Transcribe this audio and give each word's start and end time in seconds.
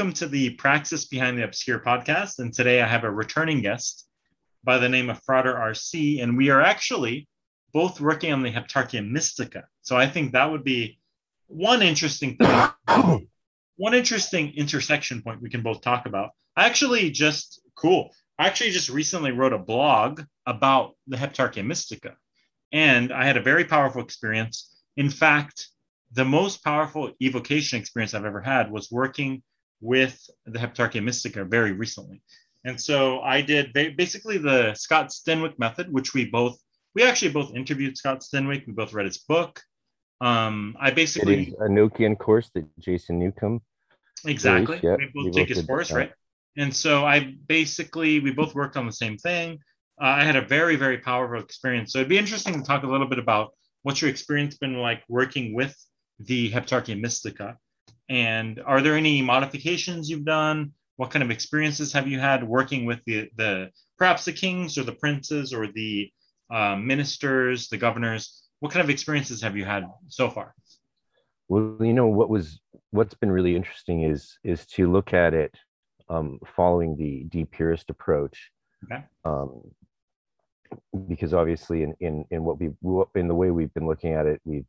Welcome 0.00 0.14
to 0.14 0.28
the 0.28 0.54
Praxis 0.54 1.04
Behind 1.04 1.36
the 1.36 1.44
Obscure 1.44 1.78
podcast. 1.78 2.38
And 2.38 2.54
today 2.54 2.80
I 2.80 2.86
have 2.86 3.04
a 3.04 3.10
returning 3.10 3.60
guest 3.60 4.08
by 4.64 4.78
the 4.78 4.88
name 4.88 5.10
of 5.10 5.22
Frater 5.24 5.52
RC. 5.52 6.22
And 6.22 6.38
we 6.38 6.48
are 6.48 6.62
actually 6.62 7.28
both 7.74 8.00
working 8.00 8.32
on 8.32 8.42
the 8.42 8.50
Heptarchia 8.50 9.06
Mystica. 9.06 9.64
So 9.82 9.98
I 9.98 10.06
think 10.06 10.32
that 10.32 10.50
would 10.50 10.64
be 10.64 10.98
one 11.48 11.82
interesting 11.82 12.38
thing, 12.38 13.28
one 13.76 13.92
interesting 13.92 14.54
intersection 14.56 15.20
point 15.20 15.42
we 15.42 15.50
can 15.50 15.62
both 15.62 15.82
talk 15.82 16.06
about. 16.06 16.30
I 16.56 16.64
actually 16.64 17.10
just, 17.10 17.60
cool. 17.76 18.10
I 18.38 18.46
actually 18.46 18.70
just 18.70 18.88
recently 18.88 19.32
wrote 19.32 19.52
a 19.52 19.58
blog 19.58 20.22
about 20.46 20.94
the 21.08 21.18
Heptarchia 21.18 21.62
Mystica. 21.62 22.16
And 22.72 23.12
I 23.12 23.26
had 23.26 23.36
a 23.36 23.42
very 23.42 23.66
powerful 23.66 24.00
experience. 24.00 24.74
In 24.96 25.10
fact, 25.10 25.68
the 26.10 26.24
most 26.24 26.64
powerful 26.64 27.12
evocation 27.20 27.78
experience 27.78 28.14
I've 28.14 28.24
ever 28.24 28.40
had 28.40 28.70
was 28.70 28.90
working 28.90 29.42
with 29.80 30.28
the 30.46 30.58
Heptarchia 30.58 31.02
Mystica 31.02 31.44
very 31.44 31.72
recently. 31.72 32.22
And 32.64 32.80
so 32.80 33.20
I 33.20 33.40
did 33.40 33.72
basically 33.72 34.38
the 34.38 34.74
Scott 34.74 35.08
Stenwick 35.08 35.58
method, 35.58 35.92
which 35.92 36.12
we 36.12 36.26
both, 36.26 36.58
we 36.94 37.02
actually 37.02 37.32
both 37.32 37.54
interviewed 37.54 37.96
Scott 37.96 38.20
Stenwick. 38.20 38.66
We 38.66 38.72
both 38.72 38.92
read 38.92 39.06
his 39.06 39.18
book. 39.18 39.60
Um, 40.20 40.76
I 40.78 40.90
basically 40.90 41.54
a 41.58 41.68
Enochian 41.68 42.18
course 42.18 42.50
that 42.54 42.66
Jason 42.78 43.18
Newcomb. 43.18 43.62
Exactly. 44.26 44.80
yeah, 44.82 44.96
we 44.96 45.10
both 45.14 45.32
take 45.32 45.48
his 45.48 45.64
course, 45.64 45.90
right? 45.90 46.12
And 46.58 46.74
so 46.74 47.06
I 47.06 47.36
basically, 47.48 48.20
we 48.20 48.32
both 48.32 48.54
worked 48.54 48.76
on 48.76 48.84
the 48.84 48.92
same 48.92 49.16
thing. 49.16 49.60
Uh, 50.00 50.06
I 50.06 50.24
had 50.24 50.36
a 50.36 50.42
very, 50.42 50.76
very 50.76 50.98
powerful 50.98 51.42
experience. 51.42 51.92
So 51.92 52.00
it'd 52.00 52.08
be 52.08 52.18
interesting 52.18 52.54
to 52.54 52.62
talk 52.62 52.82
a 52.82 52.86
little 52.86 53.06
bit 53.06 53.18
about 53.18 53.52
what's 53.82 54.02
your 54.02 54.10
experience 54.10 54.58
been 54.58 54.76
like 54.76 55.02
working 55.08 55.54
with 55.54 55.74
the 56.18 56.50
Heptarchia 56.50 57.00
Mystica 57.00 57.56
and 58.10 58.60
are 58.66 58.82
there 58.82 58.96
any 58.96 59.22
modifications 59.22 60.10
you've 60.10 60.24
done? 60.24 60.72
What 60.96 61.10
kind 61.10 61.22
of 61.22 61.30
experiences 61.30 61.92
have 61.92 62.08
you 62.08 62.18
had 62.18 62.42
working 62.46 62.84
with 62.84 63.02
the, 63.04 63.30
the 63.36 63.70
perhaps 63.96 64.24
the 64.24 64.32
kings 64.32 64.76
or 64.76 64.82
the 64.82 64.92
princes 64.92 65.54
or 65.54 65.68
the 65.68 66.10
uh, 66.52 66.76
ministers, 66.76 67.68
the 67.68 67.78
governors? 67.78 68.42
What 68.58 68.72
kind 68.72 68.82
of 68.82 68.90
experiences 68.90 69.40
have 69.42 69.56
you 69.56 69.64
had 69.64 69.84
so 70.08 70.28
far? 70.28 70.54
Well, 71.48 71.76
you 71.80 71.94
know 71.94 72.08
what 72.08 72.28
was 72.28 72.60
what's 72.90 73.14
been 73.14 73.30
really 73.30 73.56
interesting 73.56 74.02
is 74.02 74.38
is 74.44 74.66
to 74.66 74.90
look 74.90 75.14
at 75.14 75.32
it 75.32 75.54
um, 76.08 76.40
following 76.56 76.96
the 76.96 77.24
de 77.28 77.44
purist 77.44 77.90
approach. 77.90 78.50
Okay. 78.84 79.04
Um, 79.24 79.62
because 81.08 81.32
obviously, 81.32 81.82
in, 81.82 81.94
in 82.00 82.24
in 82.30 82.44
what 82.44 82.60
we 82.60 82.70
in 83.14 83.28
the 83.28 83.34
way 83.34 83.50
we've 83.50 83.72
been 83.72 83.86
looking 83.86 84.12
at 84.12 84.26
it, 84.26 84.40
we've 84.44 84.66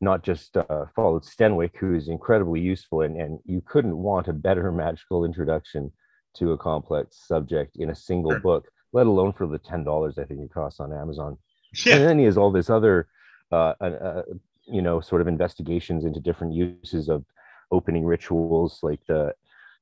not 0.00 0.22
just 0.22 0.56
uh, 0.56 0.86
followed 0.94 1.24
Stenwick, 1.24 1.76
who 1.78 1.94
is 1.94 2.08
incredibly 2.08 2.60
useful, 2.60 3.02
and, 3.02 3.20
and 3.20 3.38
you 3.44 3.62
couldn't 3.66 3.96
want 3.96 4.28
a 4.28 4.32
better 4.32 4.70
magical 4.84 5.24
introduction 5.24 5.92
to 6.36 6.52
a 6.52 6.58
complex 6.58 7.26
subject 7.26 7.76
in 7.76 7.90
a 7.90 7.94
single 7.94 8.32
sure. 8.32 8.40
book, 8.40 8.68
let 8.92 9.06
alone 9.06 9.32
for 9.32 9.46
the 9.46 9.58
ten 9.58 9.84
dollars 9.84 10.18
I 10.18 10.24
think 10.24 10.40
it 10.40 10.52
costs 10.52 10.80
on 10.80 10.92
Amazon. 10.92 11.38
Yeah. 11.84 11.96
And 11.96 12.04
then 12.04 12.18
he 12.18 12.24
has 12.26 12.36
all 12.36 12.52
this 12.52 12.70
other, 12.70 13.08
uh, 13.50 13.74
uh, 13.80 14.22
you 14.66 14.82
know, 14.82 15.00
sort 15.00 15.20
of 15.20 15.28
investigations 15.28 16.04
into 16.04 16.20
different 16.20 16.54
uses 16.54 17.08
of 17.08 17.24
opening 17.70 18.04
rituals, 18.04 18.80
like 18.82 19.00
the 19.08 19.34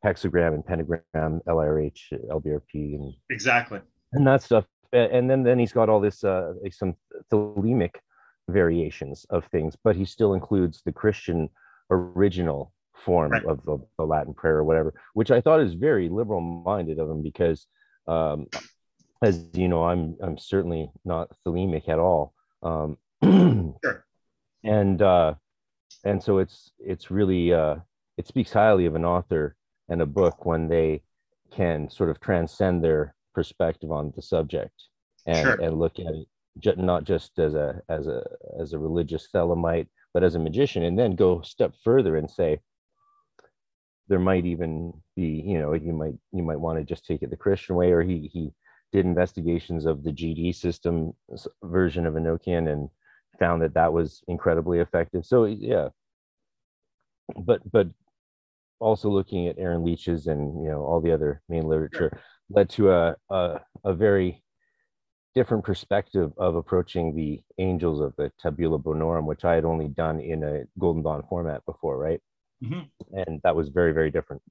hexagram 0.04 0.54
and 0.54 0.66
pentagram, 0.66 1.40
LRH, 1.48 2.12
LBRP, 2.30 2.94
and 2.94 3.14
exactly, 3.30 3.80
and 4.12 4.26
that 4.26 4.42
stuff. 4.42 4.64
And 4.92 5.28
then 5.28 5.42
then 5.42 5.58
he's 5.58 5.72
got 5.72 5.88
all 5.88 6.00
this 6.00 6.22
uh, 6.22 6.52
some 6.70 6.94
thelemic 7.32 7.96
variations 8.48 9.26
of 9.30 9.44
things, 9.46 9.76
but 9.82 9.96
he 9.96 10.04
still 10.04 10.34
includes 10.34 10.82
the 10.84 10.92
Christian 10.92 11.48
original 11.90 12.72
form 12.94 13.32
right. 13.32 13.44
of 13.44 13.64
the, 13.64 13.78
the, 13.98 14.04
Latin 14.04 14.34
prayer 14.34 14.56
or 14.56 14.64
whatever, 14.64 14.94
which 15.14 15.30
I 15.30 15.40
thought 15.40 15.60
is 15.60 15.74
very 15.74 16.08
liberal 16.08 16.40
minded 16.40 16.98
of 16.98 17.10
him 17.10 17.22
because, 17.22 17.66
um, 18.06 18.46
as 19.22 19.46
you 19.54 19.68
know, 19.68 19.84
I'm 19.84 20.16
I'm 20.22 20.38
certainly 20.38 20.90
not 21.04 21.30
thelemic 21.46 21.88
at 21.88 21.98
all, 21.98 22.34
um, 22.62 22.98
sure. 23.22 24.04
and 24.62 25.00
uh, 25.00 25.34
and 26.04 26.22
so 26.22 26.38
it's 26.38 26.72
it's 26.78 27.10
really 27.10 27.52
uh, 27.52 27.76
it 28.16 28.26
speaks 28.26 28.52
highly 28.52 28.86
of 28.86 28.94
an 28.94 29.04
author 29.04 29.56
and 29.88 30.02
a 30.02 30.06
book 30.06 30.44
when 30.44 30.68
they 30.68 31.02
can 31.50 31.88
sort 31.90 32.10
of 32.10 32.20
transcend 32.20 32.82
their 32.82 33.14
perspective 33.34 33.90
on 33.90 34.12
the 34.16 34.22
subject 34.22 34.74
and 35.26 35.46
sure. 35.46 35.60
and 35.60 35.78
look 35.78 35.98
at 35.98 36.14
it 36.14 36.28
not 36.76 37.04
just 37.04 37.38
as 37.38 37.54
a 37.54 37.80
as 37.88 38.06
a 38.06 38.22
as 38.60 38.72
a 38.72 38.78
religious 38.78 39.28
thelemite, 39.34 39.88
but 40.12 40.22
as 40.22 40.34
a 40.34 40.38
magician, 40.38 40.84
and 40.84 40.98
then 40.98 41.16
go 41.16 41.40
a 41.40 41.44
step 41.44 41.74
further 41.82 42.16
and 42.16 42.30
say 42.30 42.60
there 44.08 44.18
might 44.18 44.44
even 44.44 44.92
be, 45.16 45.42
you 45.44 45.58
know, 45.58 45.72
you 45.72 45.92
might 45.92 46.14
you 46.32 46.42
might 46.42 46.60
want 46.60 46.78
to 46.78 46.84
just 46.84 47.06
take 47.06 47.22
it 47.22 47.30
the 47.30 47.36
Christian 47.36 47.74
way, 47.74 47.92
or 47.92 48.02
he 48.02 48.30
he 48.32 48.52
did 48.92 49.06
investigations 49.06 49.86
of 49.86 50.04
the 50.04 50.12
GD 50.12 50.54
system 50.54 51.12
version 51.64 52.06
of 52.06 52.14
Enochian 52.14 52.70
and 52.70 52.88
found 53.40 53.62
that 53.62 53.74
that 53.74 53.92
was 53.92 54.22
incredibly 54.28 54.78
effective. 54.78 55.24
So 55.26 55.46
yeah, 55.46 55.88
but 57.36 57.60
but 57.70 57.88
also 58.78 59.08
looking 59.08 59.48
at 59.48 59.58
Aaron 59.58 59.82
Leitch's 59.84 60.26
and 60.26 60.62
you 60.62 60.70
know 60.70 60.82
all 60.82 61.00
the 61.00 61.12
other 61.12 61.42
main 61.48 61.66
literature 61.66 62.20
led 62.50 62.68
to 62.70 62.92
a 62.92 63.16
a, 63.30 63.60
a 63.84 63.94
very 63.94 64.43
different 65.34 65.64
perspective 65.64 66.32
of 66.36 66.54
approaching 66.56 67.14
the 67.14 67.40
angels 67.58 68.00
of 68.00 68.14
the 68.16 68.30
tabula 68.40 68.78
bonorum 68.78 69.26
which 69.26 69.44
i 69.44 69.54
had 69.54 69.64
only 69.64 69.88
done 69.88 70.20
in 70.20 70.42
a 70.44 70.62
golden 70.78 71.02
dawn 71.02 71.22
format 71.28 71.64
before 71.66 71.98
right? 71.98 72.20
Mm-hmm. 72.62 73.16
and 73.16 73.40
that 73.42 73.56
was 73.56 73.68
very 73.68 73.92
very 73.92 74.10
different. 74.10 74.42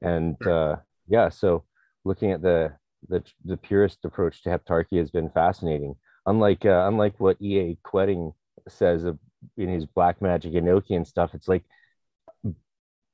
And 0.00 0.36
uh, 0.46 0.76
yeah 1.08 1.28
so 1.28 1.64
looking 2.04 2.32
at 2.32 2.42
the 2.42 2.72
the, 3.08 3.22
the 3.44 3.56
purest 3.56 4.04
approach 4.04 4.42
to 4.42 4.50
heptarchy 4.50 4.98
has 4.98 5.10
been 5.10 5.30
fascinating. 5.30 5.96
Unlike 6.26 6.66
uh, 6.66 6.84
unlike 6.86 7.14
what 7.18 7.40
E.A. 7.40 7.78
Koetting 7.82 8.34
says 8.68 9.04
of, 9.04 9.18
in 9.56 9.68
his 9.68 9.86
black 9.86 10.20
magic 10.20 10.52
enochian 10.52 11.06
stuff 11.06 11.30
it's 11.34 11.48
like 11.48 11.64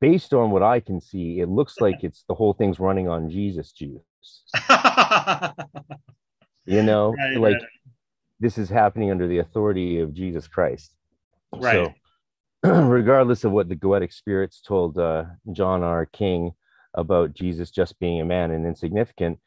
based 0.00 0.34
on 0.34 0.50
what 0.50 0.62
i 0.62 0.80
can 0.80 1.00
see 1.00 1.40
it 1.40 1.48
looks 1.48 1.76
like 1.80 1.96
it's 2.02 2.24
the 2.28 2.34
whole 2.34 2.52
thing's 2.52 2.80
running 2.80 3.08
on 3.08 3.30
jesus 3.30 3.70
juice 3.72 4.02
you 6.66 6.82
know 6.82 7.14
right, 7.18 7.38
like 7.38 7.54
right. 7.54 7.62
this 8.40 8.58
is 8.58 8.68
happening 8.68 9.10
under 9.10 9.26
the 9.26 9.38
authority 9.38 10.00
of 10.00 10.14
jesus 10.14 10.46
christ. 10.46 10.94
Right. 11.54 11.92
so 12.62 12.82
regardless 12.88 13.44
of 13.44 13.52
what 13.52 13.68
the 13.68 13.76
goetic 13.76 14.12
spirits 14.12 14.60
told 14.60 14.98
uh, 14.98 15.24
john 15.52 15.82
r 15.82 16.06
king 16.06 16.52
about 16.94 17.34
jesus 17.34 17.70
just 17.70 17.98
being 17.98 18.20
a 18.20 18.24
man 18.24 18.50
and 18.50 18.66
insignificant 18.66 19.38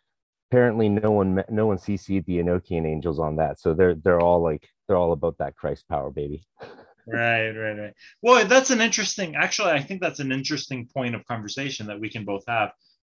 apparently 0.49 0.89
no 0.89 1.11
one 1.11 1.43
no 1.49 1.67
one 1.67 1.77
cc'd 1.77 2.25
the 2.25 2.37
enochian 2.37 2.85
angels 2.87 3.19
on 3.19 3.35
that. 3.35 3.59
So 3.59 3.73
they're 3.73 3.95
they're 3.95 4.21
all 4.21 4.41
like 4.41 4.67
they're 4.87 4.97
all 4.97 5.11
about 5.11 5.37
that 5.37 5.55
christ 5.55 5.87
power 5.87 6.09
baby. 6.09 6.45
Right 7.11 7.49
right 7.49 7.73
right. 7.73 7.93
Well 8.21 8.45
that's 8.45 8.69
an 8.69 8.81
interesting 8.81 9.35
actually 9.35 9.71
i 9.71 9.81
think 9.81 9.99
that's 9.99 10.19
an 10.19 10.31
interesting 10.31 10.85
point 10.85 11.15
of 11.15 11.25
conversation 11.25 11.87
that 11.87 11.99
we 11.99 12.07
can 12.07 12.23
both 12.23 12.43
have 12.47 12.73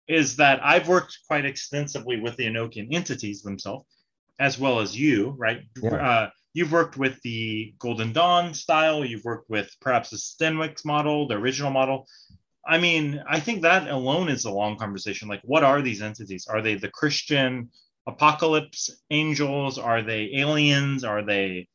is 0.07 0.35
that 0.38 0.59
I've 0.63 0.88
worked 0.88 1.17
quite 1.27 1.45
extensively 1.45 2.19
with 2.19 2.35
the 2.35 2.45
Enochian 2.45 2.94
entities 2.94 3.41
themselves, 3.41 3.85
as 4.39 4.59
well 4.59 4.79
as 4.79 4.97
you, 4.97 5.35
right? 5.38 5.61
Yeah. 5.81 5.95
Uh, 5.95 6.29
you've 6.53 6.71
worked 6.71 6.97
with 6.97 7.21
the 7.21 7.73
Golden 7.79 8.13
Dawn 8.13 8.53
style. 8.53 9.05
You've 9.05 9.23
worked 9.23 9.50
with 9.50 9.73
perhaps 9.81 10.09
the 10.09 10.17
Stenwick's 10.17 10.85
model, 10.85 11.27
the 11.27 11.35
original 11.35 11.71
model. 11.71 12.07
I 12.65 12.77
mean, 12.77 13.21
I 13.27 13.39
think 13.39 13.61
that 13.61 13.89
alone 13.89 14.29
is 14.29 14.45
a 14.45 14.51
long 14.51 14.77
conversation. 14.77 15.27
Like, 15.27 15.41
what 15.44 15.63
are 15.63 15.81
these 15.81 16.01
entities? 16.01 16.47
Are 16.47 16.61
they 16.61 16.75
the 16.75 16.89
Christian 16.89 17.69
apocalypse 18.07 18.89
angels? 19.09 19.77
Are 19.77 20.01
they 20.01 20.31
aliens? 20.35 21.03
Are 21.03 21.23
they, 21.23 21.67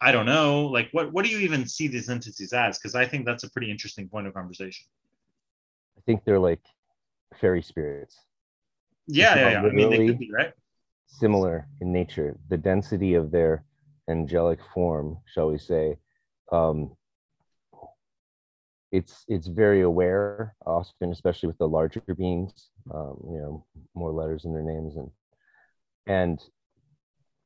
I 0.00 0.12
don't 0.12 0.26
know. 0.26 0.66
Like, 0.66 0.88
what 0.92 1.12
what 1.12 1.24
do 1.24 1.30
you 1.30 1.38
even 1.38 1.66
see 1.66 1.88
these 1.88 2.08
entities 2.08 2.52
as? 2.52 2.78
Because 2.78 2.94
I 2.94 3.06
think 3.06 3.26
that's 3.26 3.44
a 3.44 3.50
pretty 3.50 3.70
interesting 3.70 4.08
point 4.08 4.26
of 4.26 4.34
conversation. 4.34 4.86
I 5.98 6.00
think 6.02 6.24
they're 6.24 6.38
like 6.38 6.60
fairy 7.34 7.62
spirits. 7.62 8.18
Yeah, 9.06 9.34
yeah, 9.36 9.50
yeah. 9.50 9.62
I 9.62 9.70
mean, 9.70 9.90
they 9.90 10.06
could 10.06 10.18
be, 10.18 10.30
right? 10.32 10.52
Similar 11.06 11.68
in 11.80 11.92
nature. 11.92 12.38
The 12.48 12.56
density 12.56 13.14
of 13.14 13.30
their 13.30 13.64
angelic 14.08 14.60
form, 14.74 15.18
shall 15.32 15.48
we 15.50 15.58
say, 15.58 15.96
um, 16.52 16.96
it's 18.92 19.24
it's 19.28 19.46
very 19.46 19.82
aware, 19.82 20.54
often, 20.64 21.12
especially 21.12 21.48
with 21.48 21.58
the 21.58 21.68
larger 21.68 22.02
beings. 22.16 22.70
Um, 22.92 23.18
you 23.30 23.38
know, 23.38 23.66
more 23.94 24.12
letters 24.12 24.44
in 24.44 24.52
their 24.52 24.62
names, 24.62 24.96
and 24.96 25.10
and 26.06 26.40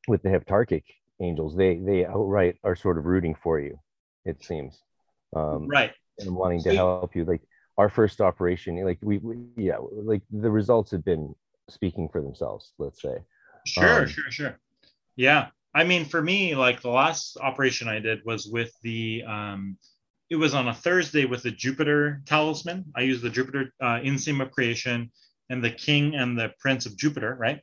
with 0.07 0.23
the 0.23 0.29
heptarchic 0.29 0.85
angels, 1.21 1.57
they 1.57 1.77
they 1.77 2.05
outright 2.07 2.57
are 2.63 2.77
sort 2.77 2.99
of 2.99 3.07
rooting 3.07 3.35
for 3.35 3.59
you. 3.59 3.79
It 4.25 4.45
seems, 4.45 4.83
um, 5.35 5.67
right, 5.67 5.93
and 6.19 6.35
wanting 6.35 6.63
to 6.65 6.75
help 6.75 7.17
you. 7.17 7.25
Like 7.25 7.43
our 7.81 7.89
first 7.89 8.21
operation, 8.21 8.85
like 8.85 8.99
we, 9.01 9.17
we, 9.19 9.37
yeah, 9.57 9.79
like 10.13 10.21
the 10.31 10.51
results 10.51 10.91
have 10.91 11.03
been 11.03 11.35
speaking 11.71 12.11
for 12.11 12.21
themselves, 12.21 12.75
let's 12.77 13.01
say. 13.01 13.17
Sure, 13.67 14.03
um, 14.03 14.07
sure, 14.07 14.31
sure. 14.31 14.59
Yeah. 15.17 15.49
I 15.73 15.85
mean, 15.85 16.05
for 16.05 16.21
me, 16.21 16.55
like 16.55 16.83
the 16.83 16.91
last 16.91 17.39
operation 17.41 17.89
I 17.89 17.99
did 17.99 18.19
was 18.27 18.47
with 18.47 18.71
the 18.83 19.25
um, 19.27 19.79
it 20.29 20.37
was 20.37 20.53
on 20.53 20.69
a 20.69 20.75
Thursday 20.75 21.25
with 21.25 21.43
the 21.43 21.51
Jupiter 21.51 22.21
talisman. 22.27 22.85
I 22.95 23.01
used 23.01 23.23
the 23.23 23.31
Jupiter 23.31 23.73
uh, 23.83 24.01
insigne 24.03 24.43
of 24.43 24.51
creation 24.51 25.11
and 25.49 25.65
the 25.65 25.71
king 25.71 26.15
and 26.17 26.39
the 26.39 26.53
prince 26.61 26.85
of 26.85 26.99
Jupiter, 26.99 27.35
right? 27.35 27.61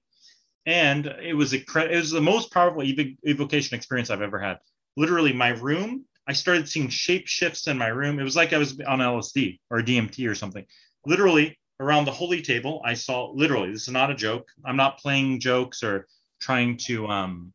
And 0.66 1.06
it 1.06 1.36
was 1.36 1.54
a, 1.54 1.58
it 1.60 1.96
was 1.96 2.10
the 2.10 2.22
most 2.34 2.52
powerful 2.52 2.82
ev- 2.82 3.18
evocation 3.24 3.78
experience 3.78 4.10
I've 4.10 4.24
ever 4.30 4.40
had. 4.40 4.58
Literally, 4.96 5.32
my 5.32 5.50
room, 5.50 6.06
I 6.28 6.34
started 6.34 6.68
seeing 6.68 6.90
shape 6.90 7.28
shifts 7.28 7.68
in 7.68 7.78
my 7.78 7.88
room. 7.88 8.20
It 8.20 8.24
was 8.24 8.36
like 8.36 8.54
I 8.54 8.58
was 8.58 8.80
on 8.82 9.00
LSD 9.00 9.60
or 9.70 9.82
DMT 9.82 10.30
or 10.30 10.36
something. 10.36 10.66
Literally, 11.06 11.58
around 11.80 12.06
the 12.06 12.12
holy 12.12 12.42
table, 12.42 12.82
I 12.84 12.96
saw 12.96 13.32
literally, 13.32 13.72
this 13.72 13.84
is 13.84 13.94
not 13.94 14.12
a 14.12 14.16
joke. 14.16 14.50
I'm 14.66 14.78
not 14.78 15.00
playing 15.00 15.40
jokes 15.40 15.84
or 15.84 16.08
trying 16.42 16.78
to, 16.78 17.08
um, 17.08 17.54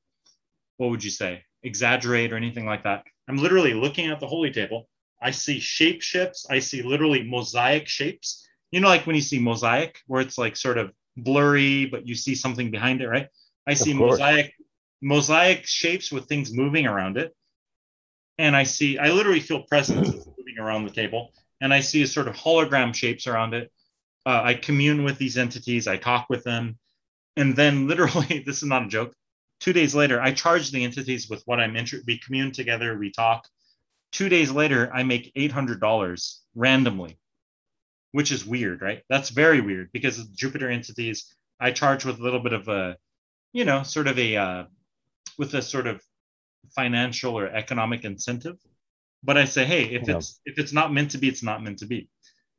what 0.79 0.91
would 0.91 1.05
you 1.05 1.11
say, 1.11 1.45
exaggerate 1.63 2.33
or 2.33 2.37
anything 2.37 2.67
like 2.67 2.85
that. 2.85 3.05
I'm 3.29 3.37
literally 3.37 3.75
looking 3.75 4.11
at 4.11 4.21
the 4.21 4.27
holy 4.27 4.51
table 4.51 4.89
I 5.23 5.31
see 5.31 5.61
shape 5.61 6.03
shifts. 6.03 6.47
I 6.51 6.59
see 6.59 6.83
literally 6.83 7.23
mosaic 7.23 7.87
shapes. 7.87 8.47
You 8.73 8.81
know, 8.81 8.89
like 8.89 9.07
when 9.07 9.15
you 9.15 9.23
see 9.23 9.39
mosaic, 9.39 10.01
where 10.07 10.21
it's 10.21 10.37
like 10.37 10.57
sort 10.57 10.79
of 10.79 10.93
blurry, 11.17 11.87
but 11.87 12.09
you 12.09 12.15
see 12.15 12.35
something 12.35 12.71
behind 12.71 13.01
it, 13.01 13.09
right? 13.09 13.29
I 13.67 13.75
see 13.75 13.95
mosaic 13.95 14.53
mosaic 15.01 15.67
shapes 15.67 16.11
with 16.11 16.27
things 16.27 16.53
moving 16.53 16.87
around 16.87 17.17
it. 17.17 17.35
And 18.39 18.57
I 18.57 18.65
see, 18.65 18.99
I 18.99 19.11
literally 19.11 19.41
feel 19.41 19.63
presence 19.63 20.09
moving 20.39 20.59
around 20.59 20.85
the 20.85 20.91
table. 20.91 21.33
And 21.61 21.73
I 21.73 21.81
see 21.81 22.03
a 22.03 22.07
sort 22.07 22.29
of 22.29 22.35
hologram 22.35 22.95
shapes 22.95 23.27
around 23.27 23.55
it. 23.55 23.71
Uh, 24.25 24.41
I 24.45 24.55
commune 24.55 25.05
with 25.05 25.19
these 25.19 25.39
entities, 25.39 25.87
I 25.87 25.97
talk 25.97 26.29
with 26.29 26.45
them. 26.45 26.79
And 27.37 27.55
then 27.55 27.87
literally, 27.89 28.43
this 28.45 28.59
is 28.63 28.69
not 28.69 28.85
a 28.85 28.89
joke. 28.89 29.15
Two 29.61 29.73
days 29.73 29.95
later, 29.95 30.21
I 30.21 30.33
charge 30.33 30.71
the 30.71 30.83
entities 30.83 31.29
with 31.29 31.43
what 31.47 31.61
I'm 31.61 31.77
interested. 31.77 32.07
We 32.07 32.19
commune 32.19 32.51
together, 32.51 32.99
we 32.99 33.13
talk, 33.13 33.47
Two 34.13 34.29
days 34.29 34.51
later, 34.51 34.91
I 34.93 35.03
make 35.05 35.33
$800 35.35 36.39
randomly, 36.55 37.19
which 38.13 38.31
is 38.31 38.45
weird, 38.45 38.83
right? 38.83 39.03
That's 39.09 39.31
very 39.31 39.63
weird 39.63 39.91
because 39.91 40.23
Jupiter 40.29 40.71
entities, 40.71 41.35
I 41.59 41.73
charge 41.73 42.05
with 42.05 42.21
a 42.21 42.23
little 42.23 42.41
bit 42.41 42.53
of 42.53 42.69
a, 42.69 42.99
you 43.55 43.65
know, 43.65 43.83
sort 43.83 44.07
of 44.07 44.19
a, 44.19 44.37
uh, 44.37 44.65
with 45.39 45.55
a 45.55 45.63
sort 45.63 45.87
of 45.87 46.03
financial 46.71 47.39
or 47.39 47.47
economic 47.47 48.05
incentive. 48.05 48.57
But 49.23 49.37
I 49.37 49.45
say, 49.45 49.65
hey, 49.65 49.85
if 49.85 50.09
yeah. 50.09 50.17
it's 50.17 50.41
if 50.45 50.59
it's 50.59 50.73
not 50.73 50.93
meant 50.93 51.13
to 51.13 51.19
be, 51.19 51.29
it's 51.29 51.43
not 51.43 51.63
meant 51.63 51.79
to 51.79 51.87
be. 51.87 52.09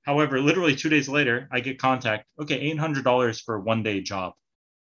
However, 0.03 0.39
literally 0.39 0.75
two 0.75 0.89
days 0.89 1.09
later, 1.09 1.47
I 1.51 1.59
get 1.59 1.79
contact. 1.79 2.25
Okay, 2.41 2.55
eight 2.55 2.79
hundred 2.79 3.03
dollars 3.03 3.39
for 3.39 3.55
a 3.55 3.61
one 3.61 3.83
day 3.83 4.01
job, 4.01 4.33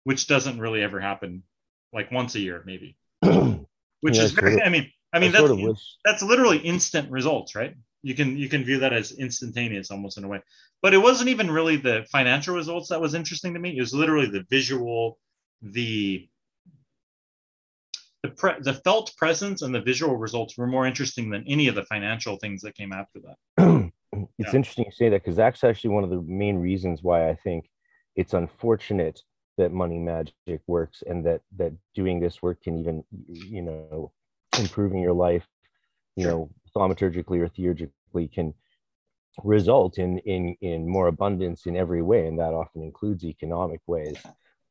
which 0.03 0.27
doesn't 0.27 0.59
really 0.59 0.81
ever 0.81 0.99
happen, 0.99 1.43
like 1.93 2.11
once 2.11 2.35
a 2.35 2.39
year 2.39 2.63
maybe. 2.65 2.97
which 3.21 4.17
yeah, 4.17 4.23
is 4.23 4.31
very. 4.31 4.61
I 4.61 4.69
mean, 4.69 4.91
I 5.13 5.19
mean, 5.19 5.29
I 5.29 5.41
that's, 5.41 5.47
sort 5.47 5.69
of 5.69 5.79
that's 6.05 6.23
literally 6.23 6.57
instant 6.57 7.11
results, 7.11 7.55
right? 7.55 7.75
You 8.01 8.15
can 8.15 8.37
you 8.37 8.49
can 8.49 8.63
view 8.63 8.79
that 8.79 8.93
as 8.93 9.11
instantaneous 9.11 9.91
almost 9.91 10.17
in 10.17 10.23
a 10.23 10.27
way. 10.27 10.41
But 10.81 10.93
it 10.93 10.99
wasn't 10.99 11.29
even 11.29 11.51
really 11.51 11.75
the 11.75 12.05
financial 12.11 12.55
results 12.55 12.89
that 12.89 13.01
was 13.01 13.13
interesting 13.13 13.53
to 13.53 13.59
me. 13.59 13.77
It 13.77 13.81
was 13.81 13.93
literally 13.93 14.27
the 14.27 14.45
visual, 14.49 15.17
the 15.61 16.27
the 18.23 18.29
pre- 18.29 18.59
the 18.61 18.73
felt 18.73 19.15
presence 19.17 19.61
and 19.61 19.73
the 19.73 19.81
visual 19.81 20.17
results 20.17 20.57
were 20.57 20.67
more 20.67 20.85
interesting 20.85 21.29
than 21.29 21.43
any 21.47 21.67
of 21.67 21.75
the 21.75 21.83
financial 21.83 22.37
things 22.37 22.61
that 22.61 22.75
came 22.75 22.91
after 22.91 23.19
that. 23.19 23.37
it's 24.13 24.53
yeah. 24.53 24.55
interesting 24.55 24.85
you 24.85 24.91
say 24.91 25.09
that 25.09 25.23
because 25.23 25.37
that's 25.37 25.63
actually 25.63 25.91
one 25.91 26.03
of 26.03 26.09
the 26.09 26.21
main 26.21 26.57
reasons 26.57 27.01
why 27.01 27.29
I 27.29 27.35
think 27.35 27.69
it's 28.15 28.33
unfortunate 28.33 29.21
that 29.57 29.71
money 29.71 29.99
magic 29.99 30.61
works 30.67 31.03
and 31.07 31.25
that 31.25 31.41
that 31.57 31.73
doing 31.95 32.19
this 32.19 32.41
work 32.41 32.61
can 32.63 32.77
even 32.79 33.03
you 33.27 33.61
know 33.61 34.11
improving 34.57 35.01
your 35.01 35.13
life, 35.13 35.47
you 36.15 36.25
know, 36.25 36.49
thaumaturgically 36.75 37.39
or 37.39 37.47
theurgically 37.47 38.27
can 38.27 38.53
result 39.43 39.97
in 39.97 40.17
in 40.19 40.55
in 40.61 40.87
more 40.87 41.07
abundance 41.07 41.65
in 41.65 41.77
every 41.77 42.01
way, 42.01 42.27
and 42.27 42.39
that 42.39 42.53
often 42.53 42.81
includes 42.81 43.23
economic 43.23 43.81
ways. 43.87 44.17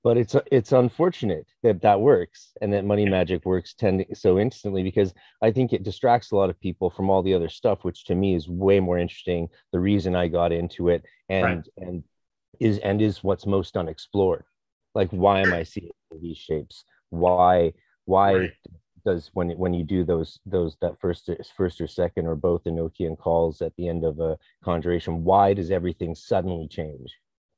But 0.04 0.16
it's 0.16 0.36
it's 0.50 0.72
unfortunate 0.72 1.46
that 1.62 1.82
that 1.82 2.00
works 2.00 2.52
and 2.60 2.72
that 2.72 2.84
money 2.84 3.04
magic 3.04 3.44
works 3.44 3.74
tend 3.74 4.04
so 4.14 4.38
instantly 4.38 4.82
because 4.82 5.12
I 5.42 5.50
think 5.50 5.72
it 5.72 5.82
distracts 5.82 6.30
a 6.30 6.36
lot 6.36 6.50
of 6.50 6.60
people 6.60 6.88
from 6.88 7.10
all 7.10 7.22
the 7.22 7.34
other 7.34 7.48
stuff, 7.48 7.82
which 7.82 8.04
to 8.04 8.14
me 8.14 8.34
is 8.34 8.48
way 8.48 8.78
more 8.80 8.98
interesting. 8.98 9.48
The 9.72 9.80
reason 9.80 10.14
I 10.14 10.28
got 10.28 10.52
into 10.52 10.88
it 10.88 11.04
and 11.28 11.44
right. 11.44 11.64
and 11.88 12.04
is 12.60 12.78
and 12.78 13.02
is 13.02 13.24
what's 13.24 13.44
most 13.44 13.76
unexplored. 13.76 14.44
Like 14.94 15.10
why 15.10 15.40
am 15.40 15.52
I 15.52 15.64
seeing 15.64 15.90
these 16.20 16.38
shapes? 16.38 16.84
Why 17.10 17.72
why 18.04 18.34
right 18.34 18.52
does 19.04 19.30
when 19.32 19.50
when 19.50 19.74
you 19.74 19.84
do 19.84 20.04
those 20.04 20.38
those 20.46 20.76
that 20.80 21.00
first 21.00 21.30
first 21.56 21.80
or 21.80 21.86
second 21.86 22.26
or 22.26 22.34
both 22.34 22.64
Enochian 22.64 23.16
calls 23.18 23.62
at 23.62 23.74
the 23.76 23.88
end 23.88 24.04
of 24.04 24.20
a 24.20 24.38
conjuration, 24.62 25.24
why 25.24 25.54
does 25.54 25.70
everything 25.70 26.14
suddenly 26.14 26.68
change? 26.68 27.14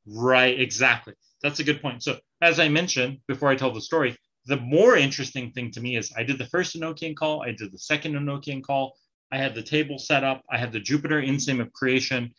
Right, 0.06 0.58
exactly. 0.58 1.14
That's 1.42 1.60
a 1.60 1.64
good 1.64 1.82
point. 1.82 2.02
So 2.02 2.18
as 2.40 2.58
I 2.58 2.68
mentioned 2.68 3.18
before 3.28 3.50
I 3.50 3.56
tell 3.56 3.72
the 3.72 3.80
story, 3.80 4.16
the 4.46 4.56
more 4.56 4.96
interesting 4.96 5.52
thing 5.52 5.70
to 5.72 5.80
me 5.80 5.96
is 5.96 6.12
I 6.16 6.22
did 6.22 6.38
the 6.38 6.46
first 6.46 6.74
Enochian 6.74 7.14
call, 7.14 7.42
I 7.42 7.52
did 7.52 7.72
the 7.72 7.78
second 7.78 8.14
Enochian 8.14 8.62
call, 8.62 8.94
I 9.30 9.36
had 9.36 9.54
the 9.54 9.62
table 9.62 9.98
set 9.98 10.24
up, 10.24 10.42
I 10.50 10.58
had 10.58 10.72
the 10.72 10.80
Jupiter 10.80 11.20
insigne 11.20 11.60
of 11.60 11.72
creation. 11.72 12.34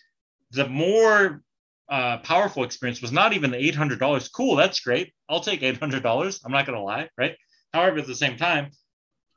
The 0.52 0.68
more 0.68 1.42
uh, 1.90 2.18
powerful 2.20 2.64
experience 2.64 3.02
was 3.02 3.12
not 3.12 3.34
even 3.34 3.52
the 3.52 3.58
$800. 3.58 4.32
Cool, 4.34 4.56
that's 4.56 4.80
great. 4.80 5.14
I'll 5.30 5.42
take 5.42 5.62
$800. 5.62 6.42
I'm 6.44 6.52
not 6.52 6.66
going 6.66 6.78
to 6.78 6.84
lie, 6.84 7.10
right? 7.18 7.36
However, 7.74 8.00
at 8.00 8.08
the 8.08 8.16
same 8.16 8.38
time, 8.38 8.72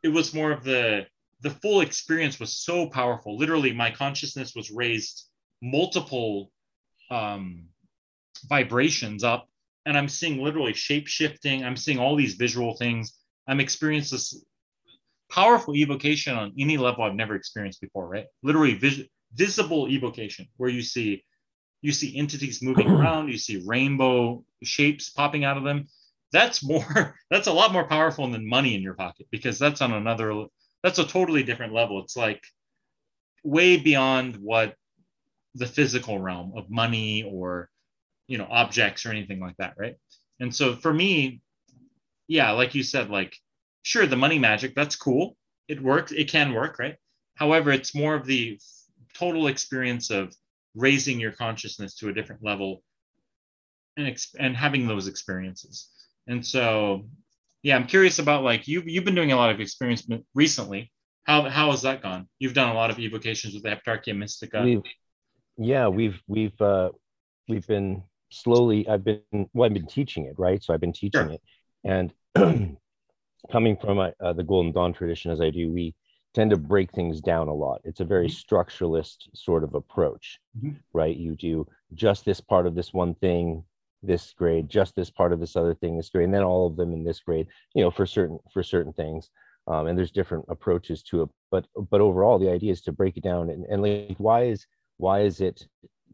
it 0.03 0.09
was 0.09 0.35
more 0.35 0.53
of 0.53 0.65
the 0.65 1.07
the 1.41 1.51
full 1.51 1.83
experience 1.83 2.41
was 2.41 2.57
so 2.57 2.89
powerful. 2.89 3.37
Literally, 3.37 3.73
my 3.73 3.91
consciousness 3.91 4.55
was 4.55 4.71
raised 4.71 5.29
multiple 5.61 6.51
um, 7.11 7.67
vibrations 8.49 9.25
up, 9.25 9.47
and 9.87 9.97
I'm 9.97 10.09
seeing 10.09 10.43
literally 10.43 10.75
shape 10.75 11.07
shifting. 11.07 11.65
I'm 11.65 11.77
seeing 11.77 11.99
all 11.99 12.17
these 12.17 12.35
visual 12.35 12.77
things. 12.77 13.19
I'm 13.47 13.61
experiencing 13.61 14.17
this 14.17 14.45
powerful 15.31 15.75
evocation 15.75 16.37
on 16.37 16.53
any 16.59 16.77
level 16.77 17.05
I've 17.05 17.15
never 17.15 17.35
experienced 17.35 17.81
before. 17.81 18.09
Right? 18.09 18.27
Literally, 18.43 18.75
vis- 18.75 19.07
visible 19.35 19.89
evocation, 19.89 20.49
where 20.57 20.71
you 20.71 20.83
see 20.83 21.25
you 21.83 21.93
see 21.93 22.17
entities 22.17 22.63
moving 22.63 22.89
around, 22.91 23.29
you 23.29 23.39
see 23.39 23.63
rainbow 23.67 24.45
shapes 24.63 25.11
popping 25.11 25.45
out 25.45 25.59
of 25.59 25.65
them, 25.65 25.87
that's 26.35 26.65
more 26.65 27.17
that's 27.31 27.47
a 27.47 27.53
lot 27.53 27.73
more 27.73 27.87
powerful 27.87 28.29
than 28.31 28.47
money 28.47 28.75
in 28.75 28.83
your 28.83 28.95
pocket 28.95 29.27
because 29.31 29.59
that's 29.59 29.81
on 29.81 29.93
another 29.93 30.47
that's 30.83 30.99
a 30.99 31.07
totally 31.07 31.43
different 31.43 31.73
level 31.73 32.03
it's 32.03 32.17
like 32.17 32.43
way 33.45 33.77
beyond 33.77 34.37
what 34.37 34.75
the 35.55 35.67
physical 35.67 36.19
realm 36.19 36.53
of 36.57 36.69
money 36.69 37.23
or 37.23 37.71
you 38.27 38.39
know 38.39 38.47
objects 38.51 39.07
or 39.07 39.11
anything 39.11 39.41
like 39.41 39.57
that 39.59 39.75
right 39.79 39.97
and 40.41 40.55
so 40.55 40.75
for 40.75 40.93
me 40.93 41.41
yeah 42.27 42.53
like 42.53 42.75
you 42.75 42.83
said 42.83 43.11
like 43.11 43.37
sure 43.83 44.07
the 44.07 44.17
money 44.17 44.39
magic 44.39 44.75
that's 44.75 44.97
cool 44.97 45.37
it 45.69 45.81
works 45.81 46.13
it 46.13 46.31
can 46.31 46.53
work 46.53 46.79
right 46.79 46.97
however 47.35 47.71
it's 47.71 47.95
more 47.95 48.15
of 48.15 48.27
the 48.27 48.59
total 49.15 49.47
experience 49.47 50.11
of 50.11 50.35
raising 50.75 51.21
your 51.21 51.33
consciousness 51.33 51.95
to 51.95 52.09
a 52.09 52.13
different 52.13 52.43
level 52.43 52.83
and, 53.97 54.09
ex- 54.09 54.35
and 54.39 54.57
having 54.57 54.89
those 54.89 55.07
experiences 55.07 55.91
and 56.27 56.45
so, 56.45 57.05
yeah, 57.63 57.77
I'm 57.77 57.87
curious 57.87 58.19
about 58.19 58.43
like 58.43 58.67
you've 58.69 58.89
you've 58.89 59.05
been 59.05 59.15
doing 59.15 59.33
a 59.33 59.37
lot 59.37 59.51
of 59.51 59.61
experience 59.61 60.07
recently. 60.35 60.91
How 61.25 61.49
how 61.49 61.71
has 61.71 61.83
that 61.83 62.03
gone? 62.03 62.29
You've 62.39 62.55
done 62.55 62.71
a 62.71 62.75
lot 62.75 62.91
of 62.91 62.99
evocations 62.99 63.55
with 63.55 63.63
the 63.63 63.71
Heptarchia 63.71 64.17
Mystica. 64.17 64.63
We've, 64.63 64.83
yeah, 65.57 65.89
we've 65.89 66.21
we've 66.27 66.61
uh, 66.61 66.91
we've 67.49 67.67
been 67.67 68.03
slowly. 68.31 68.89
I've 68.89 69.05
been 69.05 69.21
well, 69.53 69.67
I've 69.67 69.75
been 69.75 69.87
teaching 69.87 70.27
it, 70.27 70.35
right? 70.39 70.63
So 70.63 70.75
I've 70.75 70.81
been 70.81 70.93
teaching 70.93 71.31
it, 71.31 71.43
and 71.85 72.13
coming 73.53 73.77
from 73.77 73.99
uh, 73.99 74.11
uh, 74.21 74.33
the 74.33 74.45
Golden 74.45 74.73
Dawn 74.73 74.93
tradition 74.93 75.31
as 75.31 75.41
I 75.41 75.51
do, 75.51 75.71
we 75.73 75.95
tend 76.35 76.51
to 76.51 76.57
break 76.57 76.93
things 76.93 77.21
down 77.21 77.49
a 77.49 77.55
lot. 77.55 77.81
It's 77.85 78.01
a 78.01 78.05
very 78.05 78.29
mm-hmm. 78.29 78.55
structuralist 78.55 79.29
sort 79.35 79.63
of 79.63 79.75
approach, 79.75 80.41
mm-hmm. 80.59 80.77
right? 80.93 81.17
You 81.17 81.37
do 81.37 81.67
just 81.95 82.25
this 82.25 82.41
part 82.41 82.67
of 82.67 82.75
this 82.75 82.93
one 82.93 83.15
thing 83.15 83.65
this 84.07 84.33
grade, 84.33 84.69
just 84.69 84.95
this 84.95 85.11
part 85.11 85.33
of 85.33 85.41
this 85.41 85.57
other 85.57 85.75
thing, 85.75 85.97
this 85.97 86.11
grade, 86.11 86.27
and 86.27 86.35
then 86.35 86.43
all 86.43 86.67
of 86.67 86.77
them 86.77 86.93
in 86.93 87.05
this 87.05 87.21
grade, 87.21 87.47
you 87.75 87.83
know, 87.83 87.91
for 87.91 88.07
certain 88.07 88.39
for 88.53 88.63
certain 88.63 88.93
things. 88.93 89.31
Um, 89.67 89.87
and 89.87 89.99
there's 89.99 90.11
different 90.11 90.45
approaches 90.49 91.03
to 91.05 91.23
it. 91.23 91.29
But 91.51 91.67
but 91.91 92.01
overall, 92.01 92.39
the 92.39 92.51
idea 92.51 92.73
is 92.73 92.83
to 92.83 92.93
break 92.93 93.17
it 93.17 93.23
down 93.23 93.51
and, 93.51 93.65
and 93.65 93.83
like 93.83 94.17
why 94.19 94.45
is 94.45 94.67
why 94.99 95.21
is 95.21 95.41
it 95.41 95.67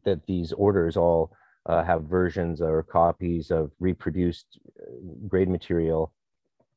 that 0.05 0.25
these 0.27 0.53
orders 0.53 0.97
all 0.97 1.33
uh, 1.71 1.83
have 1.85 2.03
versions 2.05 2.61
or 2.61 2.83
copies 2.83 3.51
of 3.51 3.71
reproduced 3.79 4.47
uh, 4.81 4.91
grade 5.29 5.49
material 5.49 6.03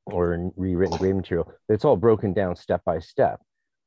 or 0.05 0.51
rewritten 0.55 0.97
grade 0.97 1.15
material? 1.15 1.51
It's 1.69 1.85
all 1.85 1.97
broken 1.97 2.33
down 2.33 2.55
step 2.55 2.81
by 2.85 2.99
step. 2.99 3.37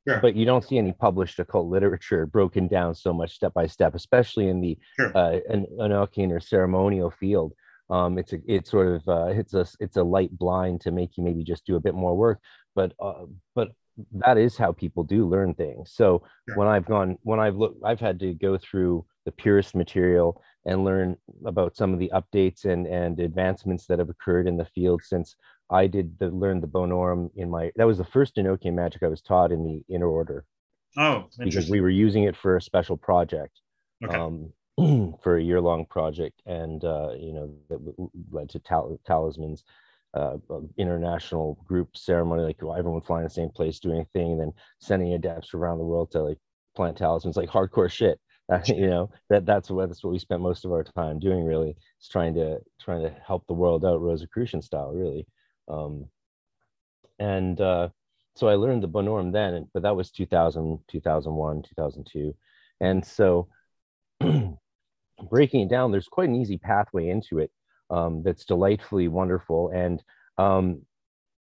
Sure. 0.09 0.21
But 0.21 0.37
you 0.37 0.45
don't 0.47 0.65
see 0.65 0.79
any 0.79 0.93
published 0.93 1.39
occult 1.41 1.67
literature 1.69 2.27
broken 2.27 2.69
down 2.69 2.95
so 2.95 3.13
much 3.13 3.33
step 3.35 3.53
by 3.55 3.67
step, 3.67 3.95
especially 3.95 4.49
in 4.49 4.61
the 4.61 4.79
sure. 4.97 5.11
uh, 5.17 5.39
an 5.49 5.67
Enochian 5.81 6.31
or 6.31 6.41
ceremonial 6.41 7.11
field. 7.11 7.53
Um, 7.91 8.19
it's 8.19 8.33
a 8.33 8.39
it's 8.47 8.71
sort 8.71 8.89
of 8.97 9.09
uh, 9.09 9.27
it's 9.41 9.55
a 9.55 9.65
it's 9.81 9.97
a 9.97 10.03
light 10.17 10.33
blind 10.43 10.81
to 10.83 10.91
make 10.93 11.17
you 11.17 11.25
maybe 11.25 11.43
just 11.45 11.67
do 11.67 11.77
a 11.77 11.81
bit 11.81 11.95
more 11.95 12.17
work. 12.17 12.39
But 12.77 12.93
uh, 13.01 13.27
but 13.57 13.69
that 14.13 14.39
is 14.39 14.57
how 14.57 14.73
people 14.73 15.03
do 15.05 15.29
learn 15.29 15.55
things. 15.55 15.93
So 15.93 16.23
Sure. 16.49 16.57
when 16.59 16.69
I've 16.69 16.87
gone, 16.87 17.19
when 17.23 17.41
I've 17.41 17.57
looked, 17.57 17.81
I've 17.85 18.01
had 18.01 18.19
to 18.21 18.35
go 18.35 18.59
through 18.59 19.07
the 19.25 19.33
purest 19.33 19.75
material 19.75 20.41
and 20.67 20.85
learn 20.85 21.17
about 21.47 21.77
some 21.77 21.95
of 21.95 21.99
the 22.01 22.13
updates 22.15 22.67
and 22.67 22.87
and 22.87 23.21
advancements 23.21 23.87
that 23.87 23.99
have 24.01 24.11
occurred 24.11 24.49
in 24.49 24.59
the 24.59 24.67
field 24.67 25.03
since 25.05 25.37
I 25.71 25.87
did 25.87 26.19
the 26.19 26.29
learn 26.31 26.61
the 26.61 26.69
bonorum 26.69 27.31
in 27.37 27.51
my 27.51 27.73
that 27.77 27.87
was 27.87 27.99
the 27.99 28.05
first 28.05 28.37
Enochian 28.37 28.75
magic 28.75 29.03
I 29.03 29.09
was 29.09 29.23
taught 29.23 29.53
in 29.53 29.65
the 29.65 29.85
inner 29.95 30.09
order 30.09 30.47
Oh, 30.97 31.29
because 31.43 31.71
we 31.71 31.81
were 31.81 31.91
using 31.91 32.25
it 32.25 32.37
for 32.37 32.57
a 32.57 32.63
special 32.63 32.97
project 32.97 33.61
Okay. 34.05 34.17
um, 34.19 34.53
for 35.23 35.37
a 35.39 35.43
year 35.43 35.61
long 35.61 35.87
project, 35.87 36.43
and 36.47 36.85
uh, 36.85 37.13
you 37.19 37.33
know 37.33 37.55
that 37.69 38.11
led 38.31 38.51
to 38.51 38.59
tal- 38.59 39.01
talismans, 39.07 39.65
uh, 40.15 40.37
international 40.77 41.55
group 41.67 41.97
ceremony, 41.97 42.43
like 42.43 42.59
everyone 42.63 43.01
flying 43.01 43.25
the 43.25 43.31
same 43.31 43.51
place, 43.51 43.81
doing 43.81 44.01
a 44.01 44.05
thing, 44.07 44.33
and 44.33 44.41
then 44.41 44.53
sending 44.81 45.15
adepts 45.15 45.55
around 45.55 45.79
the 45.79 45.85
world 45.85 46.11
to 46.11 46.23
like 46.23 46.39
plant 46.75 46.97
talismans, 46.97 47.37
like 47.37 47.49
hardcore 47.49 47.91
shit. 47.91 48.21
Uh, 48.53 48.61
you 48.67 48.87
know 48.87 49.11
that 49.29 49.45
that's 49.45 49.69
what 49.69 49.89
that's 49.89 50.05
what 50.05 50.13
we 50.13 50.21
spent 50.21 50.41
most 50.41 50.65
of 50.65 50.71
our 50.71 50.85
time 50.85 51.19
doing. 51.19 51.45
Really, 51.45 51.71
is 52.01 52.09
trying 52.09 52.33
to 52.35 52.61
trying 52.81 53.03
to 53.03 53.11
help 53.27 53.45
the 53.49 53.53
world 53.53 53.85
out, 53.85 54.01
Rosicrucian 54.01 54.63
style, 54.63 54.93
really. 54.93 55.27
Um, 55.67 56.07
and 57.19 57.61
uh, 57.61 57.89
so 58.37 58.49
I 58.49 58.55
learned 58.55 58.83
the 58.83 58.89
Bonorum 58.89 59.33
then, 59.33 59.69
but 59.73 59.83
that 59.83 59.97
was 59.97 60.11
2000, 60.11 60.79
2001, 60.89 61.63
2002. 61.63 62.37
And 62.81 63.05
so 63.05 63.49
breaking 65.31 65.63
it 65.63 65.71
down, 65.71 65.91
there's 65.91 66.09
quite 66.09 66.29
an 66.29 66.37
easy 66.37 66.59
pathway 66.59 67.09
into 67.09 67.39
it 67.39 67.51
um, 67.91 68.23
that's 68.23 68.45
delightfully 68.45 69.09
wonderful. 69.09 69.71
And 69.71 70.03
um, 70.39 70.83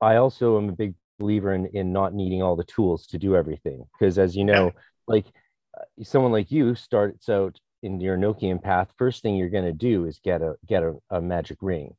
I 0.02 0.16
also 0.16 0.58
am 0.58 0.70
a 0.70 0.74
big 0.74 0.96
believer 1.20 1.54
in, 1.54 1.68
in 1.68 1.92
not 1.94 2.14
needing 2.14 2.42
all 2.42 2.56
the 2.56 2.64
tools 2.64 3.08
to 3.08 3.18
do 3.18 3.36
everything. 3.36 3.86
Because 3.94 4.18
as 4.18 4.36
you 4.36 4.46
know, 4.46 4.72
like 5.08 5.26
someone 6.04 6.32
like 6.32 6.52
you 6.52 6.76
starts 6.76 7.30
out 7.30 7.60
in 7.84 8.00
your 8.00 8.18
Enochian 8.18 8.62
path, 8.62 8.92
first 8.98 9.22
thing 9.22 9.36
you're 9.36 9.50
going 9.50 9.66
to 9.66 9.74
do 9.74 10.06
is 10.06 10.20
get 10.24 10.42
a 10.42 10.56
get 10.66 10.84
a, 10.84 10.96
a 11.10 11.22
magic 11.22 11.58
ring. 11.62 11.96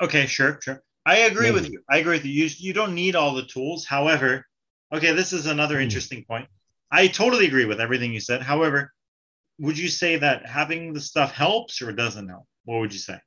Okay, 0.00 0.26
sure, 0.26 0.58
sure. 0.62 0.82
I 1.04 1.18
agree 1.20 1.50
with 1.50 1.70
you. 1.70 1.82
I 1.90 1.98
agree 1.98 2.16
with 2.16 2.24
you. 2.26 2.44
you. 2.44 2.50
You 2.58 2.72
don't 2.72 2.94
need 2.94 3.16
all 3.16 3.34
the 3.34 3.44
tools. 3.44 3.84
However, 3.84 4.44
okay, 4.92 5.12
this 5.12 5.32
is 5.32 5.46
another 5.46 5.76
Hmm. 5.76 5.82
interesting 5.82 6.24
point. 6.24 6.48
I 6.90 7.08
totally 7.08 7.46
agree 7.46 7.64
with 7.64 7.80
everything 7.80 8.12
you 8.12 8.20
said. 8.20 8.42
However, 8.42 8.92
would 9.58 9.76
you 9.76 9.88
say 9.88 10.16
that 10.16 10.46
having 10.46 10.92
the 10.92 11.00
stuff 11.00 11.32
helps 11.32 11.82
or 11.82 11.92
doesn't 11.92 12.28
help? 12.28 12.46
What 12.64 12.78
would 12.80 12.92
you 12.92 12.98
say? 12.98 13.18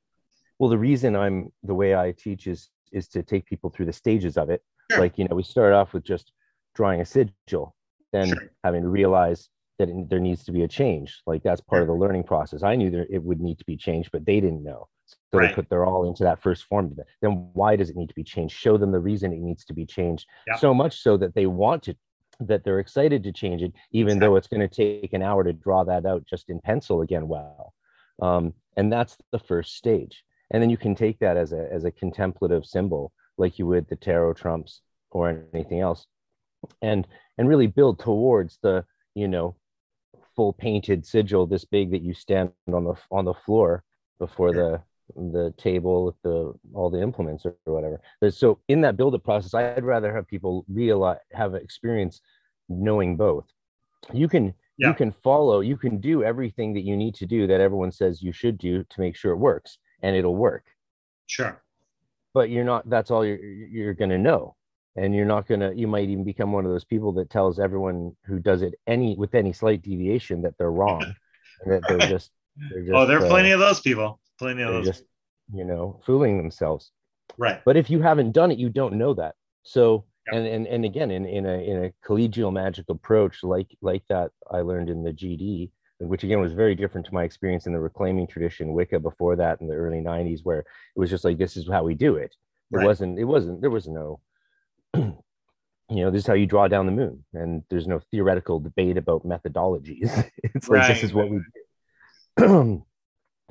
Well, 0.60 0.70
the 0.70 0.78
reason 0.78 1.16
I'm 1.16 1.52
the 1.64 1.76
way 1.76 1.96
I 1.96 2.12
teach 2.12 2.48
is 2.48 2.70
is 2.92 3.08
to 3.10 3.24
take 3.24 3.46
people 3.46 3.70
through 3.70 3.86
the 3.86 3.94
stages 3.94 4.38
of 4.38 4.50
it. 4.50 4.64
Sure. 4.92 5.00
Like 5.00 5.18
you 5.18 5.28
know, 5.28 5.36
we 5.36 5.44
start 5.44 5.74
off 5.74 5.94
with 5.94 6.04
just 6.04 6.32
drawing 6.76 7.02
a 7.02 7.06
sigil, 7.06 7.76
then 8.12 8.28
Sure. 8.28 8.52
having 8.64 8.84
to 8.84 8.90
realize 8.90 9.50
that 9.80 9.90
it, 9.90 10.10
there 10.10 10.20
needs 10.20 10.44
to 10.46 10.52
be 10.52 10.64
a 10.64 10.68
change. 10.68 11.22
Like 11.26 11.44
that's 11.44 11.62
part 11.62 11.82
of 11.82 11.88
the 11.88 11.94
learning 11.94 12.24
process. 12.24 12.64
I 12.64 12.76
knew 12.76 12.92
that 12.92 13.08
it 13.10 13.24
would 13.24 13.42
need 13.42 13.58
to 13.60 13.66
be 13.66 13.78
changed, 13.78 14.12
but 14.12 14.26
they 14.26 14.40
didn't 14.40 14.64
know. 14.64 14.88
So 15.06 15.18
Right. 15.34 15.50
they 15.50 15.56
put 15.56 15.70
their 15.70 15.86
all 15.86 16.08
into 16.08 16.24
that 16.24 16.42
first 16.42 16.66
form. 16.66 16.96
Then 17.22 17.50
why 17.54 17.76
does 17.76 17.90
it 17.90 17.96
need 17.96 18.10
to 18.10 18.16
be 18.16 18.24
changed? 18.24 18.56
Show 18.56 18.78
them 18.78 18.92
the 18.92 19.00
reason 19.00 19.34
it 19.34 19.40
needs 19.40 19.66
to 19.66 19.74
be 19.74 19.86
changed. 19.86 20.28
Yeah. 20.48 20.56
So 20.56 20.74
much 20.74 21.02
so 21.02 21.18
that 21.18 21.34
they 21.36 21.48
want 21.48 21.84
to, 21.84 21.96
that 22.42 22.64
they're 22.64 22.80
excited 22.80 23.24
to 23.24 23.32
change 23.32 23.62
it, 23.64 23.74
even 23.92 24.20
though 24.20 24.36
it's 24.36 24.48
going 24.48 24.68
to 24.68 24.68
take 24.68 25.14
an 25.14 25.22
hour 25.22 25.44
to 25.44 25.54
draw 25.54 25.84
that 25.86 26.06
out 26.06 26.26
just 26.26 26.50
in 26.50 26.60
pencil 26.60 27.02
again. 27.02 27.28
Well, 27.28 27.74
um, 28.22 28.54
and 28.78 28.92
that's 28.92 29.18
the 29.32 29.40
first 29.40 29.76
stage. 29.76 30.24
And 30.52 30.62
then 30.62 30.70
you 30.70 30.78
can 30.78 30.96
take 30.96 31.20
that 31.20 31.38
as 31.38 31.54
a 31.54 31.68
as 31.72 31.86
a 31.86 31.92
contemplative 31.92 32.66
symbol, 32.66 33.12
like 33.38 33.58
you 33.58 33.66
would 33.68 33.88
the 33.90 33.96
tarot 33.96 34.34
trumps 34.34 34.82
or 35.12 35.46
anything 35.54 35.80
else, 35.80 36.06
and 36.82 37.08
and 37.42 37.50
really 37.50 37.66
build 37.66 37.98
towards 37.98 38.60
the 38.62 38.86
you 39.16 39.28
know 39.28 39.56
full 40.36 40.54
painted 40.54 41.04
sigil 41.04 41.48
this 41.48 41.66
big 41.66 41.90
that 41.90 42.04
you 42.04 42.14
stand 42.14 42.52
on 42.72 42.84
the 42.84 42.94
on 43.10 43.26
the 43.26 43.34
floor 43.34 43.84
before 44.20 44.54
the 44.54 44.80
the 45.34 45.52
table 45.58 46.06
with 46.06 46.16
the 46.22 46.54
all 46.76 46.92
the 46.92 47.02
implements 47.02 47.44
or, 47.46 47.56
whatever. 47.66 48.00
So 48.30 48.60
in 48.68 48.82
that 48.82 48.96
build 48.96 49.16
up 49.16 49.24
process, 49.24 49.56
I'd 49.56 49.84
rather 49.84 50.14
have 50.14 50.28
people 50.28 50.64
realize 50.70 51.18
have 51.32 51.56
experience 51.56 52.22
knowing 52.70 53.18
both. 53.18 53.48
You 54.14 54.28
can 54.30 54.54
Yeah. 54.78 54.90
you 54.90 54.94
can 54.94 55.12
follow, 55.12 55.62
you 55.62 55.78
can 55.78 56.00
do 56.00 56.24
everything 56.24 56.74
that 56.76 56.86
you 56.90 56.96
need 56.96 57.16
to 57.16 57.26
do 57.26 57.48
that 57.48 57.60
everyone 57.60 57.92
says 57.92 58.22
you 58.22 58.32
should 58.32 58.58
do 58.60 58.84
to 58.92 59.02
make 59.02 59.16
sure 59.16 59.32
it 59.34 59.38
works, 59.38 59.80
and 60.04 60.16
it'll 60.16 60.36
work. 60.50 60.66
Sure. 61.26 61.54
But 62.36 62.52
you're 62.52 62.70
not. 62.72 62.88
That's 62.88 63.10
all 63.12 63.26
you're 63.26 63.44
you're 63.78 63.96
gonna 64.02 64.20
know, 64.30 64.56
and 64.96 65.16
you're 65.16 65.26
not 65.26 65.48
gonna. 65.48 65.72
You 65.74 65.88
might 65.88 66.10
even 66.10 66.24
become 66.24 66.52
one 66.52 66.66
of 66.66 66.72
those 66.72 66.84
people 66.86 67.12
that 67.14 67.30
tells 67.30 67.60
everyone 67.60 68.16
who 68.26 68.40
does 68.40 68.62
it 68.62 68.74
any 68.88 69.16
with 69.18 69.36
any 69.36 69.54
slight 69.54 69.82
deviation 69.82 70.42
that 70.44 70.58
they're 70.58 70.72
wrong, 70.72 71.04
and 71.64 71.74
that 71.74 71.88
they're 71.88 72.08
just. 72.10 72.32
They're 72.70 72.82
just 72.82 72.94
oh, 72.94 73.06
there 73.06 73.18
are 73.20 73.26
uh, 73.26 73.30
plenty 73.30 73.52
of 73.52 73.60
those 73.60 73.80
people. 73.80 74.20
Plenty 74.38 74.62
of 74.64 74.74
those. 74.74 74.86
just 74.86 75.04
you 75.54 75.66
know 75.66 76.00
fooling 76.06 76.38
themselves 76.38 76.92
right. 77.38 77.62
but 77.66 77.76
if 77.76 77.90
you 77.90 78.02
haven't 78.02 78.32
done 78.32 78.52
it 78.52 78.58
you 78.58 78.70
don't 78.70 78.94
know 78.94 79.14
that 79.14 79.36
so 79.64 80.06
Yeah. 80.28 80.38
and, 80.38 80.48
and 80.48 80.68
and 80.68 80.86
again 80.86 81.12
in, 81.12 81.26
in 81.26 81.46
a 81.46 81.58
in 81.72 81.86
a 81.86 81.94
collegial 82.08 82.54
magic 82.54 82.86
approach 82.90 83.44
like 83.44 83.68
like 83.82 84.04
that 84.08 84.32
i 84.52 84.60
learned 84.62 84.90
in 84.90 85.04
the 85.04 85.12
gd 85.12 85.72
which 86.00 86.24
again 86.24 86.40
was 86.40 86.54
very 86.54 86.74
different 86.76 87.06
to 87.08 87.14
my 87.14 87.24
experience 87.24 87.68
in 87.68 87.74
the 87.74 87.80
reclaiming 87.80 88.28
tradition 88.28 88.74
wicca 88.74 89.00
before 89.00 89.36
that 89.36 89.60
in 89.62 89.68
the 89.68 89.76
early 89.76 90.00
90s 90.02 90.40
where 90.44 90.60
it 90.60 90.66
was 90.96 91.10
just 91.10 91.26
like 91.26 91.38
this 91.38 91.58
is 91.58 91.68
how 91.68 91.84
we 91.84 91.96
do 91.96 92.16
it 92.16 92.34
it 92.72 92.78
Right. 92.78 92.86
wasn't 92.86 93.20
it 93.20 93.26
wasn't 93.26 93.60
there 93.62 93.70
was 93.70 93.88
no 93.88 94.20
you 94.96 95.16
know 95.90 96.12
this 96.12 96.22
is 96.22 96.28
how 96.28 96.34
you 96.34 96.46
draw 96.46 96.68
down 96.68 96.86
the 96.86 96.92
moon 96.92 97.24
and 97.34 97.64
there's 97.70 97.88
no 97.88 98.00
theoretical 98.12 98.60
debate 98.60 98.98
about 98.98 99.26
methodologies. 99.26 100.10
It's 100.44 100.70
like 100.70 100.88
this 100.88 101.04
is 101.04 101.14
what 101.14 101.30
we 101.30 101.42
do 102.38 102.86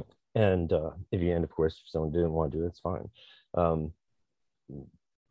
and 0.34 0.72
uh 0.72 0.90
if 1.12 1.20
you 1.20 1.34
end, 1.34 1.44
of 1.44 1.50
course 1.50 1.80
if 1.84 1.90
someone 1.90 2.12
didn't 2.12 2.32
want 2.32 2.52
to 2.52 2.58
do 2.58 2.64
it 2.64 2.68
it's 2.68 2.80
fine. 2.80 3.08
Um 3.54 3.92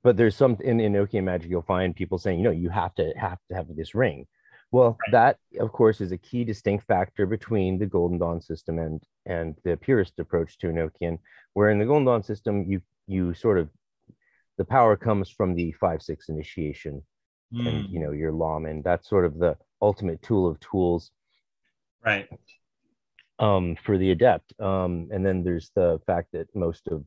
but 0.03 0.17
there's 0.17 0.35
some 0.35 0.57
in 0.63 0.77
Enochian 0.77 1.23
magic 1.23 1.49
you'll 1.49 1.61
find 1.61 1.95
people 1.95 2.17
saying 2.17 2.37
you 2.39 2.43
know 2.43 2.51
you 2.51 2.69
have 2.69 2.93
to 2.95 3.13
have 3.17 3.39
to 3.49 3.55
have 3.55 3.67
this 3.75 3.95
ring. 3.95 4.25
Well 4.71 4.97
Right. 5.07 5.11
that 5.11 5.37
of 5.59 5.71
course 5.71 6.01
is 6.01 6.11
a 6.11 6.17
key 6.17 6.43
distinct 6.43 6.85
factor 6.85 7.25
between 7.25 7.79
the 7.79 7.85
golden 7.85 8.17
dawn 8.17 8.41
system 8.41 8.77
and 8.79 9.01
and 9.25 9.55
the 9.63 9.77
purist 9.77 10.19
approach 10.19 10.57
to 10.59 10.67
Enochian 10.67 11.17
where 11.53 11.69
in 11.69 11.79
the 11.79 11.85
golden 11.85 12.05
dawn 12.05 12.23
system 12.23 12.63
you 12.71 12.81
you 13.07 13.33
sort 13.33 13.57
of 13.57 13.69
the 14.59 14.65
power 14.65 14.95
comes 14.95 15.29
from 15.31 15.55
the 15.55 15.71
five 15.71 16.03
six 16.03 16.29
initiation 16.29 17.01
Mm, 17.53 17.67
and 17.67 17.89
you 17.89 17.99
know 17.99 18.11
your 18.11 18.31
lamen 18.31 18.83
that's 18.83 19.09
sort 19.09 19.25
of 19.25 19.39
the 19.39 19.57
ultimate 19.81 20.21
tool 20.21 20.47
of 20.47 20.59
tools 20.59 21.09
right. 22.05 22.29
um, 23.39 23.75
for 23.83 23.97
the 23.97 24.11
adept. 24.11 24.53
Um, 24.59 25.09
and 25.11 25.25
then 25.25 25.43
there's 25.43 25.71
the 25.75 25.99
fact 26.05 26.27
that 26.33 26.47
most 26.53 26.87
of 26.87 27.05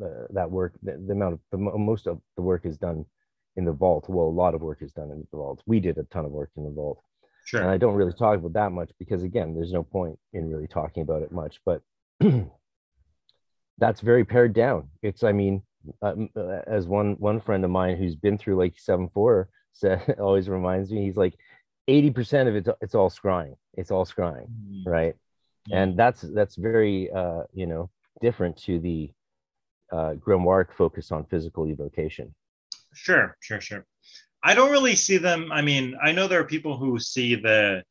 uh, 0.00 0.26
that 0.30 0.48
work, 0.50 0.74
the, 0.82 0.92
the 1.04 1.12
amount 1.12 1.34
of 1.34 1.40
the, 1.50 1.58
most 1.58 2.06
of 2.06 2.20
the 2.36 2.42
work 2.42 2.66
is 2.66 2.78
done 2.78 3.04
in 3.56 3.64
the 3.64 3.72
vault. 3.72 4.08
Well, 4.08 4.26
a 4.26 4.28
lot 4.28 4.54
of 4.54 4.60
work 4.60 4.80
is 4.80 4.92
done 4.92 5.10
in 5.10 5.26
the 5.32 5.36
vault. 5.36 5.60
We 5.66 5.80
did 5.80 5.98
a 5.98 6.04
ton 6.04 6.24
of 6.24 6.30
work 6.30 6.50
in 6.56 6.62
the 6.62 6.70
vault, 6.70 7.02
and 7.62 7.70
I 7.70 7.76
don't 7.76 7.94
really 7.94 8.12
talk 8.12 8.38
about 8.38 8.52
that 8.52 8.70
much 8.70 8.92
because 8.98 9.24
again, 9.24 9.54
there's 9.56 9.72
no 9.72 9.82
point 9.82 10.20
in 10.32 10.48
really 10.48 10.68
talking 10.68 11.02
about 11.02 11.22
it 11.22 11.32
much. 11.32 11.60
But 11.66 11.82
that's 13.78 14.00
very 14.02 14.24
pared 14.24 14.52
down. 14.52 14.90
It's, 15.02 15.24
I 15.24 15.32
mean, 15.32 15.62
as 16.66 16.86
one 16.86 17.12
one 17.18 17.40
friend 17.40 17.64
of 17.64 17.70
mine 17.70 17.96
who's 17.96 18.16
been 18.16 18.38
through 18.38 18.56
like 18.56 18.74
seven 18.78 19.08
four 19.08 19.48
said, 19.72 20.16
always 20.18 20.48
reminds 20.48 20.90
me, 20.90 21.04
he's 21.04 21.16
like, 21.16 21.34
eighty 21.88 22.10
percent 22.10 22.48
of 22.48 22.56
it's 22.56 22.68
it's 22.80 22.94
all 22.94 23.10
scrying. 23.10 23.56
It's 23.74 23.90
all 23.90 24.04
scrying 24.04 24.48
Mm, 24.50 24.86
right 24.86 25.14
and 25.70 25.96
that's 25.96 26.22
that's 26.22 26.56
very 26.56 27.10
uh 27.12 27.42
you 27.52 27.66
know 27.66 27.90
different 28.20 28.56
to 28.56 28.78
the 28.80 29.10
uh 29.92 30.14
grimoire 30.14 30.66
focus 30.72 31.12
on 31.12 31.24
physical 31.26 31.68
evocation 31.68 32.34
Sure, 32.92 33.36
sure, 33.40 33.60
sure. 33.60 33.86
I 34.42 34.54
don't 34.54 34.70
really 34.70 34.96
see 34.96 35.18
them. 35.18 35.52
I 35.52 35.62
mean, 35.62 35.96
I 36.02 36.12
know 36.12 36.26
there 36.26 36.40
are 36.40 36.46
people 36.46 36.76
who 36.76 36.98
see 36.98 37.34
the. 37.34 37.84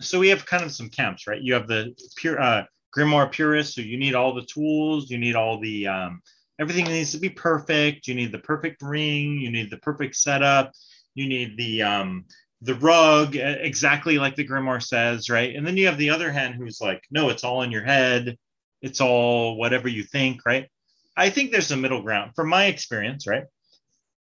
So 0.00 0.18
we 0.18 0.28
have 0.28 0.46
kind 0.46 0.62
of 0.62 0.72
some 0.72 0.88
camps, 0.88 1.26
right? 1.26 1.40
You 1.40 1.54
have 1.54 1.66
the 1.66 1.94
pure 2.16 2.40
uh, 2.40 2.64
grimoire 2.96 3.30
purists, 3.30 3.74
so 3.74 3.80
you 3.80 3.98
need 3.98 4.14
all 4.14 4.34
the 4.34 4.46
tools, 4.46 5.10
you 5.10 5.18
need 5.18 5.34
all 5.34 5.60
the 5.60 5.86
um, 5.88 6.22
everything 6.58 6.84
needs 6.86 7.12
to 7.12 7.18
be 7.18 7.28
perfect. 7.28 8.06
You 8.06 8.14
need 8.14 8.32
the 8.32 8.38
perfect 8.38 8.82
ring, 8.82 9.38
you 9.38 9.50
need 9.50 9.70
the 9.70 9.78
perfect 9.78 10.16
setup, 10.16 10.72
you 11.14 11.28
need 11.28 11.56
the 11.56 11.82
um, 11.82 12.24
the 12.62 12.74
rug 12.74 13.36
exactly 13.36 14.18
like 14.18 14.36
the 14.36 14.46
grimoire 14.46 14.82
says, 14.82 15.30
right? 15.30 15.54
And 15.54 15.66
then 15.66 15.76
you 15.76 15.86
have 15.86 15.98
the 15.98 16.10
other 16.10 16.32
hand 16.32 16.54
who's 16.54 16.80
like, 16.80 17.02
no, 17.10 17.28
it's 17.28 17.44
all 17.44 17.62
in 17.62 17.70
your 17.70 17.84
head, 17.84 18.36
it's 18.82 19.00
all 19.00 19.56
whatever 19.56 19.88
you 19.88 20.02
think, 20.02 20.44
right? 20.44 20.68
I 21.16 21.30
think 21.30 21.50
there's 21.50 21.70
a 21.70 21.76
middle 21.76 22.02
ground 22.02 22.32
from 22.34 22.48
my 22.48 22.66
experience, 22.66 23.26
right? 23.26 23.44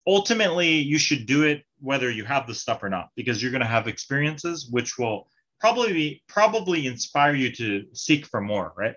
ultimately 0.07 0.69
you 0.69 0.97
should 0.97 1.25
do 1.25 1.43
it 1.43 1.63
whether 1.79 2.09
you 2.09 2.23
have 2.25 2.47
the 2.47 2.55
stuff 2.55 2.83
or 2.83 2.89
not 2.89 3.09
because 3.15 3.41
you're 3.41 3.51
going 3.51 3.61
to 3.61 3.67
have 3.67 3.87
experiences 3.87 4.67
which 4.69 4.97
will 4.97 5.27
probably 5.59 6.21
probably 6.27 6.87
inspire 6.87 7.33
you 7.33 7.51
to 7.51 7.85
seek 7.93 8.25
for 8.25 8.41
more 8.41 8.73
right 8.77 8.95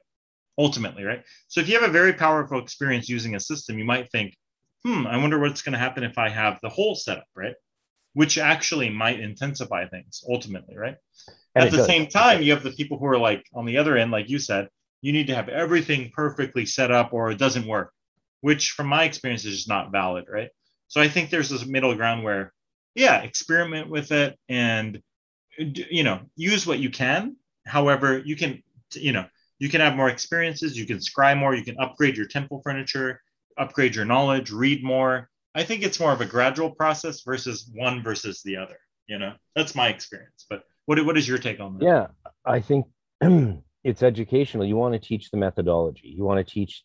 ultimately 0.58 1.04
right 1.04 1.24
so 1.48 1.60
if 1.60 1.68
you 1.68 1.78
have 1.78 1.88
a 1.88 1.92
very 1.92 2.12
powerful 2.12 2.60
experience 2.60 3.08
using 3.08 3.34
a 3.34 3.40
system 3.40 3.78
you 3.78 3.84
might 3.84 4.10
think 4.10 4.34
hmm 4.84 5.06
i 5.06 5.16
wonder 5.16 5.38
what's 5.38 5.62
going 5.62 5.72
to 5.72 5.78
happen 5.78 6.04
if 6.04 6.18
i 6.18 6.28
have 6.28 6.58
the 6.62 6.68
whole 6.68 6.94
setup 6.94 7.26
right 7.34 7.54
which 8.14 8.38
actually 8.38 8.88
might 8.88 9.20
intensify 9.20 9.86
things 9.86 10.24
ultimately, 10.26 10.74
right? 10.74 10.96
And 11.54 11.64
At 11.64 11.70
the 11.70 11.76
does. 11.76 11.86
same 11.86 12.06
time, 12.06 12.42
you 12.42 12.52
have 12.52 12.62
the 12.62 12.70
people 12.70 12.98
who 12.98 13.06
are 13.06 13.18
like 13.18 13.44
on 13.54 13.66
the 13.66 13.76
other 13.76 13.96
end, 13.98 14.10
like 14.10 14.30
you 14.30 14.38
said, 14.38 14.68
you 15.02 15.12
need 15.12 15.26
to 15.26 15.34
have 15.34 15.50
everything 15.50 16.10
perfectly 16.14 16.64
set 16.64 16.90
up 16.90 17.12
or 17.12 17.30
it 17.30 17.38
doesn't 17.38 17.66
work, 17.66 17.92
which 18.40 18.70
from 18.70 18.86
my 18.86 19.04
experience 19.04 19.44
is 19.44 19.56
just 19.56 19.68
not 19.68 19.92
valid, 19.92 20.24
right? 20.30 20.48
So 20.88 21.00
I 21.00 21.08
think 21.08 21.28
there's 21.28 21.50
this 21.50 21.66
middle 21.66 21.94
ground 21.94 22.24
where, 22.24 22.54
yeah, 22.94 23.20
experiment 23.22 23.90
with 23.90 24.12
it 24.12 24.38
and 24.48 25.02
you 25.58 26.04
know 26.04 26.20
use 26.36 26.66
what 26.66 26.78
you 26.78 26.90
can. 26.90 27.36
However, 27.66 28.18
you 28.18 28.36
can 28.36 28.62
you 28.94 29.12
know 29.12 29.26
you 29.58 29.68
can 29.68 29.80
have 29.80 29.96
more 29.96 30.08
experiences, 30.08 30.76
you 30.76 30.86
can 30.86 30.98
scry 30.98 31.36
more, 31.38 31.54
you 31.54 31.64
can 31.64 31.78
upgrade 31.78 32.16
your 32.16 32.26
temple 32.26 32.60
furniture, 32.62 33.20
upgrade 33.58 33.94
your 33.94 34.04
knowledge, 34.04 34.50
read 34.50 34.84
more. 34.84 35.30
I 35.54 35.64
think 35.64 35.82
it's 35.82 35.98
more 35.98 36.12
of 36.12 36.20
a 36.20 36.26
gradual 36.26 36.70
process 36.70 37.22
versus 37.22 37.70
one 37.74 38.02
versus 38.02 38.42
the 38.44 38.56
other. 38.56 38.76
You 39.06 39.18
know, 39.18 39.32
that's 39.54 39.74
my 39.74 39.88
experience. 39.88 40.44
But 40.50 40.64
what 40.86 41.04
what 41.04 41.16
is 41.16 41.26
your 41.28 41.38
take 41.38 41.60
on 41.60 41.78
that? 41.78 41.84
Yeah, 41.84 42.06
I 42.44 42.60
think 42.60 42.86
it's 43.84 44.02
educational. 44.02 44.66
You 44.66 44.76
want 44.76 44.94
to 44.94 44.98
teach 44.98 45.30
the 45.30 45.36
methodology. 45.38 46.08
You 46.08 46.24
want 46.24 46.46
to 46.46 46.52
teach 46.52 46.82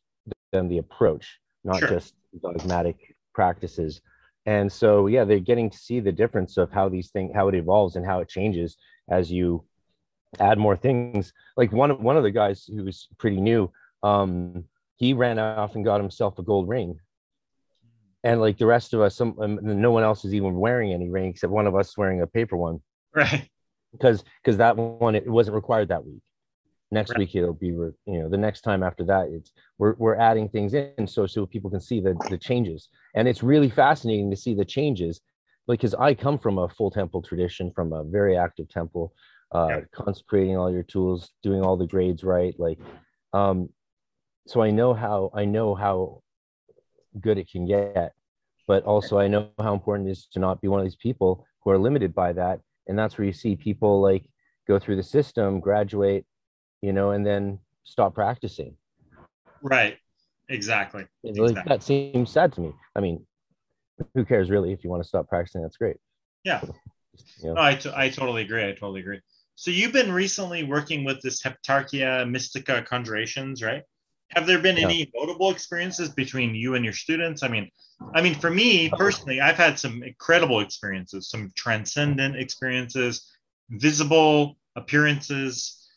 them 0.51 0.69
the 0.69 0.77
approach, 0.77 1.39
not 1.63 1.79
Sure. 1.79 1.89
just 1.89 2.13
dogmatic 2.41 3.15
practices. 3.33 4.01
And 4.45 4.71
so, 4.71 5.07
yeah, 5.07 5.23
they're 5.23 5.39
getting 5.39 5.69
to 5.69 5.77
see 5.77 5.99
the 5.99 6.11
difference 6.11 6.57
of 6.57 6.71
how 6.71 6.89
these 6.89 7.11
things, 7.11 7.31
how 7.35 7.47
it 7.47 7.55
evolves 7.55 7.95
and 7.95 8.05
how 8.05 8.19
it 8.19 8.29
changes 8.29 8.77
as 9.09 9.31
you 9.31 9.63
add 10.39 10.57
more 10.57 10.75
things. 10.75 11.33
Like 11.57 11.71
one 11.71 11.91
of 11.91 11.99
one 11.99 12.17
of 12.17 12.23
the 12.23 12.31
guys 12.31 12.65
who 12.65 12.83
was 12.85 13.07
pretty 13.17 13.41
new, 13.41 13.71
um, 14.03 14.65
he 14.95 15.13
ran 15.13 15.39
off 15.39 15.75
and 15.75 15.83
got 15.85 15.99
himself 15.99 16.39
a 16.39 16.43
gold 16.43 16.67
ring. 16.69 16.99
And 18.23 18.39
like 18.39 18.57
the 18.57 18.67
rest 18.67 18.93
of 18.93 19.01
us, 19.01 19.15
some 19.15 19.35
um, 19.41 19.59
no 19.61 19.91
one 19.91 20.03
else 20.03 20.25
is 20.25 20.33
even 20.33 20.55
wearing 20.55 20.93
any 20.93 21.09
ring 21.09 21.29
except 21.29 21.51
one 21.51 21.67
of 21.67 21.75
us 21.75 21.97
wearing 21.97 22.21
a 22.21 22.27
paper 22.27 22.55
one 22.55 22.79
Right. 23.13 23.49
because 23.91 24.23
because 24.43 24.57
that 24.57 24.77
one 24.77 25.15
it 25.15 25.27
wasn't 25.27 25.55
required 25.55 25.89
that 25.89 26.05
week 26.05 26.21
next 26.91 27.09
Right. 27.11 27.19
week 27.19 27.35
it'll 27.35 27.53
be 27.53 27.67
you 27.67 27.93
know 28.05 28.29
the 28.29 28.37
next 28.37 28.61
time 28.61 28.83
after 28.83 29.03
that 29.05 29.27
it's 29.29 29.51
we're, 29.77 29.95
we're 29.97 30.15
adding 30.15 30.47
things 30.47 30.73
in 30.73 31.07
so 31.07 31.25
so 31.25 31.45
people 31.45 31.69
can 31.69 31.81
see 31.81 31.99
the 31.99 32.17
the 32.29 32.37
changes 32.37 32.87
and 33.15 33.27
it's 33.27 33.43
really 33.43 33.69
fascinating 33.69 34.29
to 34.29 34.37
see 34.37 34.53
the 34.53 34.63
changes 34.63 35.19
because 35.67 35.93
i 35.95 36.13
come 36.13 36.37
from 36.37 36.57
a 36.57 36.69
full 36.69 36.91
temple 36.91 37.21
tradition 37.21 37.71
from 37.73 37.91
a 37.91 38.03
very 38.03 38.37
active 38.37 38.69
temple 38.69 39.13
uh 39.53 39.67
Yeah. 39.69 39.81
consecrating 39.91 40.57
all 40.57 40.71
your 40.71 40.83
tools 40.83 41.31
doing 41.43 41.61
all 41.61 41.77
the 41.77 41.87
grades 41.87 42.23
right 42.23 42.55
like 42.59 42.79
um 43.33 43.69
so 44.47 44.61
i 44.61 44.71
know 44.71 44.93
how 44.93 45.31
i 45.33 45.45
know 45.45 45.75
how 45.75 46.21
good 47.19 47.37
it 47.37 47.49
can 47.49 47.65
get 47.65 48.13
but 48.67 48.83
also 48.83 49.19
i 49.19 49.27
know 49.27 49.49
how 49.59 49.73
important 49.73 50.07
it 50.07 50.11
is 50.13 50.27
to 50.31 50.39
not 50.39 50.61
be 50.61 50.67
one 50.67 50.79
of 50.79 50.85
these 50.85 50.95
people 50.95 51.45
who 51.61 51.69
are 51.71 51.77
limited 51.77 52.13
by 52.15 52.31
that 52.33 52.59
and 52.87 52.97
that's 52.97 53.17
where 53.17 53.25
you 53.25 53.33
see 53.33 53.55
people 53.55 54.01
like 54.01 54.25
go 54.67 54.79
through 54.79 54.95
the 54.95 55.03
system 55.03 55.59
graduate 55.59 56.25
you 56.81 56.93
know 56.93 57.11
and 57.11 57.25
then 57.25 57.59
stop 57.83 58.13
practicing 58.13 58.75
Right. 59.63 59.97
Exactly. 60.49 61.05
And, 61.23 61.37
like, 61.37 61.63
that 61.65 61.83
seems 61.83 62.31
sad 62.31 62.53
to 62.53 62.61
me 62.61 62.73
i 62.95 62.99
mean 62.99 63.25
who 64.15 64.25
cares 64.25 64.49
really 64.49 64.71
if 64.71 64.83
you 64.83 64.89
want 64.89 65.03
to 65.03 65.07
stop 65.07 65.27
practicing 65.27 65.61
that's 65.61 65.77
great 65.77 65.97
Yeah. 66.43 66.61
Yeah. 67.43 67.53
No, 67.53 67.61
I, 67.61 67.75
t- 67.75 67.91
I 67.93 68.09
totally 68.09 68.41
agree. 68.43 68.63
I 68.63 68.71
totally 68.71 69.01
agree. 69.01 69.19
So 69.55 69.69
you've 69.71 69.93
been 69.93 70.11
recently 70.11 70.63
working 70.63 71.03
with 71.03 71.21
this 71.21 71.41
Heptarchia 71.43 72.29
Mystica 72.29 72.81
conjurations, 72.81 73.61
right? 73.61 73.83
Have 74.29 74.47
there 74.47 74.59
been 74.59 74.77
Yeah. 74.77 74.85
any 74.85 75.11
notable 75.13 75.51
experiences 75.51 76.09
between 76.09 76.55
you 76.55 76.75
and 76.75 76.83
your 76.85 76.93
students? 76.93 77.43
I 77.43 77.47
mean, 77.49 77.69
I 78.15 78.21
mean, 78.21 78.33
for 78.35 78.49
me 78.49 78.89
personally, 78.89 79.41
I've 79.41 79.57
had 79.57 79.77
some 79.77 80.03
incredible 80.03 80.61
experiences, 80.61 81.29
some 81.29 81.51
transcendent 81.55 82.35
experiences, 82.37 83.29
visible 83.69 84.57
appearances, 84.75 85.87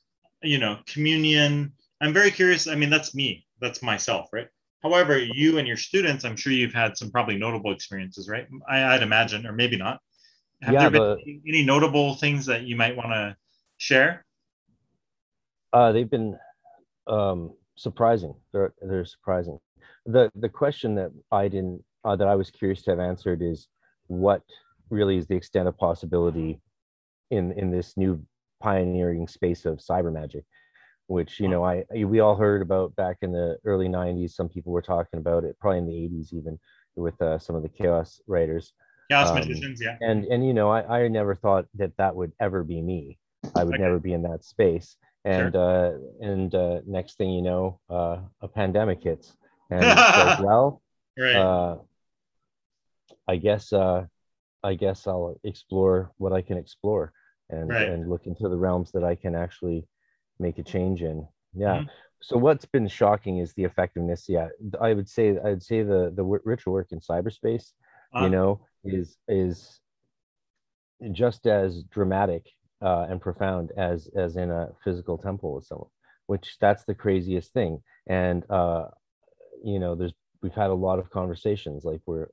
you 0.42 0.58
know, 0.58 0.80
communion. 0.86 1.72
I'm 2.00 2.12
very 2.12 2.30
curious. 2.30 2.66
I 2.66 2.74
mean, 2.74 2.90
that's 2.90 3.14
me. 3.14 3.46
That's 3.60 3.82
myself, 3.82 4.28
right? 4.32 4.48
However, 4.82 5.16
you 5.16 5.56
and 5.58 5.66
your 5.66 5.78
students, 5.78 6.24
I'm 6.24 6.36
sure 6.36 6.52
you've 6.52 6.74
had 6.74 6.98
some 6.98 7.10
probably 7.10 7.38
notable 7.38 7.72
experiences, 7.72 8.28
right? 8.28 8.46
I, 8.68 8.84
I'd 8.84 9.02
imagine, 9.02 9.46
or 9.46 9.52
maybe 9.52 9.78
not. 9.78 10.00
Have 10.60 10.74
Yeah, 10.74 10.80
there 10.80 10.90
been 10.90 11.02
the- 11.02 11.40
any 11.48 11.62
notable 11.64 12.16
things 12.16 12.44
that 12.46 12.64
you 12.64 12.76
might 12.76 12.94
want 12.96 13.10
to 13.12 13.36
share? 13.84 14.24
uh 15.72 15.92
they've 15.92 16.10
been 16.10 16.36
um 17.06 17.52
surprising. 17.76 18.34
They're 18.52 18.72
they're 18.80 19.04
surprising. 19.04 19.58
The 20.06 20.30
the 20.44 20.48
question 20.48 20.94
that 20.96 21.10
i 21.32 21.48
didn't 21.48 21.82
uh, 22.04 22.16
that 22.16 22.28
i 22.28 22.34
was 22.34 22.50
curious 22.50 22.82
to 22.82 22.90
have 22.92 23.00
answered 23.00 23.40
is 23.42 23.68
what 24.08 24.42
really 24.90 25.16
is 25.16 25.26
the 25.26 25.36
extent 25.36 25.68
of 25.68 25.76
possibility 25.78 26.60
in 27.30 27.52
in 27.60 27.70
this 27.70 27.96
new 27.96 28.12
pioneering 28.60 29.26
space 29.28 29.64
of 29.64 29.78
cyber 29.78 30.12
magic 30.12 30.44
which 31.06 31.40
you 31.40 31.48
know 31.48 31.62
i 31.64 31.84
we 32.12 32.20
all 32.20 32.36
heard 32.36 32.62
about 32.62 32.94
back 32.96 33.16
in 33.22 33.32
the 33.32 33.56
early 33.64 33.88
90s 33.88 34.32
some 34.32 34.48
people 34.48 34.72
were 34.72 34.88
talking 34.94 35.18
about 35.20 35.44
it 35.44 35.56
probably 35.60 35.78
in 35.78 35.86
the 35.86 36.00
80s 36.16 36.32
even 36.32 36.58
with 36.96 37.20
uh, 37.20 37.38
some 37.38 37.56
of 37.56 37.62
the 37.62 37.68
chaos 37.68 38.20
writers. 38.26 38.72
Chaos 39.10 39.30
Um, 39.30 39.36
magicians, 39.40 39.80
yeah. 39.82 39.96
and 40.00 40.24
and 40.32 40.46
you 40.46 40.54
know 40.54 40.68
I, 40.70 40.80
I 41.00 41.08
never 41.08 41.34
thought 41.34 41.66
that 41.80 41.96
that 41.96 42.14
would 42.14 42.32
ever 42.46 42.62
be 42.62 42.80
me 42.80 43.18
i 43.54 43.64
would 43.64 43.74
Okay. 43.74 43.82
never 43.82 43.98
be 43.98 44.12
in 44.12 44.22
that 44.22 44.44
space 44.44 44.96
and 45.24 45.54
uh 45.56 45.92
and 46.20 46.54
uh 46.54 46.80
next 46.86 47.16
thing 47.18 47.30
you 47.30 47.42
know 47.42 47.78
uh 47.90 48.18
a 48.42 48.48
pandemic 48.48 49.02
hits 49.02 49.36
and 49.70 49.88
like 50.16 50.38
well 50.38 50.82
Right. 51.16 51.34
uh 51.36 51.76
i 53.28 53.36
guess 53.36 53.72
uh 53.72 54.04
i 54.62 54.74
guess 54.74 55.06
i'll 55.06 55.38
explore 55.44 56.10
what 56.18 56.32
i 56.32 56.42
can 56.42 56.58
explore 56.58 57.12
and 57.50 57.68
Right. 57.70 57.88
and 57.88 58.08
look 58.08 58.26
into 58.26 58.48
the 58.48 58.56
realms 58.56 58.90
that 58.92 59.04
i 59.04 59.14
can 59.14 59.34
actually 59.34 59.86
make 60.38 60.58
a 60.58 60.62
change 60.62 61.02
in 61.02 61.26
yeah 61.54 61.80
Mhm. 61.80 61.88
so 62.20 62.36
what's 62.36 62.64
been 62.66 62.88
shocking 62.88 63.38
is 63.38 63.52
the 63.54 63.64
effectiveness 63.64 64.26
yeah 64.28 64.48
i 64.80 64.92
would 64.92 65.08
say 65.08 65.38
i'd 65.46 65.62
say 65.62 65.82
the 65.82 66.10
the 66.18 66.22
w- 66.28 66.40
ritual 66.44 66.72
work 66.72 66.90
in 66.92 67.00
cyberspace 67.00 67.72
Uh, 68.14 68.24
you 68.24 68.30
know 68.30 68.60
is 68.84 69.16
is 69.28 69.80
just 71.12 71.46
as 71.46 71.82
dramatic 71.84 72.44
uh, 72.84 73.06
and 73.10 73.20
profound 73.20 73.72
as 73.78 74.08
as 74.16 74.36
in 74.36 74.50
a 74.50 74.68
physical 74.84 75.18
temple 75.18 75.54
with 75.54 75.64
someone 75.66 75.90
which 76.26 76.56
that's 76.60 76.84
the 76.84 76.94
craziest 76.94 77.52
thing 77.52 77.80
and 78.08 78.50
uh 78.50 78.86
you 79.64 79.78
know 79.80 79.94
there's 79.94 80.14
we've 80.42 80.54
had 80.54 80.70
a 80.70 80.74
lot 80.86 80.98
of 80.98 81.10
conversations 81.10 81.84
like 81.84 82.00
we're 82.06 82.28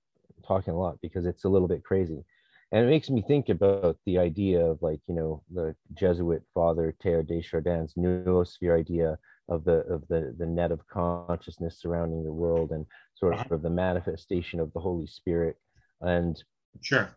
talking 0.48 0.74
a 0.74 0.80
lot 0.80 0.98
because 1.02 1.26
it's 1.26 1.46
a 1.46 1.50
little 1.50 1.68
bit 1.68 1.84
crazy 1.84 2.24
and 2.72 2.86
it 2.86 2.90
makes 2.90 3.10
me 3.10 3.22
think 3.22 3.50
about 3.50 3.98
the 4.06 4.18
idea 4.18 4.64
of 4.66 4.82
like 4.82 5.02
you 5.08 5.16
know 5.16 5.44
the 5.54 5.76
jesuit 5.94 6.44
father 6.54 6.96
Teilhard 7.04 7.28
de 7.28 7.42
chardin's 7.42 7.96
noosphere 7.96 8.78
idea 8.80 9.18
of 9.50 9.64
the 9.64 9.78
of 9.94 10.08
the 10.08 10.34
the 10.38 10.46
net 10.46 10.72
of 10.72 10.88
consciousness 10.88 11.62
surrounding 11.80 12.24
the 12.24 12.32
world 12.34 12.72
and 12.72 12.86
sort 13.16 13.26
Uh-huh. 13.32 13.44
of 13.52 13.62
the 13.62 13.70
manifestation 13.70 14.60
of 14.60 14.72
the 14.74 14.80
holy 14.80 15.08
spirit 15.08 15.56
and 16.02 16.44
sure. 16.82 17.16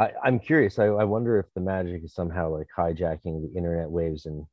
I, 0.00 0.12
I'm 0.24 0.40
curious. 0.40 0.78
I, 0.78 0.86
I 0.86 1.04
wonder 1.04 1.38
if 1.38 1.46
the 1.54 1.60
magic 1.60 2.04
is 2.04 2.14
somehow 2.14 2.50
like 2.56 2.68
hijacking 2.76 3.42
the 3.42 3.52
internet 3.56 3.90
waves 3.90 4.26
and 4.26 4.46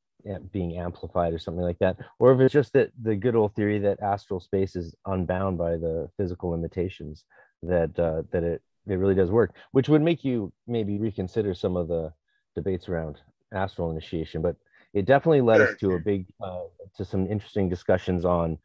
being 0.52 0.78
amplified 0.78 1.34
or 1.34 1.40
something 1.40 1.64
like 1.64 1.80
that, 1.80 1.98
or 2.20 2.34
if 2.34 2.42
it's 2.42 2.54
just 2.54 2.74
that 2.74 2.92
the 3.02 3.16
good 3.16 3.36
old 3.36 3.56
theory 3.56 3.80
that 3.80 4.02
astral 4.02 4.42
space 4.42 4.76
is 4.76 4.94
unbound 5.06 5.58
by 5.58 5.72
the 5.78 6.10
physical 6.18 6.50
limitations 6.50 7.24
that 7.64 7.98
uh, 7.98 8.24
that 8.32 8.44
it 8.44 8.62
it 8.88 8.96
really 8.96 9.16
does 9.16 9.32
work, 9.32 9.56
which 9.72 9.90
would 9.90 10.02
make 10.02 10.26
you 10.26 10.52
maybe 10.68 10.98
reconsider 10.98 11.54
some 11.54 11.78
of 11.78 11.88
the 11.88 12.12
debates 12.56 12.90
around 12.90 13.20
astral 13.54 13.92
initiation. 13.92 14.42
But 14.42 14.58
it 14.94 15.06
definitely 15.06 15.42
led 15.42 15.62
us 15.62 15.76
to 15.80 15.94
a 15.94 16.00
big 16.00 16.26
uh, 16.44 16.64
to 16.98 17.06
some 17.06 17.28
interesting 17.28 17.70
discussions 17.70 18.26
on 18.26 18.58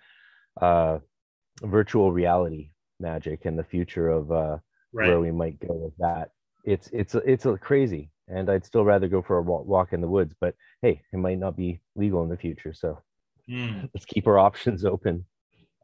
uh, 0.60 0.98
virtual 1.62 2.12
reality 2.12 2.72
magic 3.00 3.44
and 3.44 3.58
the 3.58 3.64
future 3.64 4.08
of 4.08 4.32
uh, 4.32 4.58
Right. 4.94 5.08
where 5.08 5.20
we 5.20 5.30
might 5.30 5.60
go 5.60 5.74
with 5.74 5.96
that. 5.98 6.30
It's 6.64 6.88
it's 6.92 7.14
it's 7.14 7.46
a 7.46 7.58
crazy, 7.58 8.10
and 8.28 8.48
I'd 8.50 8.64
still 8.64 8.84
rather 8.84 9.08
go 9.08 9.22
for 9.22 9.38
a 9.38 9.42
walk 9.42 9.92
in 9.92 10.00
the 10.00 10.08
woods. 10.08 10.34
But 10.40 10.54
hey, 10.80 11.02
it 11.12 11.16
might 11.16 11.38
not 11.38 11.56
be 11.56 11.80
legal 11.96 12.22
in 12.22 12.28
the 12.28 12.36
future, 12.36 12.72
so 12.72 12.98
Mm. 13.48 13.88
let's 13.94 14.06
keep 14.06 14.26
our 14.26 14.38
options 14.38 14.84
open. 14.84 15.24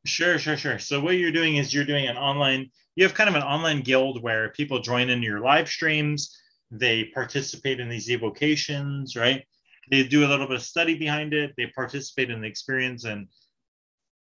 Sure, 0.05 0.39
sure, 0.39 0.57
sure. 0.57 0.79
So 0.79 1.01
what 1.01 1.17
you're 1.17 1.33
doing 1.33 1.57
is 1.57 1.75
you're 1.75 1.85
doing 1.85 2.07
an 2.07 2.17
online, 2.17 2.71
you 2.97 3.05
have 3.05 3.15
kind 3.15 3.29
of 3.29 3.35
an 3.35 3.43
online 3.43 3.83
guild 3.83 4.23
where 4.23 4.51
people 4.51 4.81
join 4.81 5.11
in 5.11 5.23
your 5.23 5.41
live 5.41 5.69
streams, 5.69 6.37
they 6.71 7.05
participate 7.15 7.81
in 7.81 7.89
these 7.89 8.11
evocations, 8.11 9.17
right? 9.17 9.45
They 9.91 10.05
do 10.05 10.25
a 10.25 10.29
little 10.29 10.47
bit 10.47 10.57
of 10.57 10.63
study 10.63 10.97
behind 10.97 11.35
it, 11.35 11.55
they 11.57 11.67
participate 11.75 12.31
in 12.31 12.41
the 12.41 12.47
experience 12.47 13.05
and 13.05 13.29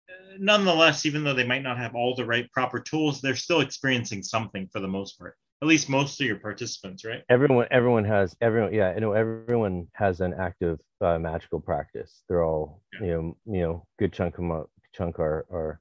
uh, 0.09 0.37
nonetheless, 0.39 1.07
even 1.07 1.23
though 1.23 1.35
they 1.35 1.47
might 1.47 1.63
not 1.63 1.79
have 1.79 1.95
all 1.95 2.15
the 2.15 2.25
right 2.25 2.51
proper 2.51 2.81
tools, 2.81 3.21
they're 3.21 3.37
still 3.37 3.61
experiencing 3.61 4.23
something 4.23 4.69
for 4.73 4.81
the 4.81 4.89
most 4.89 5.19
part. 5.19 5.37
At 5.61 5.67
least 5.69 5.89
most 5.89 6.21
of 6.21 6.27
your 6.27 6.37
participants, 6.37 7.05
right? 7.05 7.23
Everyone, 7.29 7.67
everyone 7.73 8.05
has 8.05 8.37
everyone. 8.41 8.73
Yeah, 8.73 8.91
I 8.91 8.99
know 9.01 9.13
everyone 9.13 9.89
has 9.95 10.21
an 10.21 10.33
active 10.35 10.79
uh, 11.01 11.19
magical 11.19 11.59
practice. 11.61 12.23
They're 12.29 12.45
all 12.45 12.83
Yeah. 12.93 13.07
you 13.07 13.13
know, 13.13 13.37
you 13.47 13.61
know, 13.63 13.87
good 13.99 14.13
chunk 14.13 14.39
of 14.39 14.45
'em- 14.45 14.67
chunk 14.93 15.19
are 15.19 15.47
are 15.51 15.81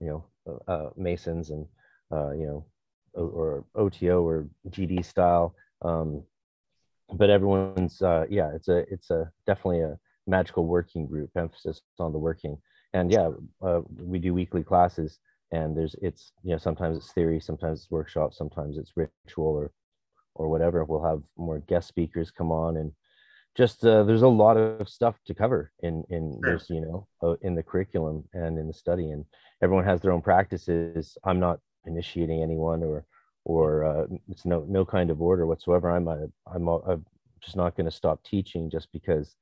you 0.00 0.08
know 0.08 0.60
uh, 0.66 0.90
masons 0.96 1.50
and 1.50 1.66
uh, 2.10 2.32
you 2.32 2.46
know 2.46 2.66
or 3.14 3.64
OTO 3.76 4.26
or 4.26 4.48
GD 4.70 5.04
style. 5.04 5.54
Um, 5.82 6.24
but 7.14 7.30
everyone's 7.30 8.02
uh, 8.02 8.26
yeah, 8.28 8.50
it's 8.54 8.68
a 8.68 8.78
it's 8.92 9.10
a 9.10 9.30
definitely 9.46 9.82
a 9.82 9.98
magical 10.26 10.66
working 10.66 11.06
group 11.06 11.30
emphasis 11.36 11.80
on 11.98 12.12
the 12.12 12.18
working 12.18 12.56
and 12.92 13.10
yeah 13.10 13.28
uh, 13.60 13.80
we 13.98 14.18
do 14.20 14.32
weekly 14.32 14.62
classes 14.62 15.18
and 15.52 15.76
there's 15.76 15.94
it's 16.02 16.32
you 16.42 16.50
know 16.50 16.58
sometimes 16.58 16.96
it's 16.96 17.12
theory 17.12 17.38
sometimes 17.38 17.80
it's 17.80 17.90
workshop 17.90 18.34
sometimes 18.34 18.78
it's 18.78 18.92
ritual 18.96 19.46
or 19.46 19.70
or 20.34 20.48
whatever. 20.48 20.84
We'll 20.84 21.04
have 21.04 21.22
more 21.36 21.60
guest 21.60 21.88
speakers 21.88 22.30
come 22.30 22.50
on 22.50 22.76
and 22.76 22.92
just 23.54 23.84
uh, 23.84 24.02
there's 24.04 24.22
a 24.22 24.28
lot 24.28 24.56
of 24.56 24.88
stuff 24.88 25.16
to 25.26 25.34
cover 25.34 25.72
in 25.80 26.04
in 26.08 26.40
sure. 26.42 26.54
this 26.54 26.70
you 26.70 26.80
know 26.80 27.06
uh, 27.22 27.36
in 27.42 27.54
the 27.54 27.62
curriculum 27.62 28.24
and 28.32 28.58
in 28.58 28.66
the 28.66 28.72
study 28.72 29.10
and 29.10 29.24
everyone 29.62 29.84
has 29.84 30.00
their 30.00 30.12
own 30.12 30.22
practices. 30.22 31.16
I'm 31.24 31.40
not 31.40 31.60
initiating 31.84 32.42
anyone 32.42 32.82
or 32.82 33.04
or 33.44 33.84
uh, 33.84 34.06
it's 34.28 34.46
no 34.46 34.64
no 34.68 34.84
kind 34.84 35.10
of 35.10 35.20
order 35.20 35.46
whatsoever. 35.46 35.90
I'm 35.90 36.08
a, 36.08 36.28
i'm 36.46 36.68
a, 36.68 36.78
i'm 36.78 37.04
just 37.40 37.56
not 37.56 37.76
going 37.76 37.90
to 37.90 37.96
stop 37.96 38.22
teaching 38.24 38.70
just 38.70 38.90
because 38.92 39.36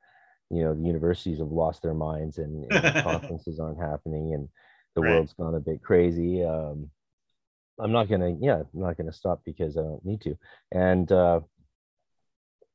you 0.50 0.64
know 0.64 0.74
the 0.74 0.82
universities 0.82 1.38
have 1.38 1.52
lost 1.52 1.82
their 1.82 1.94
minds 1.94 2.38
and, 2.38 2.64
and 2.72 3.04
conferences 3.04 3.60
aren't 3.60 3.78
happening 3.78 4.34
and 4.34 4.48
the 4.94 5.00
right. 5.00 5.10
world's 5.10 5.32
gone 5.34 5.54
a 5.54 5.60
bit 5.60 5.82
crazy 5.82 6.44
um, 6.44 6.90
i'm 7.78 7.92
not 7.92 8.08
gonna 8.08 8.36
yeah 8.40 8.56
i'm 8.56 8.80
not 8.80 8.96
gonna 8.96 9.12
stop 9.12 9.40
because 9.44 9.76
i 9.76 9.82
don't 9.82 10.04
need 10.04 10.20
to 10.20 10.36
and 10.72 11.12
uh 11.12 11.40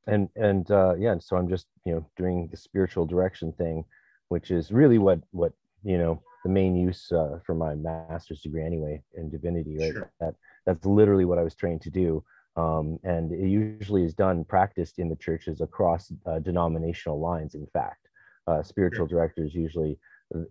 and 0.07 0.29
and 0.35 0.71
uh 0.71 0.95
yeah 0.95 1.15
so 1.19 1.35
i'm 1.35 1.49
just 1.49 1.67
you 1.85 1.93
know 1.93 2.05
doing 2.17 2.47
the 2.51 2.57
spiritual 2.57 3.05
direction 3.05 3.51
thing 3.53 3.83
which 4.29 4.51
is 4.51 4.71
really 4.71 4.97
what 4.97 5.19
what 5.31 5.53
you 5.83 5.97
know 5.97 6.21
the 6.43 6.49
main 6.49 6.75
use 6.75 7.11
uh, 7.11 7.39
for 7.43 7.55
my 7.55 7.73
master's 7.73 8.41
degree 8.41 8.63
anyway 8.63 9.01
in 9.15 9.29
divinity 9.31 9.77
right 9.79 9.93
sure. 9.93 10.11
that 10.19 10.35
that's 10.65 10.85
literally 10.85 11.25
what 11.25 11.39
i 11.39 11.43
was 11.43 11.55
trained 11.55 11.81
to 11.81 11.89
do 11.89 12.23
um, 12.57 12.97
and 13.03 13.33
it 13.33 13.49
usually 13.49 14.05
is 14.05 14.13
done 14.13 14.45
practiced 14.45 14.99
in 14.99 15.09
the 15.09 15.15
churches 15.15 15.59
across 15.59 16.11
uh, 16.25 16.39
denominational 16.39 17.19
lines 17.19 17.55
in 17.55 17.67
fact 17.73 18.07
uh, 18.47 18.61
spiritual 18.61 19.07
directors 19.07 19.55
usually 19.55 19.97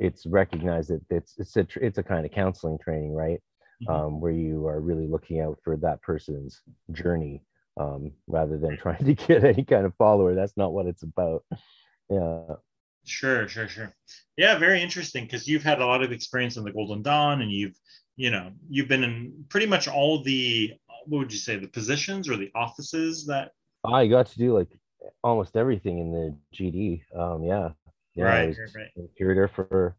it's 0.01 0.27
recognized 0.27 0.91
that 0.91 1.03
it's 1.11 1.35
it's 1.39 1.57
a 1.57 1.67
it's 1.81 1.99
a 1.99 2.03
kind 2.03 2.25
of 2.25 2.33
counseling 2.33 2.79
training 2.79 3.13
right? 3.13 3.41
Mm-hmm. 3.83 3.93
um, 3.93 4.21
where 4.21 4.33
you 4.33 4.69
are 4.69 4.81
really 4.81 5.09
looking 5.09 5.41
out 5.41 5.59
for 5.65 5.77
that 5.79 6.01
person's 6.01 6.61
journey 6.93 7.43
um, 7.79 8.13
rather 8.29 8.57
than 8.57 8.77
trying 8.83 9.05
to 9.05 9.15
get 9.15 9.45
any 9.45 9.65
kind 9.65 9.85
of 9.85 9.95
follower. 9.97 10.35
That's 10.35 10.57
not 10.57 10.73
what 10.73 10.87
it's 10.87 11.03
about. 11.03 11.45
Yeah. 12.09 12.57
Sure 13.07 13.49
sure 13.49 13.69
sure. 13.69 13.93
Yeah 14.37 14.57
very 14.59 14.83
interesting 14.83 15.25
because 15.25 15.47
you've 15.47 15.63
had 15.63 15.81
a 15.81 15.87
lot 15.87 16.03
of 16.03 16.13
experience 16.13 16.57
in 16.57 16.65
the 16.65 16.73
golden 16.73 17.03
dawn 17.03 17.43
and 17.43 17.51
you've 17.51 17.77
you 18.17 18.31
know 18.31 18.51
you've 18.69 18.89
been 18.89 19.05
in 19.05 19.45
pretty 19.49 19.67
much 19.67 19.89
all 19.89 20.23
the 20.23 20.73
what 21.07 21.19
would 21.19 21.33
you 21.33 21.39
say 21.39 21.57
the 21.57 21.69
positions 21.69 22.29
or 22.29 22.37
the 22.37 22.51
offices 22.55 23.27
that 23.27 23.51
I 23.85 24.07
got 24.07 24.27
to 24.29 24.39
do 24.39 24.55
like 24.55 24.69
almost 25.23 25.57
everything 25.57 25.99
in 25.99 26.13
the 26.13 26.37
GD. 26.55 27.03
Um, 27.15 27.43
yeah, 27.43 27.71
yeah, 28.15 28.25
right, 28.25 28.57
right, 28.59 28.87
right. 28.97 29.09
curator 29.17 29.49
for 29.49 29.97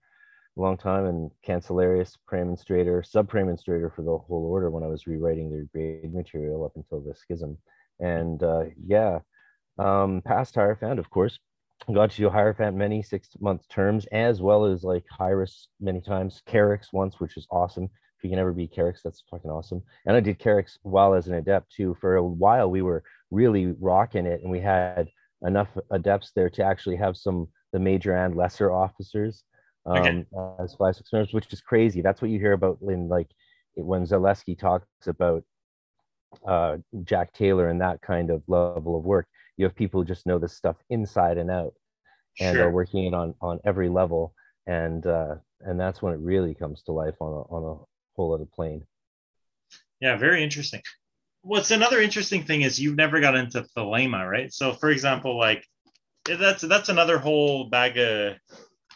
a 0.57 0.61
long 0.61 0.77
time 0.77 1.05
and 1.05 1.31
cancellarius, 1.45 2.17
praemonstrator, 2.31 3.05
sub 3.05 3.29
praemonstrator 3.29 3.93
for 3.93 4.03
the 4.03 4.17
whole 4.17 4.45
order 4.45 4.69
when 4.69 4.83
I 4.83 4.87
was 4.87 5.07
rewriting 5.07 5.49
their 5.49 5.65
grade 5.73 6.13
material 6.13 6.65
up 6.65 6.73
until 6.75 7.01
the 7.01 7.13
schism. 7.15 7.57
And 7.99 8.41
uh, 8.41 8.65
yeah, 8.85 9.19
um, 9.77 10.21
past 10.25 10.55
Hierophant, 10.55 10.99
of 10.99 11.09
course, 11.09 11.39
got 11.93 12.11
to 12.11 12.17
do 12.17 12.29
Hierophant 12.29 12.75
many 12.75 13.01
six 13.03 13.29
month 13.39 13.67
terms, 13.69 14.05
as 14.11 14.41
well 14.41 14.65
as 14.65 14.83
like 14.83 15.03
Hieros 15.19 15.67
many 15.79 16.01
times, 16.01 16.41
Kerux 16.47 16.93
once, 16.93 17.19
which 17.19 17.37
is 17.37 17.47
awesome 17.51 17.85
If 18.17 18.23
you 18.23 18.29
can 18.29 18.39
ever 18.39 18.53
be 18.53 18.67
Kerux, 18.67 19.01
that's 19.03 19.23
fucking 19.29 19.51
awesome. 19.51 19.83
And 20.05 20.15
I 20.15 20.21
did 20.21 20.39
Kerux 20.39 20.77
while 20.83 21.13
as 21.13 21.27
an 21.27 21.35
adept 21.35 21.71
too. 21.73 21.95
For 21.99 22.15
a 22.15 22.23
while, 22.23 22.69
we 22.71 22.81
were 22.81 23.03
really 23.31 23.67
rocking 23.79 24.25
it, 24.25 24.41
and 24.41 24.49
we 24.51 24.61
had 24.61 25.09
enough 25.41 25.67
adepts 25.91 26.31
there 26.35 26.49
to 26.51 26.63
actually 26.63 26.95
have 26.95 27.17
some 27.17 27.47
the 27.75 27.79
major 27.79 28.15
and 28.15 28.37
lesser 28.37 28.71
officers 28.71 29.43
um, 29.85 29.97
okay. 29.97 30.25
as 30.63 30.73
five 30.75 30.95
six 30.95 31.33
which 31.33 31.51
is 31.51 31.59
crazy. 31.59 31.99
That's 32.01 32.21
what 32.21 32.31
you 32.31 32.39
hear 32.39 32.53
about 32.53 32.77
in 32.81 33.09
like 33.09 33.27
when 33.75 34.05
Zalewski 34.05 34.57
talks 34.57 34.87
about 35.07 35.43
uh, 36.47 36.77
Jack 37.03 37.33
Taylor 37.33 37.67
and 37.67 37.81
that 37.81 38.01
kind 38.01 38.29
of 38.29 38.43
level 38.47 38.97
of 38.97 39.03
work. 39.03 39.27
You 39.57 39.65
have 39.65 39.75
people 39.75 39.99
who 39.99 40.05
just 40.05 40.25
know 40.25 40.39
this 40.39 40.53
stuff 40.53 40.77
inside 40.89 41.37
and 41.37 41.51
out, 41.51 41.73
and 42.39 42.55
sure. 42.55 42.67
are 42.67 42.71
working 42.71 43.07
it 43.07 43.13
on 43.13 43.35
on 43.41 43.59
every 43.65 43.89
level, 43.89 44.33
and 44.65 45.05
uh, 45.05 45.35
and 45.59 45.77
that's 45.77 46.01
when 46.01 46.13
it 46.13 46.19
really 46.21 46.55
comes 46.55 46.81
to 46.83 46.93
life 46.93 47.15
on 47.19 47.33
a 47.33 47.41
on 47.53 47.63
a 47.63 47.83
whole 48.15 48.33
other 48.33 48.45
plane. 48.45 48.85
Yeah, 49.99 50.15
very 50.15 50.43
interesting. 50.43 50.81
What's 51.41 51.71
another 51.71 52.01
interesting 52.01 52.43
thing 52.43 52.61
is 52.61 52.79
you've 52.79 52.95
never 52.95 53.19
got 53.19 53.35
into 53.35 53.65
thelema, 53.77 54.29
right? 54.29 54.51
So, 54.51 54.71
for 54.71 54.89
example, 54.89 55.37
like 55.37 55.63
that's 56.25 56.61
that's 56.61 56.89
another 56.89 57.17
whole 57.17 57.65
bag 57.65 57.97
of. 57.97 58.35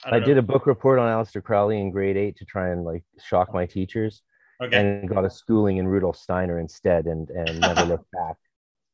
I, 0.05 0.15
I 0.15 0.19
did 0.19 0.37
a 0.37 0.41
book 0.41 0.65
report 0.65 0.97
on 0.97 1.07
Aleister 1.07 1.43
Crowley 1.43 1.79
in 1.79 1.91
grade 1.91 2.17
eight 2.17 2.37
to 2.37 2.45
try 2.45 2.69
and 2.69 2.83
like 2.83 3.03
shock 3.23 3.53
my 3.53 3.65
teachers. 3.65 4.21
Okay. 4.61 4.77
And 4.77 5.07
got 5.07 5.23
a 5.23 5.29
schooling 5.29 5.77
in 5.77 5.87
Rudolf 5.87 6.17
Steiner 6.17 6.59
instead, 6.59 7.05
and 7.05 7.29
and 7.29 7.59
never 7.59 7.85
looked 7.85 8.11
back. 8.13 8.35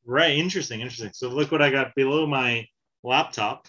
Right, 0.05 0.37
interesting, 0.37 0.81
interesting. 0.81 1.11
So 1.13 1.29
look 1.29 1.51
what 1.51 1.61
I 1.61 1.71
got 1.71 1.95
below 1.95 2.27
my 2.27 2.67
laptop. 3.03 3.67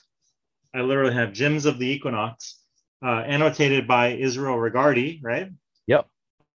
I 0.74 0.82
literally 0.82 1.14
have 1.14 1.32
Gems 1.32 1.64
of 1.64 1.78
the 1.78 1.86
Equinox, 1.86 2.60
uh, 3.02 3.22
annotated 3.26 3.88
by 3.88 4.08
Israel 4.08 4.56
Regardie, 4.56 5.20
right? 5.22 5.50
Yep. 5.86 6.06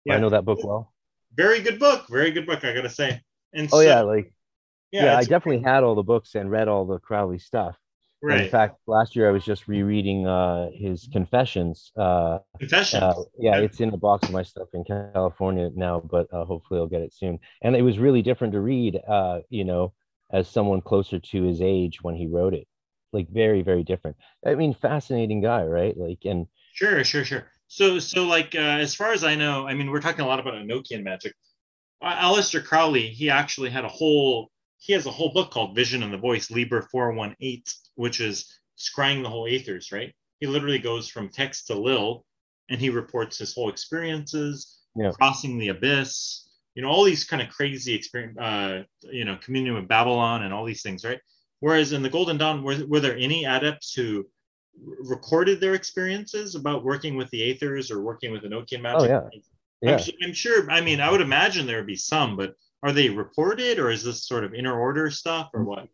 Yeah. 0.04 0.16
I 0.16 0.20
know 0.20 0.30
that 0.30 0.44
book 0.44 0.60
well. 0.64 0.94
Very 1.36 1.62
good 1.62 1.80
book. 1.80 2.08
Very 2.10 2.32
good 2.32 2.46
book, 2.46 2.66
I 2.66 2.74
gotta 2.74 2.90
say. 2.90 3.22
And 3.54 3.70
oh 3.72 3.78
so, 3.78 3.82
yeah, 3.82 4.02
like 4.02 4.34
yeah, 4.92 5.06
yeah 5.06 5.18
I 5.18 5.24
definitely 5.24 5.62
had 5.64 5.84
all 5.84 5.96
the 5.96 6.04
books 6.04 6.36
and 6.36 6.52
read 6.52 6.68
all 6.68 6.86
the 6.86 7.00
Crowley 7.00 7.40
stuff. 7.40 7.78
Right. 8.22 8.36
And 8.36 8.46
in 8.46 8.52
fact, 8.52 8.80
last 8.86 9.16
year 9.16 9.30
I 9.30 9.32
was 9.32 9.46
just 9.46 9.68
rereading 9.68 10.28
uh, 10.28 10.70
his 10.74 11.08
Confessions. 11.12 11.92
Uh, 11.98 12.40
Confessions. 12.60 13.02
Uh, 13.02 13.14
yeah, 13.38 13.58
yeah, 13.58 13.64
it's 13.64 13.80
in 13.80 13.92
the 13.92 13.98
box 13.98 14.28
of 14.28 14.34
my 14.34 14.44
stuff 14.44 14.68
in 14.74 14.84
California 14.84 15.70
now, 15.74 16.02
but 16.02 16.28
uh, 16.34 16.44
hopefully 16.44 16.80
I'll 16.80 16.88
get 16.88 17.02
it 17.02 17.14
soon. 17.14 17.40
And 17.62 17.76
it 17.76 17.82
was 17.82 17.98
really 17.98 18.22
different 18.22 18.54
to 18.54 18.60
read, 18.60 19.00
uh, 19.08 19.40
you 19.50 19.64
know, 19.64 19.94
as 20.32 20.50
someone 20.50 20.82
closer 20.82 21.20
to 21.20 21.44
his 21.44 21.62
age 21.62 22.02
when 22.02 22.16
he 22.16 22.28
wrote 22.28 22.54
it. 22.54 22.68
Like 23.12 23.30
very, 23.30 23.64
very 23.64 23.84
different. 23.84 24.18
I 24.46 24.54
mean, 24.56 24.74
fascinating 24.74 25.42
guy, 25.42 25.64
right? 25.64 25.98
Like, 25.98 26.20
and 26.26 26.46
sure, 26.74 27.04
sure, 27.04 27.26
sure. 27.26 27.48
So, 27.68 28.00
so 28.00 28.26
like 28.26 28.54
uh, 28.54 28.60
as 28.60 28.94
far 28.94 29.14
as 29.14 29.24
I 29.24 29.36
know, 29.36 29.68
I 29.68 29.74
mean, 29.74 29.90
we're 29.90 30.02
talking 30.02 30.26
a 30.26 30.28
lot 30.28 30.40
about 30.40 30.56
Enochian 30.56 31.04
magic. 31.04 31.34
Uh, 32.02 32.16
Aleister 32.16 32.64
Crowley, 32.64 33.10
he 33.10 33.30
actually 33.30 33.70
had 33.70 33.86
a 33.86 33.90
whole, 33.90 34.52
he 34.78 34.94
has 34.94 35.06
a 35.06 35.12
whole 35.12 35.32
book 35.34 35.52
called 35.52 35.76
Vision 35.76 36.04
and 36.04 36.14
the 36.14 36.18
Voice, 36.18 36.52
Liber 36.52 36.88
418, 36.92 37.64
which 38.00 38.22
is 38.22 38.58
scrying 38.78 39.22
the 39.22 39.30
whole 39.30 39.44
aethers, 39.44 39.92
right? 39.92 40.14
He 40.40 40.48
literally 40.48 40.80
goes 40.80 41.10
from 41.10 41.28
Tex 41.28 41.66
to 41.66 41.76
lil, 41.76 42.26
and 42.70 42.80
he 42.80 42.90
reports 42.90 43.38
his 43.38 43.54
whole 43.54 43.68
experiences, 43.68 44.80
yeah. 44.96 45.12
crossing 45.12 45.58
the 45.58 45.68
abyss, 45.68 46.48
you 46.76 46.82
know, 46.82 46.88
all 46.88 47.04
these 47.04 47.26
kind 47.26 47.42
of 47.42 47.50
crazy 47.50 47.94
experience, 47.94 48.38
uh, 48.40 48.84
you 49.12 49.26
know, 49.26 49.38
communion 49.44 49.76
with 49.76 49.90
Babylon 49.90 50.44
and 50.44 50.54
all 50.54 50.64
these 50.64 50.82
things, 50.82 51.04
right? 51.04 51.20
Whereas 51.60 51.92
in 51.92 52.02
the 52.02 52.10
Golden 52.10 52.38
Dawn, 52.38 52.64
were, 52.64 52.78
were 52.88 53.02
there 53.02 53.18
any 53.18 53.44
adepts 53.44 53.94
who 53.94 54.26
recorded 55.02 55.60
their 55.60 55.74
experiences 55.74 56.56
about 56.56 56.86
working 56.86 57.18
with 57.18 57.30
the 57.32 57.42
Aethers 57.42 57.92
or 57.92 58.02
working 58.02 58.32
with 58.32 58.44
Enochian 58.44 58.82
magic? 58.82 59.10
Oh, 59.12 59.30
yeah. 59.34 59.40
yeah. 59.82 59.98
I'm, 59.98 60.30
I'm, 60.30 60.34
sure, 60.34 60.72
I 60.72 60.80
mean, 60.80 61.02
I 61.02 61.12
would 61.12 61.20
imagine 61.20 61.68
there 61.68 61.78
would 61.78 61.86
be 61.86 61.98
some, 61.98 62.38
but 62.38 62.56
are 62.82 62.94
they 62.94 63.10
reported 63.10 63.78
or 63.78 63.92
is 63.92 64.06
this 64.06 64.26
sort 64.26 64.46
of 64.46 64.54
inner 64.54 64.80
order 64.80 65.12
stuff 65.12 65.50
or 65.54 65.66
what? 65.66 65.90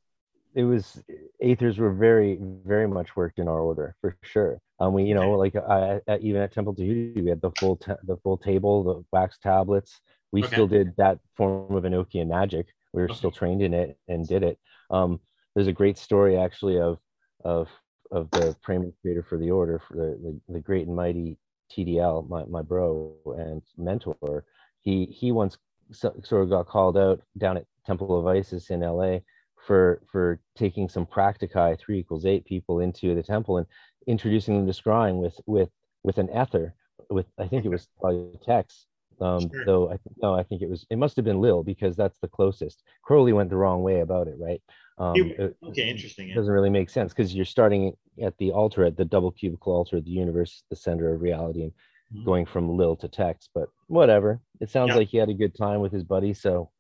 It 0.56 0.64
was, 0.64 1.04
Aethers 1.44 1.78
were 1.78 1.94
very, 1.94 2.40
very 2.42 2.88
much 2.88 3.16
worked 3.16 3.40
in 3.40 3.48
our 3.48 3.60
order 3.60 3.96
for 4.02 4.18
sure. 4.24 4.60
Um, 4.80 4.94
we, 4.94 5.04
you 5.04 5.14
know, 5.14 5.32
like 5.32 5.56
I, 5.56 6.00
at, 6.08 6.22
even 6.22 6.42
at 6.42 6.54
Temple 6.54 6.74
Tahuti, 6.74 7.22
we 7.22 7.30
had 7.30 7.42
the 7.42 7.52
full, 7.60 7.76
ta- 7.76 7.98
the 8.04 8.18
full 8.18 8.38
table, 8.38 8.84
the 8.84 9.06
wax 9.12 9.38
tablets. 9.38 10.00
We 10.32 10.44
okay. 10.44 10.54
still 10.54 10.68
did 10.68 10.96
that 10.98 11.20
form 11.36 11.76
of 11.76 11.84
Enochian 11.84 12.28
magic. 12.28 12.68
We 12.94 13.02
were 13.02 13.10
okay. 13.10 13.18
still 13.18 13.32
trained 13.32 13.62
in 13.62 13.74
it 13.74 13.98
and 14.08 14.28
did 14.28 14.44
it. 14.44 14.58
Um, 14.90 15.20
there's 15.54 15.68
a 15.68 15.74
great 15.74 15.98
story 15.98 16.38
actually 16.38 16.80
of, 16.80 17.00
of 17.44 17.70
of 18.12 18.30
the 18.32 18.56
creator 18.64 19.24
for 19.24 19.38
the 19.38 19.52
order 19.52 19.80
for 19.80 19.96
the, 19.96 20.18
the, 20.48 20.54
the, 20.54 20.60
great 20.60 20.88
and 20.88 20.96
mighty 20.96 21.38
TDL, 21.72 22.30
my, 22.30 22.46
my 22.46 22.62
bro 22.62 23.14
and 23.38 23.62
mentor. 23.78 24.46
He 24.82 25.06
he 25.06 25.32
once 25.32 25.58
sort 25.92 26.44
of 26.44 26.50
got 26.50 26.68
called 26.68 26.98
out 26.98 27.22
down 27.38 27.58
at 27.58 27.66
Temple 27.86 28.20
of 28.20 28.28
Isis 28.28 28.70
in 28.70 28.82
LA 28.82 29.20
for 29.66 30.02
for 30.12 30.40
taking 30.56 30.88
some 30.88 31.06
practicae 31.06 31.78
three 31.80 32.00
equals 32.00 32.26
eight 32.26 32.46
people 32.46 32.80
into 32.80 33.16
the 33.16 33.24
temple 33.24 33.58
and 33.58 33.68
introducing 34.08 34.56
them 34.56 34.68
to 34.68 34.82
scrying 34.82 35.20
with 35.20 35.40
with 35.46 35.70
with 36.04 36.18
an 36.18 36.30
ether 36.30 36.74
with 37.10 37.26
I 37.40 37.48
think 37.48 37.66
it 37.66 37.70
was 37.70 37.88
probably 38.00 38.40
Tex. 38.46 38.88
Um, 39.22 39.50
sure. 39.50 39.66
though 39.66 39.92
I 39.92 39.98
no, 40.22 40.34
I 40.34 40.44
think 40.44 40.62
it 40.62 40.70
was 40.70 40.86
it 40.90 40.98
must 40.98 41.16
have 41.16 41.26
been 41.26 41.40
Lil 41.40 41.64
because 41.64 41.96
that's 41.96 42.20
the 42.20 42.28
closest. 42.28 42.84
Crowley 43.04 43.34
went 43.34 43.50
the 43.50 43.56
wrong 43.56 43.82
way 43.82 44.02
about 44.02 44.28
it, 44.28 44.36
right? 44.38 44.62
Um, 44.98 45.16
it, 45.16 45.56
okay, 45.64 45.90
interesting. 45.90 46.30
It 46.30 46.36
doesn't 46.36 46.54
really 46.54 46.70
make 46.70 46.90
sense 46.90 47.14
because 47.14 47.34
you're 47.34 47.46
starting 47.46 47.94
at 48.22 48.38
the 48.38 48.52
altar, 48.52 48.86
at 48.86 48.98
the 48.98 49.06
double 49.06 49.32
cubical 49.32 49.74
altar 49.74 49.98
of 49.98 50.06
the 50.06 50.12
universe, 50.12 50.64
the 50.70 50.76
center 50.76 51.14
of 51.14 51.22
reality, 51.22 51.64
and 51.64 51.72
mm-hmm. 51.72 52.26
going 52.26 52.46
from 52.46 52.76
Lil 52.78 52.96
to 52.98 53.08
Tex, 53.08 53.50
but 53.54 53.70
whatever. 53.88 54.42
It 54.60 54.70
sounds 54.70 54.90
yeah. 54.90 54.96
like 54.96 55.08
he 55.10 55.18
had 55.18 55.30
a 55.30 55.34
good 55.34 55.56
time 55.56 55.80
with 55.80 55.92
his 55.92 56.04
buddy, 56.04 56.34
so 56.34 56.72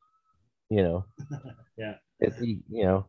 you 0.69 0.81
know, 0.81 1.05
yeah, 1.77 1.95
you 2.19 2.83
know, 2.83 3.05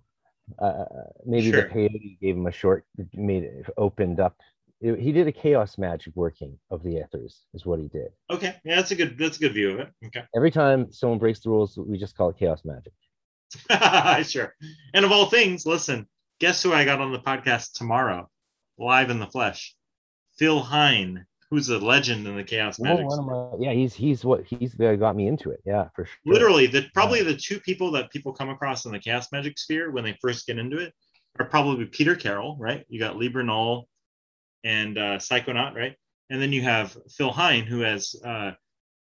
uh, 0.59 0.85
maybe 1.25 1.51
sure. 1.51 1.63
the 1.63 1.69
peyote 1.69 2.21
gave 2.21 2.37
him 2.37 2.47
a 2.47 2.53
short, 2.53 2.85
made 3.15 3.45
it 3.45 3.67
opened 3.77 4.21
up. 4.21 4.37
It, 4.81 4.99
he 4.99 5.13
did 5.13 5.27
a 5.27 5.33
chaos 5.33 5.79
magic 5.79 6.13
working 6.15 6.59
of 6.71 6.83
the 6.83 6.99
ethers, 6.99 7.47
is 7.55 7.65
what 7.65 7.81
he 7.81 7.89
did. 7.89 8.09
Okay, 8.31 8.57
yeah, 8.65 8.77
that's 8.77 8.91
a 8.91 8.95
good 8.95 9.17
that's 9.19 9.39
a 9.39 9.41
good 9.41 9.55
view 9.55 9.71
of 9.71 9.81
it. 9.81 9.89
Okay. 10.07 10.25
Every 10.37 10.51
time 10.51 10.93
someone 10.93 11.19
breaks 11.19 11.41
the 11.41 11.51
rules, 11.51 11.77
we 11.79 11.99
just 11.99 12.17
call 12.17 12.31
it 12.31 12.39
chaos 12.39 12.63
magic. 12.65 12.93
sure. 14.29 14.55
And 14.93 15.05
of 15.05 15.13
all 15.13 15.27
things, 15.27 15.67
listen, 15.67 16.07
guess 16.41 16.63
who 16.63 16.73
I 16.73 16.85
got 16.85 17.01
on 17.01 17.13
the 17.13 17.19
podcast 17.19 17.73
tomorrow, 17.73 18.29
live 18.79 19.11
in 19.11 19.19
the 19.19 19.27
flesh? 19.27 19.75
Phil 20.37 20.61
Hine, 20.61 21.25
who's 21.51 21.69
a 21.69 21.79
legend 21.79 22.27
in 22.27 22.37
the 22.37 22.45
chaos 22.45 22.79
magic. 22.79 23.07
My, 23.07 23.51
yeah, 23.59 23.73
he's 23.73 23.95
he's 23.95 24.25
what 24.25 24.45
he's 24.45 24.73
the 24.73 24.85
guy 24.85 24.97
got 24.97 25.17
me 25.17 25.29
into 25.29 25.51
it. 25.51 25.61
Yeah, 25.65 25.89
for 25.95 26.05
sure. 26.05 26.17
Literally, 26.25 26.67
the 26.67 26.87
probably 26.95 27.23
the 27.23 27.37
two 27.37 27.61
people 27.61 27.93
that 27.93 28.11
people 28.11 28.33
come 28.33 28.51
across 28.51 28.85
in 28.85 28.93
the 28.93 28.99
chaos 28.99 29.31
magic 29.33 29.59
sphere 29.59 29.91
when 29.91 30.05
they 30.05 30.17
first 30.21 30.47
get 30.47 30.59
into 30.59 30.79
it 30.79 30.93
are 31.39 31.47
probably 31.47 31.85
Peter 31.85 32.17
Carroll, 32.17 32.57
right? 32.59 32.85
You 32.89 32.99
got 32.99 33.17
Liber 33.17 33.43
Null 33.43 33.89
and 34.65 34.99
uh, 34.99 35.19
Psychonaut, 35.19 35.75
right? 35.75 35.95
And 36.31 36.43
then 36.43 36.53
you 36.53 36.63
have 36.63 36.97
Phil 37.11 37.31
Hine, 37.31 37.65
who 37.65 37.81
has 37.81 38.15
uh, 38.25 38.53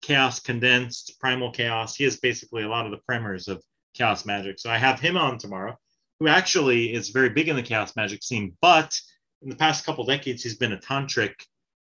Chaos 0.02 0.40
Condensed, 0.40 1.20
Primal 1.20 1.52
Chaos. 1.52 1.96
He 1.96 2.04
has 2.06 2.18
basically 2.18 2.64
a 2.64 2.70
lot 2.70 2.86
of 2.86 2.92
the 2.92 3.00
primers 3.06 3.48
of 3.48 3.62
Chaos 3.94 4.26
Magic. 4.26 4.60
So 4.60 4.72
I 4.72 4.78
have 4.78 5.00
him 5.00 5.18
on 5.18 5.38
tomorrow, 5.38 5.78
who 6.20 6.28
actually 6.28 6.94
is 6.94 7.10
very 7.10 7.30
big 7.30 7.50
in 7.50 7.56
the 7.56 7.64
Chaos 7.64 7.96
Magic 7.96 8.24
scene, 8.24 8.58
but 8.62 8.98
in 9.42 9.50
the 9.50 9.56
past 9.56 9.86
couple 9.86 10.06
decades, 10.06 10.44
he's 10.44 10.58
been 10.58 10.74
a 10.74 10.78
tantric. 10.78 11.34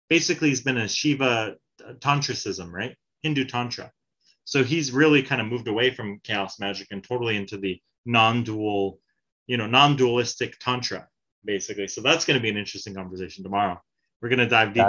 Basically, 0.09 0.49
he's 0.49 0.63
been 0.63 0.79
a 0.79 0.89
Shiva 0.89 1.57
uh, 1.85 1.93
tantricism, 1.95 2.73
right? 2.73 2.97
Hindu 3.23 3.45
tantra. 3.45 3.91
So 4.45 4.63
he's 4.63 4.93
really 4.93 5.23
kind 5.23 5.41
of 5.41 5.49
moved 5.49 5.67
away 5.67 5.91
from 5.91 6.21
chaos 6.23 6.61
magic 6.61 6.89
and 6.93 7.03
totally 7.03 7.37
into 7.37 7.57
the 7.57 7.81
non-dual, 8.05 9.01
you 9.49 9.57
know, 9.57 9.67
non-dualistic 9.67 10.59
tantra, 10.61 11.09
basically. 11.45 11.89
So 11.89 12.01
that's 12.01 12.25
going 12.25 12.39
to 12.39 12.43
be 12.43 12.51
an 12.51 12.57
interesting 12.57 12.95
conversation 12.95 13.43
tomorrow. 13.43 13.81
We're 14.21 14.29
going 14.29 14.39
to 14.39 14.47
dive 14.47 14.73
deep. 14.73 14.85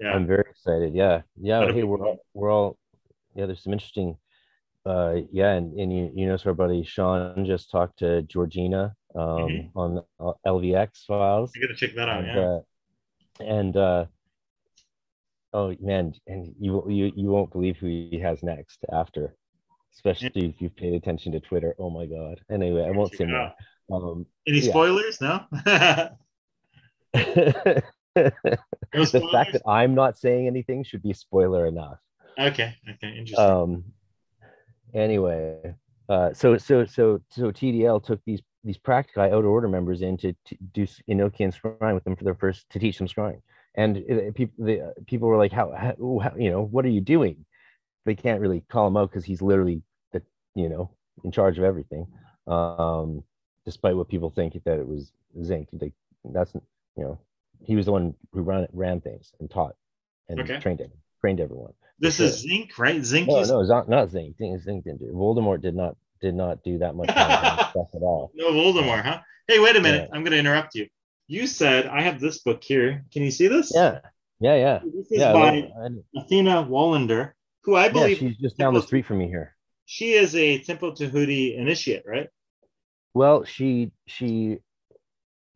Yeah. 0.00 0.12
I'm 0.12 0.26
very 0.26 0.44
excited. 0.48 0.94
Yeah. 0.94 1.22
Yeah. 1.40 1.72
hey, 1.72 1.82
we're 1.82 2.06
all, 2.06 2.18
we're 2.34 2.52
all, 2.52 2.78
yeah, 3.34 3.46
there's 3.46 3.62
some 3.62 3.72
interesting, 3.72 4.16
uh, 4.86 5.16
yeah. 5.32 5.52
And, 5.52 5.78
and 5.78 5.92
you, 5.92 6.12
you 6.14 6.26
know, 6.28 6.36
so 6.36 6.50
our 6.50 6.54
buddy 6.54 6.84
Sean 6.84 7.46
just 7.46 7.70
talked 7.70 8.00
to 8.00 8.22
Georgina 8.22 8.94
um, 9.14 9.22
mm-hmm. 9.22 9.78
on 9.78 10.04
uh, 10.20 10.32
LVX 10.46 11.06
files. 11.06 11.52
I 11.56 11.60
got 11.60 11.68
to 11.68 11.74
check 11.74 11.94
that 11.96 12.08
out. 12.08 12.24
And, 12.24 12.26
yeah. 12.26 12.40
Uh, 12.40 12.60
and 13.40 13.76
uh, 13.76 14.06
oh 15.52 15.74
man, 15.80 16.14
and 16.26 16.54
you 16.58 16.84
you 16.88 17.12
you 17.14 17.28
won't 17.28 17.52
believe 17.52 17.76
who 17.76 17.86
he 17.86 18.20
has 18.22 18.42
next 18.42 18.84
after, 18.92 19.34
especially 19.94 20.30
yeah. 20.34 20.48
if 20.48 20.60
you've 20.60 20.76
paid 20.76 20.94
attention 20.94 21.32
to 21.32 21.40
Twitter. 21.40 21.74
Oh 21.78 21.90
my 21.90 22.06
god. 22.06 22.40
Anyway, 22.50 22.84
I 22.84 22.90
won't 22.90 23.14
say 23.14 23.26
more. 23.26 23.52
Um, 23.90 24.26
Any 24.46 24.60
spoilers? 24.60 25.18
Yeah. 25.20 26.10
No. 28.94 29.04
the 29.04 29.28
fact 29.30 29.52
that 29.52 29.62
I'm 29.64 29.94
not 29.94 30.18
saying 30.18 30.48
anything 30.48 30.82
should 30.82 31.04
be 31.04 31.12
spoiler 31.12 31.66
enough. 31.66 31.98
Okay. 32.36 32.74
Okay. 32.90 33.10
Interesting. 33.16 33.38
Um. 33.38 33.84
Anyway, 34.92 35.74
uh, 36.08 36.32
so 36.32 36.56
so 36.56 36.84
so 36.84 37.20
so 37.30 37.52
TDL 37.52 38.02
took 38.02 38.20
these 38.24 38.40
these 38.64 38.78
practical 38.78 39.22
out 39.22 39.32
of 39.32 39.46
order 39.46 39.68
members 39.68 40.02
in 40.02 40.16
to, 40.18 40.32
to 40.44 40.56
do 40.72 40.86
Enochian 41.08 41.54
scrying 41.54 41.94
with 41.94 42.04
them 42.04 42.16
for 42.16 42.24
their 42.24 42.34
first 42.34 42.68
to 42.70 42.78
teach 42.78 42.98
them 42.98 43.08
scrying. 43.08 43.40
And 43.74 43.96
it, 43.98 44.34
people 44.34 44.64
the 44.64 44.94
people 45.06 45.28
were 45.28 45.36
like, 45.36 45.52
how, 45.52 45.72
how, 45.72 45.94
you 46.36 46.50
know 46.50 46.62
what 46.62 46.84
are 46.84 46.90
you 46.90 47.00
doing? 47.00 47.44
They 48.04 48.14
can't 48.14 48.40
really 48.40 48.64
call 48.68 48.88
him 48.88 48.96
out 48.96 49.10
because 49.10 49.24
he's 49.24 49.42
literally 49.42 49.82
the 50.12 50.22
you 50.54 50.68
know 50.68 50.90
in 51.24 51.30
charge 51.30 51.58
of 51.58 51.64
everything. 51.64 52.06
Um, 52.46 53.22
despite 53.64 53.96
what 53.96 54.08
people 54.08 54.30
think 54.30 54.54
that 54.64 54.78
it 54.78 54.86
was 54.86 55.12
Zink, 55.42 55.68
they, 55.72 55.92
that's 56.24 56.52
you 56.96 57.04
know 57.04 57.18
he 57.60 57.76
was 57.76 57.86
the 57.86 57.92
one 57.92 58.14
who 58.32 58.42
ran 58.42 58.66
ran 58.72 59.00
things 59.00 59.32
and 59.40 59.50
taught 59.50 59.76
and 60.28 60.40
okay. 60.40 60.58
trained 60.58 60.80
it, 60.80 60.90
trained 61.20 61.40
everyone. 61.40 61.72
This 61.98 62.16
sure. 62.16 62.26
is 62.26 62.38
Zink, 62.38 62.78
right? 62.78 63.04
Zink. 63.04 63.28
No, 63.28 63.42
no, 63.42 63.62
not, 63.62 63.88
not 63.88 64.10
Zink. 64.10 64.36
Zink 64.38 64.64
didn't 64.84 64.98
do. 64.98 65.12
Voldemort 65.12 65.60
did 65.60 65.74
not 65.74 65.96
did 66.20 66.34
not 66.34 66.62
do 66.62 66.78
that 66.78 66.94
much 66.94 67.10
stuff 67.10 67.88
at 67.94 68.02
all. 68.02 68.30
No 68.34 68.52
Voldemort, 68.52 69.02
huh? 69.02 69.20
Hey, 69.46 69.58
wait 69.58 69.76
a 69.76 69.80
minute. 69.80 70.08
Yeah. 70.10 70.16
I'm 70.16 70.22
going 70.22 70.32
to 70.32 70.38
interrupt 70.38 70.74
you. 70.74 70.88
You 71.26 71.46
said 71.46 71.86
I 71.86 72.02
have 72.02 72.20
this 72.20 72.38
book 72.38 72.62
here. 72.62 73.04
Can 73.12 73.22
you 73.22 73.30
see 73.30 73.48
this? 73.48 73.72
Yeah, 73.74 74.00
yeah, 74.40 74.54
yeah. 74.54 74.80
This 74.84 75.12
is 75.12 75.20
yeah, 75.20 75.32
by 75.32 75.68
Athena 76.16 76.64
Wallander, 76.64 77.32
who 77.64 77.76
I 77.76 77.88
believe 77.88 78.22
yeah, 78.22 78.28
she's 78.30 78.38
just 78.38 78.56
down 78.56 78.74
the 78.74 78.82
street 78.82 79.04
from 79.04 79.18
me 79.18 79.28
here. 79.28 79.54
She 79.84 80.12
is 80.12 80.34
a 80.34 80.58
Temple 80.58 80.92
Tahuti 80.92 81.56
initiate, 81.56 82.04
right? 82.06 82.28
Well, 83.14 83.44
she 83.44 83.90
she 84.06 84.58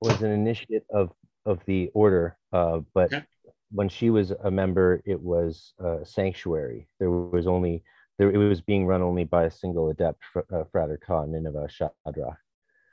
was 0.01 0.23
an 0.23 0.31
initiate 0.31 0.85
of 0.91 1.11
of 1.47 1.61
the 1.67 1.91
order, 1.95 2.37
uh, 2.53 2.81
but 2.95 3.13
okay. 3.13 3.25
when 3.71 3.89
she 3.89 4.11
was 4.11 4.31
a 4.31 4.51
member, 4.51 5.03
it 5.07 5.21
was 5.21 5.73
a 5.79 6.05
sanctuary. 6.05 6.89
There 6.99 7.11
was 7.11 7.47
only 7.47 7.83
there, 8.19 8.31
it 8.31 8.37
was 8.37 8.61
being 8.61 8.87
run 8.87 9.03
only 9.03 9.25
by 9.25 9.45
a 9.45 9.51
single 9.51 9.91
adept, 9.91 10.23
uh, 10.37 10.65
Frater 10.71 10.99
Khan 11.05 11.33
Nineveh 11.33 11.69
Shadrach. 11.69 12.39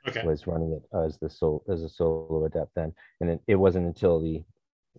Okay. 0.08 0.24
Was 0.24 0.46
running 0.46 0.72
it 0.72 0.96
as 0.96 1.18
the 1.18 1.60
as 1.70 1.82
a 1.82 1.88
solo 1.88 2.46
adept 2.46 2.74
then, 2.74 2.94
and 3.20 3.28
it, 3.28 3.40
it 3.46 3.54
wasn't 3.56 3.86
until 3.86 4.18
the, 4.18 4.42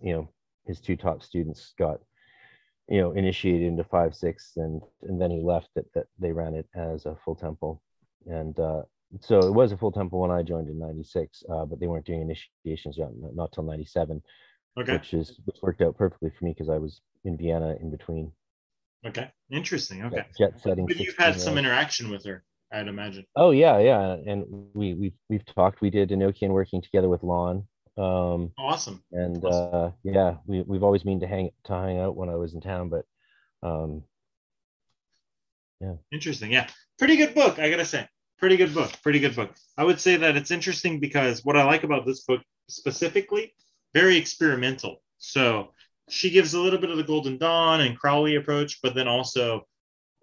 you 0.00 0.12
know, 0.12 0.28
his 0.64 0.80
two 0.80 0.94
top 0.94 1.24
students 1.24 1.74
got, 1.76 1.98
you 2.88 3.00
know, 3.00 3.10
initiated 3.10 3.66
into 3.66 3.82
five 3.82 4.14
six, 4.14 4.52
and 4.56 4.80
and 5.02 5.20
then 5.20 5.32
he 5.32 5.42
left 5.42 5.70
that 5.74 5.92
that 5.94 6.06
they 6.20 6.30
ran 6.30 6.54
it 6.54 6.68
as 6.76 7.04
a 7.04 7.16
full 7.24 7.34
temple, 7.34 7.82
and 8.26 8.60
uh, 8.60 8.82
so 9.20 9.40
it 9.40 9.52
was 9.52 9.72
a 9.72 9.76
full 9.76 9.90
temple 9.90 10.20
when 10.20 10.30
I 10.30 10.44
joined 10.44 10.68
in 10.68 10.78
'96, 10.78 11.42
uh, 11.50 11.64
but 11.64 11.80
they 11.80 11.88
weren't 11.88 12.06
doing 12.06 12.22
initiations 12.22 12.96
yet, 12.96 13.10
not 13.34 13.50
till 13.50 13.64
'97, 13.64 14.22
okay. 14.78 14.92
which 14.92 15.14
is 15.14 15.40
which 15.46 15.56
worked 15.62 15.82
out 15.82 15.98
perfectly 15.98 16.30
for 16.30 16.44
me 16.44 16.52
because 16.52 16.70
I 16.70 16.78
was 16.78 17.00
in 17.24 17.36
Vienna 17.36 17.74
in 17.80 17.90
between 17.90 18.30
Okay, 19.06 19.30
interesting. 19.50 20.04
Okay, 20.04 20.24
jet 20.38 20.60
setting. 20.60 20.86
But 20.86 20.96
you've 20.98 21.16
had 21.16 21.40
some 21.40 21.58
interaction 21.58 22.10
with 22.10 22.24
her, 22.24 22.44
I'd 22.72 22.88
imagine. 22.88 23.24
Oh 23.34 23.50
yeah, 23.50 23.78
yeah, 23.78 24.16
and 24.26 24.44
we 24.74 24.94
we 24.94 25.12
we've 25.28 25.44
talked. 25.44 25.80
We 25.80 25.90
did 25.90 26.10
Enochian 26.10 26.50
working 26.50 26.80
together 26.80 27.08
with 27.08 27.22
Lon. 27.22 27.66
Um, 27.98 28.52
awesome. 28.58 29.02
And 29.12 29.44
awesome. 29.44 29.74
uh, 29.74 29.90
yeah, 30.04 30.36
we 30.46 30.62
we've 30.62 30.84
always 30.84 31.04
mean 31.04 31.20
to 31.20 31.26
hang 31.26 31.50
to 31.64 31.72
hang 31.72 31.98
out 31.98 32.16
when 32.16 32.28
I 32.28 32.36
was 32.36 32.54
in 32.54 32.60
town, 32.60 32.88
but 32.88 33.04
um, 33.62 34.04
yeah. 35.80 35.94
Interesting. 36.12 36.52
Yeah, 36.52 36.68
pretty 36.98 37.16
good 37.16 37.34
book. 37.34 37.58
I 37.58 37.70
gotta 37.70 37.84
say, 37.84 38.06
pretty 38.38 38.56
good 38.56 38.72
book. 38.72 38.92
Pretty 39.02 39.18
good 39.18 39.34
book. 39.34 39.50
I 39.76 39.84
would 39.84 40.00
say 40.00 40.16
that 40.16 40.36
it's 40.36 40.50
interesting 40.50 41.00
because 41.00 41.44
what 41.44 41.56
I 41.56 41.64
like 41.64 41.82
about 41.82 42.06
this 42.06 42.22
book 42.22 42.40
specifically, 42.68 43.54
very 43.94 44.16
experimental. 44.16 45.02
So 45.18 45.72
she 46.12 46.30
gives 46.30 46.52
a 46.52 46.60
little 46.60 46.78
bit 46.78 46.90
of 46.90 46.98
the 46.98 47.04
Golden 47.04 47.38
Dawn 47.38 47.80
and 47.80 47.98
Crowley 47.98 48.36
approach, 48.36 48.80
but 48.82 48.94
then 48.94 49.08
also 49.08 49.66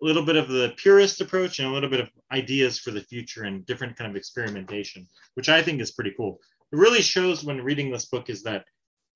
a 0.02 0.06
little 0.06 0.24
bit 0.24 0.36
of 0.36 0.48
the 0.48 0.74
purist 0.78 1.20
approach 1.20 1.58
and 1.58 1.68
a 1.68 1.72
little 1.72 1.90
bit 1.90 2.00
of 2.00 2.10
ideas 2.32 2.78
for 2.78 2.92
the 2.92 3.02
future 3.02 3.44
and 3.44 3.66
different 3.66 3.98
kind 3.98 4.10
of 4.10 4.16
experimentation, 4.16 5.08
which 5.34 5.50
I 5.50 5.64
think 5.64 5.82
is 5.82 5.92
pretty 5.92 6.14
cool. 6.16 6.40
It 6.72 6.78
really 6.78 7.02
shows 7.02 7.44
when 7.44 7.64
reading 7.64 7.92
this 7.92 8.06
book 8.06 8.30
is 8.30 8.44
that 8.44 8.66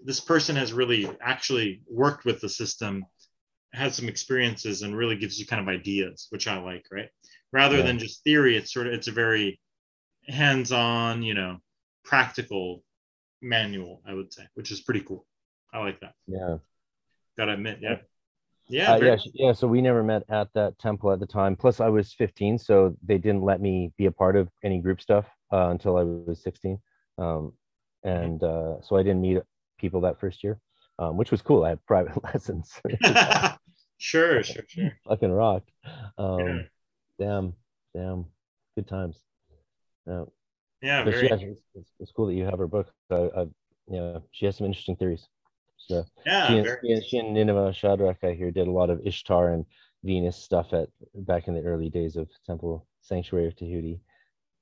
this 0.04 0.20
person 0.20 0.56
has 0.56 0.74
really 0.74 1.08
actually 1.22 1.84
worked 1.88 2.26
with 2.26 2.42
the 2.42 2.50
system, 2.50 3.06
had 3.72 3.94
some 3.94 4.10
experiences, 4.10 4.82
and 4.82 4.98
really 4.98 5.16
gives 5.16 5.40
you 5.40 5.46
kind 5.46 5.62
of 5.62 5.68
ideas, 5.68 6.26
which 6.32 6.48
I 6.48 6.60
like, 6.60 6.88
right? 6.92 7.10
Rather 7.52 7.78
yeah. 7.78 7.84
than 7.84 8.00
just 8.00 8.24
theory, 8.24 8.58
it's 8.58 8.74
sort 8.74 8.88
of 8.88 8.94
it's 8.94 9.08
a 9.08 9.12
very 9.12 9.60
hands-on, 10.28 11.22
you 11.22 11.36
know, 11.36 11.60
practical 12.04 12.84
manual, 13.42 14.02
I 14.08 14.16
would 14.16 14.34
say, 14.34 14.48
which 14.56 14.72
is 14.72 14.82
pretty 14.82 15.02
cool. 15.02 15.28
I 15.74 15.80
like 15.80 16.00
that. 16.02 16.14
Yeah. 16.28 16.58
Gotta 17.38 17.54
admit, 17.54 17.80
yeah. 17.82 17.98
Yeah, 18.68 18.94
uh, 18.94 18.98
yeah, 19.02 19.18
yeah. 19.34 19.52
So 19.54 19.68
we 19.68 19.82
never 19.82 20.04
met 20.04 20.24
at 20.30 20.48
that 20.54 20.80
temple 20.80 21.12
at 21.12 21.20
the 21.20 21.26
time. 21.26 21.56
Plus, 21.56 21.80
I 21.80 21.90
was 21.90 22.14
15, 22.14 22.58
so 22.58 22.96
they 23.04 23.18
didn't 23.18 23.44
let 23.44 23.60
me 23.60 23.92
be 23.98 24.06
a 24.06 24.12
part 24.12 24.36
of 24.36 24.50
any 24.64 24.80
group 24.80 25.02
stuff 25.02 25.26
uh, 25.52 25.70
until 25.70 25.98
I 25.98 26.04
was 26.04 26.42
16, 26.44 26.80
um, 27.18 27.54
and 28.04 28.42
uh, 28.42 28.82
so 28.82 28.96
I 28.96 29.04
didn't 29.04 29.22
meet 29.22 29.40
people 29.78 30.02
that 30.02 30.20
first 30.20 30.44
year, 30.44 30.60
um, 30.98 31.18
which 31.18 31.32
was 31.32 31.42
cool. 31.42 31.66
I 31.66 31.70
had 31.70 31.86
private 31.86 32.24
lessons. 32.34 32.72
sure, 33.98 34.44
sure, 34.44 34.64
sure. 34.68 34.92
Fucking 35.08 35.32
rock. 35.32 35.64
Um, 36.18 36.40
yeah. 36.40 36.62
Damn, 37.20 37.54
damn, 37.94 38.26
good 38.76 38.88
times. 38.88 39.18
Yeah. 40.08 40.24
Yeah, 40.82 41.04
very... 41.04 41.28
yeah 41.28 41.38
it's, 41.76 41.92
it's, 42.00 42.12
cool 42.12 42.28
that 42.28 42.34
you 42.34 42.44
have 42.44 42.60
her 42.60 42.68
book. 42.68 42.92
I, 43.10 43.16
I, 43.16 43.46
yeah, 43.88 44.18
she 44.32 44.46
has 44.46 44.58
some 44.58 44.66
interesting 44.66 44.98
theories. 44.98 45.28
So 45.88 46.06
yeah, 46.26 46.48
she, 46.48 46.92
and, 46.94 47.04
she 47.04 47.18
and 47.18 47.34
Nineveh 47.34 47.74
Shadrach, 47.74 48.24
I 48.24 48.34
hear, 48.34 48.52
did 48.52 48.68
a 48.68 48.72
lot 48.72 48.90
of 48.90 49.02
Ishtar 49.06 49.54
and 49.54 49.66
Venus 50.04 50.38
stuff 50.38 50.74
at 50.74 50.90
back 51.14 51.48
in 51.48 51.54
the 51.54 51.64
early 51.64 51.90
days 51.90 52.16
of 52.16 52.30
Temple 52.46 52.88
Sanctuary 53.02 53.48
of 53.48 53.56
Tahuti. 53.56 54.00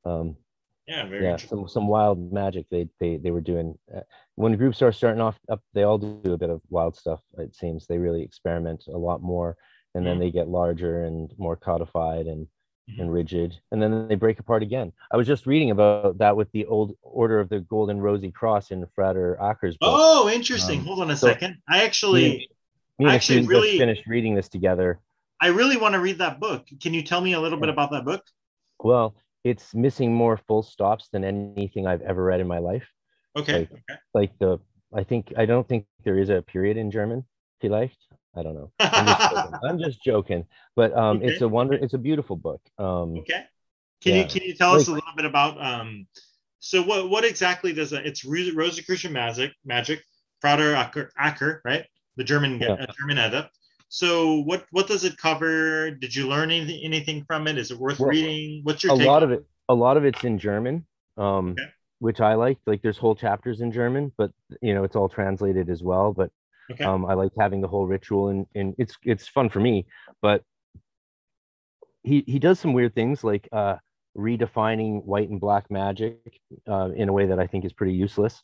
Um, 0.05 0.35
Yeah, 0.87 1.07
very 1.07 1.23
yeah, 1.23 1.37
some 1.37 1.67
some 1.67 1.87
wild 1.87 2.33
magic 2.33 2.65
they 2.69 2.89
they 2.99 3.17
they 3.17 3.31
were 3.31 3.41
doing. 3.41 3.77
Uh, 3.95 4.01
when 4.35 4.57
groups 4.57 4.81
are 4.81 4.91
starting 4.91 5.21
off 5.21 5.39
up, 5.47 5.61
they 5.73 5.83
all 5.83 5.97
do 5.97 6.33
a 6.33 6.37
bit 6.37 6.49
of 6.49 6.61
wild 6.69 6.95
stuff. 6.95 7.21
It 7.37 7.55
seems 7.55 7.85
they 7.85 7.97
really 7.99 8.23
experiment 8.23 8.85
a 8.87 8.97
lot 8.97 9.21
more, 9.21 9.57
and 9.93 10.05
then 10.05 10.19
they 10.19 10.31
get 10.31 10.47
larger 10.47 11.03
and 11.03 11.31
more 11.37 11.55
codified 11.55 12.25
and 12.25 12.47
And 12.99 13.11
rigid, 13.13 13.57
and 13.71 13.81
then 13.81 14.07
they 14.07 14.15
break 14.15 14.39
apart 14.39 14.63
again. 14.63 14.91
I 15.11 15.17
was 15.17 15.25
just 15.27 15.45
reading 15.45 15.71
about 15.71 16.17
that 16.17 16.35
with 16.35 16.51
the 16.51 16.65
old 16.65 16.95
Order 17.01 17.39
of 17.39 17.49
the 17.49 17.59
Golden 17.61 17.99
Rosy 17.99 18.31
Cross 18.31 18.71
in 18.71 18.85
Frater 18.95 19.37
Acher's 19.41 19.77
book. 19.77 19.89
Oh, 19.93 20.29
interesting. 20.29 20.79
Um, 20.79 20.85
Hold 20.85 21.01
on 21.01 21.11
a 21.11 21.15
so- 21.15 21.27
second. 21.27 21.57
I 21.69 21.83
actually, 21.83 22.49
Me 22.99 23.05
a 23.07 23.09
actually 23.13 23.45
really- 23.47 23.77
finished 23.77 24.05
reading 24.07 24.35
this 24.35 24.49
together. 24.49 24.99
I 25.39 25.47
really 25.47 25.77
want 25.77 25.93
to 25.93 25.99
read 25.99 26.19
that 26.19 26.39
book. 26.39 26.67
Can 26.81 26.93
you 26.93 27.01
tell 27.01 27.21
me 27.21 27.33
a 27.33 27.39
little 27.39 27.59
bit 27.59 27.69
about 27.69 27.91
that 27.91 28.05
book? 28.05 28.23
Well, 28.83 29.15
it's 29.43 29.73
missing 29.73 30.13
more 30.13 30.37
full 30.37 30.61
stops 30.61 31.07
than 31.11 31.23
anything 31.23 31.87
I've 31.87 32.01
ever 32.01 32.23
read 32.23 32.41
in 32.41 32.47
my 32.47 32.59
life. 32.59 32.87
Okay. 33.35 33.59
Like- 33.59 33.71
okay. 33.71 33.99
Like 34.13 34.37
the, 34.39 34.59
I 34.93 35.03
think 35.03 35.33
I 35.37 35.45
don't 35.45 35.67
think 35.67 35.85
there 36.03 36.19
is 36.19 36.29
a 36.29 36.41
period 36.41 36.77
in 36.77 36.91
German. 36.91 37.25
Vielleicht. 37.61 37.97
I 38.35 38.43
don't 38.43 38.53
know. 38.53 38.71
I'm 38.79 39.05
just 39.07 39.29
joking. 39.29 39.59
I'm 39.63 39.79
just 39.79 40.03
joking. 40.03 40.45
But 40.75 40.97
um, 40.97 41.21
it's 41.21 41.41
a 41.41 41.47
wonder. 41.47 41.73
It's 41.73 41.93
a 41.93 41.97
beautiful 41.97 42.35
book. 42.35 42.61
Um, 42.77 43.17
okay. 43.19 43.45
Can 44.01 44.15
you 44.15 44.25
can 44.25 44.41
you 44.43 44.55
tell 44.55 44.73
us 44.73 44.87
a 44.87 44.91
little 44.91 45.13
bit 45.15 45.25
about 45.25 45.61
um? 45.63 46.07
So 46.59 46.81
what 46.81 47.09
what 47.09 47.25
exactly 47.25 47.73
does 47.73 47.93
it? 47.93 48.05
It's 48.05 48.23
Rosicrucian 48.23 49.13
magic 49.13 49.53
magic. 49.65 50.01
Frater 50.39 50.73
Acher, 50.73 51.09
Acher, 51.19 51.59
right? 51.63 51.85
The 52.17 52.23
German 52.23 52.59
Yeah. 52.59 52.73
uh, 52.73 52.87
German 52.99 53.19
adept. 53.19 53.57
So 53.89 54.41
what 54.41 54.65
what 54.71 54.87
does 54.87 55.03
it 55.03 55.17
cover? 55.17 55.91
Did 55.91 56.15
you 56.15 56.27
learn 56.27 56.49
anything 56.51 56.81
anything 56.83 57.23
from 57.25 57.47
it? 57.47 57.57
Is 57.57 57.71
it 57.71 57.77
worth 57.77 57.99
Well, 57.99 58.09
reading? 58.09 58.61
What's 58.63 58.83
your 58.83 58.93
a 58.93 58.95
lot 58.95 59.21
on 59.21 59.23
of 59.23 59.31
it. 59.31 59.45
A 59.69 59.75
lot 59.75 59.97
of 59.97 60.05
it's 60.05 60.23
in 60.23 60.39
German. 60.39 60.85
Um, 61.17 61.51
Okay. 61.51 61.67
which 61.99 62.19
I 62.19 62.33
like. 62.33 62.57
Like 62.65 62.81
there's 62.81 62.97
whole 62.97 63.15
chapters 63.15 63.61
in 63.61 63.71
German, 63.71 64.11
but 64.17 64.31
you 64.61 64.73
know 64.73 64.83
it's 64.83 64.95
all 64.95 65.09
translated 65.09 65.69
as 65.69 65.83
well. 65.83 66.13
But 66.13 66.31
Okay. 66.71 66.83
um, 66.83 67.05
I 67.05 67.13
like 67.13 67.31
having 67.37 67.61
the 67.61 67.67
whole 67.67 67.87
ritual, 67.87 68.29
and 68.29 68.45
and 68.55 68.75
it's 68.77 68.95
it's 69.03 69.27
fun 69.27 69.49
for 69.49 69.59
me. 69.59 69.85
But 70.21 70.43
he 72.03 72.23
he 72.27 72.39
does 72.39 72.59
some 72.59 72.73
weird 72.73 72.95
things 72.95 73.23
like 73.23 73.47
uh, 73.51 73.75
redefining 74.17 75.03
white 75.03 75.29
and 75.29 75.39
black 75.39 75.69
magic 75.69 76.39
uh, 76.67 76.89
in 76.95 77.09
a 77.09 77.13
way 77.13 77.27
that 77.27 77.39
I 77.39 77.47
think 77.47 77.65
is 77.65 77.73
pretty 77.73 77.93
useless. 77.93 78.41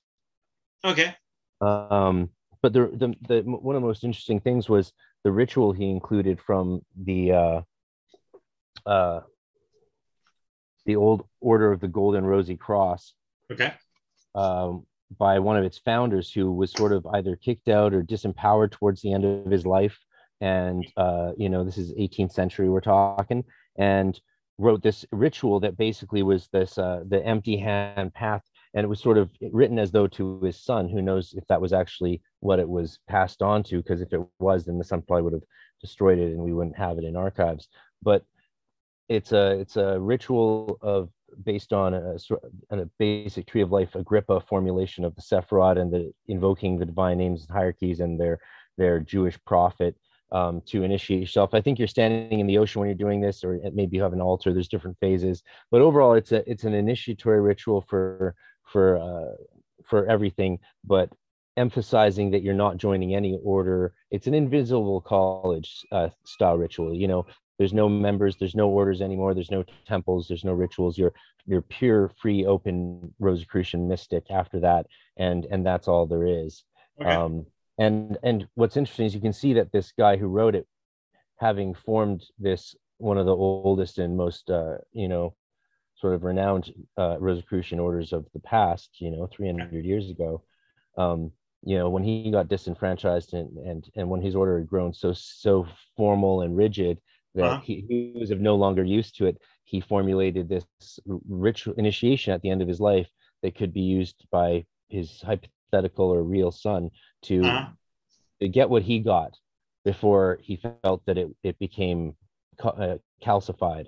Okay. 0.83 1.15
Um, 1.61 2.29
but 2.61 2.73
the, 2.73 2.87
the 2.93 3.15
the 3.27 3.41
one 3.43 3.75
of 3.75 3.81
the 3.81 3.87
most 3.87 4.03
interesting 4.03 4.39
things 4.39 4.69
was 4.69 4.93
the 5.23 5.31
ritual 5.31 5.73
he 5.73 5.89
included 5.89 6.39
from 6.39 6.81
the 6.95 7.31
uh, 7.31 7.61
uh, 8.85 9.21
the 10.85 10.95
old 10.95 11.27
Order 11.41 11.71
of 11.71 11.79
the 11.79 11.87
Golden 11.87 12.25
Rosy 12.25 12.55
Cross 12.55 13.13
Okay. 13.51 13.73
um, 14.35 14.85
by 15.17 15.39
one 15.39 15.57
of 15.57 15.63
its 15.63 15.77
founders, 15.77 16.31
who 16.31 16.51
was 16.51 16.71
sort 16.71 16.91
of 16.91 17.05
either 17.13 17.35
kicked 17.35 17.69
out 17.69 17.93
or 17.93 18.03
disempowered 18.03 18.71
towards 18.71 19.01
the 19.01 19.13
end 19.13 19.25
of 19.25 19.51
his 19.51 19.65
life. 19.65 19.97
And 20.41 20.85
uh, 20.97 21.31
you 21.37 21.49
know, 21.49 21.63
this 21.63 21.77
is 21.77 21.93
18th 21.93 22.31
century 22.31 22.69
we're 22.69 22.81
talking, 22.81 23.43
and 23.77 24.19
wrote 24.57 24.81
this 24.81 25.05
ritual 25.11 25.59
that 25.59 25.77
basically 25.77 26.23
was 26.23 26.47
this 26.51 26.77
uh, 26.77 27.03
the 27.07 27.25
empty 27.25 27.57
hand 27.57 28.13
path. 28.13 28.43
And 28.73 28.83
it 28.83 28.87
was 28.87 28.99
sort 28.99 29.17
of 29.17 29.31
written 29.51 29.79
as 29.79 29.91
though 29.91 30.07
to 30.07 30.39
his 30.41 30.63
son. 30.63 30.89
Who 30.89 31.01
knows 31.01 31.33
if 31.35 31.47
that 31.47 31.61
was 31.61 31.73
actually 31.73 32.21
what 32.41 32.59
it 32.59 32.67
was 32.67 32.99
passed 33.07 33.41
on 33.41 33.63
to? 33.63 33.77
Because 33.77 34.01
if 34.01 34.13
it 34.13 34.21
was 34.39 34.65
then 34.65 34.77
the 34.77 34.83
son 34.83 35.01
probably 35.01 35.23
would 35.23 35.33
have 35.33 35.43
destroyed 35.81 36.19
it 36.19 36.33
and 36.33 36.41
we 36.41 36.53
wouldn't 36.53 36.77
have 36.77 36.97
it 36.97 37.03
in 37.03 37.15
archives. 37.15 37.69
But 38.01 38.23
it's 39.09 39.31
a 39.31 39.59
it's 39.59 39.77
a 39.77 39.99
ritual 39.99 40.77
of 40.81 41.09
based 41.43 41.73
on 41.73 41.93
a, 41.93 42.15
a 42.71 42.85
basic 42.99 43.47
tree 43.47 43.61
of 43.61 43.71
life 43.71 43.95
agrippa 43.95 44.39
formulation 44.41 45.03
of 45.05 45.15
the 45.15 45.21
sephiroth 45.21 45.77
and 45.79 45.91
the 45.91 46.11
invoking 46.27 46.77
the 46.77 46.85
divine 46.85 47.17
names 47.17 47.41
and 47.41 47.51
hierarchies 47.51 47.99
and 47.99 48.19
their 48.19 48.39
their 48.77 48.99
jewish 48.99 49.37
prophet 49.45 49.95
um, 50.31 50.61
to 50.65 50.83
initiate 50.83 51.21
yourself 51.21 51.53
i 51.53 51.61
think 51.61 51.79
you're 51.79 51.87
standing 51.87 52.39
in 52.39 52.47
the 52.47 52.57
ocean 52.57 52.79
when 52.79 52.89
you're 52.89 52.95
doing 52.95 53.21
this 53.21 53.43
or 53.43 53.59
maybe 53.73 53.95
you 53.95 54.03
have 54.03 54.13
an 54.13 54.21
altar 54.21 54.53
there's 54.53 54.67
different 54.67 54.97
phases 54.99 55.43
but 55.71 55.81
overall 55.81 56.13
it's 56.13 56.31
a 56.31 56.49
it's 56.49 56.63
an 56.63 56.73
initiatory 56.73 57.41
ritual 57.41 57.81
for 57.81 58.35
for 58.65 58.97
uh, 58.97 59.35
for 59.87 60.05
everything, 60.05 60.59
but 60.83 61.09
emphasizing 61.55 62.31
that 62.31 62.43
you're 62.43 62.53
not 62.53 62.77
joining 62.77 63.15
any 63.15 63.39
order. 63.43 63.93
It's 64.11 64.27
an 64.27 64.33
invisible 64.33 65.01
college 65.01 65.85
uh, 65.91 66.09
style 66.25 66.57
ritual. 66.57 66.93
You 66.93 67.07
know, 67.07 67.25
there's 67.57 67.73
no 67.73 67.89
members, 67.89 68.35
there's 68.35 68.55
no 68.55 68.69
orders 68.69 69.01
anymore, 69.01 69.33
there's 69.33 69.51
no 69.51 69.63
temples, 69.87 70.27
there's 70.27 70.45
no 70.45 70.53
rituals. 70.53 70.97
You're 70.97 71.13
you're 71.45 71.61
pure, 71.61 72.11
free, 72.21 72.45
open 72.45 73.13
Rosicrucian 73.19 73.87
mystic 73.87 74.29
after 74.29 74.59
that, 74.61 74.85
and 75.17 75.45
and 75.45 75.65
that's 75.65 75.87
all 75.87 76.05
there 76.05 76.25
is. 76.25 76.63
Okay. 77.01 77.09
Um, 77.09 77.45
and 77.77 78.17
and 78.23 78.47
what's 78.55 78.77
interesting 78.77 79.05
is 79.05 79.15
you 79.15 79.21
can 79.21 79.33
see 79.33 79.53
that 79.53 79.71
this 79.71 79.91
guy 79.97 80.17
who 80.17 80.27
wrote 80.27 80.55
it, 80.55 80.67
having 81.39 81.73
formed 81.73 82.23
this 82.39 82.75
one 82.97 83.17
of 83.17 83.25
the 83.25 83.35
oldest 83.35 83.97
and 83.99 84.17
most 84.17 84.49
uh, 84.49 84.77
you 84.93 85.07
know 85.07 85.35
sort 85.95 86.13
of 86.13 86.23
renowned 86.23 86.71
uh, 86.97 87.17
Rosicrucian 87.19 87.79
orders 87.79 88.13
of 88.13 88.27
the 88.33 88.39
past, 88.39 89.01
you 89.01 89.09
know, 89.09 89.27
300 89.35 89.83
years 89.83 90.11
ago. 90.11 90.43
Um, 90.95 91.31
you 91.63 91.75
know, 91.75 91.89
when 91.89 92.03
he 92.03 92.29
got 92.29 92.49
disenfranchised 92.49 93.33
and 93.33 93.57
and 93.57 93.89
and 93.95 94.09
when 94.09 94.21
his 94.21 94.35
order 94.35 94.59
had 94.59 94.67
grown 94.67 94.93
so 94.93 95.13
so 95.13 95.67
formal 95.95 96.41
and 96.41 96.55
rigid 96.55 96.99
that 97.37 97.57
Uh-huh. 97.57 97.61
he, 97.61 97.85
he 97.89 98.13
was 98.19 98.31
of 98.31 98.41
no 98.41 98.55
longer 98.55 98.83
used 98.83 99.17
to 99.17 99.27
it, 99.27 99.37
he 99.65 99.81
formulated 99.81 100.49
this 100.49 100.75
ritual 101.05 101.75
initiation 101.77 102.33
at 102.33 102.41
the 102.41 102.49
end 102.49 102.61
of 102.61 102.67
his 102.67 102.81
life 102.81 103.09
that 103.43 103.55
could 103.55 103.73
be 103.73 103.81
used 103.81 104.25
by 104.31 104.65
his 104.89 105.21
hypothetical 105.21 106.07
or 106.09 106.23
real 106.23 106.51
son 106.51 106.91
to, 107.23 107.43
Uh-huh. 107.43 107.73
to 108.41 108.49
get 108.49 108.69
what 108.69 108.83
he 108.83 108.99
got 108.99 109.37
before 109.85 110.39
he 110.41 110.57
felt 110.57 110.85
that 110.87 111.17
it, 111.17 111.29
it 111.43 111.57
became 111.59 111.95
ca- 112.41 112.69
uh, 112.69 112.97
calcified 113.23 113.87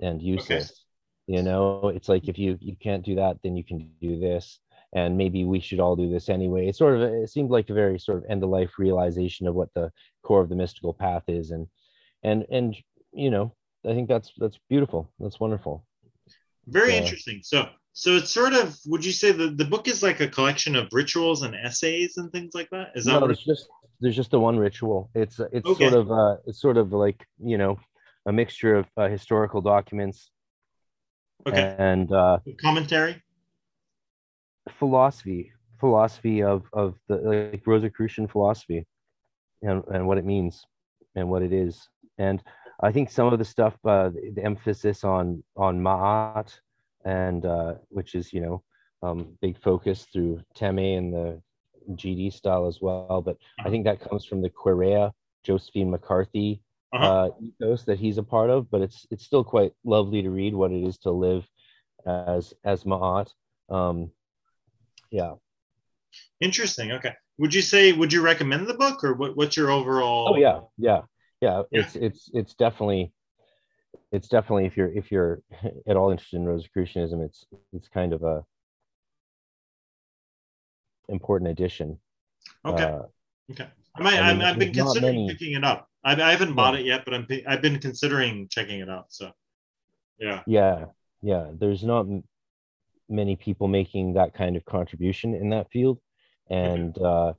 and 0.00 0.22
useless. 0.22 0.84
You 1.26 1.42
know 1.42 1.88
it's 1.94 2.08
like 2.08 2.28
if 2.28 2.38
you 2.38 2.58
you 2.60 2.76
can't 2.76 3.04
do 3.04 3.14
that 3.16 3.38
then 3.42 3.56
you 3.56 3.64
can 3.64 3.78
do 4.00 4.18
this. 4.18 4.58
And 4.94 5.16
maybe 5.16 5.44
we 5.44 5.60
should 5.60 5.80
all 5.80 5.96
do 5.96 6.10
this 6.10 6.28
anyway. 6.28 6.68
It's 6.68 6.78
sort 6.78 6.96
of 6.96 7.02
it 7.02 7.28
seemed 7.30 7.50
like 7.50 7.70
a 7.70 7.74
very 7.74 7.98
sort 7.98 8.18
of 8.18 8.24
end 8.28 8.42
of 8.42 8.50
life 8.50 8.78
realization 8.78 9.46
of 9.46 9.54
what 9.54 9.68
the 9.74 9.90
core 10.22 10.40
of 10.42 10.48
the 10.48 10.56
mystical 10.56 10.92
path 10.92 11.24
is. 11.28 11.50
And 11.52 11.66
and 12.22 12.44
and 12.50 12.76
you 13.12 13.30
know 13.30 13.54
i 13.88 13.92
think 13.94 14.08
that's 14.08 14.32
that's 14.38 14.58
beautiful 14.68 15.10
that's 15.18 15.40
wonderful 15.40 15.84
Very 16.66 16.94
interesting. 16.96 17.40
So, 17.42 17.68
so 17.92 18.16
it's 18.16 18.30
sort 18.30 18.52
of. 18.52 18.76
Would 18.86 19.04
you 19.04 19.12
say 19.12 19.32
the 19.32 19.48
the 19.50 19.64
book 19.64 19.88
is 19.88 20.02
like 20.02 20.20
a 20.20 20.28
collection 20.28 20.76
of 20.76 20.88
rituals 20.92 21.42
and 21.42 21.54
essays 21.54 22.16
and 22.18 22.30
things 22.30 22.52
like 22.54 22.68
that? 22.70 22.88
Is 22.94 23.04
that 23.04 23.14
no 23.14 23.20
what? 23.20 23.26
there's 23.28 23.44
just 23.44 23.66
there's 24.00 24.16
just 24.16 24.30
the 24.30 24.40
one 24.40 24.56
ritual 24.58 25.10
it's 25.14 25.40
it's 25.52 25.68
Okay. 25.70 25.84
sort 25.84 25.94
of 25.94 26.10
uh 26.10 26.36
it's 26.46 26.60
sort 26.60 26.76
of 26.76 26.92
like 26.92 27.26
you 27.42 27.58
know 27.58 27.78
a 28.26 28.32
mixture 28.32 28.74
of 28.76 28.86
uh, 28.96 29.08
historical 29.08 29.60
documents 29.60 30.30
Okay. 31.48 31.74
and 31.78 32.12
uh 32.12 32.38
Commentary. 32.60 33.14
philosophy 34.78 35.52
philosophy 35.80 36.42
of 36.42 36.64
of 36.72 36.94
the 37.08 37.16
like 37.52 37.66
rosicrucian 37.66 38.28
philosophy 38.28 38.86
and 39.62 39.82
and 39.94 40.06
what 40.06 40.18
it 40.18 40.24
means 40.24 40.64
and 41.16 41.28
what 41.28 41.42
it 41.42 41.52
is 41.52 41.88
and 42.20 42.38
i 42.88 42.90
think 42.94 43.10
some 43.10 43.28
of 43.32 43.38
the 43.38 43.44
stuff 43.54 43.74
uh 43.84 44.08
the, 44.14 44.22
the 44.36 44.44
emphasis 44.52 44.98
on 45.04 45.42
on 45.56 45.74
ma'at 45.86 46.50
and 47.04 47.42
uh 47.56 47.72
which 47.96 48.14
is 48.14 48.32
you 48.34 48.40
know 48.44 48.56
um 49.06 49.18
big 49.44 49.56
focus 49.68 50.06
through 50.12 50.34
teme 50.58 50.78
and 50.98 51.12
the 51.18 51.28
gd 52.00 52.22
style 52.40 52.64
as 52.72 52.78
well 52.84 53.22
but 53.28 53.36
i 53.66 53.68
think 53.70 53.84
that 53.84 54.00
comes 54.06 54.24
from 54.28 54.40
the 54.42 54.50
Quareia 54.60 55.04
josephine 55.46 55.90
mccarthy 55.94 56.50
Uh-huh. 56.92 57.06
uh 57.10 57.28
ethos 57.46 57.82
that 57.88 57.98
he's 58.04 58.18
a 58.18 58.26
part 58.34 58.50
of 58.56 58.60
but 58.72 58.80
it's 58.86 59.06
it's 59.12 59.24
still 59.30 59.44
quite 59.54 59.72
lovely 59.96 60.20
to 60.22 60.30
read 60.40 60.54
what 60.60 60.72
it 60.76 60.82
is 60.90 60.96
to 61.04 61.10
live 61.26 61.44
as 62.06 62.44
as 62.72 62.84
ma'at 62.92 63.28
um 63.78 63.96
yeah 65.20 65.34
Interesting. 66.40 66.88
Okay. 66.92 67.14
Would 67.38 67.54
you 67.54 67.62
say? 67.62 67.92
Would 67.92 68.12
you 68.12 68.22
recommend 68.22 68.66
the 68.66 68.74
book, 68.74 69.04
or 69.04 69.12
what? 69.14 69.36
What's 69.36 69.56
your 69.56 69.70
overall? 69.70 70.24
Oh 70.30 70.36
yeah, 70.46 70.58
yeah, 70.88 71.02
yeah. 71.40 71.62
It's 71.70 71.96
it's 71.96 72.30
it's 72.32 72.54
definitely 72.54 73.12
it's 74.12 74.28
definitely 74.28 74.66
if 74.66 74.76
you're 74.76 74.92
if 74.92 75.10
you're 75.10 75.42
at 75.88 75.96
all 75.96 76.10
interested 76.10 76.36
in 76.36 76.46
Rosicrucianism, 76.46 77.20
it's 77.22 77.46
it's 77.72 77.88
kind 77.88 78.12
of 78.12 78.22
a 78.22 78.44
important 81.08 81.50
addition. 81.50 81.98
Okay. 82.64 82.84
Uh, 82.84 83.02
okay. 83.50 83.68
I 83.96 84.02
might, 84.02 84.18
I 84.20 84.32
mean, 84.32 84.42
I've 84.42 84.58
been 84.58 84.72
considering 84.72 85.26
many- 85.26 85.28
picking 85.30 85.54
it 85.54 85.64
up. 85.64 85.88
I, 86.04 86.12
I 86.20 86.30
haven't 86.30 86.54
bought 86.54 86.74
Yeah. 86.74 86.80
it 86.80 86.86
yet, 86.86 87.04
but 87.04 87.12
I'm. 87.14 87.26
I've 87.46 87.60
been 87.60 87.78
considering 87.78 88.48
checking 88.48 88.80
it 88.80 88.88
out. 88.88 89.06
So, 89.08 89.32
yeah. 90.18 90.42
yeah, 90.46 90.86
yeah. 91.20 91.50
There's 91.52 91.82
not 91.84 92.06
many 93.08 93.36
people 93.36 93.68
making 93.68 94.14
that 94.14 94.32
kind 94.32 94.56
of 94.56 94.64
contribution 94.64 95.34
in 95.34 95.50
that 95.50 95.70
field, 95.70 95.98
and 96.48 96.96
uh, 96.96 97.34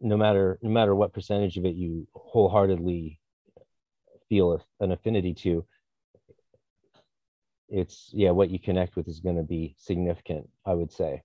no 0.00 0.16
matter 0.16 0.58
no 0.62 0.70
matter 0.70 0.94
what 0.94 1.12
percentage 1.12 1.56
of 1.56 1.64
it 1.64 1.74
you 1.74 2.06
wholeheartedly 2.14 3.18
feel 4.28 4.62
an 4.80 4.92
affinity 4.92 5.34
to, 5.34 5.64
it's 7.68 8.10
yeah 8.12 8.30
what 8.30 8.50
you 8.50 8.58
connect 8.58 8.96
with 8.96 9.08
is 9.08 9.20
going 9.20 9.36
to 9.36 9.42
be 9.42 9.74
significant 9.78 10.48
i 10.66 10.74
would 10.74 10.92
say. 10.92 11.22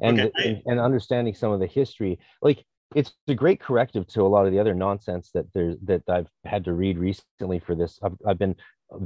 And, 0.00 0.20
Okay. 0.20 0.32
and 0.44 0.62
and 0.66 0.80
understanding 0.80 1.34
some 1.34 1.52
of 1.52 1.60
the 1.60 1.66
history 1.66 2.18
like 2.42 2.64
it's 2.94 3.12
a 3.28 3.34
great 3.34 3.60
corrective 3.60 4.06
to 4.08 4.22
a 4.22 4.28
lot 4.28 4.46
of 4.46 4.52
the 4.52 4.58
other 4.58 4.74
nonsense 4.74 5.30
that 5.34 5.46
there's 5.54 5.76
that 5.82 6.02
i've 6.08 6.28
had 6.44 6.64
to 6.64 6.72
read 6.72 6.98
recently 6.98 7.58
for 7.58 7.74
this. 7.74 7.98
I've, 8.02 8.16
I've 8.26 8.38
been 8.38 8.56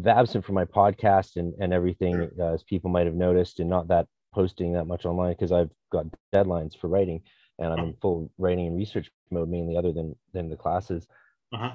absent 0.06 0.44
from 0.44 0.54
my 0.54 0.64
podcast 0.64 1.36
and 1.36 1.54
and 1.60 1.72
everything 1.72 2.30
uh, 2.38 2.54
as 2.54 2.62
people 2.62 2.90
might 2.90 3.06
have 3.06 3.14
noticed 3.14 3.60
and 3.60 3.68
not 3.70 3.88
that 3.88 4.06
posting 4.34 4.72
that 4.74 4.86
much 4.86 5.04
online 5.06 5.32
because 5.32 5.52
i've 5.52 5.70
got 5.90 6.06
deadlines 6.34 6.76
for 6.76 6.88
writing 6.88 7.22
and 7.58 7.72
i'm 7.72 7.80
in 7.80 7.94
full 8.00 8.30
writing 8.38 8.66
and 8.68 8.76
research 8.76 9.10
mode 9.30 9.48
mainly 9.48 9.76
other 9.76 9.92
than 9.92 10.14
than 10.32 10.48
the 10.48 10.56
classes 10.56 11.06
Uh-huh. 11.52 11.72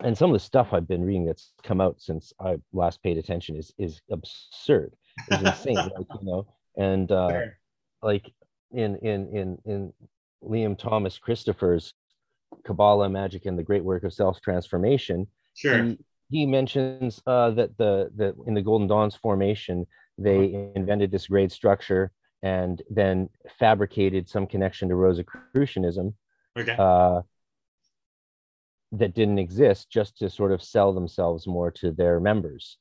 and 0.00 0.16
some 0.16 0.30
of 0.30 0.34
the 0.34 0.40
stuff 0.50 0.68
I've 0.72 0.88
been 0.88 1.04
reading 1.04 1.26
that's 1.26 1.52
come 1.62 1.80
out 1.80 2.00
since 2.00 2.32
I 2.40 2.56
last 2.72 3.02
paid 3.02 3.18
attention 3.18 3.56
is 3.56 3.72
is 3.78 4.00
absurd. 4.10 4.90
It's 5.28 5.42
insane, 5.50 5.76
like, 5.76 6.06
you 6.20 6.26
know. 6.30 6.46
And 6.76 7.10
uh, 7.12 7.28
Sure. 7.30 7.58
like 8.02 8.32
in 8.72 8.96
in 9.10 9.20
in 9.38 9.58
in 9.72 9.92
Lyam 10.42 10.76
Thomas 10.76 11.18
Christopher's 11.18 11.94
Kabbalah, 12.64 13.08
Magic, 13.08 13.46
and 13.46 13.56
the 13.58 13.62
Great 13.70 13.84
Work 13.84 14.02
of 14.04 14.12
Self 14.12 14.40
Transformation, 14.40 15.26
Sure. 15.54 15.82
he, 15.84 15.98
he 16.30 16.46
mentions 16.46 17.22
uh, 17.26 17.50
that 17.58 17.76
the 17.76 18.10
the 18.16 18.34
in 18.46 18.54
the 18.54 18.62
Golden 18.62 18.88
Dawn's 18.88 19.16
formation 19.16 19.86
they 20.18 20.70
invented 20.74 21.10
this 21.10 21.26
grade 21.28 21.52
structure 21.52 22.10
and 22.42 22.82
then 22.90 23.28
fabricated 23.58 24.28
some 24.28 24.46
connection 24.46 24.88
to 24.88 24.94
Rosicrucianism 24.96 26.14
Okay. 26.58 26.76
uh, 26.78 27.22
that 28.92 29.14
didn't 29.14 29.38
exist 29.38 29.90
just 29.90 30.18
to 30.18 30.28
sort 30.28 30.52
of 30.52 30.62
sell 30.62 30.92
themselves 30.92 31.46
more 31.46 31.70
to 31.70 31.92
their 31.92 32.20
members, 32.20 32.78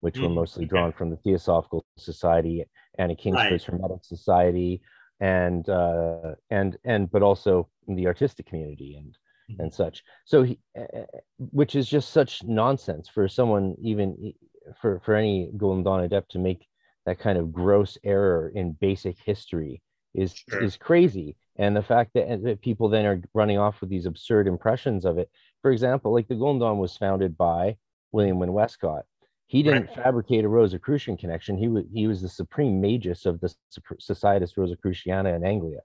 which 0.00 0.20
were 0.20 0.28
Mm, 0.28 0.34
mostly 0.34 0.64
okay. 0.64 0.70
drawn 0.70 0.92
from 0.92 1.10
the 1.10 1.16
Theosophical 1.16 1.84
Society, 1.98 2.60
and 2.62 2.70
Anna 2.98 3.14
Kingsford's 3.16 3.64
Hermetic 3.64 4.04
Society, 4.04 4.82
and 5.20 5.68
uh, 5.68 6.34
and 6.50 6.76
and 6.84 7.10
but 7.10 7.22
also 7.22 7.68
the 7.86 8.06
artistic 8.06 8.46
community 8.46 8.96
and 8.96 9.16
Mhm. 9.50 9.60
and 9.60 9.72
such. 9.74 10.02
So 10.24 10.42
he, 10.42 10.58
uh, 10.76 11.04
which 11.38 11.76
is 11.76 11.88
just 11.88 12.10
such 12.10 12.42
nonsense 12.42 13.08
for 13.08 13.28
someone 13.28 13.76
even 13.80 14.34
for 14.80 14.98
for 15.00 15.14
any 15.14 15.50
Golden 15.56 15.84
Dawn 15.84 16.02
adept 16.02 16.32
to 16.32 16.38
make 16.38 16.66
that 17.06 17.18
kind 17.18 17.38
of 17.38 17.52
gross 17.52 17.98
error 18.04 18.52
in 18.54 18.72
basic 18.72 19.18
history 19.18 19.82
is 20.14 20.34
Sure. 20.48 20.62
is 20.62 20.76
crazy. 20.76 21.36
And 21.56 21.76
the 21.76 21.82
fact 21.82 22.12
that, 22.14 22.42
that 22.44 22.60
people 22.62 22.88
then 22.88 23.04
are 23.06 23.20
running 23.34 23.58
off 23.58 23.80
with 23.80 23.90
these 23.90 24.06
absurd 24.06 24.46
impressions 24.46 25.04
of 25.04 25.18
it. 25.18 25.30
For 25.62 25.70
example 25.70 26.12
like 26.12 26.28
the 26.28 26.34
golden 26.34 26.60
dawn 26.60 26.78
was 26.78 26.96
founded 26.96 27.36
by 27.36 27.76
william 28.12 28.38
wynn 28.38 28.52
westcott. 28.52 29.04
He 29.46 29.62
didn't 29.62 29.94
fabricate 29.94 30.44
a 30.44 30.48
rosicrucian 30.48 31.16
connection. 31.18 31.58
He 31.58 31.68
was 31.68 31.84
he 31.92 32.06
was 32.06 32.22
the 32.22 32.28
supreme 32.28 32.80
magus 32.80 33.26
of 33.26 33.40
the 33.40 33.54
societas 33.98 34.54
rosicruciana 34.56 35.34
in 35.34 35.44
anglia. 35.44 35.80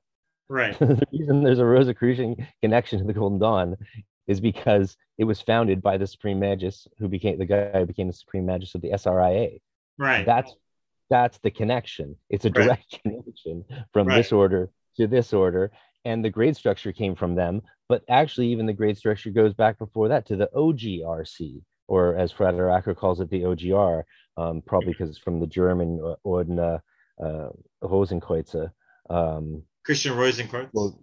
Right. 0.50 0.78
the 0.80 1.06
reason 1.12 1.44
there's 1.44 1.60
a 1.60 1.66
rosicrucian 1.66 2.48
connection 2.62 3.00
to 3.00 3.06
the 3.06 3.14
golden 3.14 3.40
dawn 3.40 3.76
is 4.28 4.40
because 4.40 4.96
it 5.18 5.24
was 5.26 5.42
founded 5.42 5.82
by 5.82 5.98
the 5.98 6.08
supreme 6.08 6.40
magus 6.40 6.88
who 7.00 7.08
became 7.10 7.38
the 7.38 7.46
guy 7.46 7.72
who 7.80 7.86
became 7.86 8.08
the 8.08 8.14
supreme 8.14 8.46
magus 8.46 8.76
of 8.76 8.82
the 8.82 8.92
sria 8.98 9.60
Right. 9.98 10.26
that's 10.26 10.54
that's 11.10 11.38
the 11.40 11.52
connection 11.52 12.16
it's 12.30 12.46
a 12.46 12.50
Right. 12.50 12.66
direct 12.66 13.00
connection 13.04 13.64
from 13.94 14.08
Right. 14.08 14.18
this 14.18 14.32
order 14.32 14.70
to 14.98 15.08
this 15.08 15.34
order 15.34 15.72
and 16.06 16.24
the 16.24 16.30
grade 16.30 16.56
structure 16.56 16.92
came 16.92 17.16
from 17.16 17.36
them 17.36 17.62
but 17.90 18.04
actually 18.10 18.48
even 18.48 18.66
the 18.66 18.74
grade 18.74 18.98
structure 18.98 19.30
goes 19.30 19.54
back 19.54 19.78
before 19.78 20.08
that 20.10 20.26
to 20.28 20.36
the 20.36 20.50
ogrc 20.56 21.62
or 21.88 22.16
as 22.18 22.32
Frater 22.32 22.68
Acher 22.68 22.96
calls 22.96 23.20
it 23.22 23.30
the 23.30 23.42
ogr 23.44 24.04
um, 24.38 24.62
probably 24.66 24.94
because 24.94 25.10
it's 25.10 25.18
from 25.20 25.40
the 25.40 25.48
german 25.48 26.00
uh, 26.04 26.16
ordner 26.26 26.80
uh, 27.24 27.50
rosenkreutzer 27.84 28.72
um, 29.10 29.64
Christian 29.86 30.14
Rosenkreuz. 30.14 30.70
well, 30.74 31.00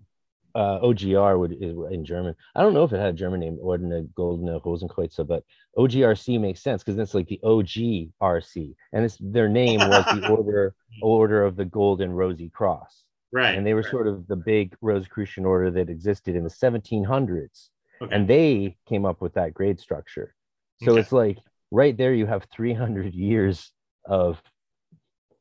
uh, 0.55 0.79
OGR 0.81 1.39
would 1.39 1.53
is 1.53 1.77
in 1.91 2.05
German. 2.05 2.35
I 2.55 2.63
don't 2.63 2.75
know 2.75 2.85
if 2.85 2.93
it 2.93 2.99
had 2.99 3.15
a 3.15 3.19
German 3.19 3.41
name, 3.41 3.59
Ordner 3.63 4.07
Goldene 4.15 4.61
Rosenkreutzer, 4.61 5.27
but 5.27 5.43
OGRC 5.77 6.41
makes 6.41 6.63
sense 6.63 6.83
because 6.83 6.99
it's 6.99 7.15
like 7.15 7.27
the 7.27 7.41
OGRC, 7.43 8.75
and 8.93 9.05
it's 9.05 9.19
their 9.21 9.49
name 9.49 9.81
was 9.81 10.05
the 10.11 10.23
Order 10.29 10.75
Order 11.03 11.45
of 11.45 11.57
the 11.57 11.65
Golden 11.65 12.13
Rosy 12.13 12.51
Cross, 12.51 13.05
right. 13.33 13.57
and 13.57 13.67
they 13.67 13.75
were 13.75 13.83
right. 13.83 13.91
sort 13.91 14.07
of 14.07 14.27
the 14.29 14.37
big 14.37 14.77
Rosicrucian 14.81 15.45
order 15.45 15.71
that 15.73 15.91
existed 15.91 16.37
in 16.37 16.45
the 16.45 16.51
1700s, 16.51 17.71
Okay. 18.01 18.15
and 18.15 18.29
they 18.29 18.77
came 18.89 19.05
up 19.05 19.21
with 19.21 19.35
that 19.35 19.55
grade 19.55 19.81
structure. 19.81 20.35
So 20.85 20.93
Okay. 20.93 21.01
it's 21.01 21.13
like 21.13 21.39
right 21.71 21.97
there, 21.97 22.15
you 22.15 22.27
have 22.27 22.47
300 22.53 23.13
years 23.15 23.73
of 24.07 24.41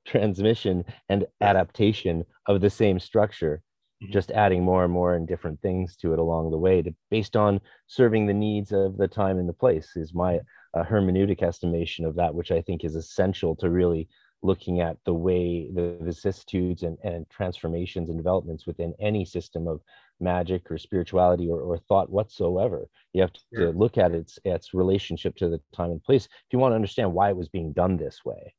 transmission 0.06 0.86
and 1.10 1.26
adaptation 1.40 2.26
of 2.48 2.62
the 2.62 2.70
same 2.70 3.00
structure 3.00 3.62
Mhm. 4.04 4.12
just 4.12 4.32
adding 4.32 4.64
more 4.64 4.84
and 4.84 4.94
more 4.94 5.16
and 5.16 5.28
different 5.28 5.62
things 5.62 5.96
to 5.98 6.14
it 6.14 6.20
along 6.20 6.52
the 6.52 6.58
way 6.58 6.82
to, 6.82 6.94
based 7.10 7.36
on 7.36 7.60
serving 7.88 8.26
the 8.26 8.34
needs 8.34 8.72
of 8.72 8.98
the 8.98 9.08
time 9.08 9.38
and 9.40 9.48
the 9.50 9.54
place 9.54 9.96
is 9.96 10.14
my 10.14 10.40
uh, 10.74 10.84
hermeneutic 10.84 11.42
estimation 11.44 12.06
of 12.06 12.16
that 12.16 12.34
which 12.34 12.52
i 12.52 12.62
think 12.62 12.84
is 12.84 12.96
essential 12.96 13.56
to 13.56 13.70
really 13.70 14.08
looking 14.44 14.82
at 14.82 14.98
the 15.06 15.14
way 15.14 15.70
the 15.74 15.98
vicissitudes 16.02 16.84
and, 16.84 16.98
and 17.04 17.30
transformations 17.30 18.10
and 18.10 18.18
developments 18.18 18.66
within 18.68 18.94
any 19.00 19.24
system 19.26 19.68
of 19.68 19.82
magic 20.20 20.70
or 20.72 20.78
spirituality 20.78 21.50
or, 21.50 21.62
or 21.62 21.78
thought 21.78 22.10
whatsoever 22.10 22.88
you 23.14 23.22
have 23.22 23.32
to, 23.34 23.42
Sure. 23.54 23.72
look 23.72 23.98
at 23.98 24.12
its 24.12 24.38
its 24.46 24.74
relationship 24.74 25.36
to 25.36 25.50
the 25.50 25.62
time 25.74 25.92
and 25.92 26.04
place 26.04 26.26
if 26.26 26.32
you 26.52 26.60
want 26.60 26.72
to 26.72 26.76
understand 26.76 27.14
why 27.14 27.30
it 27.30 27.38
was 27.38 27.50
being 27.50 27.72
done 27.74 27.98
this 27.98 28.24
way 28.26 28.54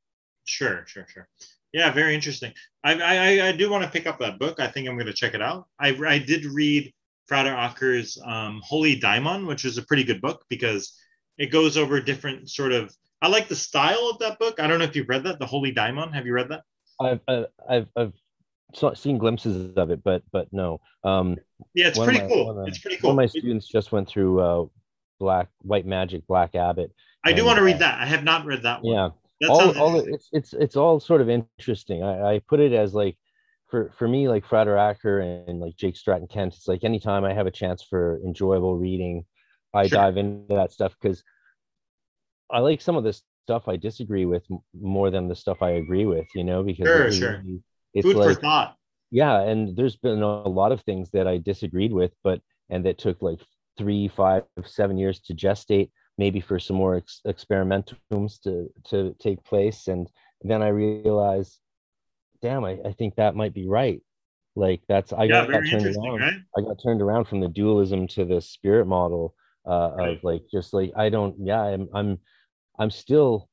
Sure, 0.45 0.85
sure, 0.87 1.07
sure. 1.07 1.29
Yeah, 1.75 1.91
very 1.91 2.15
interesting. 2.15 2.53
I, 2.85 2.95
I, 2.95 3.49
I 3.49 3.53
do 3.53 3.69
want 3.69 3.83
to 3.83 3.91
pick 3.91 4.07
up 4.07 4.21
that 4.21 4.39
book. 4.39 4.61
I 4.61 4.69
think 4.69 4.89
I'm 4.89 4.95
going 4.95 5.09
to 5.09 5.13
check 5.13 5.35
it 5.35 5.43
out. 5.43 5.67
I, 5.81 5.89
I 6.07 6.19
did 6.19 6.45
read 6.45 6.95
Frater 7.27 7.53
Acher's 7.53 8.17
um, 8.25 8.63
Holy 8.65 8.95
Daimon, 8.95 9.47
which 9.47 9.65
is 9.65 9.77
a 9.77 9.83
pretty 9.83 10.05
good 10.05 10.21
book 10.23 10.45
because 10.49 10.97
it 11.37 11.51
goes 11.51 11.77
over 11.77 12.01
different 12.01 12.49
sort 12.49 12.71
of. 12.73 12.95
I 13.21 13.27
like 13.29 13.49
the 13.49 13.57
style 13.57 14.09
of 14.09 14.21
that 14.21 14.39
book. 14.39 14.61
I 14.61 14.69
don't 14.69 14.79
know 14.79 14.85
if 14.85 14.95
you've 14.95 15.09
read 15.09 15.25
that, 15.25 15.41
The 15.41 15.47
Holy 15.47 15.73
Daimon. 15.73 16.13
Have 16.15 16.27
you 16.27 16.33
read 16.33 16.49
that? 16.51 16.63
i've 17.01 17.19
i've 17.27 17.47
i've, 17.69 17.89
I've 17.97 18.97
seen 18.97 19.19
glimpses 19.19 19.77
of 19.77 19.91
it 19.91 20.01
but 20.05 20.23
but 20.31 20.47
no 20.53 20.81
um 21.03 21.37
Yeah, 21.75 21.89
it's 21.89 21.99
pretty 21.99 22.21
my- 22.21 22.29
cool. 22.29 22.61
of- 22.61 22.69
it's 22.69 22.79
pretty 22.79 22.99
cool. 22.99 23.09
One 23.11 23.15
of 23.15 23.17
my 23.17 23.27
students 23.27 23.67
just 23.67 23.91
went 23.91 24.07
through 24.09 24.39
uh, 24.41 24.67
Black 25.19 25.49
White 25.63 25.87
Magic, 25.87 26.25
Black 26.29 26.55
Abbot. 26.55 26.93
I 27.25 27.33
do 27.33 27.45
want 27.45 27.59
to 27.59 27.65
read 27.65 27.77
uh, 27.77 27.79
that. 27.81 28.01
I 28.01 28.07
have 28.07 28.23
not 28.23 28.45
read 28.47 28.63
that 28.63 28.83
one. 28.85 28.95
Yeah, 28.95 29.09
all, 29.49 29.71
all 29.79 29.97
it's 30.13 30.29
it's 30.33 30.53
it's 30.53 30.77
all 30.77 31.01
sort 31.01 31.21
of 31.21 31.29
interesting. 31.29 32.03
I, 32.03 32.35
I 32.35 32.41
put 32.49 32.61
it 32.61 32.73
as 32.73 32.95
like 32.95 33.17
for 33.71 33.93
for 33.99 34.07
me 34.09 34.29
like 34.29 34.47
Frater 34.47 34.77
Acher 34.77 35.47
and 35.49 35.61
like 35.61 35.77
Jake 35.77 35.97
Stratton 35.97 36.29
Kent. 36.29 36.55
It's 36.55 36.69
like 36.69 36.85
anytime 36.85 37.25
I 37.25 37.33
have 37.35 37.47
a 37.47 37.51
chance 37.51 37.83
for 37.83 38.21
enjoyable 38.25 38.77
reading, 38.77 39.25
I 39.75 39.87
Sure. 39.89 39.99
dive 39.99 40.17
into 40.17 40.55
that 40.55 40.73
stuff 40.73 40.95
because 41.01 41.23
I 42.51 42.61
like 42.61 42.81
some 42.81 42.97
of 42.97 43.05
the 43.05 43.19
stuff 43.47 43.69
I 43.69 43.77
disagree 43.77 44.25
with 44.27 44.45
more 44.81 45.11
than 45.11 45.29
the 45.29 45.35
stuff 45.37 45.63
I 45.63 45.71
agree 45.71 46.07
with. 46.07 46.27
You 46.35 46.45
know, 46.45 46.63
because 46.63 46.87
Sure, 46.87 47.07
it 47.09 47.15
sure. 47.15 47.43
it's 47.95 48.07
Food 48.07 48.17
like 48.17 48.37
for 48.37 48.41
thought. 48.41 48.77
yeah 49.11 49.41
and 49.43 49.77
there's 49.77 49.97
been 49.97 50.23
a 50.23 50.49
lot 50.49 50.73
of 50.73 50.81
things 50.83 51.11
that 51.11 51.27
i 51.29 51.37
disagreed 51.39 51.93
with 51.93 52.13
but 52.25 52.41
and 52.71 52.85
that 52.85 52.99
took 52.99 53.21
like 53.23 53.39
three 53.79 54.09
five 54.09 54.43
seven 54.65 54.97
years 54.99 55.21
to 55.21 55.35
gestate 55.35 55.91
maybe 56.19 56.41
for 56.41 56.59
some 56.59 56.77
more 56.77 56.95
ex- 56.97 57.21
experimentums 57.27 58.41
to 58.43 58.71
to 58.85 59.15
take 59.19 59.43
place. 59.45 59.89
And 59.89 60.09
then 60.43 60.63
i 60.63 60.69
realized 60.69 61.61
damn 62.43 62.65
I, 62.65 62.79
I 62.85 62.93
think 62.93 63.15
that 63.17 63.35
might 63.37 63.55
be 63.55 63.67
right. 63.67 64.01
Like 64.57 64.83
that's 64.89 65.13
i 65.13 65.25
Yeah, 65.25 65.47
got, 65.47 65.65
turned 65.67 65.87
around. 65.87 66.21
right? 66.21 66.35
i 66.57 66.61
got 66.61 66.83
turned 66.83 67.03
around 67.03 67.25
from 67.27 67.41
the 67.41 67.49
dualism 67.49 68.07
to 68.09 68.25
the 68.25 68.41
spirit 68.41 68.87
model 68.87 69.35
uh 69.67 69.93
Right. 69.97 70.09
of 70.11 70.25
like 70.25 70.43
just 70.51 70.73
like 70.75 70.93
i 70.97 71.09
don't 71.09 71.35
yeah 71.41 71.63
i'm 71.63 71.89
i'm 71.95 72.19
i'm 72.79 72.91
still 72.91 73.49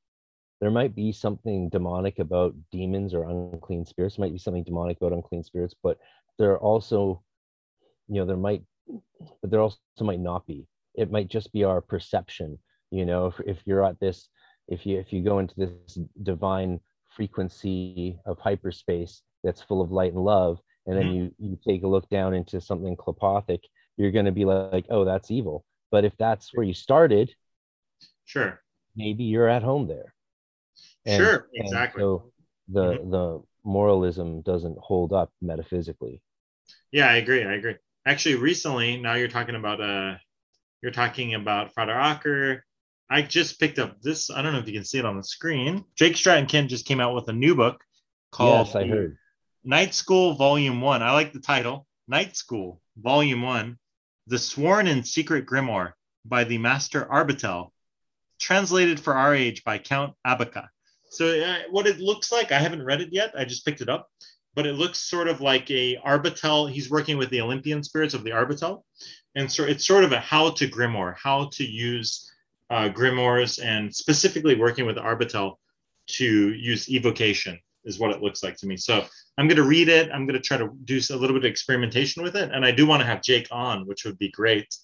there 0.60 0.70
might 0.70 0.94
be 0.94 1.12
something 1.12 1.70
demonic 1.70 2.20
about 2.20 2.54
demons 2.72 3.16
or 3.16 3.24
unclean 3.28 3.84
spirits. 3.84 4.20
Might 4.20 4.32
be 4.32 4.38
something 4.38 4.64
demonic 4.64 4.98
about 4.98 5.14
unclean 5.14 5.44
spirits 5.44 5.74
but 5.82 5.98
there 6.38 6.52
are 6.52 6.60
also 6.60 7.24
you 8.08 8.20
know 8.20 8.26
there 8.26 8.38
might 8.38 8.62
but 9.42 9.50
there 9.50 9.62
also 9.62 9.80
might 10.02 10.20
not 10.20 10.46
be 10.46 10.68
it 10.96 11.12
might 11.12 11.28
just 11.30 11.52
be 11.54 11.64
our 11.64 11.82
perception 11.82 12.58
you 12.92 13.06
know 13.06 13.28
if, 13.28 13.40
if 13.46 13.58
you're 13.66 13.84
at 13.86 14.00
this 14.00 14.30
if 14.68 14.86
you 14.86 15.00
if 15.00 15.12
you 15.14 15.24
go 15.24 15.40
into 15.40 15.56
this 15.58 16.00
divine 16.24 16.80
frequency 17.16 18.20
of 18.26 18.38
hyperspace 18.40 19.22
that's 19.44 19.62
full 19.62 19.82
of 19.82 19.92
light 19.92 20.14
and 20.14 20.24
love 20.24 20.60
and 20.88 20.98
then 20.98 21.08
Mhm. 21.08 21.12
you 21.12 21.34
you 21.40 21.58
take 21.68 21.84
a 21.84 21.88
look 21.88 22.08
down 22.10 22.34
into 22.34 22.60
something 22.62 22.96
qliphothic 22.96 23.60
you're 23.98 24.12
going 24.12 24.26
to 24.26 24.32
be 24.32 24.46
like 24.46 24.86
oh 24.90 25.06
that's 25.06 25.32
evil 25.32 25.66
but 25.92 26.06
if 26.06 26.14
that's 26.18 26.54
where 26.54 26.66
you 26.66 26.74
started 26.74 27.34
Sure. 28.26 28.62
maybe 28.96 29.24
you're 29.26 29.50
at 29.50 29.64
home 29.64 29.88
there 29.88 30.14
Sure, 31.06 31.48
exactly. 31.54 32.04
so 32.04 32.32
the 32.70 32.86
Mm-hmm. 32.86 33.02
the 33.12 33.42
moralism 33.64 34.42
doesn't 34.42 34.78
hold 34.80 35.14
up 35.14 35.32
metaphysically 35.42 36.22
Yeah, 36.92 37.08
I 37.10 37.16
agree. 37.16 37.44
I 37.44 37.54
agree. 37.54 37.76
Actually, 38.06 38.36
recently, 38.36 38.98
now 38.98 39.14
you're 39.16 39.28
talking 39.28 39.56
about 39.56 39.82
uh, 39.82 40.16
you're 40.82 40.92
talking 40.92 41.36
about 41.36 41.74
Frater 41.74 41.94
Acher. 41.94 42.62
I 43.10 43.22
just 43.22 43.60
picked 43.60 43.78
up 43.78 44.02
this. 44.02 44.32
I 44.32 44.42
don't 44.42 44.54
know 44.54 44.60
if 44.60 44.68
you 44.68 44.74
can 44.74 44.86
see 44.86 45.00
it 45.00 45.06
on 45.06 45.18
the 45.18 45.24
screen. 45.24 45.84
Jake 45.96 46.16
Stratton 46.16 46.48
Kent 46.48 46.70
just 46.70 46.86
came 46.86 47.00
out 47.00 47.14
with 47.14 47.28
a 47.28 47.34
new 47.34 47.56
book 47.56 47.84
called 48.32 48.68
yes, 48.68 48.76
I 48.76 48.88
heard. 48.88 49.18
Night 49.64 49.94
School 49.94 50.34
Volume 50.34 50.82
One. 50.82 51.04
I 51.04 51.12
like 51.12 51.34
the 51.34 51.40
title. 51.40 51.86
Night 52.08 52.36
School 52.36 52.82
Volume 52.98 53.42
One: 53.42 53.78
The 54.28 54.40
Sworn 54.40 54.88
and 54.88 55.06
Secret 55.06 55.46
Grimoire 55.46 55.94
by 56.26 56.44
the 56.44 56.58
Master 56.58 57.06
Arbatel, 57.06 57.72
translated 58.40 59.00
for 59.00 59.14
our 59.14 59.36
age 59.36 59.64
by 59.64 59.78
Count 59.78 60.14
Abaca. 60.26 60.70
So 61.10 61.28
uh, 61.28 61.58
what 61.70 61.88
it 61.88 62.00
looks 62.00 62.32
like, 62.32 62.52
I 62.52 62.60
haven't 62.60 62.84
read 62.84 63.02
it 63.02 63.10
yet. 63.12 63.34
I 63.38 63.44
just 63.44 63.66
picked 63.66 63.82
it 63.82 63.90
up, 63.90 64.10
but 64.56 64.66
it 64.66 64.76
looks 64.76 65.00
sort 65.00 65.28
of 65.28 65.42
like 65.42 65.70
a 65.70 65.98
Arbatel. 65.98 66.72
He's 66.72 66.90
working 66.90 67.18
with 67.18 67.30
the 67.30 67.42
Olympian 67.42 67.84
spirits 67.84 68.14
of 68.14 68.24
the 68.24 68.32
Arbatel, 68.32 68.84
and 69.36 69.52
so 69.52 69.64
it's 69.64 69.86
sort 69.86 70.04
of 70.04 70.12
a 70.12 70.20
how 70.20 70.52
to 70.52 70.68
grimoire, 70.68 71.16
how 71.16 71.50
to 71.54 71.64
use 71.64 72.32
uh, 72.70 72.90
grimoires, 72.90 73.64
and 73.64 73.94
specifically 73.94 74.56
working 74.56 74.86
with 74.86 74.98
Arbatel 74.98 75.56
to 76.08 76.54
use 76.54 76.90
evocation 76.90 77.60
is 77.84 78.00
what 78.00 78.12
it 78.12 78.22
looks 78.22 78.44
like 78.44 78.58
to 78.58 78.68
me. 78.68 78.78
So 78.78 79.06
I'm 79.38 79.48
going 79.48 79.58
to 79.58 79.64
read 79.64 79.90
it. 79.90 80.10
I'm 80.12 80.26
going 80.26 80.40
to 80.40 80.46
try 80.46 80.58
to 80.58 80.70
do 80.86 80.98
a 80.98 81.16
little 81.16 81.36
bit 81.36 81.46
of 81.46 81.52
experimentation 81.52 82.24
with 82.24 82.36
it, 82.36 82.52
and 82.52 82.66
I 82.66 82.72
do 82.72 82.86
want 82.86 83.02
to 83.02 83.08
have 83.08 83.22
Jake 83.22 83.48
on, 83.52 83.88
which 83.88 84.06
would 84.06 84.18
be 84.18 84.30
great 84.30 84.76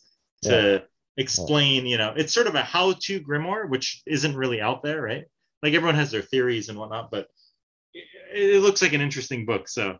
to 0.43 0.74
yeah. 0.74 0.80
explain. 1.18 1.86
You 1.86 1.98
know, 1.98 2.14
it's 2.16 2.34
sort 2.34 2.48
of 2.48 2.56
a 2.56 2.62
how-to 2.62 3.20
grimoire, 3.22 3.70
which 3.70 4.02
isn't 4.06 4.36
really 4.36 4.62
out 4.62 4.84
there, 4.84 5.02
right? 5.02 5.26
Like 5.62 5.74
everyone 5.74 5.95
has 5.95 6.12
their 6.12 6.22
theories 6.22 6.70
and 6.70 6.78
whatnot, 6.78 7.12
but 7.12 7.28
it, 7.93 8.06
it 8.34 8.62
looks 8.62 8.82
like 8.82 8.93
an 8.93 9.02
interesting 9.02 9.45
book. 9.45 9.68
So 9.68 9.98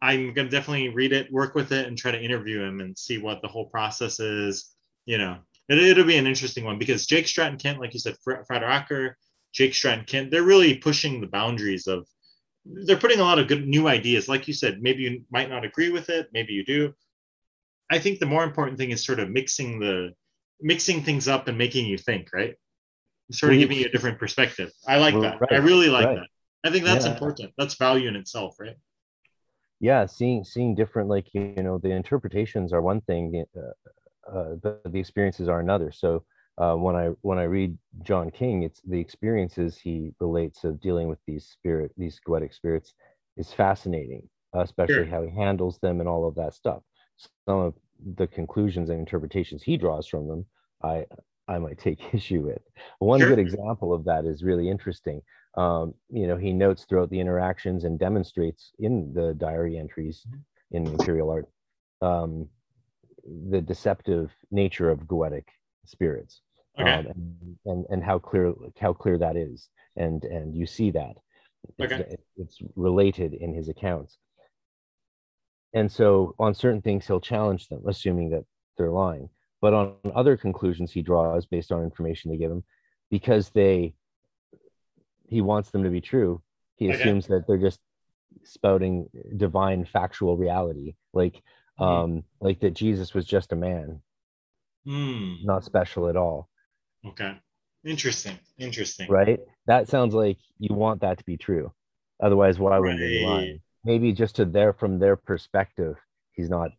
I'm 0.00 0.32
going 0.32 0.48
to 0.48 0.56
definitely 0.56 0.88
read 0.90 1.12
it, 1.12 1.32
work 1.32 1.54
with 1.54 1.72
it, 1.72 1.86
and 1.86 1.98
try 1.98 2.12
to 2.12 2.22
interview 2.22 2.62
him 2.62 2.80
and 2.80 2.96
see 2.96 3.18
what 3.18 3.42
the 3.42 3.48
whole 3.48 3.66
process 3.66 4.20
is. 4.20 4.72
You 5.06 5.18
know, 5.18 5.38
it, 5.68 5.96
will 5.96 6.04
be 6.04 6.16
an 6.16 6.26
interesting 6.26 6.64
one 6.64 6.78
because 6.78 7.06
Jake 7.06 7.26
Stratton 7.26 7.58
Kent, 7.58 7.80
like 7.80 7.94
you 7.94 8.00
said, 8.00 8.16
Fred 8.22 8.44
Acher, 8.48 9.14
Jake 9.52 9.74
Stratton 9.74 10.04
Kent, 10.04 10.30
they're 10.30 10.42
really 10.42 10.76
pushing 10.76 11.20
the 11.20 11.26
boundaries 11.26 11.86
of. 11.86 12.06
They're 12.64 12.98
putting 12.98 13.20
a 13.20 13.22
lot 13.22 13.38
of 13.38 13.48
good 13.48 13.66
new 13.66 13.88
ideas. 13.88 14.28
Like 14.28 14.46
you 14.46 14.52
said, 14.52 14.82
maybe 14.82 15.02
you 15.02 15.24
might 15.30 15.48
not 15.48 15.64
agree 15.64 15.90
with 15.90 16.10
it, 16.10 16.28
maybe 16.34 16.52
you 16.52 16.64
do. 16.64 16.92
I 17.90 17.98
think 17.98 18.18
the 18.18 18.26
more 18.26 18.44
important 18.44 18.76
thing 18.76 18.90
is 18.90 19.06
sort 19.06 19.20
of 19.20 19.30
mixing 19.30 19.78
the 19.80 20.12
mixing 20.60 21.02
things 21.02 21.28
up 21.28 21.48
and 21.48 21.56
making 21.56 21.86
you 21.86 21.96
think, 21.96 22.28
right? 22.32 22.54
Sort 23.30 23.52
of 23.52 23.58
giving 23.58 23.78
you 23.78 23.86
a 23.86 23.90
different 23.90 24.18
perspective. 24.18 24.70
I 24.86 24.98
like 24.98 25.18
that. 25.20 25.40
Right. 25.40 25.52
I 25.52 25.56
really 25.56 25.88
like 25.88 26.06
right. 26.06 26.16
that. 26.16 26.68
I 26.68 26.70
think 26.70 26.84
that's 26.84 27.06
yeah. 27.06 27.12
important. 27.12 27.52
That's 27.56 27.74
value 27.74 28.08
in 28.08 28.16
itself, 28.16 28.56
right? 28.58 28.76
Yeah, 29.80 30.06
seeing 30.06 30.44
seeing 30.44 30.74
different, 30.74 31.08
like 31.08 31.32
you 31.34 31.54
know, 31.62 31.78
the 31.78 31.90
interpretations 31.90 32.72
are 32.72 32.82
one 32.82 33.00
thing, 33.02 33.44
uh, 33.56 34.30
uh, 34.30 34.54
but 34.56 34.82
the 34.92 34.98
experiences 34.98 35.48
are 35.48 35.60
another. 35.60 35.92
So 35.92 36.24
uh, 36.58 36.74
when 36.74 36.96
I 36.96 37.08
when 37.22 37.38
I 37.38 37.44
read 37.44 37.78
John 38.02 38.30
King, 38.30 38.62
it's 38.64 38.80
the 38.82 38.98
experiences 39.00 39.78
he 39.78 40.12
relates 40.20 40.64
of 40.64 40.80
dealing 40.80 41.08
with 41.08 41.20
these 41.26 41.46
spirit, 41.46 41.92
these 41.96 42.20
goetic 42.26 42.52
spirits, 42.54 42.94
is 43.36 43.52
fascinating, 43.52 44.28
especially 44.54 45.06
sure. 45.06 45.06
how 45.06 45.22
he 45.22 45.30
handles 45.30 45.78
them 45.78 46.00
and 46.00 46.08
all 46.08 46.26
of 46.26 46.34
that 46.36 46.54
stuff. 46.54 46.82
Some 47.16 47.58
of 47.60 47.74
the 48.16 48.26
conclusions 48.26 48.90
and 48.90 48.98
interpretations 48.98 49.62
he 49.62 49.76
draws 49.76 50.06
from 50.08 50.26
them, 50.28 50.46
I 50.82 51.06
I 51.48 51.58
might 51.58 51.78
take 51.78 52.00
issue 52.14 52.42
with. 52.42 52.62
One 52.98 53.24
sure. 53.24 53.26
good 53.26 53.38
example 53.38 53.92
of 53.94 54.04
that 54.04 54.24
is 54.26 54.42
really 54.42 54.68
interesting. 54.68 55.22
Um, 55.58 55.94
you 56.10 56.26
know, 56.26 56.36
he 56.36 56.52
notes 56.52 56.84
throughout 56.84 57.10
the 57.10 57.20
interactions 57.20 57.84
and 57.84 57.98
demonstrates 57.98 58.72
in 58.78 59.12
the 59.12 59.34
diary 59.34 59.76
entries 59.76 60.24
mm-hmm. 60.28 60.76
in 60.76 60.86
Imperial 60.86 61.30
Art 61.30 61.48
um, 62.00 62.48
the 63.50 63.60
deceptive 63.60 64.30
nature 64.50 64.88
of 64.88 65.00
goetic 65.00 65.44
spirits 65.84 66.42
okay. 66.78 66.90
um, 66.90 67.06
and, 67.06 67.56
and, 67.66 67.86
and 67.90 68.04
how 68.04 68.18
clear 68.18 68.54
how 68.80 68.92
clear 68.92 69.18
that 69.18 69.36
is, 69.36 69.68
and 69.96 70.24
and 70.24 70.54
you 70.54 70.66
see 70.66 70.90
that 70.92 71.16
it's, 71.78 71.92
okay. 71.92 72.16
it's 72.36 72.58
related 72.76 73.34
in 73.34 73.52
his 73.52 73.68
accounts. 73.68 74.16
And 75.74 75.90
so, 75.90 76.34
on 76.38 76.54
certain 76.54 76.80
things, 76.80 77.06
he'll 77.06 77.20
challenge 77.20 77.68
them, 77.68 77.82
assuming 77.86 78.30
that 78.30 78.44
they're 78.76 78.90
lying 78.90 79.28
but 79.60 79.74
on 79.74 79.94
other 80.14 80.36
conclusions 80.36 80.92
he 80.92 81.02
draws 81.02 81.46
based 81.46 81.72
on 81.72 81.82
information 81.82 82.30
they 82.30 82.36
give 82.36 82.50
him 82.50 82.64
because 83.10 83.50
they 83.50 83.94
he 85.28 85.40
wants 85.40 85.70
them 85.70 85.84
to 85.84 85.90
be 85.90 86.00
true 86.00 86.40
he 86.76 86.88
okay. 86.88 87.00
assumes 87.00 87.26
that 87.26 87.46
they're 87.46 87.58
just 87.58 87.80
spouting 88.44 89.08
divine 89.36 89.84
factual 89.84 90.36
reality 90.36 90.94
like 91.12 91.42
mm. 91.78 91.86
um 91.86 92.24
like 92.40 92.60
that 92.60 92.74
jesus 92.74 93.14
was 93.14 93.24
just 93.24 93.52
a 93.52 93.56
man 93.56 94.00
mm. 94.86 95.36
not 95.44 95.64
special 95.64 96.08
at 96.08 96.16
all 96.16 96.48
okay 97.06 97.36
interesting 97.84 98.38
interesting 98.58 99.08
right 99.08 99.40
that 99.66 99.88
sounds 99.88 100.14
like 100.14 100.38
you 100.58 100.74
want 100.74 101.00
that 101.00 101.18
to 101.18 101.24
be 101.24 101.36
true 101.36 101.72
otherwise 102.22 102.58
why 102.58 102.78
wouldn't 102.78 103.00
right. 103.00 103.06
they 103.06 103.24
lie 103.24 103.60
maybe 103.84 104.12
just 104.12 104.36
to 104.36 104.44
their 104.44 104.72
from 104.72 104.98
their 104.98 105.16
perspective 105.16 105.96
he's 106.32 106.50
not 106.50 106.70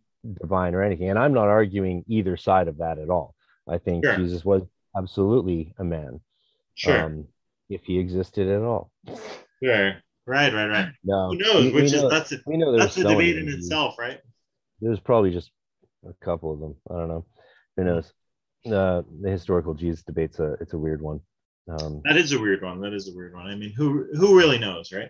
divine 0.41 0.76
or 0.76 0.84
anything. 0.84 1.10
And 1.10 1.20
I'm 1.20 1.34
not 1.34 1.47
arguing 1.47 2.04
either 2.08 2.38
side 2.38 2.68
of 2.68 2.78
that 2.78 2.97
at 2.97 3.10
all. 3.10 3.36
I 3.68 3.78
think 3.78 4.06
sure. 4.06 4.16
Jesus 4.16 4.43
was 4.43 4.64
absolutely 4.97 5.74
a 5.78 5.84
man. 5.84 6.20
Sure. 6.76 7.06
Um, 7.06 7.28
if 7.70 7.84
he 7.84 7.99
existed 7.99 8.47
at 8.47 8.61
all. 8.61 8.91
Sure. 9.63 9.93
Right, 10.26 10.53
right, 10.53 10.67
right. 10.67 10.89
No. 11.03 11.30
Who 11.30 11.38
knows? 11.38 11.65
We, 11.65 11.72
Which 11.72 11.91
we 11.91 11.97
is 11.97 12.03
know, 12.03 12.09
that's 12.09 12.32
a, 12.32 12.38
we 12.45 12.57
know 12.57 12.78
that's 12.78 12.97
a 12.97 13.03
debate 13.03 13.38
in 13.38 13.49
itself, 13.49 13.97
right? 13.97 14.20
There's 14.80 14.99
probably 14.99 15.32
just 15.32 15.51
a 16.07 16.13
couple 16.24 16.53
of 16.53 16.59
them. 16.59 16.76
I 16.89 16.99
don't 16.99 17.07
know. 17.07 17.26
Who 17.78 17.84
knows? 17.84 18.13
Uh, 18.65 19.01
the 19.22 19.30
historical 19.30 19.74
Jesus 19.74 20.03
debate's 20.03 20.39
a 20.39 20.53
it's 20.61 20.74
a 20.74 20.78
weird 20.78 21.01
one. 21.01 21.22
Um, 21.70 22.01
that 22.03 22.17
is 22.17 22.32
a 22.32 22.39
weird 22.39 22.61
one. 22.61 22.82
That 22.82 22.93
is 22.93 23.09
a 23.09 23.15
weird 23.15 23.34
one. 23.34 23.47
I 23.47 23.55
mean, 23.55 23.72
who 23.72 24.07
who 24.13 24.38
really 24.38 24.59
knows, 24.59 24.91
right? 24.91 25.09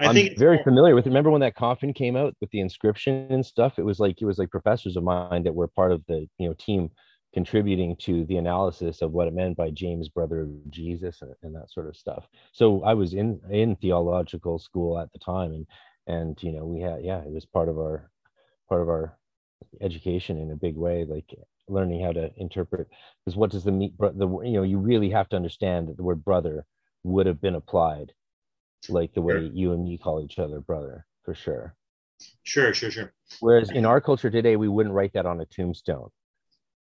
I 0.00 0.06
am 0.06 0.14
think 0.14 0.38
very 0.38 0.62
familiar 0.62 0.94
with. 0.94 1.06
Remember 1.06 1.30
when 1.30 1.40
that 1.40 1.54
coffin 1.54 1.92
came 1.92 2.16
out 2.16 2.34
with 2.40 2.50
the 2.50 2.60
inscription 2.60 3.26
and 3.30 3.44
stuff? 3.44 3.78
It 3.78 3.84
was 3.84 4.00
like 4.00 4.20
it 4.20 4.24
was 4.24 4.38
like 4.38 4.50
professors 4.50 4.96
of 4.96 5.04
mine 5.04 5.44
that 5.44 5.54
were 5.54 5.68
part 5.68 5.92
of 5.92 6.02
the 6.06 6.28
you 6.38 6.48
know 6.48 6.54
team 6.58 6.90
contributing 7.34 7.96
to 7.96 8.24
the 8.26 8.36
analysis 8.36 9.02
of 9.02 9.12
what 9.12 9.26
it 9.26 9.34
meant 9.34 9.56
by 9.56 9.68
James, 9.68 10.08
brother 10.08 10.42
of 10.42 10.70
Jesus, 10.70 11.20
and, 11.20 11.34
and 11.42 11.54
that 11.54 11.70
sort 11.70 11.88
of 11.88 11.96
stuff. 11.96 12.28
So 12.52 12.82
I 12.84 12.94
was 12.94 13.12
in 13.12 13.40
in 13.50 13.76
theological 13.76 14.58
school 14.58 14.98
at 14.98 15.12
the 15.12 15.18
time, 15.18 15.52
and 15.52 15.66
and 16.06 16.42
you 16.42 16.52
know 16.52 16.64
we 16.64 16.80
had 16.80 17.04
yeah, 17.04 17.18
it 17.18 17.32
was 17.32 17.44
part 17.44 17.68
of 17.68 17.76
our 17.76 18.08
part 18.68 18.80
of 18.80 18.88
our 18.88 19.18
education 19.80 20.38
in 20.38 20.52
a 20.52 20.56
big 20.56 20.76
way, 20.76 21.04
like 21.04 21.34
learning 21.68 22.02
how 22.04 22.12
to 22.12 22.30
interpret. 22.36 22.88
Because 23.24 23.36
what 23.36 23.50
does 23.50 23.64
the 23.64 23.72
meet 23.72 23.98
the 23.98 24.28
you 24.44 24.52
know 24.52 24.62
you 24.62 24.78
really 24.78 25.10
have 25.10 25.28
to 25.30 25.36
understand 25.36 25.88
that 25.88 25.96
the 25.96 26.04
word 26.04 26.24
brother 26.24 26.64
would 27.02 27.26
have 27.26 27.40
been 27.40 27.56
applied 27.56 28.12
like 28.88 29.12
the 29.14 29.20
way 29.20 29.34
sure. 29.34 29.50
you 29.52 29.72
and 29.72 29.84
me 29.84 29.98
call 29.98 30.22
each 30.22 30.38
other 30.38 30.60
brother 30.60 31.06
for 31.24 31.34
sure 31.34 31.74
sure 32.42 32.72
sure 32.74 32.90
sure 32.90 33.12
whereas 33.40 33.70
in 33.70 33.86
our 33.86 34.00
culture 34.00 34.30
today 34.30 34.56
we 34.56 34.68
wouldn't 34.68 34.94
write 34.94 35.12
that 35.12 35.26
on 35.26 35.40
a 35.40 35.46
tombstone 35.46 36.10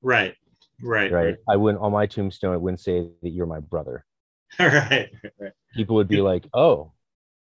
right 0.03 0.35
right. 0.83 1.11
Right, 1.11 1.37
i 1.49 1.57
wouldn't 1.57 1.83
on 1.83 1.93
my 1.93 2.07
tombstone 2.07 2.55
i 2.55 2.57
wouldn't 2.57 2.81
say 2.81 3.09
that 3.23 3.31
you're 3.31 3.47
my 3.47 3.61
brother. 3.61 4.05
Right, 4.59 5.11
right. 5.39 5.53
People 5.75 5.97
would 5.97 6.09
be 6.09 6.23
like 6.23 6.47
oh 6.55 6.93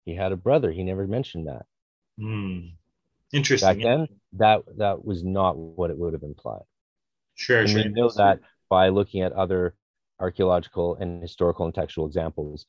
he 0.09 0.15
had 0.15 0.33
a 0.33 0.37
brother. 0.37 0.73
He 0.73 0.85
never 0.85 1.07
mentioned 1.07 1.49
that. 1.49 1.67
Mm. 2.19 2.73
interesting 3.33 3.69
back 3.69 3.83
then 3.83 4.09
that 4.33 4.63
that 4.79 5.05
was 5.05 5.23
not 5.23 5.57
what 5.57 5.91
it 5.91 5.99
would 5.99 6.15
have 6.15 6.23
implied. 6.23 6.63
Sure 7.35 7.61
and 7.61 7.69
sure. 7.69 7.83
we 7.83 7.89
know 7.91 8.11
that 8.17 8.41
by 8.69 8.89
looking 8.89 9.23
at 9.23 9.33
other 9.33 9.75
archaeological 10.19 10.97
and 10.97 11.23
historical 11.23 11.67
and 11.67 11.75
textual 11.75 12.07
examples 12.07 12.67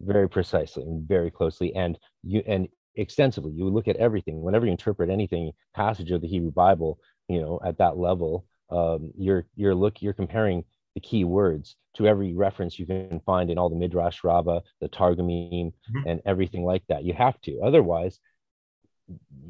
very 0.00 0.28
precisely 0.28 0.84
and 0.84 1.06
very 1.06 1.30
closely 1.30 1.74
and 1.74 1.98
you 2.22 2.42
and 2.46 2.68
extensively. 2.94 3.52
You 3.52 3.68
look 3.68 3.88
at 3.88 3.96
everything. 3.96 4.40
Whenever 4.40 4.64
you 4.64 4.72
interpret 4.72 5.10
anything 5.10 5.52
passage 5.74 6.10
of 6.12 6.20
the 6.20 6.28
hebrew 6.28 6.52
bible 6.52 6.98
you 7.28 7.40
know 7.40 7.60
at 7.64 7.78
that 7.78 7.98
level 7.98 8.46
um, 8.70 9.12
you're 9.16 9.46
you're 9.54 9.74
look 9.74 10.02
you're 10.02 10.12
comparing 10.12 10.64
the 10.94 11.00
key 11.00 11.24
words 11.24 11.76
to 11.94 12.06
every 12.06 12.34
reference 12.34 12.78
you 12.78 12.86
can 12.86 13.20
find 13.24 13.50
in 13.50 13.58
all 13.58 13.68
the 13.68 13.76
midrash 13.76 14.24
rabbah 14.24 14.60
the 14.80 14.88
targumim 14.88 15.72
mm-hmm. 15.72 16.08
and 16.08 16.20
everything 16.26 16.64
like 16.64 16.82
that. 16.88 17.04
You 17.04 17.14
have 17.14 17.40
to. 17.42 17.60
Otherwise 17.60 18.18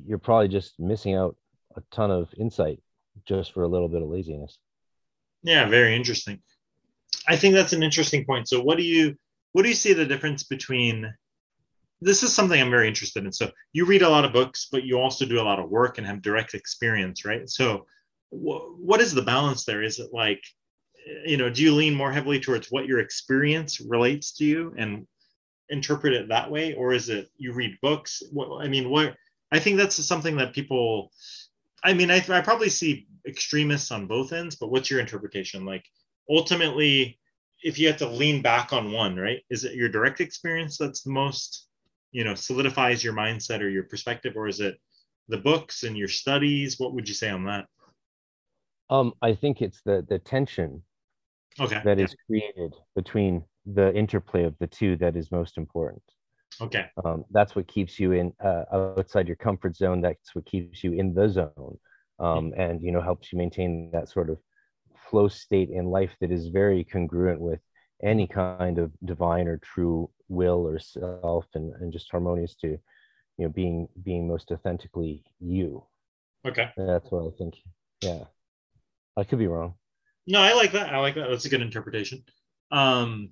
you're 0.07 0.19
probably 0.19 0.49
just 0.49 0.79
missing 0.79 1.14
out 1.14 1.37
a 1.77 1.83
ton 1.91 2.11
of 2.11 2.33
insight 2.37 2.81
just 3.25 3.53
for 3.53 3.62
a 3.62 3.69
little 3.69 3.89
bit 3.89 4.03
of 4.03 4.09
laziness. 4.09 4.59
Yeah 5.43 5.69
very 5.69 5.97
interesting. 5.97 6.41
I 7.27 7.37
think 7.37 7.55
that's 7.55 7.73
an 7.73 7.83
interesting 7.83 8.25
point. 8.25 8.49
So 8.49 8.61
what 8.61 8.79
do 8.79 8.85
you 8.85 9.16
what 9.53 9.62
do 9.62 9.69
you 9.69 9.75
see 9.75 9.93
the 9.93 10.07
difference 10.07 10.45
between 10.45 11.12
this 12.01 12.23
is 12.23 12.33
something 12.33 12.61
i'm 12.61 12.71
very 12.71 12.87
interested 12.87 13.25
in. 13.25 13.33
So 13.33 13.51
you 13.73 13.85
read 13.85 14.03
a 14.03 14.09
lot 14.09 14.25
of 14.25 14.33
books 14.33 14.69
but 14.71 14.85
you 14.85 15.01
also 15.01 15.27
do 15.27 15.41
a 15.41 15.49
lot 15.49 15.59
of 15.59 15.71
work 15.71 15.99
and 15.99 16.07
have 16.07 16.23
direct 16.23 16.55
experience 16.55 17.25
right? 17.25 17.49
So 17.49 17.87
wh- 18.31 18.79
what 18.79 19.01
is 19.01 19.14
the 19.14 19.22
balance 19.22 19.64
there 19.64 19.83
is 19.83 19.99
it 19.99 20.11
like 20.12 20.43
you 21.24 21.37
know 21.37 21.51
do 21.51 21.62
you 21.62 21.74
lean 21.74 21.95
more 21.95 22.12
heavily 22.12 22.41
towards 22.41 22.68
what 22.70 22.87
your 22.87 23.01
experience 23.01 23.81
relates 23.81 24.33
to 24.33 24.45
you 24.45 24.74
and 24.76 25.07
interpret 25.70 26.12
it 26.14 26.29
that 26.29 26.51
way 26.51 26.74
or 26.74 26.93
is 26.93 27.09
it 27.09 27.29
you 27.37 27.53
read 27.53 27.76
books 27.83 28.22
what 28.33 28.64
i 28.64 28.68
mean 28.68 28.91
what 28.91 29.14
i 29.53 29.59
think 29.59 29.76
that's 29.76 30.03
something 30.05 30.37
that 30.37 30.55
people 30.55 31.11
i 31.85 31.93
mean 31.93 32.11
I, 32.11 32.24
I 32.29 32.41
probably 32.41 32.70
see 32.70 33.07
extremists 33.26 33.91
on 33.91 34.07
both 34.07 34.33
ends 34.33 34.57
but 34.57 34.70
what's 34.70 34.91
your 34.91 35.01
interpretation 35.01 35.64
like 35.64 35.85
ultimately 36.31 37.18
if 37.62 37.79
you 37.79 37.89
have 37.89 37.97
to 37.99 38.09
lean 38.09 38.43
back 38.43 38.72
on 38.72 38.93
one, 38.93 39.16
right? 39.16 39.43
Is 39.51 39.64
it 39.64 39.74
your 39.74 39.89
direct 39.89 40.20
experience 40.20 40.79
that's 40.79 41.03
the 41.03 41.11
most, 41.11 41.66
you 42.12 42.24
know, 42.24 42.35
solidifies 42.35 43.03
your 43.03 43.14
mindset 43.14 43.61
or 43.61 43.68
your 43.68 43.85
perspective, 43.85 44.35
or 44.37 44.49
is 44.49 44.61
it 44.61 44.79
the 45.29 45.39
books 45.39 45.83
and 45.83 45.97
your 45.97 46.09
studies? 46.09 46.79
What 46.79 46.95
would 46.95 47.09
you 47.09 47.14
say 47.14 47.31
on 47.31 47.45
that? 47.45 47.66
Um, 48.91 49.14
I 49.22 49.34
think 49.34 49.62
it's 49.62 49.82
the 49.82 50.05
the 50.09 50.18
tension 50.18 50.82
Okay. 51.61 51.82
that 51.84 51.99
yeah. 51.99 52.05
is 52.05 52.14
created 52.26 52.74
between 52.95 53.45
the 53.66 53.95
interplay 53.95 54.45
of 54.45 54.57
the 54.59 54.66
two 54.66 54.97
that 54.97 55.16
is 55.16 55.30
most 55.30 55.57
important. 55.59 56.03
Okay. 56.61 56.91
Um, 57.05 57.24
that's 57.30 57.55
what 57.55 57.68
keeps 57.68 58.01
you 58.01 58.12
in 58.12 58.32
uh, 58.45 58.64
outside 58.72 59.28
your 59.28 59.36
comfort 59.36 59.76
zone. 59.76 60.01
That's 60.01 60.34
what 60.34 60.47
keeps 60.47 60.82
you 60.82 60.93
in 60.93 61.14
the 61.14 61.28
zone, 61.28 61.78
um, 62.18 62.53
and 62.57 62.82
you 62.82 62.91
know 62.93 63.01
helps 63.01 63.32
you 63.32 63.39
maintain 63.39 63.91
that 63.93 64.09
sort 64.09 64.30
of 64.30 64.39
flow 65.11 65.28
state 65.28 65.70
in 65.70 65.86
life 65.86 66.16
that 66.20 66.32
is 66.32 66.49
very 66.49 66.84
congruent 66.84 67.41
with 67.41 67.61
any 68.03 68.26
kind 68.26 68.78
of 68.78 68.93
divine 69.05 69.47
or 69.49 69.59
true 69.59 70.11
will 70.28 70.66
or 70.66 70.78
self, 70.78 71.47
and, 71.55 71.72
and 71.80 71.93
just 71.93 72.11
harmonious 72.11 72.55
to 72.57 72.68
you 72.68 72.80
know 73.39 73.49
being 73.49 73.89
being 74.03 74.26
most 74.26 74.51
authentically 74.51 75.24
you. 75.41 75.84
Okay. 76.45 76.70
That's 76.76 77.11
what 77.11 77.26
I 77.32 77.36
think. 77.39 77.57
Yeah, 78.03 78.24
I 79.19 79.25
could 79.25 79.39
be 79.39 79.49
wrong. 79.49 79.75
No, 80.29 80.41
I 80.41 80.53
like 80.53 80.73
that. 80.73 80.95
I 80.95 80.99
like 80.99 81.16
that. 81.16 81.29
That's 81.29 81.45
a 81.45 81.49
good 81.49 81.62
interpretation. 81.62 82.23
Um, 82.71 83.31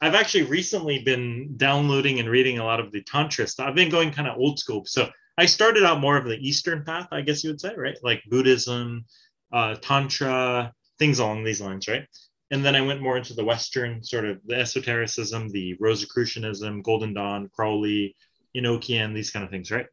I've 0.00 0.14
actually 0.14 0.42
recently 0.42 1.02
been 1.02 1.56
downloading 1.56 2.20
and 2.20 2.28
reading 2.28 2.58
a 2.58 2.64
lot 2.64 2.78
of 2.78 2.92
the 2.92 3.02
Tantra 3.02 3.46
stuff. 3.46 3.66
I've 3.66 3.74
been 3.74 3.90
going 3.90 4.10
kind 4.10 4.28
of 4.28 4.36
old 4.36 4.58
school. 4.58 4.84
So 4.84 5.08
I 5.38 5.46
started 5.46 5.84
out 5.84 6.00
more 6.00 6.18
of 6.18 6.26
the 6.26 6.36
Eastern 6.36 6.84
path, 6.84 7.08
I 7.10 7.22
guess 7.22 7.42
you 7.42 7.50
would 7.50 7.60
say, 7.60 7.74
right? 7.74 7.96
Like 8.02 8.22
Buddhism, 8.28 9.06
uh, 9.50 9.76
Tantra, 9.76 10.72
things 10.98 11.20
along 11.20 11.44
these 11.44 11.60
lines, 11.60 11.88
right? 11.88 12.06
And 12.50 12.62
then 12.62 12.76
I 12.76 12.82
went 12.82 13.00
more 13.00 13.16
into 13.16 13.32
the 13.32 13.44
Western 13.44 14.04
sort 14.04 14.26
of 14.26 14.40
the 14.44 14.56
esotericism, 14.56 15.48
the 15.48 15.74
Rosicrucianism, 15.80 16.82
Golden 16.82 17.14
Dawn, 17.14 17.48
Crowley, 17.54 18.14
Enochian, 18.54 19.14
these 19.14 19.30
kind 19.30 19.44
of 19.44 19.50
things, 19.50 19.70
right? 19.70 19.86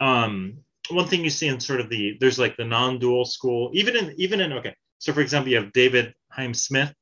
Um, 0.00 0.58
one 0.90 1.06
thing 1.06 1.24
you 1.24 1.30
see 1.30 1.48
in 1.48 1.60
sort 1.60 1.80
of 1.80 1.88
the 1.88 2.16
there's 2.20 2.38
like 2.38 2.56
the 2.56 2.64
non-dual 2.64 3.24
school, 3.24 3.70
even 3.74 3.96
in 3.96 4.14
even 4.18 4.40
in 4.40 4.52
okay. 4.54 4.74
So 4.98 5.12
for 5.12 5.20
example, 5.20 5.50
you 5.50 5.56
have 5.56 5.72
David 5.72 6.14
Chaim 6.30 6.54
Smith, 6.54 6.92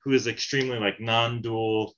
who 0.00 0.12
is 0.12 0.26
extremely 0.26 0.78
like 0.78 1.00
non-dual 1.00 1.94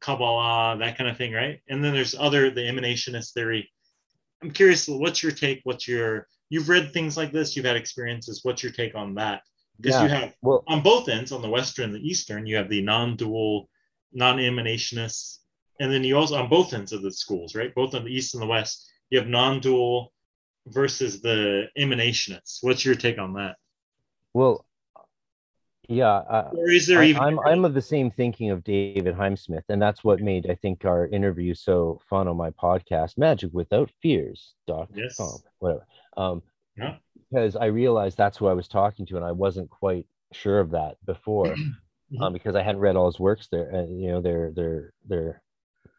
Kabbalah, 0.00 0.76
that 0.78 0.98
kind 0.98 1.08
of 1.08 1.16
thing, 1.16 1.32
right? 1.32 1.60
And 1.68 1.82
then 1.82 1.92
there's 1.92 2.14
other 2.14 2.50
the 2.50 2.62
emanationist 2.62 3.32
theory. 3.32 3.70
I'm 4.42 4.50
curious, 4.50 4.88
what's 4.88 5.22
your 5.22 5.32
take? 5.32 5.60
What's 5.64 5.86
your 5.86 6.26
you've 6.50 6.68
read 6.68 6.92
things 6.92 7.16
like 7.16 7.32
this, 7.32 7.56
you've 7.56 7.64
had 7.64 7.76
experiences. 7.76 8.40
What's 8.42 8.62
your 8.62 8.72
take 8.72 8.94
on 8.94 9.14
that? 9.14 9.42
Because 9.80 9.96
Yeah. 9.96 10.02
you 10.02 10.08
have 10.10 10.34
Well, 10.42 10.64
on 10.68 10.82
both 10.82 11.08
ends, 11.08 11.32
on 11.32 11.40
the 11.40 11.48
Western 11.48 11.86
and 11.86 11.94
the 11.94 12.06
Eastern, 12.06 12.46
you 12.46 12.56
have 12.56 12.68
the 12.68 12.82
non-dual, 12.82 13.70
non-emanationists, 14.12 15.38
and 15.80 15.90
then 15.90 16.04
you 16.04 16.18
also 16.18 16.36
on 16.36 16.50
both 16.50 16.74
ends 16.74 16.92
of 16.92 17.00
the 17.00 17.10
schools, 17.10 17.54
right? 17.54 17.74
Both 17.74 17.94
on 17.94 18.04
the 18.04 18.14
East 18.14 18.34
and 18.34 18.42
the 18.42 18.46
West, 18.46 18.90
you 19.08 19.18
have 19.18 19.28
non-dual 19.28 20.11
versus 20.66 21.20
the 21.20 21.66
emanationists. 21.78 22.58
What's 22.62 22.84
your 22.84 22.94
take 22.94 23.18
on 23.18 23.34
that? 23.34 23.56
well, 24.34 24.64
yeah. 25.88 26.06
I, 26.30 26.40
Or 26.52 26.70
is 26.70 26.86
there 26.86 27.00
I, 27.00 27.06
even? 27.06 27.22
I'm 27.22 27.38
I'm 27.40 27.64
of 27.64 27.74
the 27.74 27.82
same 27.82 28.10
thinking 28.10 28.50
of 28.50 28.62
David 28.64 29.14
Chaim 29.14 29.36
Smith, 29.36 29.64
and 29.68 29.82
that's 29.82 30.04
what 30.04 30.20
made 30.20 30.48
I 30.48 30.54
think 30.54 30.84
our 30.84 31.06
interview 31.08 31.54
so 31.54 32.00
fun 32.08 32.28
on 32.28 32.36
my 32.36 32.50
podcast, 32.50 33.18
Magic 33.18 33.50
Without 33.52 33.90
Fears. 34.00 34.54
Dot 34.66 34.88
Yes. 34.94 35.16
com, 35.16 35.38
whatever. 35.58 35.86
Um, 36.16 36.42
Yeah. 36.76 36.96
because 37.30 37.56
I 37.56 37.66
realized 37.66 38.16
that's 38.16 38.38
who 38.38 38.46
I 38.46 38.52
was 38.54 38.68
talking 38.68 39.04
to, 39.06 39.16
and 39.16 39.24
I 39.24 39.32
wasn't 39.32 39.68
quite 39.70 40.06
sure 40.32 40.60
of 40.60 40.70
that 40.70 40.96
before, 41.04 41.54
um, 42.20 42.32
because 42.32 42.54
I 42.54 42.62
hadn't 42.62 42.80
read 42.80 42.96
all 42.96 43.06
his 43.10 43.20
works. 43.20 43.48
There, 43.50 43.68
and 43.68 44.00
you 44.00 44.12
know, 44.12 44.20
they're 44.20 44.52
they're 44.54 44.92
they're. 45.06 45.42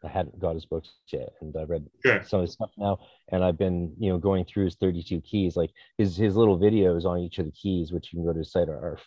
I 0.04 0.08
hadn't 0.08 0.38
got 0.38 0.54
his 0.54 0.66
books 0.66 0.90
yet, 1.12 1.30
and 1.40 1.56
I've 1.56 1.70
read 1.70 1.86
Sure. 2.04 2.22
some 2.24 2.40
of 2.40 2.44
his 2.46 2.52
stuff 2.52 2.70
now, 2.76 2.98
and 3.28 3.42
I've 3.42 3.56
been 3.58 3.94
you 3.98 4.10
know 4.10 4.18
going 4.18 4.44
through 4.44 4.66
his 4.66 4.76
32 4.76 5.20
keys, 5.22 5.56
like 5.56 5.72
his 5.98 6.16
his 6.16 6.36
little 6.36 6.58
videos 6.58 7.04
on 7.04 7.18
each 7.20 7.38
of 7.38 7.46
the 7.46 7.52
keys, 7.52 7.92
which 7.92 8.12
you 8.12 8.18
can 8.18 8.26
go 8.26 8.32
to 8.32 8.38
his 8.40 8.52
site 8.52 8.68
are, 8.68 8.74
are 8.74 8.98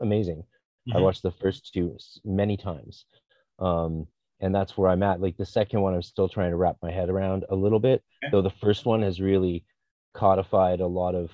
amazing. 0.00 0.44
I 0.92 0.96
Mhm. 0.98 1.02
watched 1.02 1.22
the 1.22 1.30
first 1.30 1.72
two 1.72 1.96
many 2.24 2.56
times. 2.56 3.04
Um, 3.58 4.06
and 4.40 4.52
that's 4.54 4.76
where 4.76 4.90
I'm 4.90 5.02
at. 5.04 5.20
Like 5.20 5.36
the 5.36 5.46
second 5.46 5.80
one, 5.82 5.94
I'm 5.94 6.02
still 6.02 6.28
trying 6.28 6.50
to 6.50 6.56
wrap 6.56 6.76
my 6.82 6.90
head 6.90 7.08
around 7.08 7.44
a 7.50 7.54
little 7.54 7.78
bit, 7.78 8.02
Okay. 8.24 8.30
though 8.32 8.42
the 8.42 8.50
first 8.50 8.84
one 8.86 9.02
has 9.02 9.20
really 9.20 9.64
codified 10.14 10.80
a 10.80 10.86
lot 10.86 11.14
of 11.14 11.30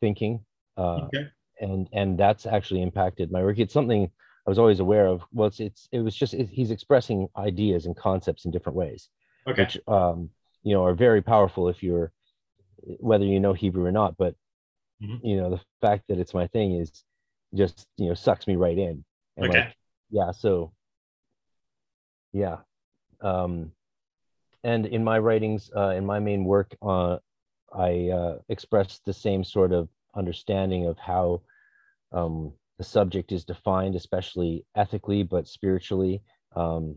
thinking. 0.00 0.44
Uh, 0.76 1.06
Okay. 1.06 1.28
and 1.60 1.88
and 1.92 2.18
that's 2.18 2.46
actually 2.46 2.82
impacted 2.82 3.30
my 3.30 3.42
work. 3.42 3.58
It's 3.58 3.74
something 3.74 4.10
I 4.46 4.50
was 4.50 4.58
always 4.58 4.80
aware 4.80 5.06
of. 5.06 5.22
Well, 5.32 5.48
it's 5.48 5.60
it's 5.60 5.88
it 5.92 6.00
was 6.00 6.14
just 6.16 6.34
it, 6.34 6.48
he's 6.48 6.70
expressing 6.70 7.28
ideas 7.36 7.86
and 7.86 7.96
concepts 7.96 8.44
in 8.44 8.50
different 8.50 8.76
ways, 8.76 9.08
Okay. 9.46 9.62
which 9.62 9.78
um, 9.86 10.30
you 10.62 10.74
know 10.74 10.84
are 10.84 10.94
very 10.94 11.22
powerful 11.22 11.68
if 11.68 11.82
you're 11.82 12.12
whether 12.98 13.24
you 13.24 13.40
know 13.40 13.52
Hebrew 13.52 13.84
or 13.84 13.92
not. 13.92 14.16
But 14.16 14.34
Mhm. 15.02 15.20
you 15.22 15.36
know 15.36 15.50
the 15.50 15.60
fact 15.80 16.04
that 16.08 16.18
it's 16.18 16.34
my 16.34 16.46
thing 16.48 16.74
is 16.74 17.04
just 17.54 17.86
you 17.96 18.08
know 18.08 18.14
sucks 18.14 18.46
me 18.46 18.56
right 18.56 18.76
in. 18.78 19.04
And 19.36 19.48
Okay. 19.48 19.60
like, 19.60 19.76
yeah. 20.10 20.32
So 20.32 20.72
yeah. 22.32 22.58
Um, 23.20 23.72
and 24.64 24.86
in 24.86 25.04
my 25.04 25.18
writings, 25.18 25.70
uh, 25.76 25.90
in 25.90 26.04
my 26.06 26.18
main 26.18 26.44
work, 26.44 26.74
uh, 26.82 27.18
I 27.72 28.08
uh, 28.10 28.38
express 28.48 29.00
the 29.04 29.12
same 29.12 29.44
sort 29.44 29.72
of 29.72 29.88
understanding 30.14 30.86
of 30.86 30.98
how 30.98 31.42
um, 32.12 32.52
the 32.82 32.88
subject 32.88 33.30
is 33.30 33.44
defined, 33.44 33.94
especially 33.94 34.64
ethically, 34.74 35.22
but 35.22 35.46
spiritually, 35.46 36.20
um, 36.56 36.96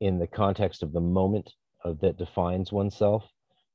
in 0.00 0.18
the 0.18 0.26
context 0.26 0.82
of 0.82 0.92
the 0.92 1.00
moment 1.00 1.54
of, 1.84 2.00
that 2.00 2.18
defines 2.18 2.72
oneself. 2.72 3.22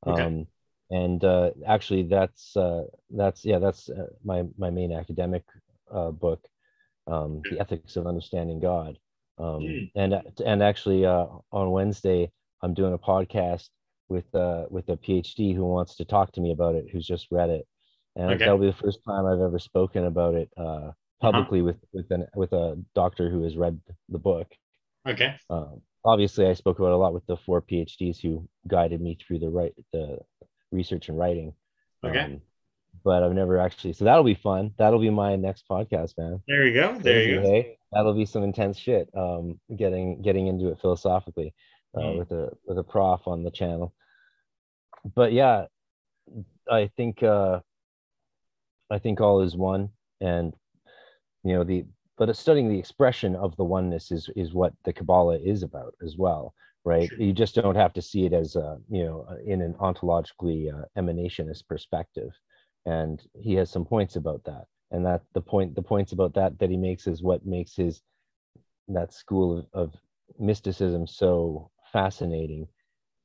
Okay. 0.05 0.21
Um, 0.21 0.47
and 0.91 1.23
uh, 1.23 1.51
actually, 1.65 2.03
that's 2.03 2.57
uh, 2.57 2.83
that's 3.11 3.45
yeah, 3.45 3.59
that's 3.59 3.89
uh, 3.89 4.07
my 4.25 4.43
my 4.57 4.69
main 4.69 4.91
academic 4.91 5.43
uh, 5.97 6.11
book, 6.11 6.41
um, 7.07 7.41
the 7.49 7.59
ethics 7.61 7.95
of 7.95 8.05
understanding 8.05 8.59
God. 8.59 8.97
Um, 9.37 9.61
Mm. 9.61 9.91
and 9.95 10.11
and 10.45 10.61
actually, 10.61 11.05
uh, 11.05 11.27
on 11.59 11.71
Wednesday, 11.71 12.29
I'm 12.61 12.73
doing 12.73 12.93
a 12.93 12.97
podcast 13.11 13.69
with 14.09 14.29
uh, 14.35 14.65
with 14.69 14.89
a 14.89 14.97
PhD 14.97 15.55
who 15.55 15.65
wants 15.65 15.95
to 15.97 16.05
talk 16.05 16.33
to 16.33 16.41
me 16.41 16.51
about 16.51 16.75
it, 16.75 16.87
who's 16.91 17.07
just 17.07 17.27
read 17.31 17.49
it, 17.49 17.65
and 18.19 18.31
Okay. 18.31 18.39
that'll 18.39 18.57
be 18.57 18.67
the 18.67 18.73
first 18.73 18.99
time 19.07 19.25
I've 19.25 19.39
ever 19.41 19.59
spoken 19.59 20.05
about 20.05 20.35
it 20.35 20.49
uh, 20.57 20.91
publicly 21.21 21.61
with 21.61 21.77
with 21.93 22.09
an 22.11 22.27
with 22.35 22.51
a 22.53 22.77
doctor 22.95 23.29
who 23.29 23.43
has 23.43 23.55
read 23.57 23.79
the 24.09 24.19
book. 24.19 24.47
Okay. 25.07 25.35
Um, 25.49 25.81
obviously, 26.03 26.45
I 26.47 26.53
spoke 26.53 26.79
about 26.79 26.89
it 26.89 26.93
a 26.93 26.97
lot 26.97 27.13
with 27.13 27.25
the 27.25 27.37
four 27.37 27.61
PhDs 27.61 28.19
who 28.21 28.47
guided 28.67 29.01
me 29.01 29.17
through 29.21 29.39
the 29.39 29.49
right 29.49 29.73
the 29.93 30.19
research 30.71 31.09
and 31.09 31.17
writing. 31.17 31.53
Okay. 32.05 32.19
Um, 32.19 32.41
but 33.03 33.23
I've 33.23 33.33
never 33.33 33.57
actually. 33.59 33.93
So 33.93 34.05
that'll 34.05 34.23
be 34.23 34.35
fun. 34.35 34.73
That'll 34.77 34.99
be 34.99 35.09
my 35.09 35.35
next 35.35 35.63
podcast, 35.69 36.17
man. 36.17 36.41
There 36.47 36.65
you 36.67 36.73
go. 36.73 36.97
There 36.99 37.21
you 37.23 37.35
go. 37.35 37.41
Hey, 37.43 37.77
that'll 37.93 38.13
be 38.13 38.25
some 38.25 38.43
intense 38.43 38.77
shit. 38.77 39.09
Um, 39.15 39.59
getting 39.75 40.21
getting 40.21 40.47
into 40.47 40.67
it 40.69 40.79
philosophically 40.81 41.53
uh, 41.95 42.01
Mm. 42.01 42.17
with 42.19 42.31
a 42.31 42.51
with 42.65 42.77
a 42.77 42.83
prof 42.83 43.21
on 43.27 43.43
the 43.43 43.51
channel. 43.51 43.93
But 45.15 45.31
yeah, 45.31 45.65
I 46.69 46.89
think 46.97 47.23
uh, 47.23 47.61
I 48.89 48.99
think 48.99 49.21
all 49.21 49.41
is 49.41 49.55
one, 49.55 49.89
and 50.21 50.53
you 51.43 51.53
know 51.53 51.63
the 51.63 51.85
but 52.17 52.35
studying 52.35 52.67
the 52.67 52.79
expression 52.79 53.35
of 53.35 53.55
the 53.55 53.63
oneness 53.63 54.11
is 54.11 54.29
is 54.35 54.53
what 54.53 54.73
the 54.83 54.93
Kabbalah 54.93 55.37
is 55.37 55.63
about 55.63 55.95
as 56.03 56.17
well, 56.17 56.53
right? 56.83 57.07
Sure. 57.07 57.19
You 57.19 57.33
just 57.33 57.55
don't 57.55 57.75
have 57.75 57.93
to 57.93 58.01
see 58.01 58.25
it 58.25 58.33
as 58.33 58.55
a 58.55 58.77
you 58.89 59.03
know 59.03 59.25
in 59.45 59.61
an 59.61 59.73
ontologically 59.75 60.73
uh, 60.73 60.85
emanationist 60.97 61.67
perspective, 61.67 62.31
and 62.85 63.21
he 63.39 63.53
has 63.55 63.69
some 63.69 63.85
points 63.85 64.15
about 64.15 64.43
that, 64.45 64.65
and 64.91 65.05
that 65.05 65.21
the 65.33 65.41
point 65.41 65.75
the 65.75 65.81
points 65.81 66.11
about 66.11 66.33
that 66.33 66.59
that 66.59 66.69
he 66.69 66.77
makes 66.77 67.07
is 67.07 67.23
what 67.23 67.45
makes 67.45 67.75
his 67.75 68.01
that 68.87 69.13
school 69.13 69.59
of, 69.59 69.65
of 69.73 69.95
mysticism 70.39 71.07
so 71.07 71.69
fascinating, 71.91 72.67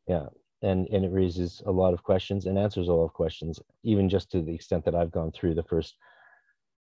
yeah. 0.07 0.27
And, 0.65 0.89
and 0.89 1.05
it 1.05 1.12
raises 1.12 1.62
a 1.67 1.71
lot 1.71 1.93
of 1.93 2.03
questions 2.03 2.47
and 2.47 2.59
answers 2.59 2.89
a 2.89 2.93
lot 2.93 3.05
of 3.05 3.12
questions, 3.12 3.61
even 3.83 4.09
just 4.09 4.31
to 4.33 4.41
the 4.41 4.55
extent 4.55 4.85
that 4.87 4.95
I've 4.95 5.12
gone 5.12 5.31
through 5.31 5.55
the 5.55 5.62
first 5.62 5.95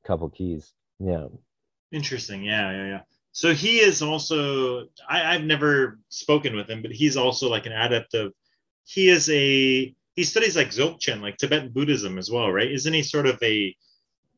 couple 0.05 0.29
keys. 0.29 0.73
Yeah. 0.99 1.27
Interesting. 1.91 2.43
Yeah, 2.43 2.71
yeah, 2.71 2.87
yeah. 2.87 3.01
So 3.31 3.53
he 3.53 3.79
is 3.79 4.01
also 4.01 4.85
I, 5.09 5.35
I've 5.35 5.43
never 5.43 5.99
spoken 6.09 6.55
with 6.55 6.69
him, 6.69 6.81
but 6.81 6.91
he's 6.91 7.17
also 7.17 7.49
like 7.49 7.65
an 7.65 7.73
adept 7.73 8.13
of 8.13 8.33
he 8.85 9.09
is 9.09 9.29
a 9.29 9.93
he 10.15 10.23
studies 10.23 10.55
like 10.55 10.69
Dzogchen, 10.69 11.21
like 11.21 11.37
Tibetan 11.37 11.71
Buddhism 11.71 12.17
as 12.17 12.31
well, 12.31 12.49
right? 12.51 12.71
Isn't 12.71 12.93
he 12.93 13.03
sort 13.03 13.25
of 13.25 13.37
a 13.43 13.75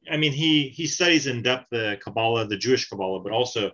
I 0.09 0.17
mean 0.17 0.31
he 0.31 0.69
he 0.69 0.87
studies 0.87 1.27
in 1.27 1.43
depth 1.43 1.67
the 1.69 1.99
Kabbalah, 2.03 2.47
the 2.47 2.57
Jewish 2.57 2.89
Kabbalah, 2.89 3.21
but 3.21 3.33
also 3.33 3.71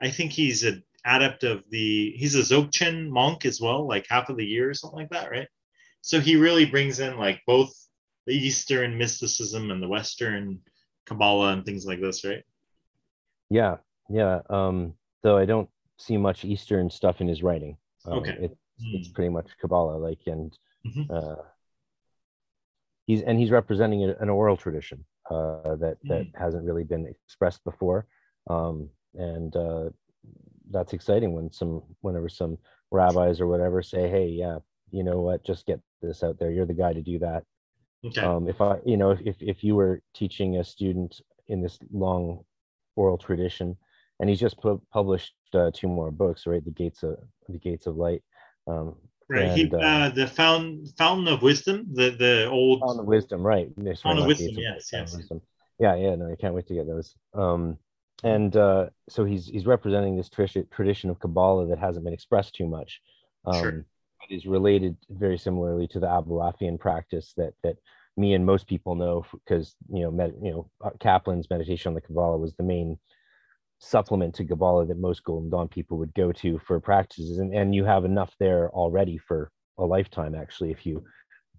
I 0.00 0.10
think 0.10 0.32
he's 0.32 0.62
an 0.64 0.82
adept 1.06 1.44
of 1.44 1.62
the 1.70 2.12
he's 2.16 2.34
a 2.34 2.40
Dzogchen 2.40 3.08
monk 3.08 3.44
as 3.46 3.60
well, 3.60 3.86
like 3.86 4.06
half 4.08 4.28
of 4.28 4.36
the 4.36 4.44
year 4.44 4.70
or 4.70 4.74
something 4.74 4.98
like 4.98 5.10
that, 5.10 5.30
right? 5.30 5.48
So 6.02 6.20
he 6.20 6.36
really 6.36 6.66
brings 6.66 7.00
in 7.00 7.16
like 7.18 7.40
both 7.46 7.72
the 8.26 8.34
Eastern 8.34 8.98
mysticism 8.98 9.70
and 9.70 9.82
the 9.82 9.88
Western 9.88 10.60
Kabbalah 11.06 11.52
and 11.52 11.64
things 11.64 11.86
like 11.86 12.00
this, 12.00 12.24
right? 12.24 12.42
Yeah, 13.50 13.76
yeah. 14.10 14.40
Um, 14.50 14.94
though 15.22 15.36
I 15.36 15.44
don't 15.44 15.68
see 15.98 16.16
much 16.16 16.44
Eastern 16.44 16.90
stuff 16.90 17.20
in 17.20 17.28
his 17.28 17.42
writing. 17.42 17.76
Um, 18.04 18.18
Okay. 18.18 18.32
It, 18.40 18.58
it's 18.92 19.08
Mm. 19.08 19.14
pretty 19.14 19.30
much 19.30 19.48
Kabbalah, 19.60 19.96
like, 19.96 20.20
and 20.26 20.56
Mhm. 20.84 21.10
uh, 21.10 21.42
he's 23.06 23.22
and 23.22 23.38
he's 23.38 23.50
representing 23.50 24.04
an 24.04 24.28
oral 24.28 24.56
tradition 24.56 25.04
uh, 25.30 25.76
that 25.76 25.98
that 26.08 26.26
Mm. 26.26 26.38
hasn't 26.38 26.64
really 26.64 26.84
been 26.84 27.06
expressed 27.06 27.64
before, 27.64 28.06
um, 28.48 28.90
and 29.14 29.56
uh, 29.56 29.90
that's 30.70 30.92
exciting 30.92 31.32
when 31.32 31.52
some 31.52 31.82
whenever 32.00 32.28
some 32.28 32.58
rabbis 32.90 33.40
or 33.40 33.46
whatever 33.46 33.82
say, 33.82 34.08
"Hey, 34.08 34.28
yeah, 34.28 34.58
you 34.90 35.04
know 35.04 35.20
what? 35.20 35.44
Just 35.44 35.66
get 35.66 35.80
this 36.02 36.22
out 36.22 36.38
there. 36.38 36.50
You're 36.50 36.66
the 36.66 36.74
guy 36.74 36.92
to 36.92 37.02
do 37.02 37.18
that." 37.20 37.44
Okay. 38.04 38.20
um, 38.20 38.48
if 38.48 38.60
I, 38.60 38.78
you 38.84 38.96
know, 38.96 39.10
if, 39.10 39.36
if 39.40 39.64
you 39.64 39.74
were 39.74 40.00
teaching 40.14 40.58
a 40.58 40.64
student 40.64 41.20
in 41.48 41.60
this 41.60 41.78
long 41.92 42.44
oral 42.94 43.18
tradition, 43.18 43.76
and 44.20 44.30
he's 44.30 44.40
just 44.40 44.60
pu- 44.60 44.82
published 44.92 45.34
uh, 45.54 45.70
two 45.74 45.88
more 45.88 46.10
books, 46.10 46.46
right? 46.46 46.64
The 46.64 46.70
Gates 46.70 47.02
of 47.02 47.16
the 47.48 47.58
Gates 47.58 47.86
of 47.86 47.96
Light, 47.96 48.22
um, 48.66 48.96
right. 49.28 49.50
He 49.50 49.70
uh, 49.72 49.78
uh, 49.78 50.08
the 50.10 50.26
fountain 50.26 50.86
fountain 50.96 51.28
of 51.28 51.42
wisdom, 51.42 51.86
the 51.92 52.10
the 52.10 52.48
old 52.48 52.80
Fountain 52.80 53.00
of 53.00 53.06
Wisdom, 53.06 53.42
right? 53.46 53.68
Fountain 54.02 54.22
of 54.22 54.26
Wisdom, 54.26 54.54
yes, 54.58 54.90
yes. 54.92 55.14
Wisdom. 55.14 55.40
Yeah, 55.78 55.94
yeah, 55.96 56.14
no, 56.14 56.30
I 56.32 56.36
can't 56.36 56.54
wait 56.54 56.66
to 56.68 56.74
get 56.74 56.86
those. 56.86 57.14
Um, 57.34 57.78
and 58.24 58.56
uh, 58.56 58.86
so 59.08 59.24
he's 59.24 59.46
he's 59.46 59.66
representing 59.66 60.16
this 60.16 60.30
tradition 60.30 61.10
of 61.10 61.20
Kabbalah 61.20 61.66
that 61.68 61.78
hasn't 61.78 62.04
been 62.04 62.14
expressed 62.14 62.54
too 62.54 62.66
much. 62.66 63.00
Um, 63.44 63.54
Sure. 63.54 63.86
but 64.20 64.34
is 64.34 64.46
related 64.46 64.96
very 65.10 65.38
similarly 65.38 65.86
to 65.88 66.00
the 66.00 66.06
Abulafian 66.06 66.78
practice 66.78 67.34
that 67.36 67.52
that 67.62 67.76
me 68.16 68.34
and 68.34 68.46
most 68.46 68.66
people 68.66 68.94
know 68.94 69.24
because 69.32 69.76
you 69.88 70.02
know 70.02 70.10
med, 70.10 70.34
you 70.42 70.50
know 70.50 70.70
uh, 70.84 70.90
Kaplan's 70.98 71.50
meditation 71.50 71.90
on 71.90 71.94
the 71.94 72.00
Kabbalah 72.00 72.38
was 72.38 72.54
the 72.54 72.62
main 72.62 72.98
supplement 73.78 74.34
to 74.36 74.44
Kabbalah 74.44 74.86
that 74.86 74.98
most 74.98 75.22
Golden 75.22 75.50
Dawn 75.50 75.68
people 75.68 75.98
would 75.98 76.14
go 76.14 76.32
to 76.32 76.58
for 76.60 76.80
practices, 76.80 77.38
and 77.38 77.54
and 77.54 77.74
you 77.74 77.84
have 77.84 78.04
enough 78.04 78.34
there 78.40 78.70
already 78.70 79.18
for 79.18 79.50
a 79.78 79.84
lifetime 79.84 80.34
actually 80.34 80.70
if 80.70 80.86
you 80.86 81.04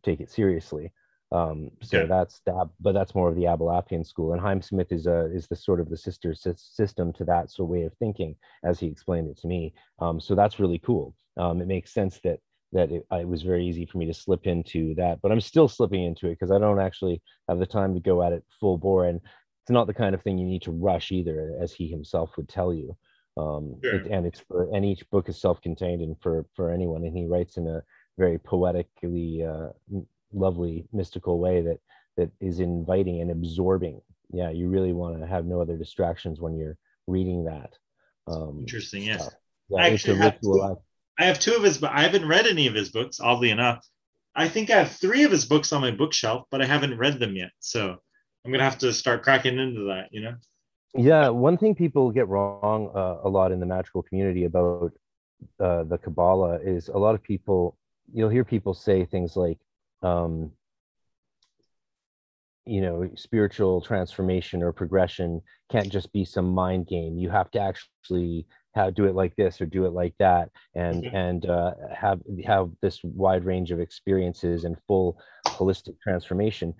take 0.03 0.19
it 0.19 0.31
seriously. 0.31 0.91
Um, 1.31 1.71
so 1.81 1.97
Okay. 1.97 2.07
that's 2.07 2.39
that, 2.45 2.69
but 2.79 2.93
that's 2.93 3.13
more 3.13 3.29
of 3.29 3.35
the 3.35 3.43
Abulafian 3.43 4.05
school, 4.05 4.31
and 4.31 4.41
Chaim 4.41 4.61
Smith 4.61 4.91
is 4.91 5.07
a 5.07 5.25
is 5.33 5.47
the 5.47 5.55
sort 5.57 5.81
of 5.81 5.89
the 5.89 5.97
sister 5.97 6.31
sys- 6.31 6.73
system 6.73 7.11
to 7.13 7.25
that 7.25 7.51
sort 7.51 7.65
of 7.65 7.69
way 7.71 7.83
of 7.83 7.93
thinking, 7.95 8.35
as 8.63 8.79
he 8.79 8.87
explained 8.87 9.29
it 9.29 9.37
to 9.39 9.47
me. 9.47 9.73
Um, 9.99 10.19
so 10.21 10.35
that's 10.35 10.59
really 10.59 10.79
cool. 10.79 11.15
Um, 11.35 11.61
it 11.61 11.67
makes 11.67 11.93
sense 11.93 12.19
that 12.23 12.39
that 12.71 12.91
it, 12.91 13.05
it 13.11 13.27
was 13.27 13.43
very 13.43 13.65
easy 13.65 13.85
for 13.85 13.97
me 13.97 14.05
to 14.05 14.13
slip 14.13 14.47
into 14.47 14.95
that, 14.95 15.21
but 15.21 15.31
I'm 15.31 15.41
still 15.41 15.67
slipping 15.67 16.03
into 16.03 16.27
it 16.27 16.31
because 16.39 16.51
I 16.51 16.59
don't 16.59 16.79
actually 16.79 17.21
have 17.49 17.59
the 17.59 17.65
time 17.65 17.93
to 17.93 17.99
go 17.99 18.23
at 18.23 18.31
it 18.33 18.45
full 18.59 18.77
bore, 18.77 19.05
and 19.07 19.19
it's 19.19 19.71
not 19.71 19.87
the 19.87 19.93
kind 19.93 20.15
of 20.15 20.21
thing 20.21 20.37
you 20.37 20.45
need 20.45 20.61
to 20.63 20.71
rush 20.71 21.11
either, 21.11 21.57
as 21.61 21.73
he 21.73 21.87
himself 21.89 22.37
would 22.37 22.47
tell 22.47 22.73
you. 22.73 22.95
Um, 23.35 23.75
Sure. 23.83 23.95
it, 23.95 24.07
and 24.09 24.25
it's 24.25 24.39
for 24.39 24.73
and 24.73 24.85
each 24.85 25.07
book 25.09 25.27
is 25.29 25.39
self-contained 25.41 26.01
and 26.01 26.15
for 26.21 26.45
for 26.55 26.71
anyone, 26.71 27.03
and 27.03 27.15
he 27.15 27.25
writes 27.25 27.57
in 27.57 27.67
a 27.67 27.83
very 28.17 28.39
poetically 28.39 29.43
uh, 29.43 29.69
lovely 30.33 30.85
mystical 30.91 31.39
way 31.39 31.61
that 31.61 31.79
that 32.17 32.29
is 32.39 32.59
inviting 32.59 33.21
and 33.21 33.31
absorbing 33.31 34.01
yeah 34.31 34.49
you 34.49 34.67
really 34.67 34.93
want 34.93 35.19
to 35.19 35.25
have 35.25 35.45
no 35.45 35.61
other 35.61 35.77
distractions 35.77 36.41
when 36.41 36.55
you're 36.57 36.77
reading 37.07 37.45
that 37.45 37.73
um 38.27 38.57
Interesting, 38.59 39.03
yes. 39.03 39.21
stuff. 39.21 39.33
yeah 39.69 39.83
I 39.83 39.89
actually 39.89 40.17
have 40.17 40.33
ritual 40.41 40.83
I 41.19 41.25
have 41.25 41.39
two 41.39 41.55
of 41.55 41.63
his, 41.63 41.79
but 41.79 41.91
I 41.91 42.01
haven't 42.01 42.27
read 42.27 42.45
any 42.45 42.67
of 42.67 42.75
his 42.75 42.89
books. 42.89 43.19
Oddly 43.19 43.49
enough, 43.49 43.83
I 44.35 44.47
think 44.47 44.69
I 44.69 44.77
have 44.77 44.91
three 44.91 45.23
of 45.23 45.31
his 45.31 45.45
books 45.45 45.73
on 45.73 45.81
my 45.81 45.89
bookshelf, 45.89 46.45
but 46.51 46.61
I 46.61 46.65
haven't 46.65 46.95
read 46.97 47.19
them 47.19 47.35
yet. 47.35 47.49
So 47.59 47.97
I'm 48.45 48.51
gonna 48.51 48.63
have 48.63 48.77
to 48.79 48.93
start 48.93 49.23
cracking 49.23 49.57
into 49.57 49.85
that. 49.85 50.09
You 50.11 50.21
know. 50.21 50.35
yeah 50.93 51.29
one 51.29 51.57
thing 51.57 51.75
people 51.75 52.11
get 52.11 52.27
wrong 52.27 52.91
uh, 52.95 53.17
a 53.23 53.29
lot 53.29 53.51
in 53.51 53.59
the 53.59 53.65
magical 53.65 54.03
community 54.03 54.45
about 54.45 54.91
uh, 55.59 55.83
the 55.83 55.97
kabbalah 55.97 56.59
is 56.59 56.87
a 56.89 56.97
lot 56.97 57.15
of 57.15 57.21
people 57.23 57.77
you'll 58.13 58.29
hear 58.29 58.45
people 58.45 58.73
say 58.73 59.05
things 59.05 59.35
like 59.35 59.59
um 60.01 60.51
you 62.65 62.81
know 62.81 63.09
spiritual 63.15 63.81
transformation 63.81 64.61
or 64.61 64.73
progression 64.73 65.41
can't 65.71 65.89
just 65.91 66.11
be 66.11 66.25
some 66.25 66.49
mind 66.53 66.87
game. 66.87 67.17
You 67.17 67.29
have 67.29 67.49
to 67.51 67.59
actually 67.59 68.45
have 68.75 68.93
do 68.93 69.05
it 69.05 69.15
like 69.15 69.35
this 69.35 69.61
or 69.61 69.65
do 69.65 69.85
it 69.85 69.93
like 69.93 70.13
that 70.19 70.49
and 70.75 71.03
Mhm. 71.03 71.13
and 71.13 71.45
uh, 71.45 71.73
have 71.95 72.21
have 72.45 72.71
this 72.81 73.01
wide 73.03 73.45
range 73.45 73.71
of 73.71 73.79
experiences 73.79 74.65
and 74.65 74.77
full 74.87 75.17
holistic 75.59 75.99
transformation. 76.01 76.73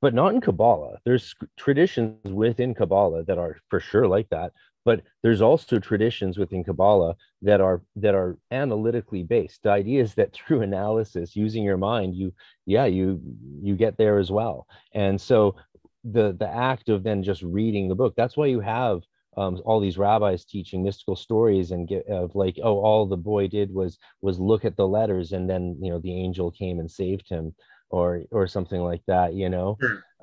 But 0.00 0.14
not 0.14 0.34
in 0.34 0.40
kabbalah. 0.40 0.98
There's 1.04 1.34
traditions 1.56 2.32
within 2.32 2.74
kabbalah 2.74 3.24
that 3.24 3.38
are 3.38 3.56
for 3.68 3.80
sure 3.80 4.06
like 4.06 4.28
that 4.30 4.52
but 4.88 5.02
there's 5.22 5.42
also 5.42 5.78
traditions 5.78 6.38
within 6.38 6.64
kabbalah 6.64 7.14
that 7.42 7.60
are 7.60 7.82
that 7.96 8.14
are 8.14 8.38
analytically 8.50 9.22
based. 9.22 9.62
The 9.62 9.70
idea 9.70 10.02
is 10.02 10.14
that 10.14 10.32
through 10.36 10.62
analysis 10.62 11.36
using 11.36 11.62
your 11.62 11.76
mind 11.76 12.14
you 12.14 12.32
yeah 12.64 12.86
you 12.86 13.20
you 13.60 13.76
get 13.76 13.98
there 13.98 14.16
as 14.18 14.30
well. 14.30 14.66
And 14.94 15.20
so 15.20 15.56
the 16.04 16.34
the 16.38 16.48
act 16.48 16.88
of 16.88 17.02
then 17.02 17.22
just 17.22 17.42
reading 17.42 17.86
the 17.86 18.00
book 18.00 18.14
that's 18.16 18.36
why 18.38 18.46
you 18.46 18.60
have 18.60 19.02
um, 19.36 19.60
all 19.66 19.78
these 19.78 19.98
rabbis 19.98 20.46
teaching 20.46 20.82
mystical 20.82 21.16
stories 21.16 21.70
and 21.70 21.86
get 21.86 22.06
of 22.06 22.34
like 22.34 22.56
oh 22.62 22.78
all 22.78 23.04
the 23.04 23.24
boy 23.32 23.46
did 23.46 23.68
was 23.80 23.98
was 24.22 24.40
look 24.40 24.64
at 24.64 24.76
the 24.78 24.88
letters 24.88 25.32
and 25.32 25.50
then 25.50 25.76
you 25.82 25.90
know 25.90 25.98
the 25.98 26.16
angel 26.24 26.50
came 26.50 26.78
and 26.80 26.90
saved 26.90 27.28
him 27.28 27.54
or 27.90 28.22
or 28.30 28.46
something 28.46 28.80
like 28.80 29.02
that 29.06 29.34
you 29.34 29.50
know? 29.50 29.76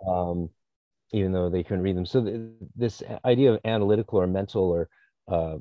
Um, 0.08 0.50
even 1.12 1.32
though 1.32 1.50
they 1.50 1.64
couldn't 1.64 1.84
read 1.84 1.98
them. 1.98 2.06
So 2.06 2.24
th- 2.24 2.40
this 2.76 3.04
idea 3.24 3.54
of 3.54 3.60
analytical 3.66 4.20
or 4.20 4.28
mental 4.28 4.64
or 4.64 4.90
uh, 5.28 5.58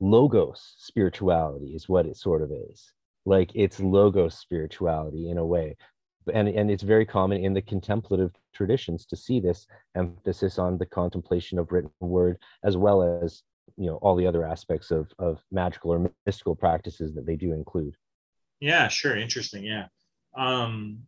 logos 0.00 0.74
spirituality 0.78 1.74
is 1.74 1.88
what 1.88 2.06
it 2.06 2.16
sort 2.16 2.42
of 2.42 2.50
is. 2.50 2.92
Like 3.26 3.50
it's 3.54 3.80
logos 3.80 4.36
spirituality 4.36 5.30
in 5.30 5.38
a 5.38 5.44
way. 5.44 5.76
And, 6.32 6.48
and 6.48 6.70
it's 6.70 6.82
very 6.82 7.06
common 7.06 7.42
in 7.44 7.54
the 7.54 7.62
contemplative 7.62 8.32
traditions 8.54 9.06
to 9.06 9.16
see 9.16 9.40
this 9.40 9.66
emphasis 9.94 10.58
on 10.58 10.78
the 10.78 10.86
contemplation 10.86 11.58
of 11.58 11.72
written 11.72 11.90
word 12.00 12.38
as 12.62 12.76
well 12.76 13.02
as 13.22 13.42
you 13.76 13.86
know 13.86 13.96
all 13.96 14.16
the 14.16 14.26
other 14.26 14.44
aspects 14.44 14.90
of, 14.90 15.10
of 15.18 15.40
magical 15.50 15.92
or 15.92 16.10
mystical 16.26 16.54
practices 16.54 17.14
that 17.14 17.24
they 17.24 17.36
do 17.36 17.52
include 17.52 17.94
Yeah, 18.60 18.88
sure. 18.88 19.16
Interesting. 19.16 19.64
Yeah. 19.64 19.86
Um, 20.36 21.00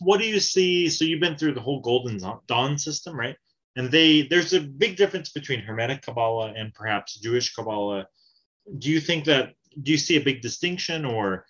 what 0.00 0.20
do 0.20 0.26
you 0.26 0.40
see? 0.40 0.88
So 0.88 1.04
you've 1.04 1.20
been 1.20 1.36
through 1.36 1.54
the 1.54 1.60
whole 1.60 1.80
Golden 1.80 2.18
Dawn 2.46 2.78
system, 2.78 3.18
right? 3.18 3.36
And 3.76 3.90
they 3.90 4.22
there's 4.22 4.52
a 4.54 4.60
big 4.60 4.96
difference 4.96 5.30
between 5.30 5.60
Hermetic 5.60 6.02
Kabbalah 6.02 6.52
and 6.56 6.72
perhaps 6.74 7.18
Jewish 7.20 7.54
Kabbalah. 7.54 8.06
Do 8.78 8.90
you 8.90 9.00
think 9.00 9.24
that 9.26 9.54
do 9.82 9.92
you 9.92 9.98
see 9.98 10.16
a 10.16 10.24
big 10.24 10.40
distinction 10.40 11.04
or 11.04 11.44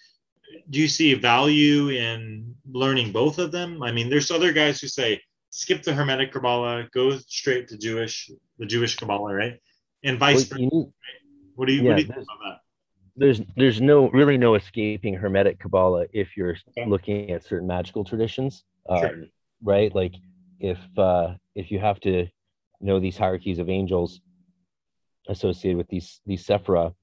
do 0.70 0.78
you 0.80 0.89
see 0.89 1.14
value 1.14 1.89
in 1.91 2.55
learning 2.70 3.12
both 3.12 3.39
of 3.39 3.53
them? 3.53 3.82
I 3.82 3.93
mean, 3.93 4.11
there's 4.11 4.30
other 4.30 4.53
guys 4.53 4.80
who 4.80 4.89
say 4.89 5.20
skip 5.51 5.82
the 5.82 5.95
Hermetic 5.95 6.32
Kabbalah, 6.32 6.89
go 6.93 7.16
straight 7.18 7.68
to 7.68 7.78
Jewish, 7.78 8.30
the 8.59 8.66
Jewish 8.66 8.97
Kabbalah, 8.97 9.32
right? 9.34 9.61
And 10.03 10.18
vice 10.18 10.45
versa. 10.45 10.61
need- 10.61 10.93
What 11.55 11.66
do 11.68 11.72
you 11.72 11.82
yeah, 11.82 11.91
what 11.91 11.97
do 11.97 12.03
you 12.03 12.09
think 12.09 12.26
about 12.26 12.39
that? 12.45 12.59
There's 13.16 13.40
there's 13.56 13.80
no 13.80 14.08
really 14.10 14.36
no 14.38 14.54
escaping 14.54 15.14
hermetic 15.14 15.58
kabbalah 15.58 16.06
if 16.12 16.36
you're 16.36 16.56
Okay. 16.76 16.86
looking 16.88 17.30
at 17.30 17.42
certain 17.44 17.66
magical 17.66 18.04
traditions 18.04 18.64
um, 18.88 19.00
Sure. 19.00 19.24
right 19.62 19.94
like 19.94 20.14
if 20.60 20.78
uh 20.98 21.34
if 21.54 21.70
you 21.70 21.78
have 21.78 21.98
to 22.00 22.26
know 22.80 23.00
these 23.00 23.16
hierarchies 23.16 23.58
of 23.58 23.68
angels 23.70 24.20
associated 25.28 25.76
with 25.76 25.88
these 25.88 26.20
these 26.26 26.46
sephira 26.46 26.94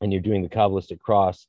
and 0.00 0.12
you're 0.12 0.20
doing 0.20 0.42
the 0.42 0.48
kabbalistic 0.48 0.98
cross 1.00 1.46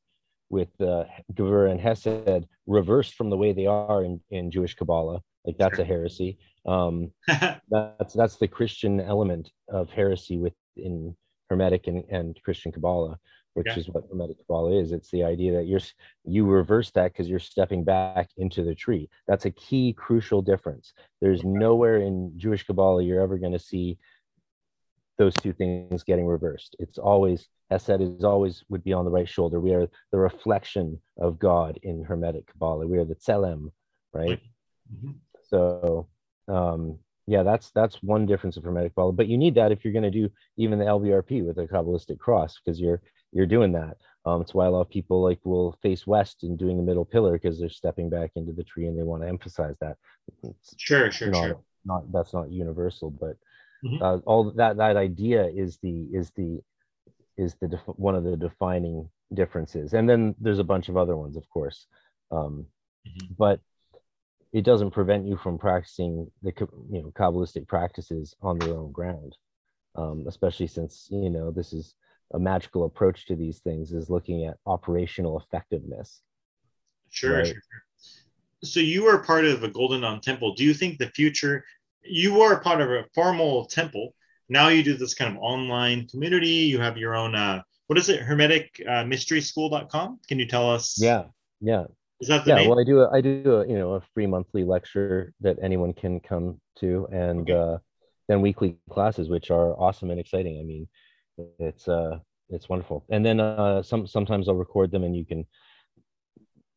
with 0.49 0.69
uh 0.81 1.03
Gevurah 1.33 1.71
and 1.71 1.81
Hesed 1.81 2.45
reversed 2.67 3.15
from 3.15 3.29
the 3.29 3.37
way 3.37 3.53
they 3.53 3.65
are 3.65 4.03
in, 4.03 4.21
in 4.29 4.51
Jewish 4.51 4.75
Kabbalah, 4.75 5.21
like 5.45 5.57
that's 5.57 5.77
Sure. 5.77 5.85
a 5.85 5.87
heresy. 5.87 6.37
Um, 6.65 7.11
that's 7.69 8.13
that's 8.13 8.37
the 8.37 8.47
Christian 8.47 8.99
element 9.01 9.51
of 9.69 9.89
heresy 9.89 10.37
within 10.37 11.15
Hermetic 11.49 11.87
and, 11.87 12.03
and 12.09 12.39
Christian 12.43 12.71
Kabbalah, 12.71 13.17
which 13.53 13.67
Okay. 13.69 13.79
is 13.79 13.89
what 13.89 14.05
Hermetic 14.09 14.37
Kabbalah 14.39 14.73
is. 14.73 14.91
It's 14.91 15.11
the 15.11 15.23
idea 15.23 15.53
that 15.53 15.65
you're 15.65 15.79
you 16.25 16.45
reverse 16.45 16.91
that 16.91 17.11
because 17.11 17.29
you're 17.29 17.39
stepping 17.39 17.83
back 17.83 18.29
into 18.37 18.63
the 18.63 18.75
tree. 18.75 19.09
That's 19.27 19.45
a 19.45 19.51
key 19.51 19.93
crucial 19.93 20.41
difference. 20.41 20.93
There's 21.21 21.43
nowhere 21.43 21.97
in 21.97 22.33
Jewish 22.37 22.65
Kabbalah 22.65 23.03
you're 23.03 23.21
ever 23.21 23.37
going 23.37 23.53
to 23.53 23.59
see 23.59 23.97
those 25.17 25.35
two 25.35 25.53
things 25.53 26.03
getting 26.03 26.25
reversed. 26.25 26.75
It's 26.79 26.97
always 26.97 27.47
Hesed 27.69 28.01
is 28.01 28.23
always 28.23 28.63
would 28.69 28.83
be 28.83 28.93
on 28.93 29.05
the 29.05 29.11
right 29.11 29.29
shoulder. 29.29 29.59
We 29.59 29.73
are 29.73 29.87
the 30.11 30.17
reflection 30.17 30.99
of 31.17 31.39
God 31.39 31.79
in 31.83 32.03
Hermetic 32.03 32.47
Kabbalah. 32.47 32.87
We 32.87 32.97
are 32.97 33.05
the 33.05 33.15
Tselem, 33.15 33.71
right? 34.13 34.39
Mhm. 34.93 35.15
So 35.43 36.07
um, 36.47 36.97
yeah, 37.25 37.43
that's 37.43 37.71
that's 37.71 38.03
one 38.03 38.25
difference 38.25 38.57
of 38.57 38.63
Hermetic 38.63 38.93
Kabbalah. 38.95 39.13
But 39.13 39.27
you 39.27 39.37
need 39.37 39.55
that 39.55 39.71
if 39.71 39.83
you're 39.83 39.93
going 39.93 40.03
to 40.03 40.11
do 40.11 40.29
even 40.57 40.79
the 40.79 40.85
LBRP 40.85 41.45
with 41.45 41.57
a 41.57 41.67
Kabbalistic 41.67 42.19
cross, 42.19 42.59
because 42.59 42.79
you're 42.79 43.01
you're 43.33 43.45
doing 43.45 43.71
that. 43.73 43.97
Um, 44.25 44.41
it's 44.41 44.53
why 44.53 44.67
a 44.67 44.71
lot 44.71 44.81
of 44.81 44.89
people 44.89 45.21
like 45.21 45.39
will 45.43 45.77
face 45.81 46.07
west 46.07 46.43
and 46.43 46.57
doing 46.57 46.77
the 46.77 46.83
middle 46.83 47.03
pillar 47.03 47.33
because 47.33 47.59
they're 47.59 47.69
stepping 47.69 48.09
back 48.09 48.31
into 48.35 48.53
the 48.53 48.63
tree 48.63 48.87
and 48.87 48.97
they 48.97 49.03
want 49.03 49.21
to 49.21 49.27
emphasize 49.27 49.75
that. 49.81 49.97
It's 50.43 50.73
Sure, 50.77 51.11
sure, 51.11 51.29
not, 51.29 51.45
sure. 51.45 51.59
not 51.85 52.11
that's 52.11 52.33
not 52.33 52.49
universal, 52.49 53.09
but 53.09 53.35
mm-hmm. 53.83 54.01
uh, 54.01 54.17
all 54.25 54.51
that 54.51 54.77
that 54.77 54.95
idea 54.95 55.45
is 55.47 55.77
the 55.83 56.07
is 56.13 56.31
the 56.37 56.61
is 57.37 57.55
the 57.59 57.67
def- 57.67 57.81
one 57.97 58.15
of 58.15 58.23
the 58.23 58.37
defining 58.37 59.09
differences 59.33 59.93
and 59.93 60.07
then 60.07 60.35
there's 60.39 60.59
a 60.59 60.63
bunch 60.63 60.89
of 60.89 60.97
other 60.97 61.17
ones 61.17 61.35
of 61.35 61.49
course 61.49 61.87
um, 62.31 62.65
mm-hmm. 63.07 63.33
but 63.37 63.59
it 64.51 64.63
doesn't 64.63 64.91
prevent 64.91 65.25
you 65.25 65.35
from 65.37 65.57
practicing 65.57 66.29
the 66.43 66.53
you 66.91 67.01
know 67.01 67.11
kabbalistic 67.15 67.67
practices 67.67 68.35
on 68.41 68.59
their 68.59 68.75
own 68.75 68.91
ground 68.91 69.35
um, 69.95 70.25
especially 70.27 70.67
since 70.67 71.07
you 71.11 71.29
know 71.29 71.51
this 71.51 71.73
is 71.73 71.95
a 72.33 72.39
magical 72.39 72.85
approach 72.85 73.25
to 73.27 73.35
these 73.35 73.59
things 73.59 73.91
is 73.91 74.09
looking 74.09 74.45
at 74.45 74.57
operational 74.65 75.39
effectiveness. 75.39 76.21
Sure, 77.09 77.37
right? 77.37 77.45
sure, 77.45 77.55
sure. 77.55 77.83
So 78.63 78.79
you 78.79 79.07
are 79.07 79.23
part 79.23 79.45
of 79.45 79.63
a 79.63 79.67
golden 79.67 80.01
dawn 80.01 80.21
temple. 80.21 80.55
Do 80.55 80.63
you 80.63 80.73
think 80.73 80.97
the 80.97 81.09
future 81.09 81.63
you 82.03 82.41
are 82.41 82.59
part 82.59 82.81
of 82.81 82.89
a 82.89 83.05
formal 83.13 83.65
temple. 83.65 84.13
Now 84.49 84.67
you 84.67 84.83
do 84.83 84.95
this 84.95 85.13
kind 85.13 85.35
of 85.35 85.41
online 85.41 86.07
community. 86.07 86.47
You 86.47 86.79
have 86.79 86.97
your 86.97 87.15
own 87.15 87.35
uh 87.35 87.61
what 87.87 87.97
is 87.99 88.09
it? 88.09 88.21
Hermetic 88.21 88.81
uh, 88.87 89.03
mystery 89.03 89.41
school.com 89.41 90.19
can 90.27 90.39
you 90.39 90.47
tell 90.47 90.69
us? 90.69 90.97
Yeah 90.99 91.25
yeah. 91.61 91.85
Is 92.19 92.27
that 92.27 92.45
the 92.45 92.51
yeah 92.51 92.55
name? 92.57 92.69
well 92.69 92.79
i 92.79 92.83
do 92.83 92.99
a, 92.99 93.09
i 93.11 93.21
do 93.21 93.55
a 93.55 93.67
you 93.67 93.77
know 93.77 93.93
a 93.93 94.01
free 94.13 94.27
monthly 94.27 94.63
lecture 94.63 95.33
that 95.41 95.57
anyone 95.61 95.91
can 95.91 96.21
come 96.21 96.61
to 96.79 97.05
and 97.11 97.41
okay. 97.41 97.53
uh 97.53 97.77
then 98.29 98.41
weekly 98.41 98.77
classes 98.89 99.29
which 99.29 99.51
are 99.51 99.77
awesome 99.77 100.09
and 100.09 100.19
exciting. 100.19 100.59
I 100.59 100.63
mean 100.63 100.87
it's 101.59 101.87
uh 101.87 102.19
it's 102.49 102.69
wonderful. 102.69 103.05
And 103.09 103.25
then 103.25 103.39
uh 103.39 103.83
some 103.83 104.07
sometimes 104.07 104.47
i'll 104.47 104.55
record 104.55 104.91
them 104.91 105.03
and 105.03 105.15
you 105.15 105.25
can 105.25 105.45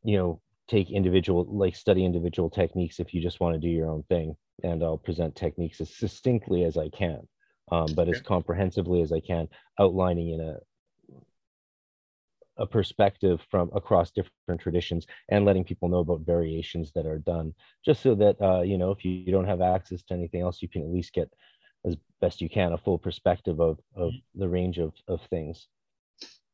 you 0.04 0.16
know 0.16 0.40
take 0.68 0.90
individual 0.90 1.46
like 1.48 1.76
study 1.76 2.04
individual 2.04 2.50
techniques 2.50 2.98
if 2.98 3.14
you 3.14 3.20
just 3.20 3.40
want 3.40 3.54
to 3.54 3.60
do 3.60 3.68
your 3.68 3.88
own 3.88 4.02
thing. 4.04 4.36
And 4.62 4.82
i'll 4.82 4.98
present 4.98 5.36
techniques 5.36 5.80
as 5.80 5.94
succinctly 5.94 6.64
as 6.64 6.76
i 6.76 6.88
can 6.88 7.28
um, 7.70 7.86
but 7.94 8.08
okay. 8.08 8.16
as 8.16 8.22
comprehensively 8.22 9.02
as 9.02 9.12
i 9.12 9.20
can 9.20 9.48
outlining 9.78 10.30
in 10.30 10.40
a 10.40 10.56
a 12.58 12.66
perspective 12.66 13.40
from 13.50 13.70
across 13.74 14.10
different 14.10 14.60
traditions 14.60 15.06
and 15.28 15.44
letting 15.44 15.64
people 15.64 15.88
know 15.88 15.98
about 15.98 16.20
variations 16.20 16.92
that 16.94 17.06
are 17.06 17.18
done. 17.18 17.54
Just 17.84 18.02
so 18.02 18.14
that 18.14 18.40
uh, 18.40 18.62
you 18.62 18.78
know 18.78 18.90
if 18.90 19.04
you, 19.04 19.10
you, 19.12 19.32
don't 19.32 19.46
have 19.46 19.60
access 19.60 20.02
to 20.04 20.14
anything 20.14 20.40
else 20.40 20.62
you 20.62 20.68
can 20.68 20.82
at 20.82 20.88
least 20.88 21.12
get 21.12 21.30
as 21.86 21.96
best 22.20 22.40
you 22.40 22.48
can 22.48 22.72
a 22.72 22.78
full 22.78 22.98
perspective 22.98 23.60
of, 23.60 23.78
of 23.94 24.10
mm-hmm. 24.10 24.40
the 24.40 24.48
range 24.48 24.78
of, 24.78 24.92
of 25.08 25.20
things. 25.30 25.68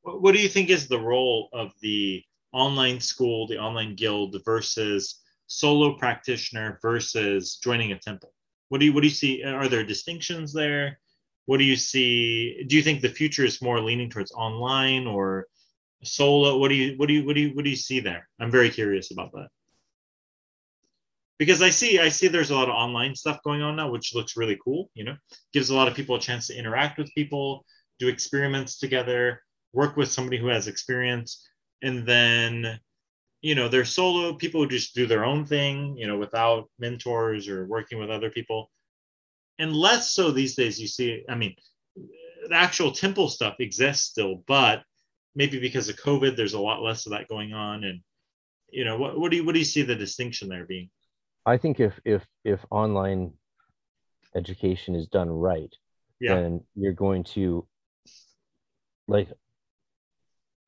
What 0.02 0.32
do 0.32 0.40
you 0.40 0.48
think 0.48 0.68
is 0.68 0.88
the 0.88 1.00
role 1.00 1.48
of 1.52 1.72
the 1.80 2.22
online 2.52 3.00
school 3.00 3.46
the 3.46 3.58
online 3.58 3.94
guild 3.94 4.36
versus 4.44 5.22
solo 5.46 5.96
practitioner 5.96 6.78
versus 6.82 7.56
joining 7.62 7.92
a 7.92 7.98
temple? 7.98 8.32
What 8.68 8.78
do 8.78 8.86
you 8.86 8.92
what 8.92 9.02
do 9.02 9.06
you 9.06 9.14
see 9.14 9.44
are 9.44 9.68
there 9.68 9.84
distinctions 9.84 10.52
there? 10.52 10.98
What 11.46 11.58
do 11.58 11.64
you 11.64 11.76
see 11.76 12.64
do 12.66 12.76
you 12.76 12.82
think 12.82 13.00
the 13.00 13.08
future 13.08 13.44
is 13.44 13.62
more 13.62 13.80
leaning 13.80 14.10
towards 14.10 14.32
online 14.32 15.06
or 15.06 15.46
solo? 16.02 16.58
What 16.58 16.68
do 16.68 16.74
you 16.74 16.96
what 16.96 17.06
do 17.06 17.14
you 17.14 17.24
what 17.24 17.36
do 17.36 17.40
you 17.40 17.54
what 17.54 17.64
do 17.64 17.70
you 17.70 17.76
see 17.76 18.00
there? 18.00 18.28
I'm 18.40 18.50
very 18.50 18.70
curious 18.70 19.12
about 19.12 19.32
that 19.32 19.48
because 21.42 21.62
i 21.62 21.70
see 21.70 21.98
i 21.98 22.08
see 22.08 22.28
there's 22.28 22.50
a 22.50 22.54
lot 22.54 22.68
of 22.68 22.74
online 22.74 23.14
stuff 23.14 23.38
going 23.44 23.62
on 23.62 23.76
now 23.76 23.90
which 23.90 24.14
looks 24.14 24.36
really 24.36 24.58
cool 24.64 24.90
you 24.94 25.04
know 25.04 25.16
gives 25.52 25.70
a 25.70 25.74
lot 25.74 25.88
of 25.88 25.94
people 25.94 26.16
a 26.16 26.20
chance 26.20 26.46
to 26.46 26.56
interact 26.56 26.98
with 26.98 27.14
people 27.14 27.64
do 27.98 28.08
experiments 28.08 28.78
together 28.78 29.40
work 29.72 29.96
with 29.96 30.10
somebody 30.10 30.38
who 30.38 30.48
has 30.48 30.68
experience 30.68 31.48
and 31.82 32.06
then 32.06 32.78
you 33.40 33.54
know 33.54 33.68
they're 33.68 33.84
solo 33.84 34.34
people 34.34 34.62
who 34.62 34.68
just 34.68 34.94
do 34.94 35.06
their 35.06 35.24
own 35.24 35.44
thing 35.44 35.96
you 35.96 36.06
know 36.06 36.18
without 36.18 36.68
mentors 36.78 37.48
or 37.48 37.66
working 37.66 37.98
with 37.98 38.10
other 38.10 38.30
people 38.30 38.70
and 39.58 39.74
less 39.74 40.12
so 40.12 40.30
these 40.30 40.54
days 40.54 40.80
you 40.80 40.86
see 40.86 41.24
i 41.28 41.34
mean 41.34 41.54
the 42.48 42.54
actual 42.54 42.90
temple 42.90 43.28
stuff 43.28 43.56
exists 43.58 44.06
still 44.06 44.42
but 44.46 44.82
maybe 45.34 45.58
because 45.58 45.88
of 45.88 45.96
COVID, 45.96 46.36
there's 46.36 46.54
a 46.54 46.60
lot 46.60 46.82
less 46.82 47.06
of 47.06 47.12
that 47.12 47.28
going 47.28 47.52
on. 47.52 47.84
And 47.84 48.00
you 48.70 48.84
know, 48.84 48.96
what, 48.96 49.18
what 49.18 49.30
do 49.30 49.36
you 49.36 49.44
what 49.44 49.52
do 49.52 49.58
you 49.58 49.64
see 49.64 49.82
the 49.82 49.94
distinction 49.94 50.48
there 50.48 50.64
being? 50.64 50.90
I 51.44 51.56
think 51.56 51.80
if 51.80 51.98
if 52.04 52.26
if 52.44 52.64
online 52.70 53.32
education 54.34 54.94
is 54.94 55.06
done 55.08 55.30
right, 55.30 55.74
yeah. 56.20 56.34
then 56.34 56.64
you're 56.74 56.92
going 56.92 57.24
to 57.24 57.66
like 59.08 59.28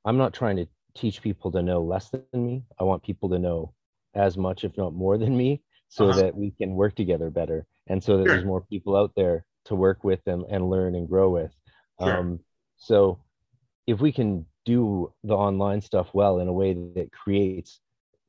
I'm 0.05 0.19
not 0.19 0.35
trying 0.35 0.57
to 0.57 0.67
teach 0.95 1.23
people 1.23 1.51
to 1.53 1.63
know 1.63 1.83
less 1.83 2.11
than 2.11 2.23
me. 2.33 2.65
I 2.79 2.85
want 2.85 3.03
people 3.03 3.29
to 3.31 3.39
know 3.39 3.73
as 4.15 4.37
much, 4.37 4.65
if 4.65 4.77
not 4.77 4.95
more 4.95 5.19
than 5.19 5.37
me, 5.37 5.63
so 5.89 6.11
uh-huh. 6.11 6.23
that 6.23 6.37
we 6.37 6.51
can 6.51 6.75
work 6.75 6.95
together 6.95 7.31
better. 7.31 7.67
And 7.87 8.03
so 8.03 8.17
that 8.17 8.27
sure. 8.27 8.35
there's 8.35 8.47
more 8.47 8.63
people 8.63 8.97
out 8.97 9.13
there 9.17 9.45
to 9.67 9.75
work 9.75 10.05
with 10.05 10.23
them 10.25 10.45
and 10.49 10.71
learn 10.71 10.95
and 10.95 11.09
grow 11.09 11.31
with. 11.31 11.53
Sure. 12.01 12.17
Um, 12.17 12.41
so 12.77 13.21
if 13.87 14.01
we 14.01 14.13
can 14.13 14.47
do 14.65 15.13
the 15.25 15.35
online 15.35 15.81
stuff 15.81 16.09
well 16.13 16.39
in 16.39 16.49
a 16.49 16.53
way 16.53 16.75
that 16.95 17.13
creates 17.13 17.81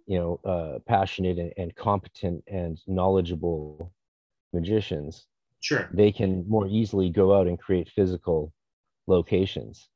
you 0.05 0.17
know 0.17 0.39
uh, 0.45 0.79
passionate 0.87 1.37
and, 1.37 1.53
and 1.57 1.75
competent 1.75 2.43
and 2.47 2.79
knowledgeable 2.87 3.91
magicians 4.53 5.27
sure. 5.65 5.89
they 5.91 6.11
can 6.11 6.47
more 6.47 6.67
easily 6.67 7.09
go 7.09 7.37
out 7.37 7.47
and 7.47 7.59
create 7.59 7.89
physical 7.89 8.53
locations. 9.07 9.89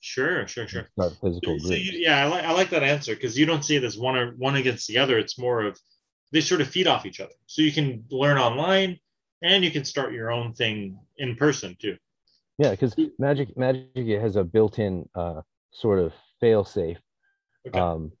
Sure 0.00 0.46
sure 0.46 0.68
sure. 0.68 0.86
Physical 1.22 1.58
so, 1.58 1.72
you, 1.72 1.98
yeah 1.98 2.24
I 2.24 2.28
like, 2.28 2.44
I 2.44 2.52
like 2.52 2.70
that 2.70 2.82
answer 2.82 3.14
because 3.14 3.36
you 3.36 3.46
don't 3.46 3.64
see 3.64 3.76
it 3.76 3.84
as 3.84 3.98
one 3.98 4.16
or 4.16 4.32
one 4.32 4.56
against 4.56 4.86
the 4.86 4.98
other. 4.98 5.18
It's 5.18 5.38
more 5.38 5.64
of 5.64 5.78
they 6.32 6.40
sort 6.40 6.60
of 6.60 6.68
feed 6.68 6.86
off 6.86 7.06
each 7.06 7.20
other. 7.20 7.32
So 7.46 7.62
you 7.62 7.72
can 7.72 8.04
learn 8.10 8.38
online 8.38 8.98
and 9.42 9.64
you 9.64 9.70
can 9.70 9.84
start 9.84 10.12
your 10.12 10.30
own 10.30 10.52
thing 10.52 10.98
in 11.16 11.34
person 11.36 11.76
too. 11.80 11.96
Yeah 12.58 12.70
because 12.70 12.94
magic 13.18 13.56
magic 13.56 14.06
has 14.20 14.36
a 14.36 14.44
built-in 14.44 15.08
uh, 15.14 15.40
sort 15.72 15.98
of 15.98 16.12
fail 16.40 16.64
safe. 16.64 16.98
Okay. 17.66 17.78
Um, 17.78 18.12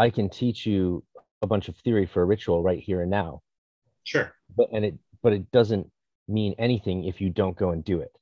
I 0.00 0.08
can 0.08 0.30
teach 0.30 0.64
you 0.64 1.04
a 1.42 1.46
bunch 1.46 1.68
of 1.68 1.76
theory 1.76 2.06
for 2.06 2.22
a 2.22 2.24
ritual 2.24 2.62
right 2.62 2.80
here 2.80 3.02
and 3.02 3.10
now. 3.10 3.42
Sure. 4.04 4.32
But 4.56 4.68
and 4.72 4.84
it 4.84 4.94
but 5.22 5.34
it 5.34 5.50
doesn't 5.52 5.90
mean 6.26 6.54
anything 6.58 7.04
if 7.04 7.20
you 7.20 7.28
don't 7.28 7.56
go 7.56 7.70
and 7.70 7.84
do 7.84 8.00
it. 8.00 8.12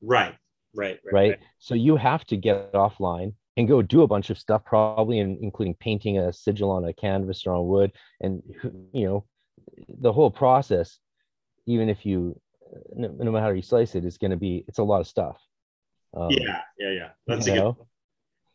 Right. 0.00 0.34
Right. 0.74 0.98
Right. 1.04 1.12
right? 1.12 1.30
right. 1.30 1.38
So 1.58 1.74
you 1.74 1.96
have 1.96 2.24
to 2.26 2.36
get 2.38 2.72
offline 2.72 3.34
and 3.58 3.68
go 3.68 3.82
do 3.82 4.02
a 4.02 4.06
bunch 4.06 4.30
of 4.30 4.38
stuff, 4.38 4.64
probably 4.64 5.18
in, 5.18 5.38
including 5.42 5.74
painting 5.74 6.18
a 6.18 6.32
sigil 6.32 6.70
on 6.70 6.86
a 6.86 6.94
canvas 6.94 7.46
or 7.46 7.54
on 7.54 7.66
wood, 7.66 7.92
and 8.22 8.42
you 8.94 9.06
know, 9.06 9.24
the 10.00 10.12
whole 10.12 10.30
process. 10.30 10.98
Even 11.66 11.90
if 11.90 12.06
you, 12.06 12.40
no, 12.94 13.08
no 13.08 13.30
matter 13.30 13.44
how 13.44 13.50
you 13.50 13.60
slice 13.60 13.94
it, 13.94 14.06
is 14.06 14.16
going 14.16 14.30
to 14.30 14.38
be 14.38 14.64
it's 14.66 14.78
a 14.78 14.82
lot 14.82 15.02
of 15.02 15.06
stuff. 15.06 15.36
Um, 16.16 16.30
yeah, 16.30 16.62
yeah, 16.78 16.92
yeah. 16.92 17.08
That's 17.26 17.46
a 17.48 17.52
good. 17.52 17.74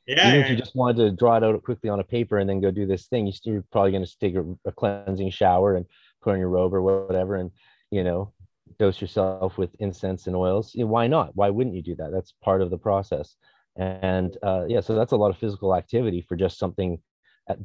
Yeah, 0.06 0.28
Even 0.28 0.42
if 0.42 0.50
you 0.50 0.56
just 0.58 0.76
wanted 0.76 0.98
to 0.98 1.12
draw 1.12 1.38
it 1.38 1.44
out 1.44 1.64
quickly 1.64 1.90
on 1.90 2.00
a 2.00 2.04
paper 2.04 2.38
and 2.38 2.50
then 2.50 2.60
go 2.60 2.72
do 2.72 2.86
this 2.86 3.08
thing, 3.08 3.32
you're 3.44 3.64
probably 3.72 3.92
going 3.92 4.06
to 4.06 4.20
take 4.20 4.36
a, 4.36 4.44
a, 4.66 4.72
cleansing 4.72 5.30
shower 5.32 5.76
and 5.76 5.86
put 6.22 6.34
on 6.34 6.40
your 6.40 6.50
robe 6.50 6.74
or 6.74 6.82
whatever, 6.82 7.36
and 7.38 7.52
you 7.90 8.04
know, 8.04 8.34
dose 8.80 9.00
yourself 9.00 9.58
with 9.58 9.70
incense 9.80 10.28
and 10.28 10.36
oils. 10.36 10.76
You 10.76 10.82
know, 10.82 10.92
why 10.92 11.08
not? 11.08 11.36
Why 11.36 11.50
wouldn't 11.50 11.76
you 11.76 11.82
do 11.82 11.96
that? 11.96 12.12
That's 12.12 12.34
part 12.44 12.62
of 12.62 12.70
the 12.70 12.78
process. 12.78 13.36
And 13.78 14.38
uh, 14.44 14.66
yeah, 14.68 14.82
so 14.82 14.94
that's 14.94 15.14
a 15.14 15.18
lot 15.18 15.30
of 15.30 15.38
physical 15.38 15.76
activity 15.76 16.22
for 16.22 16.36
just 16.36 16.60
something 16.60 17.00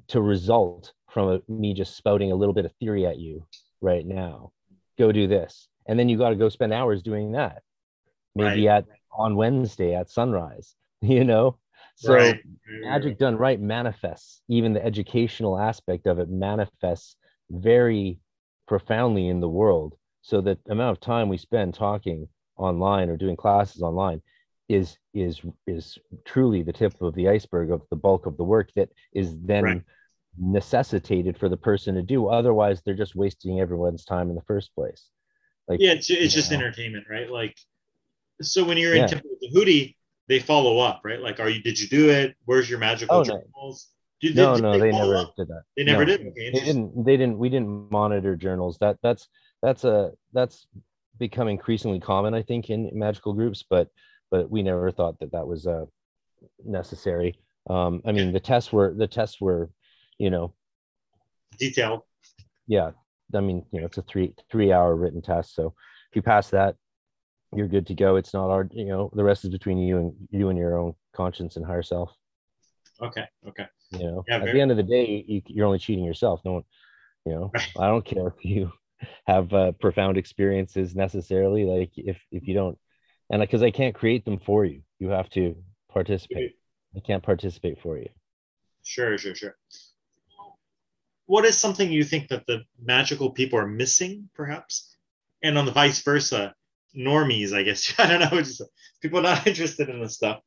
to 0.08 0.20
result 0.20 0.92
from 1.10 1.28
a, 1.28 1.52
me 1.52 1.74
just 1.74 1.96
spouting 1.96 2.32
a 2.32 2.36
little 2.36 2.54
bit 2.54 2.64
of 2.64 2.72
theory 2.74 3.06
at 3.06 3.18
you 3.18 3.46
right 3.80 4.06
now. 4.06 4.52
Go 4.96 5.12
do 5.12 5.26
this, 5.26 5.68
and 5.86 5.98
then 5.98 6.08
you 6.08 6.16
got 6.18 6.30
to 6.30 6.36
go 6.36 6.48
spend 6.48 6.72
hours 6.72 7.02
doing 7.02 7.32
that. 7.32 7.62
Maybe 8.34 8.68
right. 8.68 8.78
at 8.78 8.84
on 9.16 9.34
Wednesday 9.34 9.94
at 9.94 10.10
sunrise, 10.10 10.76
you 11.00 11.24
know? 11.24 11.58
So 12.00 12.14
right. 12.14 12.40
magic 12.68 13.18
done 13.18 13.34
right 13.36 13.60
manifests, 13.60 14.40
even 14.48 14.72
the 14.72 14.84
educational 14.84 15.58
aspect 15.58 16.06
of 16.06 16.20
it 16.20 16.28
manifests 16.28 17.16
very 17.50 18.20
profoundly 18.68 19.26
in 19.26 19.40
the 19.40 19.48
world. 19.48 19.96
So 20.22 20.40
that 20.42 20.58
amount 20.68 20.96
of 20.96 21.00
time 21.00 21.28
we 21.28 21.38
spend 21.38 21.74
talking 21.74 22.28
online 22.56 23.08
or 23.08 23.16
doing 23.16 23.34
classes 23.34 23.82
online 23.82 24.22
is 24.68 24.96
is 25.12 25.40
is 25.66 25.98
truly 26.24 26.62
the 26.62 26.72
tip 26.72 27.02
of 27.02 27.16
the 27.16 27.28
iceberg 27.30 27.72
of 27.72 27.82
the 27.90 27.96
bulk 27.96 28.26
of 28.26 28.36
the 28.36 28.44
work 28.44 28.70
that 28.76 28.90
is 29.12 29.34
then 29.42 29.64
right. 29.64 29.82
necessitated 30.38 31.36
for 31.36 31.48
the 31.48 31.56
person 31.56 31.96
to 31.96 32.02
do. 32.02 32.28
Otherwise, 32.28 32.80
they're 32.80 32.94
just 32.94 33.16
wasting 33.16 33.58
everyone's 33.58 34.04
time 34.04 34.28
in 34.28 34.36
the 34.36 34.42
first 34.42 34.72
place. 34.72 35.10
Like 35.66 35.80
yeah, 35.80 35.94
it's, 35.94 36.08
it's 36.10 36.32
just 36.32 36.52
entertainment, 36.52 37.06
right? 37.10 37.28
Like 37.28 37.56
so 38.40 38.62
when 38.62 38.78
you're 38.78 38.94
yeah. 38.94 39.02
in 39.02 39.08
Temple 39.08 39.30
with 39.30 39.52
Tahuti, 39.52 39.96
they 40.28 40.38
follow 40.38 40.78
up, 40.78 41.00
right? 41.04 41.20
Like, 41.20 41.40
are 41.40 41.48
you? 41.48 41.62
Did 41.62 41.80
you 41.80 41.88
do 41.88 42.10
it? 42.10 42.36
Where's 42.44 42.68
your 42.68 42.78
magical 42.78 43.16
oh, 43.16 43.24
journals? 43.24 43.88
Did, 44.20 44.36
no, 44.36 44.54
did, 44.54 44.62
no, 44.62 44.72
they, 44.72 44.90
they 44.90 44.92
never 44.92 45.16
up? 45.16 45.34
did 45.36 45.48
that. 45.48 45.62
They 45.76 45.84
never 45.84 46.04
no, 46.04 46.16
did. 46.16 46.26
Okay, 46.28 46.50
they 46.52 46.60
didn't. 46.60 47.04
They 47.04 47.16
didn't. 47.16 47.38
We 47.38 47.48
didn't 47.48 47.90
monitor 47.90 48.36
journals. 48.36 48.78
That 48.78 48.98
that's 49.02 49.28
that's 49.62 49.84
a 49.84 50.12
that's 50.32 50.66
become 51.18 51.48
increasingly 51.48 52.00
common, 52.00 52.34
I 52.34 52.42
think, 52.42 52.70
in 52.70 52.90
magical 52.92 53.32
groups. 53.32 53.64
But 53.68 53.88
but 54.30 54.50
we 54.50 54.62
never 54.62 54.90
thought 54.90 55.18
that 55.20 55.32
that 55.32 55.46
was 55.46 55.66
uh, 55.66 55.86
necessary. 56.64 57.38
Um, 57.70 58.02
I 58.04 58.12
mean, 58.12 58.32
the 58.32 58.40
tests 58.40 58.72
were 58.72 58.94
the 58.96 59.06
tests 59.06 59.40
were, 59.40 59.70
you 60.18 60.30
know, 60.30 60.52
detailed. 61.58 62.02
Yeah, 62.66 62.90
I 63.34 63.40
mean, 63.40 63.64
you 63.72 63.80
know, 63.80 63.86
it's 63.86 63.98
a 63.98 64.02
three 64.02 64.34
three 64.50 64.72
hour 64.72 64.94
written 64.94 65.22
test, 65.22 65.54
so 65.54 65.74
if 66.10 66.16
you 66.16 66.22
pass 66.22 66.50
that 66.50 66.76
you're 67.54 67.68
good 67.68 67.86
to 67.86 67.94
go. 67.94 68.16
It's 68.16 68.34
not 68.34 68.50
our, 68.50 68.68
you 68.72 68.86
know 68.86 69.10
the 69.14 69.24
rest 69.24 69.44
is 69.44 69.50
between 69.50 69.78
you 69.78 69.98
and 69.98 70.12
you 70.30 70.48
and 70.50 70.58
your 70.58 70.78
own 70.78 70.94
conscience 71.14 71.56
and 71.56 71.64
higher 71.64 71.82
self. 71.82 72.12
Okay 73.00 73.24
okay. 73.48 73.66
You 73.92 73.98
know 74.04 74.24
Yeah, 74.28 74.36
at 74.36 74.40
very- 74.42 74.52
the 74.54 74.60
end 74.60 74.70
of 74.70 74.76
the 74.76 74.82
day 74.82 75.24
you, 75.26 75.42
you're 75.46 75.66
only 75.66 75.78
cheating 75.78 76.04
yourself. 76.04 76.40
No 76.44 76.52
one 76.54 76.62
you 77.26 77.32
know 77.34 77.50
Right. 77.54 77.68
i 77.78 77.86
don't 77.88 78.04
care 78.04 78.28
if 78.28 78.44
you 78.44 78.72
have 79.26 79.52
uh, 79.52 79.72
profound 79.72 80.16
experiences 80.18 80.94
necessarily. 80.94 81.64
Like 81.64 81.92
if 81.96 82.18
if 82.30 82.46
you 82.48 82.54
don't 82.54 82.78
and 83.30 83.40
because 83.40 83.62
i 83.62 83.70
can't 83.70 83.94
create 83.94 84.24
them 84.24 84.38
for 84.38 84.64
you. 84.64 84.82
You 84.98 85.08
have 85.10 85.30
to 85.30 85.56
participate. 85.88 86.56
I 86.96 87.00
can't 87.00 87.22
participate 87.22 87.80
for 87.80 87.96
you. 87.98 88.08
Sure, 88.82 89.16
sure, 89.18 89.34
sure. 89.34 89.56
What 91.26 91.44
is 91.44 91.58
something 91.58 91.92
you 91.92 92.04
think 92.04 92.28
that 92.28 92.46
the 92.46 92.62
magical 92.82 93.30
people 93.30 93.58
are 93.58 93.66
missing, 93.66 94.30
perhaps? 94.34 94.96
And 95.42 95.58
on 95.58 95.66
the 95.66 95.72
vice 95.72 96.02
versa, 96.02 96.54
normies, 96.96 97.52
I 97.52 97.62
guess, 97.62 97.94
I 97.98 98.06
don't 98.06 98.20
know, 98.20 98.40
just 98.40 98.62
people 99.00 99.22
not 99.22 99.46
interested 99.46 99.88
in 99.88 100.00
this 100.00 100.14
stuff. 100.14 100.40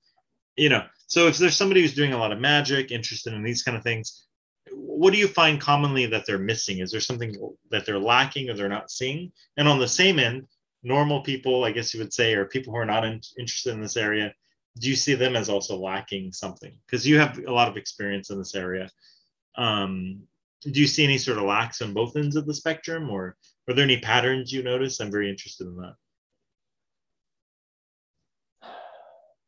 You 0.58 0.70
know, 0.70 0.84
so 1.08 1.28
if 1.28 1.38
there's 1.38 1.56
somebody 1.56 1.82
who's 1.82 1.94
doing 1.94 2.14
a 2.14 2.18
lot 2.18 2.32
of 2.34 2.40
magic, 2.40 2.92
interested 2.92 3.34
in 3.34 3.44
these 3.44 3.64
kind 3.64 3.78
of 3.78 3.84
things, 3.84 4.26
what 4.74 5.12
do 5.14 5.18
you 5.18 5.28
find 5.28 5.60
commonly 5.60 6.06
that 6.08 6.26
they're 6.26 6.38
missing? 6.38 6.80
Is 6.80 6.92
there 6.92 7.00
something 7.00 7.36
that 7.72 7.86
they're 7.86 8.00
lacking 8.00 8.50
or 8.50 8.54
they're 8.54 8.70
not 8.70 8.92
seeing? 8.92 9.32
And 9.58 9.68
on 9.68 9.80
the 9.80 9.88
same 9.88 10.20
end, 10.20 10.48
normal 10.84 11.22
people, 11.22 11.64
I 11.64 11.72
guess 11.72 11.94
you 11.94 12.00
would 12.00 12.14
say, 12.14 12.34
or 12.34 12.46
people 12.46 12.74
who 12.74 12.80
are 12.80 12.86
not 12.86 13.06
in, 13.06 13.22
interested 13.38 13.74
in 13.74 13.82
this 13.82 13.98
area, 13.98 14.34
do 14.80 14.90
you 14.90 14.96
see 14.96 15.16
them 15.16 15.36
as 15.36 15.50
also 15.50 15.78
lacking 15.78 16.32
something 16.32 16.74
because 16.86 17.08
you 17.08 17.20
have 17.20 17.38
a 17.40 17.52
lot 17.52 17.68
of 17.68 17.78
experience 17.78 18.30
in 18.30 18.38
this 18.38 18.56
area 18.56 18.90
um, 19.58 20.22
do 20.62 20.80
you 20.80 20.88
see 20.88 21.04
any 21.04 21.18
sort 21.18 21.38
of 21.38 21.44
lacks 21.44 21.82
on 21.82 21.94
both 21.94 22.16
ends 22.16 22.36
of 22.36 22.46
the 22.46 22.54
spectrum 22.54 23.10
or 23.10 23.36
are 23.68 23.74
there 23.74 23.84
any 23.84 24.00
patterns 24.00 24.52
you 24.52 24.64
notice 24.64 25.00
i'm 25.00 25.12
very 25.12 25.30
interested 25.30 25.68
in 25.68 25.76
that 25.76 25.96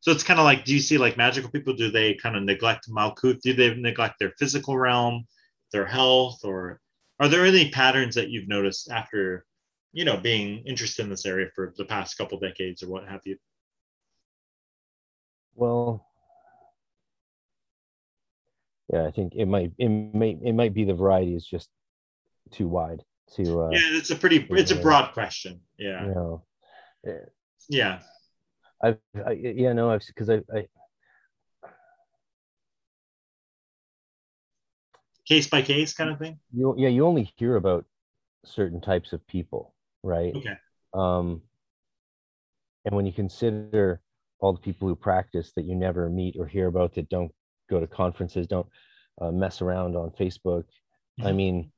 so 0.04 0.12
it's 0.12 0.22
kind 0.22 0.38
of 0.38 0.44
like 0.44 0.66
do 0.66 0.74
you 0.74 0.80
see 0.80 0.98
like 0.98 1.16
magical 1.16 1.50
people 1.50 1.72
do 1.72 1.90
they 1.90 2.12
kind 2.14 2.36
of 2.36 2.42
neglect 2.42 2.90
malkuth 2.90 3.40
do 3.40 3.54
they 3.54 3.74
neglect 3.74 4.18
their 4.18 4.32
physical 4.38 4.76
realm 4.76 5.26
their 5.72 5.86
health 5.86 6.44
or 6.44 6.78
are 7.20 7.28
there 7.28 7.46
any 7.46 7.70
patterns 7.70 8.14
that 8.14 8.28
you've 8.28 8.46
noticed 8.46 8.90
after 8.90 9.46
you 9.92 10.04
know 10.04 10.18
being 10.18 10.62
interested 10.66 11.02
in 11.02 11.08
this 11.08 11.24
area 11.24 11.48
for 11.54 11.72
the 11.78 11.86
past 11.86 12.18
couple 12.18 12.38
decades 12.38 12.82
or 12.82 12.88
what 12.88 13.08
have 13.08 13.22
you? 13.24 13.36
Well 15.54 16.06
yeah 18.92 19.06
i 19.06 19.10
think 19.10 19.32
it 19.34 19.46
might 19.46 19.72
it 19.78 19.88
may 19.88 20.36
it 20.44 20.52
might 20.52 20.74
be 20.74 20.84
the 20.84 20.92
variety 20.92 21.34
is 21.34 21.46
just 21.46 21.70
too 22.50 22.68
wide 22.68 23.02
to 23.34 23.62
uh 23.62 23.70
yeah 23.70 23.78
it's 23.96 24.10
a 24.10 24.16
pretty 24.16 24.46
it's 24.50 24.70
a 24.70 24.76
broad 24.76 25.14
question. 25.14 25.60
Yeah. 25.78 26.06
You 26.06 26.14
know 26.14 26.42
yeah 27.70 28.00
i've 28.84 28.98
I, 29.26 29.32
yeah 29.32 29.72
no 29.72 29.90
i've 29.90 30.06
because 30.06 30.28
I, 30.30 30.42
I 30.54 30.66
case 35.26 35.48
by 35.48 35.62
case 35.62 35.94
kind 35.94 36.10
of 36.10 36.18
thing? 36.18 36.38
you 36.52 36.74
yeah 36.76 36.88
you 36.88 37.06
only 37.06 37.32
hear 37.36 37.56
about 37.56 37.84
certain 38.44 38.80
types 38.80 39.12
of 39.12 39.26
people 39.26 39.74
right? 40.02 40.34
Okay. 40.36 40.56
Um 40.92 41.40
and 42.84 42.94
when 42.94 43.06
you 43.06 43.12
consider 43.12 44.02
all 44.40 44.52
the 44.52 44.60
people 44.60 44.86
who 44.86 44.94
practice 44.94 45.52
that 45.56 45.64
you 45.64 45.74
never 45.74 46.10
meet 46.10 46.36
or 46.38 46.46
hear 46.46 46.66
about 46.66 46.94
that 46.94 47.08
don't 47.08 47.32
go 47.70 47.80
to 47.80 47.86
conferences 47.86 48.46
don't 48.46 48.66
uh, 49.20 49.30
mess 49.30 49.62
around 49.62 49.96
on 49.96 50.10
facebook 50.10 50.64
i 51.22 51.30
Mhm. 51.30 51.36
mean 51.36 51.72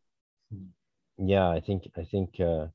yeah 1.19 1.49
i 1.49 1.61
think 1.61 1.89
i 1.97 2.05
think 2.05 2.41
uh 2.41 2.67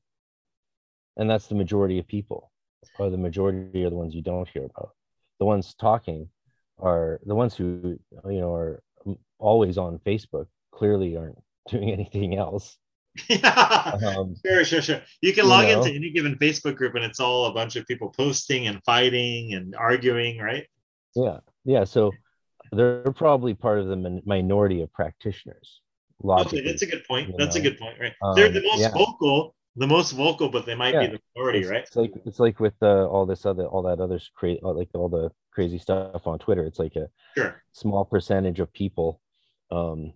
and 1.18 1.28
that's 1.28 1.48
the 1.48 1.54
majority 1.54 1.98
of 1.98 2.06
people 2.06 2.51
or 2.98 3.10
the 3.10 3.16
majority 3.18 3.84
are 3.84 3.90
the 3.90 3.96
ones 3.96 4.14
you 4.14 4.22
don't 4.22 4.48
hear 4.48 4.64
about. 4.64 4.90
The 5.38 5.46
ones 5.46 5.74
talking 5.74 6.28
are 6.78 7.20
the 7.26 7.34
ones 7.34 7.54
who 7.56 7.98
you 8.26 8.40
know 8.40 8.52
are 8.54 8.82
always 9.38 9.76
on 9.78 9.98
facebook 10.00 10.46
clearly 10.72 11.16
aren't 11.16 11.38
doing 11.68 11.90
anything 11.90 12.36
else. 12.36 12.76
Yeah. 13.28 13.98
Um, 14.16 14.34
sure 14.44 14.64
sure 14.64 14.80
sure. 14.82 15.02
You 15.20 15.32
can 15.34 15.44
You 15.44 15.50
log 15.50 15.66
know? 15.66 15.82
into 15.82 15.90
any 15.94 16.10
given 16.10 16.36
facebook 16.38 16.76
group 16.76 16.94
and 16.94 17.04
it's 17.04 17.20
all 17.20 17.46
a 17.46 17.52
bunch 17.52 17.76
of 17.76 17.86
people 17.86 18.08
posting 18.16 18.68
and 18.68 18.80
fighting 18.84 19.52
and 19.54 19.74
arguing 19.76 20.38
right? 20.38 20.66
Yeah 21.14 21.38
yeah 21.64 21.84
so 21.84 22.10
they're 22.72 23.12
probably 23.12 23.52
part 23.54 23.78
of 23.80 23.86
the 23.88 23.96
min- 23.96 24.22
minority 24.24 24.80
of 24.80 24.90
practitioners 24.92 25.80
logically. 26.22 26.60
okay 26.60 26.68
that's 26.70 26.82
a 26.82 26.86
good 26.86 27.04
point. 27.04 27.34
that's 27.36 27.56
a 27.56 27.60
good 27.60 27.78
point 27.78 27.96
right. 28.00 28.14
They're 28.34 28.48
the 28.48 28.60
Um, 28.60 28.64
most 28.66 28.80
yeah. 28.80 28.90
vocal 28.92 29.54
the 29.76 29.86
most 29.86 30.12
vocal 30.12 30.48
but 30.48 30.66
they 30.66 30.74
might 30.74 30.94
Yeah. 30.94 31.06
be 31.06 31.06
the 31.16 31.20
majority, 31.34 31.60
it's, 31.60 31.70
right? 31.70 31.82
it's 31.82 31.96
like 31.96 32.12
it's 32.26 32.38
like 32.40 32.60
with 32.60 32.74
uh, 32.82 33.06
all 33.06 33.26
this 33.26 33.46
other 33.46 33.66
all 33.66 33.82
that 33.82 34.00
other 34.00 34.20
crazy 34.34 34.60
like 34.62 34.88
all 34.94 35.08
the 35.08 35.30
crazy 35.52 35.78
stuff 35.78 36.26
on 36.26 36.38
twitter. 36.38 36.64
It's 36.64 36.78
like 36.78 36.96
a 36.96 37.08
sure. 37.36 37.62
small 37.72 38.04
percentage 38.04 38.60
of 38.60 38.72
people 38.72 39.20
um 39.70 40.12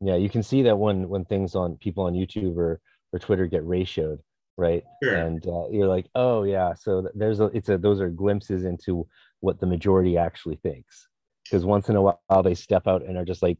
yeah 0.00 0.14
you 0.16 0.30
can 0.30 0.42
see 0.42 0.62
that 0.62 0.78
when 0.78 1.08
when 1.08 1.24
things 1.26 1.54
on 1.54 1.76
people 1.76 2.04
on 2.04 2.14
youtube 2.14 2.56
or 2.56 2.80
or 3.12 3.18
twitter 3.18 3.46
get 3.46 3.62
ratioed 3.64 4.18
right? 4.56 4.82
Sure. 5.02 5.14
and 5.14 5.46
uh, 5.46 5.68
you're 5.70 5.86
like 5.86 6.06
oh 6.14 6.42
yeah 6.42 6.74
so 6.74 7.08
there's 7.14 7.40
a 7.40 7.44
it's 7.46 7.68
a 7.68 7.78
those 7.78 8.00
are 8.00 8.10
glimpses 8.10 8.64
into 8.64 9.06
what 9.40 9.60
the 9.60 9.66
majority 9.66 10.16
actually 10.16 10.56
thinks. 10.56 11.06
Because 11.44 11.64
once 11.64 11.88
in 11.88 11.96
a 11.96 12.02
while 12.02 12.42
they 12.42 12.54
step 12.54 12.86
out 12.86 13.04
and 13.06 13.16
are 13.16 13.24
just 13.24 13.42
like 13.42 13.58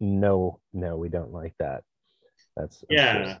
no 0.00 0.60
no 0.72 0.96
we 0.96 1.08
don't 1.08 1.32
like 1.32 1.54
that. 1.58 1.82
That's 2.56 2.84
yeah 2.90 3.38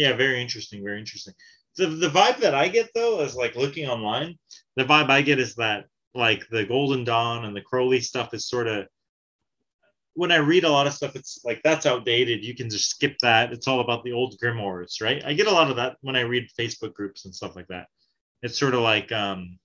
yeah 0.00 0.14
very 0.14 0.40
interesting 0.40 0.82
very 0.82 0.98
interesting. 0.98 1.34
The, 1.76 1.86
the 1.86 2.08
vibe 2.08 2.38
that 2.38 2.54
i 2.54 2.68
get 2.68 2.90
though 2.94 3.20
is 3.20 3.36
like 3.36 3.54
looking 3.54 3.86
online 3.86 4.38
the 4.76 4.84
vibe 4.84 5.10
i 5.10 5.22
get 5.22 5.38
is 5.38 5.54
that 5.56 5.84
like 6.14 6.48
the 6.48 6.64
golden 6.64 7.04
dawn 7.04 7.44
and 7.44 7.54
the 7.54 7.60
crowley 7.60 8.00
stuff 8.00 8.34
is 8.34 8.48
sort 8.48 8.66
of 8.66 8.86
when 10.14 10.32
i 10.32 10.36
read 10.36 10.64
a 10.64 10.70
lot 10.70 10.86
of 10.86 10.94
stuff 10.94 11.14
it's 11.14 11.40
like 11.44 11.60
that's 11.62 11.86
outdated. 11.86 12.44
You 12.44 12.54
can 12.56 12.68
just 12.68 12.90
skip 12.90 13.16
that. 13.22 13.52
It's 13.52 13.68
all 13.68 13.80
about 13.80 14.02
the 14.02 14.12
old 14.12 14.36
grimoires 14.42 15.00
right? 15.00 15.22
I 15.24 15.34
get 15.34 15.46
a 15.46 15.52
lot 15.52 15.70
of 15.70 15.76
that 15.76 15.96
when 16.00 16.16
i 16.16 16.22
read 16.22 16.48
facebook 16.58 16.94
groups 16.94 17.24
and 17.24 17.34
stuff 17.34 17.54
like 17.54 17.68
that. 17.68 17.86
It's 18.42 18.58
sort 18.58 18.74
of 18.74 18.80
like 18.80 19.12
um 19.12 19.58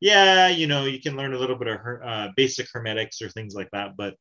yeah 0.00 0.48
you 0.48 0.66
know 0.66 0.84
you 0.84 1.00
can 1.00 1.16
learn 1.16 1.32
a 1.32 1.38
little 1.38 1.56
bit 1.56 1.68
of 1.68 1.78
her, 1.80 2.02
uh, 2.04 2.28
basic 2.36 2.66
hermetics 2.70 3.22
or 3.22 3.30
things 3.30 3.54
like 3.54 3.70
that 3.72 3.96
but 3.96 4.14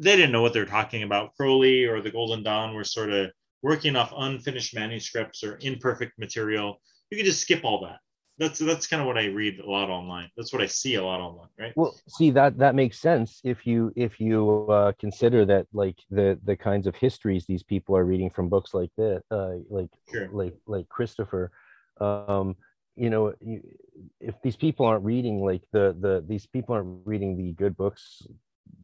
they 0.00 0.14
didn't 0.14 0.30
know 0.30 0.42
what 0.42 0.52
they're 0.52 0.76
talking 0.76 1.02
about. 1.02 1.34
Crowley 1.36 1.84
or 1.84 2.00
the 2.00 2.10
golden 2.10 2.42
dawn 2.44 2.74
were 2.74 2.84
sort 2.84 3.10
of 3.10 3.32
working 3.62 3.96
off 3.96 4.12
unfinished 4.16 4.74
manuscripts 4.74 5.42
or 5.42 5.58
imperfect 5.62 6.18
material 6.18 6.80
you 7.10 7.16
can 7.16 7.24
just 7.26 7.40
skip 7.40 7.64
all 7.64 7.80
that. 7.82 7.98
That's 8.38 8.60
that's 8.60 8.86
kind 8.86 9.00
of 9.00 9.06
what 9.06 9.18
i 9.18 9.26
read 9.26 9.58
a 9.58 9.68
lot 9.68 9.90
online. 9.90 10.30
That's 10.36 10.52
what 10.52 10.62
i 10.62 10.66
see 10.66 10.94
a 10.94 11.04
lot 11.04 11.20
online 11.20 11.48
right? 11.58 11.72
Well 11.74 11.94
see 12.08 12.30
that 12.32 12.58
that 12.58 12.74
makes 12.74 12.98
sense 13.00 13.40
if 13.44 13.66
you 13.66 13.92
if 13.96 14.20
you 14.20 14.66
uh, 14.70 14.92
consider 15.00 15.44
that 15.46 15.66
like 15.72 15.96
the 16.10 16.38
the 16.44 16.56
kinds 16.56 16.86
of 16.86 16.94
histories 16.94 17.46
these 17.46 17.62
people 17.62 17.96
are 17.96 18.04
reading 18.04 18.30
from 18.30 18.48
books 18.48 18.74
like 18.74 18.90
this 18.96 19.22
uh, 19.30 19.54
like 19.68 19.90
Sure. 20.12 20.28
like 20.32 20.54
like 20.66 20.88
christopher 20.88 21.50
um 22.00 22.54
you 22.94 23.10
know 23.10 23.34
you, 23.40 23.60
if 24.20 24.34
these 24.42 24.56
people 24.56 24.86
aren't 24.86 25.04
reading 25.04 25.44
like 25.44 25.62
the 25.72 25.96
the 26.00 26.24
these 26.28 26.46
people 26.46 26.74
aren't 26.74 27.04
reading 27.04 27.36
the 27.36 27.52
good 27.52 27.76
books 27.76 28.26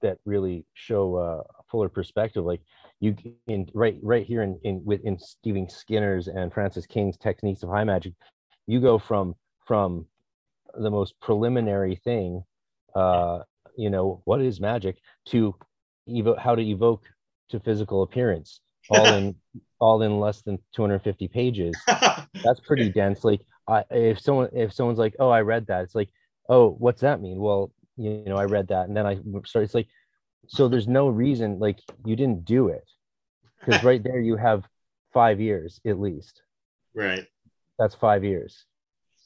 that 0.03 0.19
really 0.25 0.65
show 0.75 1.17
uh, 1.17 1.43
a 1.61 1.63
fuller 1.71 1.89
perspective 1.89 2.45
like 2.45 2.61
you 3.05 3.17
in 3.47 3.69
right 3.75 3.99
right 4.03 4.27
here 4.27 4.43
in 4.43 4.59
in 4.65 4.85
with 4.85 5.01
in 5.05 5.19
stephen 5.19 5.69
skinner's 5.69 6.29
and 6.29 6.53
francis 6.53 6.87
king's 6.87 7.17
techniques 7.17 7.63
of 7.63 7.69
high 7.69 7.85
magic 7.85 8.13
you 8.67 8.81
go 8.81 8.99
from 8.99 9.35
from 9.67 10.07
the 10.75 10.91
most 10.91 11.19
preliminary 11.21 11.97
thing 11.97 12.43
uh 12.95 13.39
you 13.77 13.91
know 13.91 14.23
what 14.25 14.41
is 14.41 14.61
magic 14.61 14.99
to 15.27 15.55
evo- 16.09 16.39
how 16.39 16.55
to 16.55 16.63
evoke 16.63 17.05
to 17.51 17.61
physical 17.61 18.03
appearance 18.03 18.61
all 18.89 19.13
in 19.13 19.35
all 19.81 20.03
in 20.03 20.19
less 20.21 20.43
than 20.43 20.59
250 20.75 21.29
pages. 21.29 21.75
That's 22.43 22.61
pretty 22.67 22.89
dense. 22.91 23.25
Like 23.25 23.41
I, 23.69 23.85
if 23.91 24.21
someone 24.21 24.49
if 24.53 24.73
someone's 24.73 24.99
like 24.99 25.17
oh 25.19 25.31
i 25.31 25.41
read 25.41 25.67
that 25.67 25.85
it's 25.85 25.95
like 25.95 26.11
oh 26.49 26.71
what's 26.79 27.01
that 27.01 27.21
mean? 27.21 27.39
Well 27.39 27.73
you 27.97 28.25
know 28.27 28.37
i 28.37 28.45
read 28.45 28.69
that 28.69 28.89
and 28.89 28.97
then 28.97 29.07
i 29.07 29.15
started 29.45 29.67
it's 29.67 29.75
like 29.75 29.87
so 30.49 30.67
there's 30.67 30.89
no 30.89 31.09
reason 31.09 31.61
like 31.61 31.79
you 32.05 32.17
didn't 32.17 32.45
do 32.45 32.69
it 32.69 32.85
because 33.65 33.83
right 33.91 34.03
there 34.03 34.21
you 34.21 34.37
have 34.37 34.65
five 35.13 35.41
years 35.41 35.81
at 35.87 35.99
least. 36.01 36.43
Right. 36.95 37.27
That's 37.79 37.95
five 37.95 38.25
years. 38.25 38.65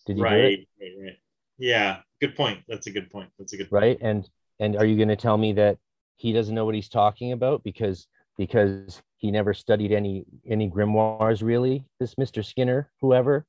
Did 0.07 0.19
you 0.19 0.25
do 0.25 0.31
it? 0.31 0.35
Right, 0.35 0.69
right 0.81 0.93
right. 1.05 1.19
Yeah 1.59 1.99
good 2.21 2.35
point. 2.35 2.61
That's 2.69 2.87
a 2.87 2.91
good 2.91 3.11
point. 3.11 3.31
That's 3.39 3.53
a 3.53 3.57
good 3.57 3.71
point. 3.71 3.83
right? 3.83 3.99
And 4.01 4.29
and 4.61 4.77
are 4.77 4.85
you 4.85 4.97
going 4.97 5.09
to 5.09 5.17
tell 5.17 5.37
me 5.37 5.53
that 5.55 5.79
he 6.17 6.33
doesn't 6.33 6.55
know 6.55 6.65
what 6.65 6.75
he's 6.75 6.89
talking 6.89 7.33
about 7.33 7.63
because 7.63 8.07
because 8.37 9.01
he 9.17 9.31
never 9.31 9.55
studied 9.55 9.93
any 9.93 10.25
any 10.49 10.69
grimoires 10.71 11.43
really? 11.43 11.85
This 12.01 12.15
mr 12.17 12.45
skinner 12.45 12.91
whoever? 13.01 13.47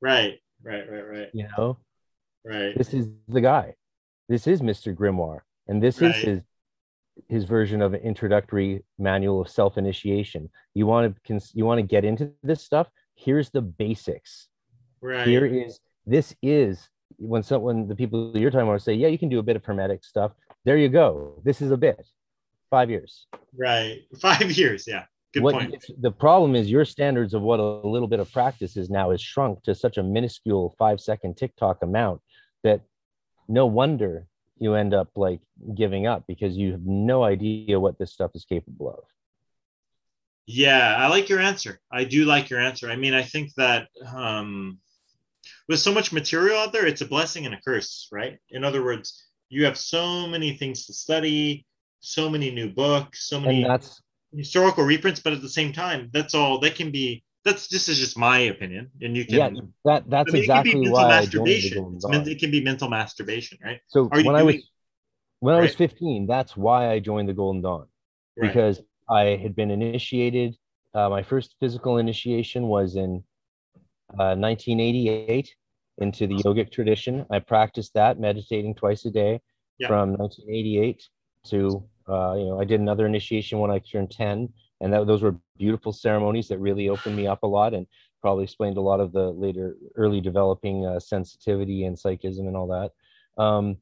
Right 0.00 0.38
right 0.62 0.90
right 0.90 1.08
right. 1.08 1.28
You 1.32 1.48
know? 1.56 1.78
Right. 2.44 2.76
This 2.76 2.94
is 2.94 3.08
the 3.28 3.40
guy. 3.40 3.74
This 4.28 4.46
is 4.46 4.60
mr 4.60 4.94
grimoire 4.94 5.40
and 5.66 5.82
this 5.82 6.00
Right. 6.00 6.14
is 6.14 6.22
his 6.22 6.40
his 7.28 7.44
version 7.44 7.82
of 7.82 7.94
an 7.94 8.00
introductory 8.00 8.82
manual 8.98 9.40
of 9.40 9.48
self-initiation 9.48 10.48
you 10.74 10.86
want 10.86 11.16
to 11.24 11.40
you 11.54 11.64
want 11.64 11.78
to 11.78 11.82
get 11.82 12.04
into 12.04 12.30
this 12.42 12.62
stuff 12.62 12.88
here's 13.14 13.50
the 13.50 13.62
basics 13.62 14.48
Right. 15.00 15.26
Here 15.26 15.46
is 15.46 15.80
this 16.06 16.34
is 16.42 16.88
when 17.16 17.42
someone 17.42 17.88
the 17.88 17.96
people 17.96 18.36
you're 18.36 18.50
talking 18.50 18.68
about 18.68 18.82
say, 18.82 18.94
yeah, 18.94 19.08
you 19.08 19.18
can 19.18 19.28
do 19.28 19.38
a 19.38 19.42
bit 19.42 19.56
of 19.56 19.64
hermetic 19.64 20.04
stuff. 20.04 20.32
There 20.64 20.76
you 20.76 20.88
go. 20.88 21.40
This 21.44 21.60
is 21.60 21.70
a 21.70 21.76
bit. 21.76 22.06
Five 22.70 22.90
years. 22.90 23.26
Right. 23.56 24.02
Five 24.20 24.50
years. 24.50 24.86
Yeah. 24.86 25.04
Good 25.34 25.42
what, 25.42 25.54
point. 25.54 25.84
The 26.00 26.10
problem 26.10 26.54
is 26.54 26.70
your 26.70 26.84
standards 26.84 27.34
of 27.34 27.42
what 27.42 27.60
a 27.60 27.62
little 27.62 28.08
bit 28.08 28.20
of 28.20 28.32
practice 28.32 28.76
is 28.76 28.88
now 28.88 29.10
is 29.10 29.20
shrunk 29.20 29.62
to 29.64 29.74
such 29.74 29.98
a 29.98 30.02
minuscule 30.02 30.74
five 30.78 31.00
second 31.00 31.36
TikTok 31.36 31.82
amount 31.82 32.22
that 32.64 32.80
no 33.46 33.66
wonder 33.66 34.26
you 34.60 34.74
end 34.74 34.94
up 34.94 35.10
like 35.16 35.40
giving 35.74 36.06
up 36.06 36.24
because 36.26 36.56
you 36.56 36.72
have 36.72 36.84
no 36.84 37.22
idea 37.22 37.78
what 37.78 37.98
this 37.98 38.12
stuff 38.12 38.32
is 38.34 38.44
capable 38.44 38.90
of. 38.90 39.04
Yeah, 40.46 40.94
I 40.96 41.08
like 41.08 41.28
your 41.28 41.40
answer. 41.40 41.78
I 41.92 42.04
do 42.04 42.24
like 42.24 42.48
your 42.48 42.60
answer. 42.60 42.90
I 42.90 42.96
mean, 42.96 43.12
I 43.12 43.22
think 43.22 43.52
that 43.56 43.88
um, 44.14 44.78
with 45.68 45.78
so 45.78 45.92
much 45.92 46.12
material 46.12 46.58
out 46.58 46.72
there, 46.72 46.86
it's 46.86 47.02
a 47.02 47.06
blessing 47.06 47.44
and 47.44 47.54
a 47.54 47.60
curse, 47.60 48.08
right? 48.10 48.38
In 48.50 48.64
other 48.64 48.82
words, 48.82 49.28
you 49.50 49.64
have 49.66 49.76
so 49.76 50.26
many 50.26 50.56
things 50.56 50.86
to 50.86 50.94
study, 50.94 51.66
so 52.00 52.30
many 52.30 52.50
new 52.50 52.70
books, 52.70 53.28
so 53.28 53.40
many 53.40 53.62
that's 53.62 54.00
historical 54.34 54.84
reprints, 54.84 55.20
but 55.20 55.32
at 55.32 55.42
the 55.42 55.48
same 55.48 55.72
time, 55.72 56.10
that's 56.12 56.34
all 56.34 56.58
that 56.60 56.74
can 56.74 56.90
be. 56.90 57.22
That's 57.48 57.68
just 57.68 57.88
is 57.88 57.98
just 57.98 58.18
my 58.18 58.38
opinion, 58.40 58.90
and 59.00 59.16
you 59.16 59.24
can. 59.24 59.34
Yeah, 59.36 59.50
that 59.86 60.10
that's 60.10 60.30
I 60.30 60.32
mean, 60.32 60.42
exactly 60.42 60.88
why 60.90 61.08
masturbation. 61.08 61.98
I 62.12 62.16
it 62.16 62.38
can 62.38 62.50
be 62.50 62.62
mental 62.62 62.88
masturbation, 62.90 63.58
right? 63.64 63.80
So 63.88 64.04
when 64.04 64.24
doing, 64.24 64.36
I 64.36 64.42
was 64.42 64.56
when 65.40 65.54
right? 65.54 65.60
I 65.60 65.62
was 65.62 65.74
15, 65.74 66.26
that's 66.26 66.56
why 66.56 66.90
I 66.90 66.98
joined 66.98 67.28
the 67.28 67.32
Golden 67.32 67.62
Dawn 67.62 67.86
right. 68.36 68.48
because 68.48 68.80
I 69.08 69.38
had 69.42 69.54
been 69.54 69.70
initiated. 69.70 70.56
Uh, 70.94 71.08
my 71.08 71.22
first 71.22 71.54
physical 71.60 71.98
initiation 71.98 72.64
was 72.64 72.96
in 72.96 73.22
uh, 74.18 74.34
1988 74.36 75.54
into 75.98 76.26
the 76.26 76.36
yogic 76.36 76.72
tradition. 76.72 77.24
I 77.30 77.38
practiced 77.38 77.94
that, 77.94 78.18
meditating 78.18 78.74
twice 78.74 79.04
a 79.04 79.10
day 79.10 79.40
yeah. 79.78 79.88
from 79.88 80.14
1988 80.14 81.02
to 81.50 81.84
uh, 82.08 82.34
you 82.34 82.46
know 82.46 82.60
I 82.60 82.64
did 82.64 82.80
another 82.80 83.06
initiation 83.06 83.58
when 83.58 83.70
I 83.70 83.78
turned 83.78 84.10
10, 84.10 84.48
and 84.80 84.92
that, 84.92 85.06
those 85.06 85.22
were 85.22 85.36
beautiful 85.56 85.92
ceremonies 85.92 86.48
that 86.48 86.58
really 86.58 86.88
opened 86.88 87.16
me 87.16 87.26
up 87.26 87.42
a 87.42 87.46
lot 87.46 87.74
and 87.74 87.86
probably 88.20 88.44
explained 88.44 88.76
a 88.76 88.82
lot 88.82 89.00
of 89.00 89.12
the 89.12 89.30
later 89.30 89.76
early 89.96 90.20
developing 90.20 90.86
uh, 90.86 91.00
sensitivity 91.00 91.84
and 91.84 91.98
psychism 91.98 92.46
and 92.46 92.56
all 92.56 92.68
that. 92.68 93.42
Um, 93.42 93.76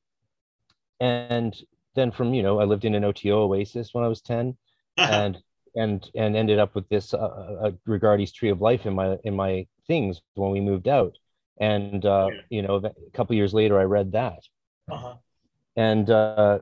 and 1.01 1.57
then 1.95 2.11
from 2.11 2.35
you 2.35 2.43
know 2.43 2.61
I 2.61 2.65
lived 2.65 2.85
in 2.85 2.95
an 2.95 3.05
OTO 3.05 3.43
oasis 3.43 3.93
when 3.93 4.05
I 4.05 4.09
was 4.09 4.21
10, 4.23 4.57
and 4.97 5.43
and 5.75 6.09
and 6.15 6.37
ended 6.37 6.59
up 6.59 6.75
with 6.75 6.89
this 6.89 7.15
uh, 7.15 7.17
uh, 7.17 7.71
Regardie's 7.87 8.33
Tree 8.33 8.51
of 8.51 8.61
Life 8.61 8.87
in 8.87 8.95
my 8.95 9.17
in 9.25 9.35
my 9.35 9.67
things 9.87 10.23
when 10.35 10.51
we 10.51 10.61
moved 10.61 10.89
out. 10.89 11.17
And 11.59 12.05
uh, 12.05 12.29
you 12.51 12.63
know, 12.63 12.77
a 12.77 12.93
couple 13.15 13.37
years 13.37 13.55
later, 13.55 13.79
I 13.79 13.85
read 13.85 14.13
that. 14.13 14.41
Uh-huh. 14.91 15.15
And 15.77 16.09
uh, 16.11 16.61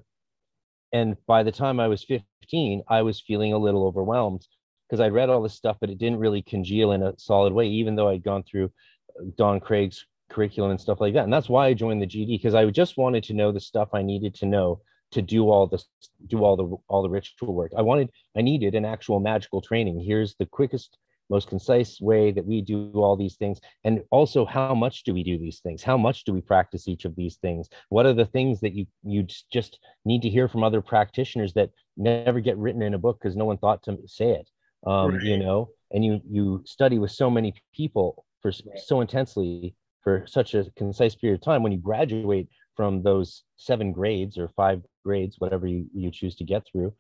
and 0.95 1.17
by 1.27 1.43
the 1.43 1.51
time 1.51 1.81
I 1.81 1.89
was 1.89 2.05
15, 2.05 2.85
I 2.89 3.03
was 3.03 3.21
feeling 3.21 3.53
a 3.53 3.59
little 3.59 3.85
overwhelmed 3.85 4.47
because 4.87 5.01
I'd 5.01 5.13
read 5.13 5.29
all 5.29 5.43
this 5.43 5.55
stuff, 5.55 5.77
but 5.81 5.91
it 5.91 5.99
didn't 5.99 6.21
really 6.21 6.41
congeal 6.41 6.93
in 6.93 7.03
a 7.03 7.19
solid 7.19 7.53
way, 7.53 7.67
even 7.67 7.97
though 7.97 8.09
I'd 8.09 8.23
gone 8.23 8.45
through 8.45 8.71
uh, 9.19 9.25
Don 9.37 9.59
Kraig's 9.59 10.07
curriculum 10.31 10.71
and 10.71 10.81
stuff 10.81 11.01
like 11.01 11.15
that. 11.15 11.25
And 11.25 11.33
that's 11.33 11.49
why 11.49 11.67
I 11.67 11.75
joined 11.75 12.01
the 12.01 12.07
GD 12.07 12.29
because 12.29 12.55
I 12.55 12.65
just 12.67 12.97
wanted 12.97 13.25
to 13.25 13.35
know 13.35 13.51
the 13.51 13.59
stuff 13.59 13.89
I 13.93 14.03
needed 14.03 14.37
to 14.37 14.47
know 14.47 14.83
to 15.11 15.21
do 15.21 15.51
all 15.51 15.67
this, 15.67 15.85
do 16.29 16.45
all 16.45 16.57
the 16.57 16.77
all 16.87 17.03
the 17.03 17.11
ritual 17.11 17.55
work. 17.55 17.73
I 17.77 17.83
wanted, 17.83 18.11
I 18.37 18.43
needed 18.43 18.77
an 18.77 18.85
actual 18.85 19.19
magical 19.19 19.61
training. 19.61 19.99
Here's 19.99 20.37
the 20.37 20.47
quickest 20.47 20.97
most 21.31 21.49
concise 21.49 22.01
way 22.01 22.33
that 22.33 22.45
we 22.45 22.61
do 22.61 22.91
all 22.95 23.17
these 23.17 23.37
things. 23.37 23.61
And 23.85 24.03
also 24.11 24.45
how 24.45 24.75
much 24.75 25.05
do 25.05 25.15
we 25.15 25.23
do 25.23 25.39
these 25.39 25.61
things? 25.61 25.83
How 25.83 25.97
much 25.97 26.25
do 26.25 26.33
we 26.33 26.41
practice 26.41 26.89
each 26.89 27.05
of 27.05 27.17
these 27.17 27.37
things? 27.37 27.69
What 27.89 28.07
are 28.07 28.13
the 28.13 28.27
things 28.27 28.61
that 28.61 28.75
you 28.75 28.87
you 29.03 29.27
just 29.53 29.79
need 30.05 30.23
to 30.23 30.29
hear 30.29 30.49
from 30.49 30.65
other 30.65 30.81
practitioners 30.81 31.53
that 31.55 31.71
never 31.97 32.41
get 32.41 32.59
written 32.59 32.83
in 32.83 32.95
a 32.95 32.99
book 32.99 33.19
because 33.21 33.37
no 33.37 33.45
one 33.45 33.59
thought 33.59 33.83
to 33.85 33.99
say 34.07 34.31
it? 34.31 34.49
Um, 34.87 35.15
right. 35.15 35.23
you 35.23 35.39
know 35.39 35.71
and 35.93 36.05
you 36.05 36.21
you 36.29 36.63
study 36.67 36.99
with 36.99 37.11
so 37.11 37.31
many 37.31 37.55
people 37.75 38.27
for 38.43 38.53
so 38.53 39.01
intensely 39.01 39.75
for 40.03 40.27
such 40.27 40.53
a 40.55 40.67
concise 40.77 41.15
period 41.15 41.37
of 41.37 41.45
time. 41.45 41.63
When 41.63 41.73
you 41.73 41.79
graduate 41.79 42.49
from 42.77 43.03
those 43.03 43.45
seven 43.57 43.93
grades 43.93 44.37
or 44.37 44.49
five 44.57 44.83
grades 45.05 45.37
whatever 45.39 45.67
you, 45.67 45.87
you 45.95 46.11
choose 46.11 46.35
to 46.37 46.45
get 46.45 46.67
through 46.67 46.93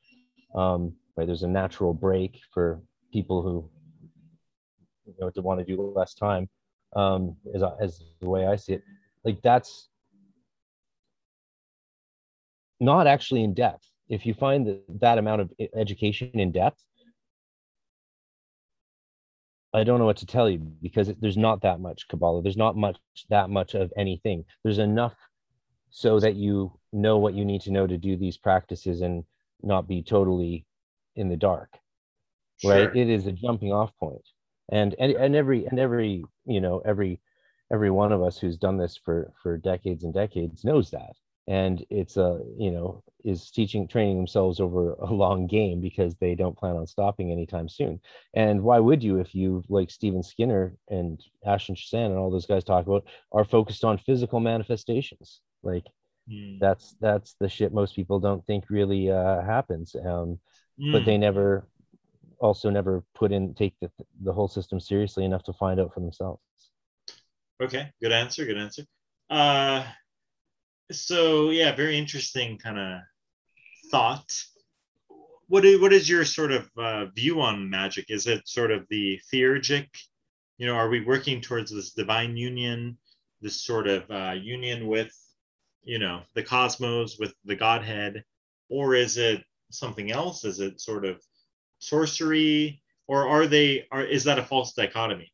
um, 0.55 0.93
right 1.17 1.27
there's 1.27 1.43
a 1.43 1.49
natural 1.49 1.93
break 1.93 2.41
for 2.53 2.81
people 3.13 3.43
who 3.43 3.69
you 5.07 5.15
know 5.19 5.27
what 5.27 5.35
to 5.35 5.43
want 5.43 5.61
to 5.61 5.65
do 5.67 5.81
less 5.95 6.15
time 6.15 6.49
um 6.97 7.37
as, 7.55 7.63
as 7.81 8.03
the 8.21 8.29
way 8.29 8.47
i 8.47 8.57
see 8.57 8.75
it 8.75 8.83
like 9.25 9.41
that's 9.43 9.89
not 12.81 13.07
actually 13.07 13.43
in 13.45 13.55
depth. 13.55 13.89
If 14.09 14.27
you 14.27 14.35
find 14.35 14.67
that, 14.67 15.01
that 15.01 15.19
amount 15.19 15.41
of 15.41 15.53
education 15.75 16.31
in 16.35 16.53
depth 16.53 16.85
i 19.73 19.83
don't 19.83 19.99
know 19.99 20.05
what 20.05 20.19
to 20.19 20.27
tell 20.27 20.51
you 20.51 20.59
because 20.59 21.09
there's 21.21 21.37
not 21.37 21.63
that 21.63 21.81
much 21.81 22.07
kabbalah. 22.09 22.43
There's 22.43 22.57
not 22.57 22.77
much 22.77 22.99
that 23.31 23.51
much 23.51 23.75
of 23.75 23.93
anything. 23.97 24.45
There's 24.63 24.79
enough 24.79 25.17
so 25.91 26.21
that 26.21 26.35
you 26.35 26.73
know 26.93 27.19
what 27.19 27.35
you 27.35 27.45
need 27.45 27.63
to 27.63 27.73
know 27.73 27.87
to 27.87 27.97
do 27.97 28.17
these 28.17 28.37
practices 28.37 29.01
and 29.01 29.25
not 29.63 29.89
be 29.89 30.03
totally 30.03 30.67
in 31.17 31.29
the 31.29 31.37
dark 31.37 31.71
right? 32.65 32.95
It 32.95 33.09
is 33.09 33.27
a 33.27 33.33
jumping 33.33 33.73
off 33.73 33.91
point 33.99 34.23
and 34.71 34.95
and 34.99 35.13
and 35.13 35.37
every 35.37 35.67
and 35.67 35.79
every 35.79 36.25
you 36.47 36.61
know 36.61 36.81
every 36.85 37.21
every 37.73 37.91
one 37.91 38.13
of 38.13 38.23
us 38.23 38.39
who's 38.39 38.57
done 38.57 38.77
this 38.77 38.97
for 38.97 39.33
for 39.43 39.57
decades 39.57 40.05
and 40.05 40.15
decades 40.15 40.65
knows 40.65 40.91
that 40.91 41.17
and 41.47 41.85
it's 41.91 42.17
a 42.17 42.41
you 42.57 42.71
know 42.71 43.03
is 43.25 43.51
teaching 43.51 43.89
training 43.89 44.17
themselves 44.17 44.61
over 44.61 44.93
a 44.95 45.13
long 45.13 45.47
game 45.47 45.81
because 45.81 46.15
they 46.17 46.35
don't 46.35 46.57
plan 46.57 46.77
on 46.77 46.87
stopping 46.87 47.31
anytime 47.31 47.69
soon 47.69 48.01
and 48.35 48.63
why 48.63 48.79
would 48.79 49.03
you 49.03 49.19
if 49.19 49.35
you 49.35 49.63
like 49.69 49.91
Stephen 49.91 50.23
Skinner 50.23 50.75
and 50.89 51.23
Ashen 51.45 51.75
Chassan 51.75 52.07
and 52.07 52.19
all 52.19 52.31
those 52.31 52.47
guys 52.47 52.65
talk 52.65 52.87
about 52.87 53.05
are 53.33 53.45
focused 53.45 53.85
on 53.85 53.99
physical 53.99 54.41
manifestations 54.41 55.41
like 55.63 55.85
mm. 56.31 56.59
that's 56.61 56.97
that's 57.01 57.35
the 57.41 57.49
shit 57.49 57.73
most 57.75 57.95
people 57.95 58.21
don't 58.21 58.45
think 58.47 58.65
really 58.71 59.11
uh, 59.11 59.43
happens 59.43 59.95
um, 59.97 60.39
mm. 60.81 60.93
but 60.93 61.05
they 61.05 61.19
never 61.19 61.67
also 62.45 62.69
never 62.69 63.03
put 63.15 63.33
in 63.33 63.55
take 63.55 63.75
the, 63.81 63.91
the 64.23 64.33
whole 64.33 64.49
system 64.49 64.79
seriously 64.79 65.25
enough 65.25 65.43
to 65.43 65.53
find 65.53 65.81
out 65.81 65.93
for 65.95 66.01
themselves. 66.01 66.43
Okay 67.61 67.91
good 68.03 68.13
answer 68.13 68.45
good 68.45 68.59
answer. 68.59 68.83
Uh 69.31 69.83
so 70.93 71.51
yeah 71.51 71.75
very 71.75 71.99
interesting 71.99 72.59
kind 72.59 72.79
of 72.79 73.01
thought. 73.91 74.31
What 75.49 75.65
is, 75.65 75.81
what 75.81 75.93
is 75.93 76.09
your 76.09 76.25
sort 76.25 76.53
of 76.53 76.71
uh, 76.77 77.07
view 77.07 77.41
on 77.41 77.69
magic? 77.69 78.07
Is 78.09 78.27
it 78.27 78.47
sort 78.47 78.71
of 78.71 78.87
the 78.91 79.19
theurgic 79.33 79.89
you 80.59 80.67
know 80.67 80.75
are 80.75 80.91
we 80.91 81.01
working 81.01 81.41
towards 81.41 81.73
this 81.73 81.93
divine 81.93 82.37
union 82.37 82.99
this 83.41 83.65
sort 83.65 83.89
of 83.89 84.11
uh, 84.11 84.33
union 84.33 84.87
with 84.87 85.13
you 85.83 85.99
know 85.99 86.23
the 86.35 86.43
cosmos 86.43 87.19
with 87.19 87.33
the 87.47 87.57
godhead? 87.57 88.23
Or 88.69 88.95
is 88.95 89.17
it 89.17 89.43
something 89.71 90.11
else? 90.11 90.45
Is 90.45 90.61
it 90.61 90.81
sort 90.81 91.07
of 91.07 91.23
sorcery 91.85 92.83
or 93.07 93.29
are 93.29 93.47
they 93.47 93.87
are 93.91 94.03
is 94.03 94.25
that 94.25 94.39
a 94.39 94.45
false 94.45 94.73
dichotomy? 94.73 95.31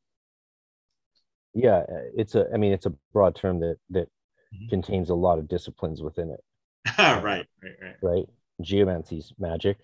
Yeah 1.55 1.85
it's 2.16 2.35
a 2.35 2.47
i 2.52 2.56
mean 2.56 2.72
it's 2.72 2.86
a 2.86 2.94
broad 3.12 3.35
term 3.35 3.60
that 3.60 3.77
that 3.90 4.09
mm-hmm. 4.55 4.68
contains 4.68 5.10
a 5.10 5.14
lot 5.14 5.39
of 5.39 5.48
disciplines 5.48 6.02
within 6.02 6.31
it. 6.31 6.40
Right 6.98 7.24
right 7.24 7.47
right. 7.82 7.97
Right? 8.02 8.27
Geomancy's 8.60 9.32
magic. 9.39 9.78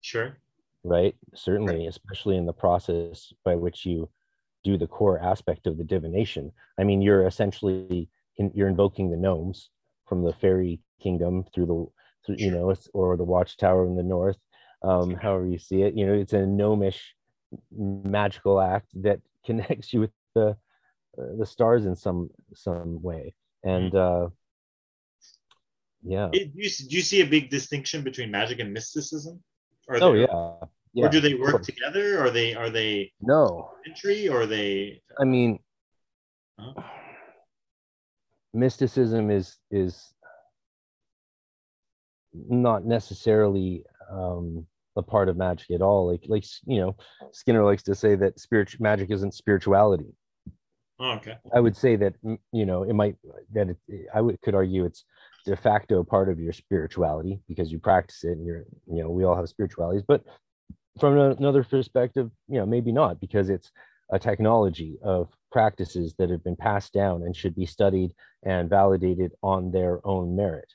Sure. 0.00 0.38
Right? 0.82 1.14
Certainly 1.34 1.78
right. 1.80 1.88
especially 1.88 2.36
in 2.36 2.46
the 2.46 2.52
process 2.52 3.32
by 3.44 3.54
which 3.54 3.84
you 3.84 4.08
do 4.64 4.76
the 4.76 4.86
core 4.86 5.18
aspect 5.18 5.66
of 5.66 5.76
the 5.76 5.84
divination. 5.84 6.52
I 6.78 6.84
mean 6.84 7.02
you're 7.02 7.26
essentially 7.26 8.08
in, 8.36 8.50
you're 8.54 8.68
invoking 8.68 9.10
the 9.10 9.16
gnomes 9.16 9.70
from 10.06 10.22
the 10.22 10.32
fairy 10.32 10.80
kingdom 11.02 11.44
through 11.54 11.66
the 11.66 11.86
through, 12.26 12.36
you 12.38 12.50
know 12.50 12.74
or 12.94 13.16
the 13.16 13.24
watchtower 13.24 13.86
in 13.86 13.96
the 13.96 14.02
north 14.02 14.38
um, 14.82 15.14
however 15.14 15.46
you 15.46 15.58
see 15.58 15.82
it. 15.82 15.94
You 15.94 16.06
know, 16.06 16.14
it's 16.14 16.32
a 16.32 16.46
gnomish 16.46 17.14
magical 17.76 18.60
act 18.60 18.90
that 19.02 19.20
connects 19.46 19.92
you 19.92 20.00
with 20.00 20.10
the 20.34 20.56
uh, 21.18 21.36
the 21.38 21.46
stars 21.46 21.86
in 21.86 21.96
some 21.96 22.30
some 22.54 23.02
way. 23.02 23.34
And 23.62 23.94
uh, 23.94 24.28
yeah, 26.02 26.28
it, 26.32 26.54
do, 26.54 26.62
you, 26.62 26.70
do 26.88 26.96
you 26.96 27.02
see 27.02 27.20
a 27.20 27.26
big 27.26 27.50
distinction 27.50 28.02
between 28.02 28.30
magic 28.30 28.60
and 28.60 28.72
mysticism? 28.72 29.42
Are 29.88 29.98
oh 30.00 30.14
yeah. 30.14 30.66
Yeah, 30.92 31.06
or 31.06 31.08
do 31.08 31.20
they 31.20 31.34
work 31.34 31.62
together? 31.62 32.18
Are 32.18 32.30
they 32.30 32.54
are 32.54 32.68
they 32.68 33.12
no 33.20 33.70
entry 33.86 34.28
or 34.28 34.46
they? 34.46 35.00
I 35.20 35.24
mean, 35.24 35.60
huh? 36.58 36.82
mysticism 38.52 39.30
is 39.30 39.56
is 39.70 40.12
not 42.32 42.84
necessarily 42.84 43.84
um, 44.10 44.66
a 44.96 45.02
part 45.02 45.28
of 45.28 45.36
magic 45.36 45.70
at 45.70 45.82
all. 45.82 46.06
Like 46.06 46.24
like 46.28 46.44
you 46.66 46.80
know, 46.80 46.96
Skinner 47.32 47.64
likes 47.64 47.82
to 47.84 47.94
say 47.94 48.14
that 48.16 48.40
spiritual 48.40 48.82
magic 48.82 49.10
isn't 49.10 49.34
spirituality. 49.34 50.14
Oh, 50.98 51.12
okay. 51.12 51.38
I 51.54 51.60
would 51.60 51.76
say 51.76 51.96
that 51.96 52.14
you 52.52 52.66
know 52.66 52.82
it 52.82 52.92
might 52.92 53.16
that 53.54 53.70
it, 53.70 53.78
I 54.14 54.20
would 54.20 54.40
could 54.42 54.54
argue 54.54 54.84
it's 54.84 55.04
de 55.46 55.56
facto 55.56 56.04
part 56.04 56.28
of 56.28 56.38
your 56.38 56.52
spirituality 56.52 57.40
because 57.48 57.72
you 57.72 57.78
practice 57.78 58.24
it 58.24 58.32
and 58.32 58.44
you're 58.44 58.64
you 58.86 59.02
know 59.02 59.10
we 59.10 59.24
all 59.24 59.34
have 59.34 59.48
spiritualities 59.48 60.02
but 60.06 60.22
from 60.98 61.18
another 61.18 61.64
perspective 61.64 62.30
you 62.48 62.58
know 62.58 62.66
maybe 62.66 62.92
not 62.92 63.18
because 63.18 63.48
it's 63.48 63.70
a 64.12 64.18
technology 64.18 64.98
of 65.02 65.28
practices 65.50 66.14
that 66.18 66.28
have 66.28 66.44
been 66.44 66.56
passed 66.56 66.92
down 66.92 67.22
and 67.22 67.34
should 67.34 67.54
be 67.54 67.64
studied 67.64 68.12
and 68.44 68.68
validated 68.68 69.32
on 69.42 69.70
their 69.70 70.06
own 70.06 70.36
merit 70.36 70.68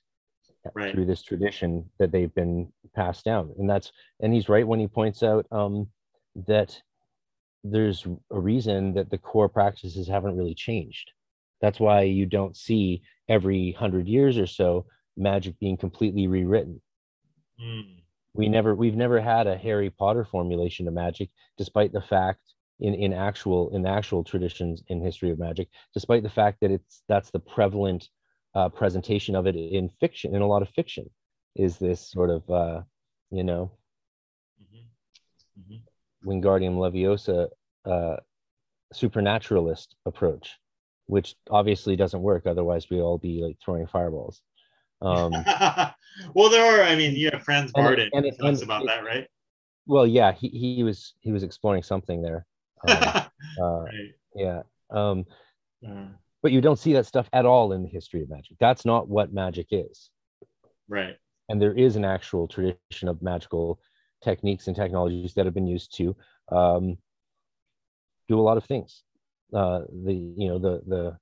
right. 0.74 0.94
through 0.94 1.06
this 1.06 1.22
tradition 1.22 1.90
that 2.00 2.12
they've 2.12 2.34
been 2.34 2.72
passed 2.96 3.26
down 3.26 3.54
and 3.60 3.70
that's 3.70 3.92
and 4.22 4.34
he's 4.34 4.50
right 4.50 4.68
when 4.68 4.80
he 4.80 4.88
points 4.88 5.22
out 5.24 5.46
um, 5.52 5.88
that 6.48 6.82
there's 7.64 8.06
a 8.32 8.40
reason 8.40 8.94
that 8.94 9.10
the 9.10 9.18
core 9.18 9.50
practices 9.50 10.08
haven't 10.08 10.38
really 10.38 10.56
changed 10.56 11.12
that's 11.62 11.80
why 11.80 12.02
you 12.02 12.26
don't 12.26 12.56
see 12.56 13.02
every 13.28 13.72
hundred 13.74 14.08
years 14.08 14.38
or 14.38 14.48
so 14.48 14.86
magic 15.18 15.58
being 15.60 15.78
completely 15.78 16.28
rewritten 16.28 16.82
Mm. 17.62 18.02
we 18.34 18.50
never 18.50 18.76
we've 18.76 18.98
never 18.98 19.22
had 19.22 19.48
a 19.48 19.58
harry 19.58 19.90
potter 19.90 20.26
formulation 20.26 20.90
of 20.90 20.94
magic 20.94 21.30
despite 21.58 21.94
the 21.94 22.02
fact 22.02 22.42
in 22.82 22.94
in 22.94 23.14
actual 23.14 23.70
in 23.74 23.86
actual 23.86 24.26
traditions 24.26 24.84
in 24.90 25.02
history 25.02 25.30
of 25.32 25.40
magic 25.40 25.70
despite 25.94 26.22
the 26.22 26.30
fact 26.30 26.58
that 26.60 26.70
it's 26.70 27.02
that's 27.08 27.32
the 27.32 27.40
prevalent 27.40 28.10
uh, 28.56 28.70
presentation 28.70 29.36
of 29.36 29.48
it 29.48 29.56
in 29.56 29.90
fiction 30.00 30.36
in 30.36 30.42
a 30.42 30.48
lot 30.48 30.62
of 30.62 30.70
fiction 30.70 31.10
is 31.56 31.78
this 31.78 32.02
sort 32.10 32.30
of 32.30 32.50
uh, 32.50 32.82
you 33.32 33.44
know 33.44 33.72
Mhm. 34.62 34.90
Mhm. 35.60 35.82
wingardium 36.26 36.76
leviosa 36.78 37.50
uh, 37.86 38.18
supernaturalist 38.94 39.96
approach 40.06 40.58
which 41.08 41.36
obviously 41.50 41.96
doesn't 41.96 42.22
work 42.22 42.46
otherwise 42.48 42.90
we'd 42.90 43.02
all 43.02 43.18
be 43.18 43.42
like 43.44 43.58
throwing 43.64 43.88
fireballs 43.88 44.42
um, 45.02 45.32
well, 46.34 46.50
there 46.50 46.66
are. 46.66 46.82
I 46.84 46.96
mean, 46.96 47.16
you 47.16 47.30
have 47.32 47.44
Franz 47.44 47.72
And 47.76 47.86
Bardon 47.86 48.10
and 48.14 48.26
talks 48.26 48.40
and 48.40 48.64
about 48.64 48.84
it- 48.84 48.88
that, 48.88 49.04
right? 49.04 49.28
well 49.88 50.08
yeah 50.08 50.32
he, 50.32 50.48
he 50.50 50.84
was 50.84 51.14
he 51.20 51.32
was 51.32 51.44
exploring 51.44 51.84
something 51.84 52.22
there 52.22 52.46
um, 52.84 52.92
uh, 53.62 53.84
right. 53.84 54.16
yeah 54.36 54.62
um, 54.90 55.26
Uh, 55.86 56.08
but 56.46 56.52
you 56.52 56.62
don't 56.62 56.78
see 56.78 56.94
that 56.94 57.08
stuff 57.08 57.28
at 57.34 57.44
all 57.44 57.72
in 57.72 57.82
the 57.82 57.90
history 57.90 58.22
of 58.22 58.30
magic. 58.30 58.56
That's 58.60 58.86
not 58.86 59.10
what 59.10 59.34
magic 59.34 59.66
is. 59.72 60.12
Right. 60.88 61.18
and 61.50 61.60
there 61.60 61.74
is 61.74 61.96
an 61.96 62.06
actual 62.06 62.48
tradition 62.48 63.08
of 63.08 63.20
magical 63.24 63.80
techniques 64.24 64.68
and 64.68 64.76
technologies 64.76 65.34
that 65.34 65.46
have 65.46 65.56
been 65.56 65.66
used 65.66 65.98
to 65.98 66.16
um, 66.52 67.00
do 68.28 68.40
a 68.40 68.46
lot 68.48 68.58
of 68.58 68.66
things. 68.66 69.02
Uh, 69.52 69.80
the 70.06 70.14
you 70.14 70.48
know 70.48 70.60
the 70.60 70.84
the 70.86 71.18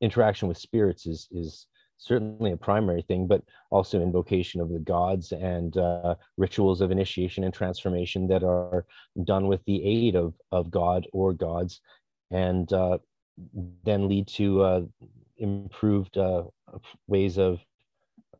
interaction 0.00 0.46
with 0.46 0.56
spirits 0.56 1.04
is 1.04 1.26
is 1.32 1.66
certainly 1.98 2.52
a 2.52 2.56
primary 2.56 3.02
thing 3.02 3.26
but 3.26 3.42
also 3.70 4.00
invocation 4.00 4.60
of 4.60 4.68
the 4.68 4.78
gods 4.78 5.32
and 5.32 5.78
uh, 5.78 6.14
rituals 6.36 6.80
of 6.80 6.92
initiation 6.92 7.42
and 7.42 7.52
transformation 7.52 8.28
that 8.28 8.44
are 8.44 8.86
done 9.24 9.48
with 9.48 9.64
the 9.64 9.84
aid 9.84 10.14
of 10.14 10.32
of 10.52 10.70
god 10.70 11.08
or 11.12 11.32
gods. 11.32 11.80
And 12.30 12.72
uh, 12.72 12.98
then 13.84 14.08
lead 14.08 14.26
to 14.28 14.62
uh, 14.62 14.82
improved 15.38 16.16
uh, 16.18 16.44
ways 17.06 17.38
of 17.38 17.60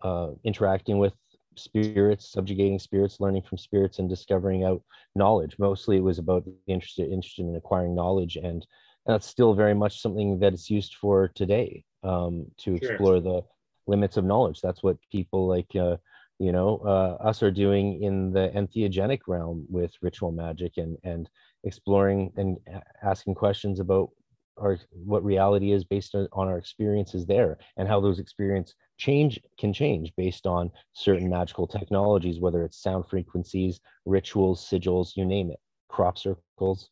uh, 0.02 0.30
interacting 0.44 0.98
with 0.98 1.14
spirits, 1.56 2.30
subjugating 2.32 2.78
spirits, 2.78 3.20
learning 3.20 3.42
from 3.42 3.58
spirits, 3.58 3.98
and 3.98 4.08
discovering 4.08 4.64
out 4.64 4.82
knowledge. 5.14 5.56
Mostly, 5.58 5.96
it 5.98 6.04
was 6.04 6.18
about 6.18 6.44
interested 6.66 7.10
interested 7.10 7.46
in 7.46 7.56
acquiring 7.56 7.94
knowledge, 7.94 8.36
and 8.36 8.66
that's 9.06 9.26
still 9.26 9.54
very 9.54 9.74
much 9.74 10.00
something 10.00 10.38
that 10.40 10.52
is 10.54 10.70
used 10.70 10.94
for 10.94 11.28
today 11.34 11.84
um, 12.02 12.46
to 12.58 12.74
Sure. 12.76 12.76
explore 12.76 13.20
the 13.20 13.42
limits 13.86 14.16
of 14.16 14.24
knowledge. 14.24 14.60
That's 14.60 14.82
what 14.82 14.96
people 15.10 15.46
like. 15.48 15.74
Uh, 15.74 15.96
you 16.38 16.52
know, 16.52 16.78
uh, 16.84 17.22
us 17.22 17.42
are 17.42 17.50
doing 17.50 18.02
in 18.02 18.32
the 18.32 18.50
entheogenic 18.54 19.20
realm 19.28 19.66
with 19.70 19.92
ritual 20.02 20.32
magic 20.32 20.76
and 20.76 20.96
and 21.04 21.28
exploring 21.64 22.32
and 22.36 22.58
asking 23.02 23.34
questions 23.34 23.80
about 23.80 24.10
our 24.58 24.78
what 24.90 25.24
reality 25.24 25.72
is 25.72 25.84
based 25.84 26.14
on, 26.14 26.28
on 26.32 26.48
our 26.48 26.58
experiences 26.58 27.26
there 27.26 27.58
and 27.76 27.88
how 27.88 28.00
those 28.00 28.18
experience 28.18 28.74
change 28.98 29.40
can 29.58 29.72
change 29.72 30.12
based 30.16 30.46
on 30.46 30.70
certain 30.92 31.28
magical 31.28 31.66
technologies 31.66 32.40
whether 32.40 32.64
it's 32.64 32.80
sound 32.80 33.04
frequencies 33.08 33.80
rituals 34.04 34.64
sigils 34.64 35.16
you 35.16 35.24
name 35.24 35.50
it 35.50 35.58
crop 35.88 36.16
circles 36.18 36.90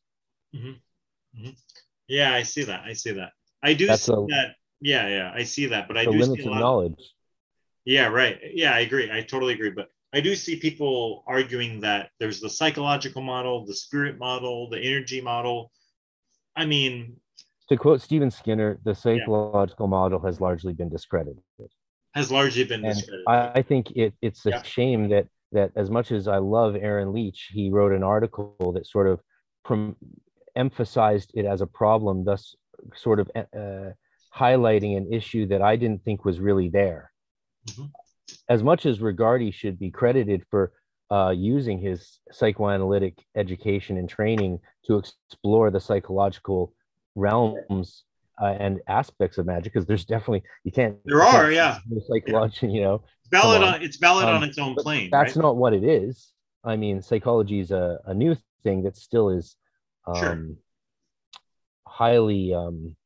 hmm 0.55 0.72
hmm 1.36 1.51
Yeah, 2.09 2.34
I 2.34 2.43
see 2.43 2.64
that. 2.64 2.82
I 2.84 2.93
see 2.93 3.12
that. 3.12 3.30
I 3.62 3.74
do 3.74 3.86
That's 3.86 4.02
see 4.02 4.12
a- 4.12 4.26
that. 4.28 4.56
Yeah, 4.80 5.09
yeah, 5.09 5.32
I 5.32 5.44
see 5.44 5.66
that. 5.66 5.86
But 5.86 5.97
I 5.97 6.05
do 6.05 6.10
limits 6.10 6.34
see 6.43 6.43
a 6.48 6.51
of 6.51 6.59
knowledge 6.59 7.14
Yeah, 7.84 8.09
right. 8.09 8.39
Yeah, 8.52 8.74
I 8.74 8.80
agree. 8.80 9.10
I 9.10 9.22
totally 9.22 9.55
agree. 9.55 9.70
But 9.70 9.89
I 10.12 10.20
do 10.20 10.34
see 10.34 10.56
people 10.56 11.24
arguing 11.26 11.80
that 11.80 12.10
there's 12.18 12.40
the 12.40 12.51
psychological 12.51 13.22
model, 13.22 13.64
the 13.64 13.74
spirit 13.74 14.18
model, 14.18 14.68
the 14.68 14.80
energy 14.80 15.20
model. 15.20 15.72
I 16.55 16.66
mean, 16.66 17.16
to 17.73 17.78
quote 17.78 18.01
Stephen 18.01 18.31
Skinner, 18.31 18.78
the 18.85 18.94
psychological 18.94 19.86
model 19.86 20.20
has 20.20 20.40
largely 20.40 20.73
been 20.73 20.89
discredited. 20.89 21.43
has 22.15 22.31
largely 22.31 22.65
been 22.65 22.85
And 22.85 22.94
discredited. 22.94 23.24
I, 23.27 23.53
I 23.61 23.62
think 23.62 23.90
it, 23.93 24.12
it's 24.20 24.44
a 24.47 24.51
Yeah. 24.51 24.62
shame 24.62 25.09
that 25.09 25.27
that 25.53 25.70
as 25.77 25.90
much 25.90 26.12
as 26.12 26.28
I 26.28 26.39
love 26.39 26.77
Aaron 26.77 27.12
Leitch, 27.12 27.51
he 27.53 27.70
wrote 27.70 27.93
an 27.93 28.03
article 28.03 28.73
that 28.74 28.86
sort 28.86 29.07
of 29.07 29.20
prom- 29.66 29.97
emphasized 30.57 31.31
it 31.35 31.44
as 31.44 31.61
a 31.61 31.66
problem, 31.66 32.24
thus 32.24 32.43
sort 32.94 33.19
of 33.20 33.31
uh, 33.36 33.90
highlighting 34.44 34.97
an 34.97 35.12
issue 35.12 35.44
that 35.49 35.61
I 35.61 35.77
didn't 35.77 36.03
think 36.05 36.24
was 36.24 36.40
really 36.40 36.69
there. 36.70 37.03
Mhm. 37.69 37.90
As 38.49 38.62
much 38.62 38.86
as 38.86 39.01
Regardie 39.01 39.53
should 39.53 39.78
be 39.78 39.90
credited 39.90 40.40
for 40.51 40.73
uh, 41.11 41.35
using 41.57 41.78
his 41.78 42.19
psychoanalytic 42.31 43.15
education 43.36 43.99
and 43.99 44.09
training 44.09 44.59
to 44.86 44.97
explore 44.97 45.70
the 45.70 45.81
psychological 45.89 46.73
realms 47.14 48.05
uh, 48.40 48.47
and 48.59 48.80
aspects 48.89 49.39
of 49.39 49.47
magic, 49.47 49.72
because 49.72 49.86
there's 49.86 50.05
definitely 50.05 50.43
you 50.64 50.72
can't. 50.72 50.97
There 51.05 51.16
you 51.18 51.22
can't 51.22 51.44
are, 51.44 51.52
yeah. 51.52 51.78
no 51.89 52.01
psychology, 52.09 52.68
you 52.76 52.80
know 52.82 53.02
It's 53.20 53.28
valid 53.30 53.62
on. 53.62 53.74
on. 53.74 53.82
it's 53.82 53.97
valid 53.98 54.26
Um, 54.28 54.36
on 54.36 54.44
its 54.48 54.59
own 54.59 54.74
plane. 54.74 55.09
that's 55.12 55.36
right? 55.36 55.43
not 55.43 55.56
what 55.56 55.72
it 55.74 55.84
is. 55.84 56.32
I 56.64 56.76
mean, 56.76 57.02
psychology 57.02 57.60
is 57.60 57.70
a, 57.72 57.98
a 58.06 58.14
new 58.14 58.36
thing 58.62 58.82
that 58.84 58.97
still 58.97 59.30
is 59.30 59.56
um, 60.06 60.14
Sure. 60.16 60.39
highly 61.86 62.55
um, 62.55 62.97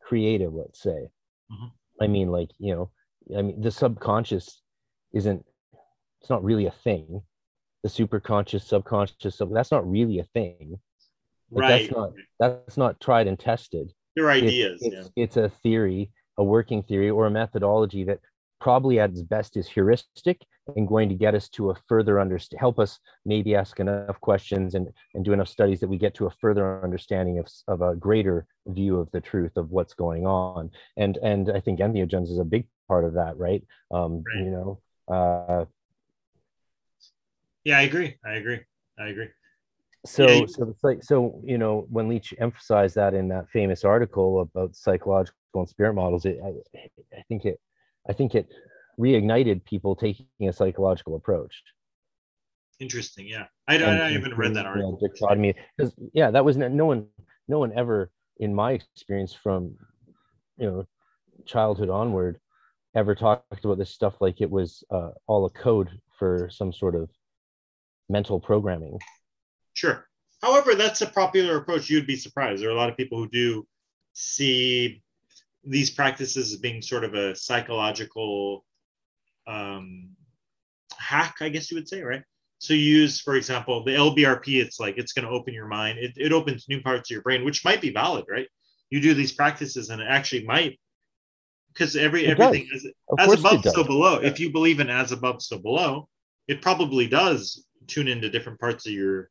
creative, 0.00 0.52
let's 0.54 0.80
say. 0.82 1.08
Mhm. 1.50 1.70
I 2.00 2.06
mean, 2.06 2.28
like, 2.30 2.50
you 2.58 2.74
know, 2.74 2.90
I 3.38 3.42
mean, 3.42 3.60
the 3.60 3.70
subconscious 3.70 4.60
isn't, 5.12 5.44
it's 6.20 6.30
not 6.30 6.42
really 6.42 6.66
a 6.66 6.70
thing. 6.70 7.22
The 7.82 7.88
superconscious, 7.88 8.62
subconscious, 8.62 9.36
sub, 9.36 9.52
that's 9.52 9.70
not 9.72 9.88
really 9.88 10.18
a 10.18 10.24
thing. 10.24 10.78
Like, 11.52 11.62
right. 11.62 11.82
That's 11.82 11.92
not, 11.92 12.12
that's 12.40 12.76
not 12.76 13.00
tried 13.00 13.26
and 13.26 13.38
tested 13.38 13.92
Your 14.16 14.30
ideas. 14.30 14.80
it's, 14.82 14.94
yeah. 14.94 15.22
it's 15.22 15.36
a 15.36 15.50
theory, 15.62 16.10
a 16.38 16.44
working 16.44 16.82
theory, 16.82 17.10
or 17.10 17.26
a 17.26 17.30
methodology 17.30 18.04
that 18.04 18.20
probably 18.60 19.00
at 19.00 19.10
its 19.10 19.22
best 19.22 19.56
is 19.56 19.68
heuristic 19.68 20.40
and 20.76 20.86
going 20.86 21.08
to 21.08 21.14
get 21.16 21.34
us 21.34 21.48
to 21.48 21.70
a 21.70 21.74
further 21.88 22.20
understand, 22.20 22.60
help 22.60 22.78
us 22.78 23.00
maybe 23.26 23.56
ask 23.56 23.80
enough 23.80 24.20
questions 24.20 24.76
and, 24.76 24.88
and 25.14 25.24
do 25.24 25.32
enough 25.32 25.48
studies 25.48 25.80
that 25.80 25.88
we 25.88 25.98
get 25.98 26.14
to 26.14 26.26
a 26.26 26.30
further 26.30 26.82
understanding 26.84 27.38
of, 27.38 27.48
of 27.66 27.82
a 27.82 27.96
greater 27.96 28.46
view 28.68 28.98
of 28.98 29.10
the 29.10 29.20
truth 29.20 29.56
of 29.56 29.70
what's 29.70 29.94
going 29.94 30.26
on. 30.26 30.70
And 30.96 31.18
and 31.18 31.50
I 31.50 31.58
think 31.58 31.80
entheogens 31.80 32.30
is 32.30 32.38
a 32.38 32.44
big 32.44 32.68
part 32.86 33.04
of 33.04 33.14
that, 33.14 33.36
right? 33.36 33.64
Um, 33.90 34.22
Right. 34.24 34.44
You 34.44 34.50
know, 34.50 34.80
uh, 35.12 35.64
Yeah, 37.64 37.78
I 37.78 37.82
agree. 37.82 38.16
I 38.24 38.34
agree. 38.34 38.60
I 38.98 39.08
agree. 39.08 39.28
So 40.04 40.46
so 40.46 40.68
it's 40.68 40.82
like 40.82 41.02
so 41.04 41.40
you 41.44 41.58
know 41.58 41.86
when 41.90 42.08
Leitch 42.08 42.34
emphasized 42.38 42.96
that 42.96 43.14
in 43.14 43.28
that 43.28 43.48
famous 43.50 43.84
article 43.84 44.40
about 44.40 44.74
psychological 44.74 45.36
and 45.54 45.68
spirit 45.68 45.94
models 45.94 46.24
it 46.24 46.38
i, 46.44 46.48
I 47.16 47.22
think 47.28 47.44
it 47.44 47.60
i 48.08 48.12
think 48.12 48.34
it 48.34 48.48
reignited 48.98 49.64
people 49.64 49.94
taking 49.94 50.26
a 50.48 50.52
psychological 50.52 51.14
approach 51.16 51.62
Interesting. 52.80 53.28
Yeah. 53.28 53.46
I, 53.68 53.74
I, 53.74 53.76
and- 53.76 53.84
I 53.84 54.06
and 54.06 54.14
haven't 54.16 54.36
read 54.36 54.54
that 54.54 54.64
creating, 54.64 54.74
you 54.74 54.82
know, 54.92 54.98
article. 55.02 55.08
dichotomy 55.28 55.54
because 55.76 55.94
yeah 56.12 56.30
that 56.32 56.44
was 56.44 56.56
no 56.56 56.66
no 56.68 56.86
one 56.86 57.06
no 57.46 57.58
one 57.60 57.72
ever 57.76 58.10
in 58.38 58.52
my 58.54 58.72
experience 58.72 59.32
from 59.34 59.76
you 60.58 60.66
know 60.68 60.86
childhood 61.44 61.90
onward 61.90 62.40
ever 62.96 63.14
talked 63.14 63.64
about 63.64 63.78
this 63.78 63.90
stuff 63.90 64.14
like 64.20 64.40
it 64.40 64.50
was 64.50 64.82
uh, 64.90 65.10
all 65.28 65.44
a 65.46 65.50
code 65.50 65.90
for 66.18 66.48
some 66.50 66.72
sort 66.72 66.94
of 66.96 67.08
mental 68.08 68.40
programming 68.40 68.98
Sure. 69.74 70.06
However, 70.40 70.74
that's 70.74 71.00
a 71.02 71.06
popular 71.06 71.56
approach. 71.56 71.88
You'd 71.88 72.06
be 72.06 72.16
surprised. 72.16 72.62
There 72.62 72.68
are 72.68 72.72
a 72.72 72.76
lot 72.76 72.90
of 72.90 72.96
people 72.96 73.18
who 73.18 73.28
do 73.28 73.66
see 74.12 75.02
these 75.64 75.90
practices 75.90 76.52
as 76.52 76.58
being 76.58 76.82
sort 76.82 77.04
of 77.04 77.14
a 77.14 77.36
psychological 77.36 78.64
um, 79.46 80.10
hack, 80.96 81.36
I 81.40 81.48
guess 81.48 81.70
you 81.70 81.76
would 81.76 81.88
say, 81.88 82.02
right? 82.02 82.22
so 82.62 82.74
you 82.74 83.00
use, 83.00 83.20
for 83.20 83.34
example, 83.34 83.82
the 83.82 83.96
LBRP, 83.96 84.62
it's 84.62 84.78
like 84.78 84.96
it's 84.96 85.12
going 85.12 85.26
to 85.26 85.32
open 85.32 85.52
your 85.52 85.66
mind. 85.66 85.98
It, 85.98 86.12
it 86.16 86.32
opens 86.32 86.68
new 86.68 86.80
parts 86.80 87.10
of 87.10 87.14
your 87.14 87.22
brain, 87.22 87.44
which 87.44 87.64
might 87.64 87.80
be 87.80 87.90
valid, 87.90 88.24
right? 88.30 88.46
You 88.88 89.00
do 89.00 89.14
these 89.14 89.32
practices 89.32 89.90
and 89.90 90.00
it 90.00 90.06
actually 90.08 90.44
might 90.44 90.78
because 91.74 91.96
every 91.96 92.26
it 92.26 92.38
everything 92.38 92.68
does. 92.72 92.84
is 92.84 92.92
as 93.18 93.32
above, 93.32 93.64
so 93.64 93.82
below. 93.82 94.20
If 94.20 94.38
you 94.38 94.52
believe 94.52 94.78
in 94.78 94.90
as 94.90 95.10
above, 95.10 95.42
so 95.42 95.58
below, 95.58 96.08
it 96.46 96.62
probably 96.62 97.08
does 97.08 97.66
tune 97.88 98.06
into 98.06 98.30
different 98.30 98.60
parts 98.60 98.86
of 98.86 98.92
your 98.92 99.28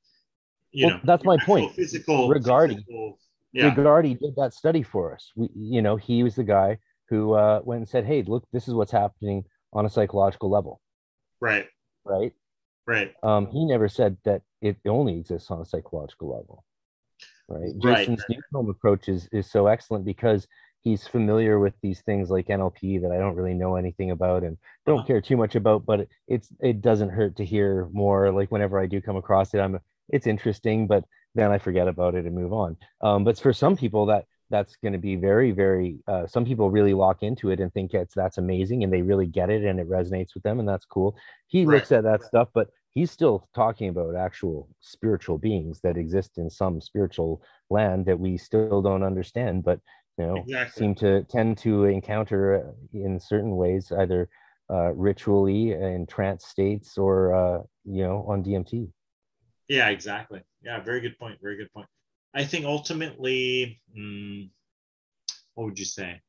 you 0.72 0.88
well, 0.88 0.96
know 0.96 1.02
that's 1.04 1.24
my 1.24 1.38
point. 1.46 1.74
physical 1.76 2.32
physical, 2.32 3.20
yeah. 3.54 3.74
Regardie 3.74 4.18
did 4.20 4.36
that 4.38 4.54
study 4.54 4.84
for 4.84 5.14
us. 5.14 5.32
We 5.36 5.50
you 5.56 5.82
know 5.82 5.96
he 5.98 6.24
was 6.24 6.36
the 6.36 6.44
guy 6.44 6.78
who 7.10 7.34
uh, 7.34 7.62
went 7.64 7.80
and 7.80 7.90
said 7.90 8.06
hey 8.06 8.24
look 8.24 8.46
this 8.54 8.68
is 8.68 8.74
what's 8.74 8.92
happening 8.92 9.44
on 9.74 9.86
a 9.86 9.90
psychological 9.90 10.50
level. 10.50 10.82
Right. 11.40 11.68
Right? 12.06 12.34
Right. 12.88 13.14
Um 13.24 13.48
he 13.48 13.66
never 13.66 13.90
said 13.90 14.18
that 14.26 14.42
it 14.62 14.78
only 14.88 15.18
exists 15.18 15.52
on 15.52 15.62
a 15.62 15.66
psychological 15.66 16.30
level. 16.30 16.64
Right, 17.48 17.74
right. 17.84 17.98
jason's 17.98 18.24
new 18.30 18.42
film 18.52 18.70
approach 18.70 19.10
is 19.10 19.28
is 19.32 19.52
so 19.52 19.68
excellent 19.68 20.06
because 20.06 20.48
he's 20.82 21.08
familiar 21.08 21.60
with 21.60 21.74
these 21.82 22.02
things 22.02 22.30
like 22.30 22.48
NLP 22.48 23.02
that 23.02 23.12
I 23.12 23.18
don't 23.18 23.36
really 23.36 23.54
know 23.54 23.76
anything 23.76 24.12
about 24.12 24.44
and 24.44 24.58
don't 24.86 25.00
uh-huh. 25.00 25.08
care 25.08 25.22
too 25.22 25.38
much 25.38 25.56
about, 25.56 25.86
but 25.86 26.08
it's 26.28 26.50
it 26.60 26.82
doesn't 26.82 27.10
hurt 27.10 27.36
to 27.38 27.46
hear 27.46 27.88
more. 27.92 28.32
Like 28.32 28.52
whenever 28.52 28.80
I 28.80 28.88
do 28.88 29.02
come 29.02 29.16
across 29.16 29.54
it, 29.54 29.60
I'm 29.60 29.80
it's 30.12 30.28
interesting, 30.28 30.88
but 30.88 31.04
then 31.36 31.52
I 31.52 31.58
forget 31.58 31.88
about 31.88 32.16
it 32.16 32.26
and 32.26 32.36
move 32.36 32.54
on. 32.54 32.78
Um, 33.02 33.24
but 33.24 33.40
for 33.40 33.54
some 33.54 33.76
people 33.76 34.06
that 34.08 34.26
that's 34.52 34.76
going 34.76 34.92
to 34.92 35.00
be 35.00 35.16
very 35.16 35.52
very 35.52 35.98
uh, 36.08 36.28
some 36.28 36.46
people 36.46 36.70
really 36.70 36.94
lock 36.94 37.24
into 37.24 37.50
it 37.50 37.60
and 37.60 37.74
think 37.74 37.94
it's 37.94 38.14
that's 38.14 38.38
amazing 38.38 38.84
and 38.84 38.94
they 38.94 39.02
really 39.02 39.26
get 39.26 39.50
it 39.50 39.64
and 39.64 39.80
it 39.80 39.90
resonates 39.90 40.36
with 40.36 40.44
them 40.44 40.60
and 40.60 40.68
that's 40.68 40.86
cool 40.86 41.16
he 41.48 41.66
right. 41.66 41.76
looks 41.76 41.92
at 41.92 42.04
that 42.04 42.22
stuff 42.22 42.50
but 42.54 42.68
he's 42.92 43.10
still 43.10 43.48
talking 43.56 43.90
about 43.90 44.16
actual 44.16 44.68
spiritual 44.82 45.38
beings 45.38 45.80
that 45.82 45.98
exist 45.98 46.38
in 46.38 46.50
some 46.50 46.82
spiritual 46.82 47.42
land 47.70 48.06
that 48.06 48.20
we 48.20 48.38
still 48.38 48.82
don't 48.82 49.04
understand 49.04 49.64
but 49.64 49.80
you 50.18 50.26
know 50.26 50.36
exactly. 50.36 50.80
seem 50.80 50.94
to 50.94 51.24
tend 51.24 51.58
to 51.58 51.86
encounter 51.86 52.68
uh, 52.68 52.72
in 52.94 53.20
certain 53.20 53.56
ways 53.56 53.92
either 54.00 54.30
uh, 54.70 54.92
ritually 54.94 55.72
in 55.72 56.06
trance 56.06 56.46
states 56.46 56.98
or 56.98 57.34
uh, 57.34 57.64
you 57.86 58.04
know 58.04 58.26
on 58.28 58.44
dmt 58.44 58.90
yeah 59.72 59.88
exactly. 59.88 60.42
Yeah 60.62 60.82
very 60.82 61.00
good 61.00 61.18
point 61.18 61.40
very 61.42 61.56
good 61.56 61.72
point. 61.74 61.88
I 62.34 62.44
think 62.44 62.66
ultimately 62.66 63.82
mm, 63.98 64.50
what 65.56 65.66
would 65.66 65.80
you 65.80 65.86
say? 65.86 66.22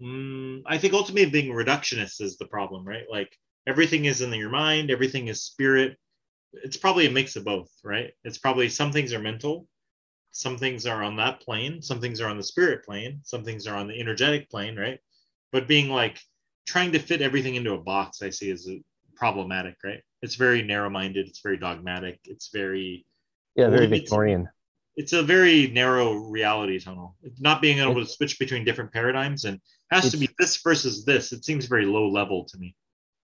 Mm, 0.00 0.62
i 0.66 0.78
think 0.78 0.94
ultimately 0.94 1.30
being 1.30 1.52
reductionist 1.52 2.20
is 2.20 2.36
the 2.36 2.46
problem 2.46 2.86
right? 2.86 3.04
Like 3.10 3.34
everything 3.66 4.04
is 4.04 4.20
in 4.20 4.32
your 4.34 4.50
mind 4.50 4.90
everything 4.90 5.28
is 5.28 5.42
spirit. 5.42 5.96
It's 6.52 6.76
probably 6.76 7.06
a 7.06 7.10
mix 7.10 7.36
of 7.36 7.44
both 7.44 7.70
right? 7.82 8.12
It's 8.24 8.38
probably 8.38 8.68
some 8.68 8.92
things 8.92 9.12
are 9.14 9.20
mental 9.20 9.66
some 10.32 10.58
things 10.58 10.86
are 10.86 11.02
on 11.02 11.16
that 11.16 11.40
plane 11.40 11.80
some 11.80 12.00
things 12.00 12.20
are 12.20 12.28
on 12.28 12.36
the 12.36 12.42
spirit 12.52 12.84
plane 12.84 13.20
some 13.24 13.42
things 13.42 13.66
are 13.66 13.76
on 13.76 13.88
the 13.88 13.98
energetic 13.98 14.50
plane 14.50 14.76
right? 14.78 15.00
But 15.50 15.66
being 15.66 15.88
like 15.88 16.20
trying 16.66 16.92
to 16.92 16.98
fit 16.98 17.22
everything 17.22 17.54
into 17.54 17.72
a 17.72 17.80
box 17.92 18.20
i 18.22 18.30
see 18.30 18.50
is 18.50 18.68
problematic 19.20 19.76
right? 19.84 20.02
It's 20.22 20.34
very 20.34 20.62
narrow-minded. 20.62 21.28
It's 21.28 21.40
very 21.40 21.58
dogmatic. 21.58 22.18
It's 22.24 22.50
very 22.52 23.06
yeah 23.54 23.68
very 23.68 23.86
victorian. 23.86 24.48
it's 24.96 25.12
a 25.12 25.22
very 25.22 25.68
narrow 25.68 26.14
reality 26.14 26.80
tunnel. 26.80 27.16
Not 27.38 27.62
being 27.62 27.78
able 27.78 27.94
to 27.94 28.06
switch 28.06 28.38
between 28.38 28.64
different 28.64 28.92
paradigms 28.92 29.44
and 29.44 29.60
has 29.92 30.10
to 30.10 30.16
be 30.16 30.28
this 30.38 30.60
versus 30.62 31.04
this. 31.04 31.32
It 31.32 31.44
seems 31.44 31.66
very 31.66 31.86
low 31.86 32.08
level 32.08 32.44
to 32.46 32.58
me 32.58 32.74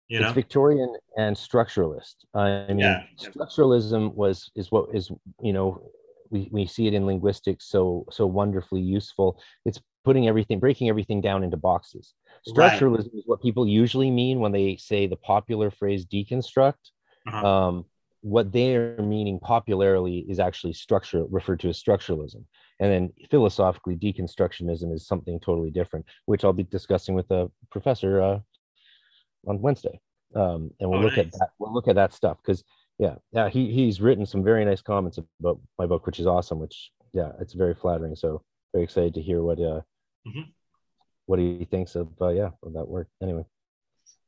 you 0.09 0.21
know? 0.21 0.27
It's 0.27 0.35
victorian 0.35 0.95
and 1.17 1.37
structuralist. 1.37 2.15
I 2.35 2.67
mean 2.69 2.79
yeah. 2.79 3.03
structuralism 3.19 4.15
was 4.15 4.51
is 4.55 4.71
what 4.71 4.87
is 4.95 5.11
you 5.43 5.53
know 5.53 5.83
we, 6.31 6.49
we 6.53 6.67
see 6.67 6.87
it 6.87 6.95
in 6.95 7.07
linguistics 7.07 7.67
so 7.67 8.07
so 8.11 8.27
wonderfully 8.27 8.81
useful. 8.81 9.39
It's 9.65 9.81
putting 10.07 10.29
everything 10.29 10.61
breaking 10.61 10.89
everything 10.89 11.21
down 11.21 11.43
into 11.43 11.57
boxes 11.57 12.15
structuralism 12.49 13.13
right. 13.13 13.19
is 13.19 13.23
what 13.27 13.43
people 13.43 13.67
usually 13.67 14.11
mean 14.11 14.39
when 14.39 14.53
they 14.53 14.77
say 14.77 15.07
the 15.07 15.17
popular 15.17 15.69
phrase 15.69 16.07
deconstruct 16.07 16.75
uh-huh. 17.27 17.47
um, 17.47 17.85
what 18.21 18.53
they're 18.53 18.97
meaning 18.99 19.41
popularly 19.41 20.25
is 20.29 20.39
actually 20.39 20.73
structure 20.73 21.25
referred 21.29 21.59
to 21.59 21.69
as 21.69 21.83
structuralism 21.83 22.45
and 22.79 22.93
then 22.93 23.13
philosophically 23.33 23.97
deconstructionism 23.97 24.95
is 24.95 25.09
something 25.09 25.41
totally 25.41 25.73
different 25.73 26.07
which 26.27 26.45
i'll 26.45 26.53
be 26.53 26.63
discussing 26.63 27.17
with 27.17 27.29
a 27.33 27.51
professor 27.73 28.23
uh, 28.23 28.39
on 29.49 29.61
wednesday 29.61 30.01
um, 30.37 30.71
and 30.79 30.89
we'll 30.89 31.01
oh, 31.01 31.03
look 31.03 31.17
nice. 31.17 31.27
at 31.27 31.33
that 31.33 31.49
we'll 31.59 31.75
look 31.75 31.89
at 31.89 31.97
that 31.97 32.15
stuff 32.15 32.37
because 32.45 32.63
yeah 33.01 33.17
yeah 33.33 33.49
he 33.49 33.73
he's 33.73 34.01
written 34.01 34.25
some 34.25 34.45
very 34.45 34.65
nice 34.65 34.83
comments 34.83 35.19
about 35.41 35.61
my 35.81 35.87
book 35.87 36.07
which 36.07 36.21
is 36.21 36.27
awesome 36.29 36.61
which 36.61 36.93
yeah 37.13 37.33
it's 37.41 37.55
very 37.55 37.75
flattering 37.75 38.15
so 38.15 38.41
very 38.73 38.85
excited 38.85 39.15
to 39.15 39.23
hear 39.23 39.43
what 39.43 39.61
uh 39.61 39.81
mm-hmm. 40.27 40.51
what 41.27 41.39
he 41.39 41.67
thinks 41.71 41.95
of 41.95 42.09
uh, 42.21 42.29
yeah 42.29 42.51
of 42.63 42.73
that 42.75 42.89
work 42.89 43.09
anyway. 43.23 43.45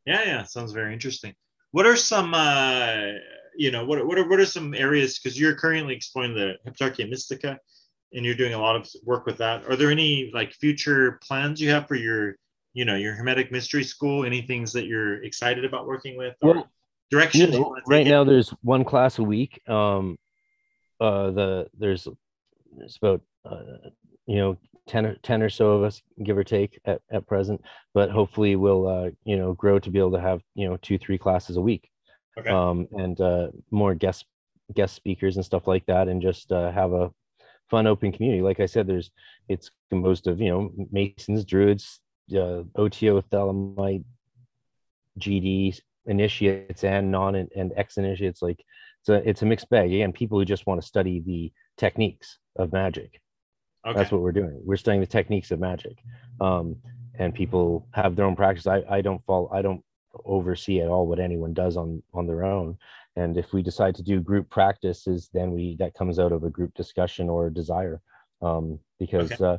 Yeah 0.06 0.24
yeah 0.24 0.42
sounds 0.44 0.72
very 0.72 0.92
interesting. 0.92 1.34
What 1.72 1.86
are 1.86 1.96
some 1.96 2.32
uh 2.34 3.12
you 3.56 3.70
know 3.70 3.84
what, 3.84 4.06
what 4.06 4.18
are 4.18 4.28
what 4.28 4.40
are 4.40 4.46
some 4.46 4.74
areas 4.74 5.18
because 5.18 5.38
you're 5.38 5.54
currently 5.54 5.94
exploring 5.94 6.34
the 6.34 6.54
heptarchia 6.66 7.08
mystica 7.08 7.58
and 8.12 8.24
you're 8.24 8.34
doing 8.34 8.54
a 8.54 8.58
lot 8.58 8.76
of 8.76 8.88
work 9.04 9.26
with 9.26 9.36
that. 9.38 9.64
Are 9.66 9.76
there 9.76 9.90
any 9.90 10.30
like 10.32 10.52
future 10.52 11.18
plans 11.22 11.60
you 11.60 11.70
have 11.70 11.86
for 11.88 11.96
your 11.96 12.36
you 12.72 12.84
know 12.84 12.94
your 12.94 13.14
hermetic 13.14 13.50
mystery 13.50 13.84
school? 13.84 14.24
Any 14.24 14.42
things 14.42 14.72
that 14.72 14.86
you're 14.86 15.22
excited 15.24 15.64
about 15.64 15.86
working 15.86 16.16
with 16.16 16.36
or? 16.40 16.54
well, 16.54 16.70
direction 17.10 17.52
you 17.52 17.58
know, 17.58 17.76
right 17.86 18.06
now 18.06 18.22
there's 18.24 18.50
one 18.62 18.84
class 18.84 19.18
a 19.18 19.22
week. 19.22 19.60
Um 19.68 20.18
uh 21.00 21.30
the 21.30 21.68
there's 21.78 22.08
there's 22.76 22.96
about 22.96 23.22
uh, 23.44 23.88
you 24.26 24.36
know 24.36 24.56
10 24.88 25.06
or 25.06 25.14
10 25.16 25.42
or 25.42 25.50
so 25.50 25.70
of 25.72 25.82
us 25.84 26.02
give 26.24 26.36
or 26.36 26.44
take 26.44 26.80
at, 26.84 27.00
at 27.10 27.26
present 27.26 27.60
but 27.94 28.10
hopefully 28.10 28.56
we'll 28.56 28.88
uh 28.88 29.10
you 29.24 29.36
know 29.36 29.52
grow 29.54 29.78
to 29.78 29.90
be 29.90 29.98
able 29.98 30.12
to 30.12 30.20
have 30.20 30.40
you 30.54 30.68
know 30.68 30.76
two 30.78 30.98
three 30.98 31.18
classes 31.18 31.56
a 31.56 31.60
week. 31.60 31.90
Okay. 32.38 32.50
um 32.50 32.88
and 32.92 33.20
uh 33.20 33.48
more 33.70 33.94
guest 33.94 34.24
guest 34.74 34.94
speakers 34.94 35.36
and 35.36 35.44
stuff 35.44 35.66
like 35.66 35.84
that 35.86 36.08
and 36.08 36.20
just 36.22 36.52
uh, 36.52 36.70
have 36.70 36.92
a 36.92 37.10
fun 37.70 37.86
open 37.86 38.12
community. 38.12 38.42
Like 38.42 38.60
i 38.60 38.66
said 38.66 38.86
there's 38.86 39.10
it's 39.48 39.70
composed 39.90 40.26
of 40.26 40.40
you 40.40 40.50
know 40.50 40.72
masons 40.90 41.44
druids 41.44 42.00
uh, 42.34 42.62
oto 42.76 43.22
thelemite 43.22 44.04
gds 45.18 45.80
initiates 46.06 46.84
and 46.84 47.10
non 47.10 47.34
and 47.34 47.72
ex 47.76 47.96
initiates 47.96 48.42
like 48.42 48.62
it's 49.00 49.08
a 49.08 49.28
it's 49.28 49.42
a 49.42 49.46
mixed 49.46 49.68
bag. 49.70 49.92
Again 49.92 50.12
people 50.12 50.38
who 50.38 50.44
just 50.44 50.66
want 50.66 50.80
to 50.80 50.86
study 50.86 51.20
the 51.20 51.52
techniques 51.76 52.38
of 52.56 52.72
magic 52.72 53.20
okay. 53.88 53.98
that's 53.98 54.12
what 54.12 54.20
we're 54.20 54.32
doing 54.32 54.60
we're 54.64 54.76
studying 54.76 55.00
the 55.00 55.06
techniques 55.06 55.50
of 55.50 55.58
magic 55.60 55.98
um, 56.40 56.76
and 57.18 57.34
people 57.34 57.86
have 57.92 58.16
their 58.16 58.26
own 58.26 58.36
practice 58.36 58.66
i 58.66 58.82
i 58.90 59.00
don't 59.00 59.24
fall 59.24 59.50
i 59.52 59.62
don't 59.62 59.82
oversee 60.24 60.80
at 60.80 60.88
all 60.88 61.06
what 61.06 61.20
anyone 61.20 61.52
does 61.52 61.76
on 61.76 62.02
on 62.14 62.26
their 62.26 62.44
own 62.44 62.76
and 63.16 63.36
if 63.36 63.52
we 63.52 63.62
decide 63.62 63.94
to 63.94 64.02
do 64.02 64.20
group 64.20 64.48
practices 64.50 65.28
then 65.32 65.52
we 65.52 65.76
that 65.78 65.94
comes 65.94 66.18
out 66.18 66.32
of 66.32 66.44
a 66.44 66.50
group 66.50 66.74
discussion 66.74 67.28
or 67.28 67.50
desire 67.50 68.00
um, 68.40 68.78
because 68.98 69.32
okay. 69.32 69.44
uh, 69.44 69.56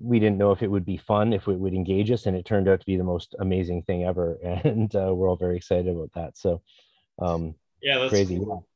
we 0.00 0.18
didn't 0.18 0.38
know 0.38 0.50
if 0.50 0.62
it 0.62 0.70
would 0.70 0.84
be 0.84 0.96
fun, 0.96 1.32
if 1.32 1.46
it 1.46 1.58
would 1.58 1.74
engage 1.74 2.10
us, 2.10 2.26
and 2.26 2.36
it 2.36 2.44
turned 2.44 2.68
out 2.68 2.80
to 2.80 2.86
be 2.86 2.96
the 2.96 3.04
most 3.04 3.34
amazing 3.38 3.82
thing 3.82 4.04
ever. 4.04 4.38
And 4.64 4.94
uh, 4.94 5.14
we're 5.14 5.28
all 5.28 5.36
very 5.36 5.56
excited 5.56 5.88
about 5.88 6.10
that. 6.14 6.36
So, 6.36 6.62
um, 7.20 7.54
yeah, 7.80 7.98
that's 7.98 8.10
crazy. 8.10 8.38
Cool. 8.38 8.66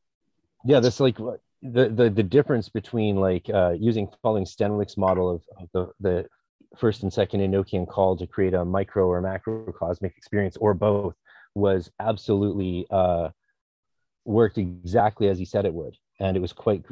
Yeah, 0.65 0.81
that's 0.81 1.01
like 1.01 1.19
the 1.63 1.89
the 1.89 2.11
the 2.11 2.23
difference 2.23 2.69
between 2.69 3.17
like 3.17 3.49
uh, 3.53 3.75
using 3.79 4.09
following 4.23 4.45
Stenwick's 4.45 4.97
model 4.97 5.31
of, 5.31 5.43
of 5.59 5.69
the 5.73 5.93
the 6.01 6.29
first 6.77 7.03
and 7.03 7.13
second 7.13 7.41
Enochian 7.41 7.87
call 7.87 8.17
to 8.17 8.27
create 8.27 8.55
a 8.55 8.65
micro 8.65 9.07
or 9.07 9.23
macrocosmic 9.23 10.17
experience, 10.17 10.57
or 10.57 10.75
both, 10.75 11.15
was 11.55 11.91
absolutely 12.01 12.87
uh, 12.91 13.29
worked 14.25 14.59
exactly 14.59 15.29
as 15.29 15.39
he 15.39 15.45
said 15.45 15.65
it 15.65 15.73
would, 15.73 15.97
and 16.19 16.37
it 16.37 16.41
was 16.41 16.53
quite 16.53 16.85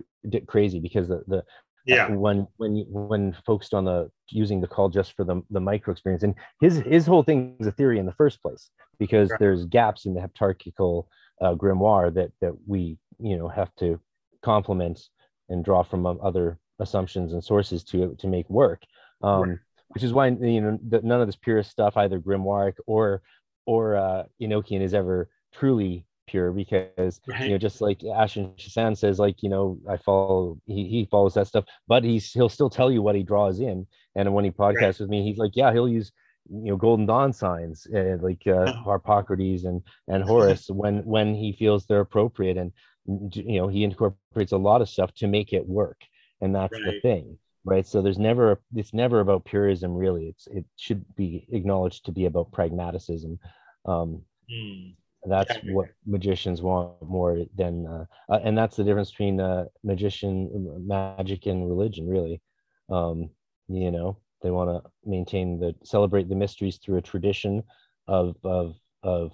crazy 0.46 0.78
because 0.78 1.08
the 1.08 1.24
the 1.26 1.44
yeah 1.86 2.08
when 2.10 2.46
when 2.58 2.84
when 2.88 3.36
focused 3.44 3.74
on 3.74 3.84
the 3.84 4.08
using 4.28 4.60
the 4.60 4.68
call 4.68 4.88
just 4.88 5.14
for 5.14 5.24
the 5.24 5.42
the 5.50 5.60
micro 5.60 5.90
experience 5.90 6.22
and 6.22 6.34
his 6.60 6.76
his 6.80 7.06
whole 7.06 7.22
thing 7.22 7.56
is 7.58 7.66
a 7.66 7.72
theory 7.72 7.98
in 7.98 8.04
the 8.06 8.12
first 8.12 8.40
place 8.42 8.70
because 8.98 9.30
right. 9.30 9.40
there's 9.40 9.64
gaps 9.64 10.04
in 10.04 10.12
the 10.12 10.20
heptarchical 10.20 11.06
uh, 11.40 11.54
grimoire 11.54 12.12
that 12.12 12.30
that 12.42 12.52
we 12.66 12.98
you 13.18 13.36
know 13.36 13.48
have 13.48 13.74
to 13.76 13.98
complement 14.42 15.08
and 15.48 15.64
draw 15.64 15.82
from 15.82 16.06
other 16.06 16.58
assumptions 16.78 17.32
and 17.32 17.42
sources 17.44 17.84
to 17.84 18.14
to 18.18 18.26
make 18.26 18.48
work 18.48 18.82
um, 19.22 19.50
right. 19.50 19.58
which 19.88 20.02
is 20.02 20.12
why 20.12 20.28
you 20.28 20.60
know 20.60 20.78
none 21.02 21.20
of 21.20 21.28
this 21.28 21.36
purist 21.36 21.70
stuff 21.70 21.96
either 21.96 22.18
grimoire 22.18 22.72
or 22.86 23.22
or 23.66 23.96
uh, 23.96 24.24
enochian 24.40 24.80
is 24.80 24.94
ever 24.94 25.28
truly 25.52 26.06
pure 26.26 26.52
because 26.52 27.20
right. 27.26 27.42
you 27.42 27.50
know 27.50 27.58
just 27.58 27.80
like 27.80 28.02
Ashen 28.04 28.52
Chassan 28.56 28.96
says 28.96 29.18
like 29.18 29.42
you 29.42 29.48
know 29.48 29.78
I 29.88 29.96
follow 29.96 30.58
he, 30.66 30.84
he 30.86 31.08
follows 31.10 31.34
that 31.34 31.48
stuff 31.48 31.64
but 31.88 32.04
he's 32.04 32.32
he'll 32.32 32.48
still 32.48 32.70
tell 32.70 32.90
you 32.90 33.02
what 33.02 33.16
he 33.16 33.24
draws 33.24 33.58
in 33.60 33.86
and 34.14 34.32
when 34.32 34.44
he 34.44 34.50
podcasts 34.50 34.82
right. 34.82 35.00
with 35.00 35.08
me 35.10 35.24
he's 35.24 35.38
like 35.38 35.52
yeah 35.56 35.72
he'll 35.72 35.88
use 35.88 36.12
you 36.48 36.70
know 36.70 36.76
golden 36.76 37.06
dawn 37.06 37.32
signs 37.32 37.86
uh, 37.94 38.16
like 38.20 38.42
uh, 38.46 38.52
Uh-huh. 38.52 38.82
Harpocrates 38.84 39.64
and 39.64 39.82
and 40.08 40.22
Horus 40.22 40.68
when 40.70 41.04
when 41.04 41.34
he 41.34 41.52
feels 41.52 41.86
they're 41.86 42.00
appropriate 42.00 42.56
and 42.56 42.72
you 43.06 43.58
know 43.60 43.68
he 43.68 43.84
incorporates 43.84 44.34
a 44.34 44.38
lot 44.38 44.60
of 44.62 44.68
stuff 44.68 44.92
to 44.96 45.08
make 45.08 45.34
it 45.34 45.48
work 45.48 45.80
and 46.22 46.38
that's 46.38 46.64
the 46.66 46.82
thing 46.82 47.30
right? 47.64 47.86
So 47.86 48.00
there's 48.00 48.18
never 48.18 48.60
it's 48.74 48.92
never 48.92 49.20
about 49.20 49.44
purism 49.44 49.94
really. 49.94 50.26
It's 50.28 50.46
it 50.48 50.64
should 50.76 51.04
be 51.16 51.46
acknowledged 51.50 52.04
to 52.06 52.12
be 52.12 52.24
about 52.26 52.52
pragmaticism. 52.52 53.38
Um 53.86 54.22
Hmm. 54.48 54.92
that's 55.26 55.58
Yeah. 55.62 55.62
what 55.62 55.88
magicians 56.06 56.62
want 56.62 56.90
more 56.90 57.26
than 57.56 57.68
uh, 57.86 58.04
uh, 58.32 58.38
and 58.44 58.56
that's 58.56 58.76
the 58.76 58.84
difference 58.84 59.10
between 59.10 59.40
uh, 59.40 59.64
magician 59.84 60.50
magic 60.88 61.26
and 61.26 61.48
religion 61.48 61.86
really. 61.86 62.40
Um 62.70 63.12
you 63.52 63.90
know 63.90 64.16
they 64.42 64.50
want 64.50 64.70
to 64.70 64.90
maintain 65.04 65.58
the 65.58 65.74
celebrate 65.82 66.28
the 66.28 66.34
mysteries 66.34 66.78
through 66.78 66.98
a 66.98 67.02
tradition 67.02 67.62
of 68.08 68.36
of 68.44 68.74
of 69.02 69.32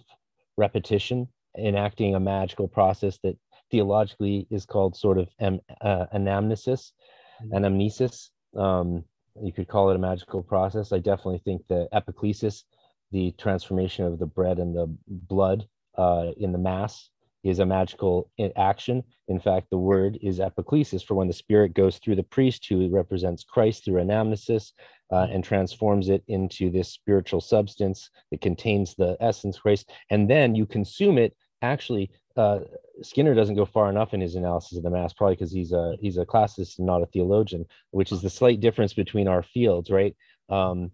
repetition 0.57 1.29
enacting 1.59 2.15
a 2.15 2.21
magical 2.21 2.69
process 2.69 3.19
that 3.23 3.37
theologically 3.71 4.47
is 4.51 4.65
called 4.67 4.97
sort 4.97 5.19
of 5.19 5.29
am, 5.41 5.61
uh, 5.81 6.07
anamnesis 6.15 6.93
Mhm. 7.43 7.53
anamnesis 7.53 8.31
um 8.57 9.05
you 9.43 9.53
could 9.53 9.69
call 9.69 9.91
it 9.91 9.97
a 9.97 9.99
magical 9.99 10.43
process 10.43 10.93
i 10.93 10.99
definitely 10.99 11.43
think 11.45 11.63
the 11.69 11.87
epiclesis 11.93 12.65
the 13.13 13.33
transformation 13.33 14.05
of 14.05 14.19
the 14.19 14.27
bread 14.27 14.59
and 14.59 14.75
the 14.75 14.87
blood 15.07 15.67
uh, 15.97 16.33
in 16.39 16.53
the 16.53 16.59
mass 16.59 17.11
is 17.45 17.61
a 17.61 17.67
magical 17.67 18.29
action. 18.57 19.05
In 19.29 19.39
fact, 19.39 19.69
the 19.71 19.79
word 19.79 20.19
is 20.21 20.41
epiclesis 20.41 21.05
for 21.05 21.15
when 21.15 21.29
the 21.29 21.33
spirit 21.33 21.75
goes 21.75 21.99
through 21.99 22.17
the 22.17 22.23
priest 22.25 22.67
who 22.69 22.89
represents 22.91 23.45
Christ 23.45 23.85
through 23.85 24.03
anamnesis 24.03 24.73
uh, 25.13 25.29
and 25.31 25.45
transforms 25.45 26.09
it 26.09 26.25
into 26.27 26.71
this 26.71 26.89
spiritual 26.89 27.41
substance 27.41 28.11
that 28.31 28.41
contains 28.41 28.95
the 28.97 29.17
essence 29.21 29.57
of 29.57 29.63
Christ. 29.63 29.89
And 30.11 30.29
then 30.29 30.57
you 30.57 30.67
consume 30.67 31.19
it. 31.19 31.37
Actually, 31.63 32.11
uh, 32.37 32.61
Skinner 33.03 33.35
doesn't 33.35 33.57
go 33.57 33.65
far 33.65 33.89
enough 33.89 34.15
in 34.15 34.21
his 34.21 34.35
analysis 34.35 34.77
of 34.77 34.85
the 34.85 34.91
mass, 34.91 35.13
probably 35.13 35.35
because 35.35 35.53
he's 35.53 35.73
a 35.73 35.97
he's 36.01 36.19
a 36.19 36.27
classicist 36.27 36.79
and 36.79 36.87
not 36.87 37.03
a 37.03 37.07
theologian, 37.07 37.65
which 37.91 38.13
is 38.13 38.23
the 38.23 38.31
slight 38.31 38.61
difference 38.61 38.93
between 38.93 39.29
our 39.29 39.43
fields, 39.43 39.91
right? 39.91 40.15
Um, 40.49 40.91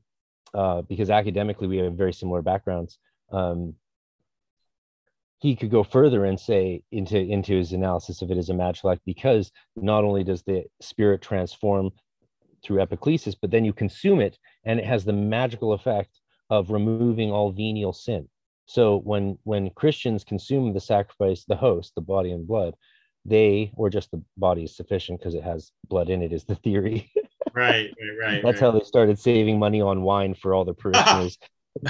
uh, 0.54 0.82
because 0.82 1.10
academically 1.10 1.66
we 1.66 1.78
have 1.78 1.94
very 1.94 2.12
similar 2.12 2.42
backgrounds. 2.42 2.98
Um, 3.30 3.74
he 5.38 5.56
could 5.56 5.70
go 5.70 5.82
further 5.82 6.24
and 6.24 6.38
say 6.38 6.84
into 6.92 7.18
into 7.18 7.56
his 7.56 7.72
analysis 7.72 8.22
of 8.22 8.30
it 8.30 8.38
as 8.38 8.48
a 8.48 8.54
magical 8.54 8.96
because 9.04 9.50
not 9.74 10.04
only 10.04 10.22
does 10.22 10.42
the 10.42 10.64
spirit 10.80 11.20
transform 11.20 11.90
through 12.62 12.78
epiclesis, 12.78 13.34
but 13.40 13.50
then 13.50 13.64
you 13.64 13.72
consume 13.72 14.20
it 14.20 14.38
and 14.64 14.78
it 14.78 14.86
has 14.86 15.04
the 15.04 15.12
magical 15.12 15.72
effect 15.72 16.20
of 16.48 16.70
removing 16.70 17.32
all 17.32 17.50
venial 17.50 17.92
sin. 17.92 18.28
So 18.66 18.98
when 18.98 19.38
when 19.44 19.70
Christians 19.70 20.24
consume 20.24 20.72
the 20.72 20.80
sacrifice, 20.80 21.44
the 21.44 21.56
host, 21.56 21.94
the 21.94 22.00
body 22.00 22.30
and 22.30 22.46
blood, 22.46 22.74
they 23.24 23.72
or 23.74 23.90
just 23.90 24.10
the 24.10 24.22
body 24.36 24.64
is 24.64 24.76
sufficient 24.76 25.20
because 25.20 25.34
it 25.34 25.44
has 25.44 25.72
blood 25.88 26.10
in 26.10 26.22
it 26.22 26.32
is 26.32 26.44
the 26.44 26.56
theory. 26.56 27.10
Right, 27.54 27.90
right, 28.00 28.18
right. 28.18 28.42
That's 28.42 28.62
right. 28.62 28.66
how 28.66 28.78
they 28.78 28.82
started 28.82 29.18
saving 29.18 29.58
money 29.58 29.82
on 29.82 30.00
wine 30.00 30.32
for 30.34 30.54
all 30.54 30.64
the 30.64 30.72
parishioners. 30.82 31.36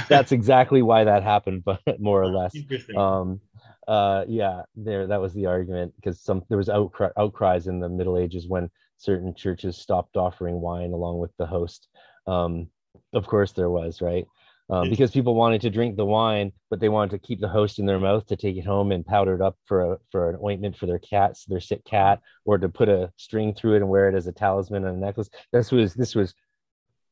That's 0.08 0.32
exactly 0.32 0.82
why 0.82 1.04
that 1.04 1.22
happened, 1.22 1.62
but 1.64 1.80
more 2.00 2.20
or 2.20 2.26
less. 2.26 2.54
Interesting. 2.54 2.96
Um, 2.96 3.40
uh, 3.86 4.24
yeah, 4.26 4.62
there 4.74 5.06
that 5.06 5.20
was 5.20 5.34
the 5.34 5.46
argument 5.46 5.94
because 5.96 6.20
some 6.20 6.42
there 6.48 6.58
was 6.58 6.68
outcry, 6.68 7.10
outcries 7.16 7.68
in 7.68 7.78
the 7.78 7.88
Middle 7.88 8.18
Ages 8.18 8.48
when 8.48 8.70
certain 8.96 9.34
churches 9.34 9.76
stopped 9.76 10.16
offering 10.16 10.60
wine 10.60 10.92
along 10.92 11.18
with 11.18 11.30
the 11.38 11.46
host. 11.46 11.88
Um, 12.26 12.68
of 13.12 13.26
course, 13.26 13.52
there 13.52 13.70
was 13.70 14.00
right 14.00 14.26
um, 14.70 14.88
because 14.88 15.10
people 15.10 15.34
wanted 15.34 15.60
to 15.62 15.70
drink 15.70 15.96
the 15.96 16.04
wine, 16.04 16.52
but 16.70 16.80
they 16.80 16.88
wanted 16.88 17.10
to 17.10 17.18
keep 17.18 17.40
the 17.40 17.48
host 17.48 17.78
in 17.78 17.86
their 17.86 17.98
mouth 17.98 18.26
to 18.26 18.36
take 18.36 18.56
it 18.56 18.64
home 18.64 18.92
and 18.92 19.04
powder 19.04 19.34
it 19.34 19.42
up 19.42 19.56
for 19.66 19.92
a 19.92 19.98
for 20.10 20.30
an 20.30 20.38
ointment 20.42 20.76
for 20.76 20.86
their 20.86 20.98
cats, 20.98 21.44
their 21.46 21.60
sick 21.60 21.84
cat, 21.84 22.20
or 22.44 22.58
to 22.58 22.68
put 22.68 22.88
a 22.88 23.12
string 23.16 23.54
through 23.54 23.74
it 23.74 23.78
and 23.78 23.88
wear 23.88 24.08
it 24.08 24.14
as 24.14 24.26
a 24.26 24.32
talisman 24.32 24.84
and 24.84 24.96
a 24.96 25.00
necklace. 25.00 25.28
This 25.52 25.72
was 25.72 25.94
this 25.94 26.14
was 26.14 26.34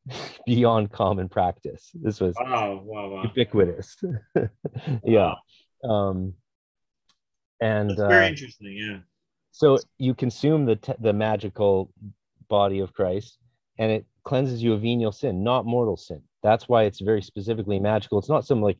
beyond 0.45 0.91
common 0.91 1.29
practice. 1.29 1.91
This 1.93 2.19
was 2.19 2.35
wow, 2.39 2.81
wow, 2.83 3.09
wow. 3.09 3.23
ubiquitous. 3.23 3.97
yeah. 5.03 5.33
Um, 5.83 6.33
and 7.59 7.89
That's 7.91 8.01
very 8.01 8.25
uh, 8.25 8.29
interesting. 8.29 8.73
Yeah. 8.75 8.99
so 9.51 9.77
you 9.97 10.15
consume 10.15 10.65
the 10.65 10.77
te- 10.77 10.95
the 10.99 11.13
magical 11.13 11.91
body 12.47 12.79
of 12.79 12.93
Christ, 12.93 13.37
and 13.77 13.91
it 13.91 14.05
cleanses 14.23 14.63
you 14.63 14.73
of 14.73 14.81
venial 14.81 15.11
sin, 15.11 15.43
not 15.43 15.65
mortal 15.65 15.97
sin. 15.97 16.23
That's 16.43 16.67
why 16.67 16.83
it's 16.83 17.01
very 17.01 17.21
specifically 17.21 17.79
magical. 17.79 18.19
It's 18.19 18.29
not 18.29 18.45
some 18.45 18.61
like 18.61 18.77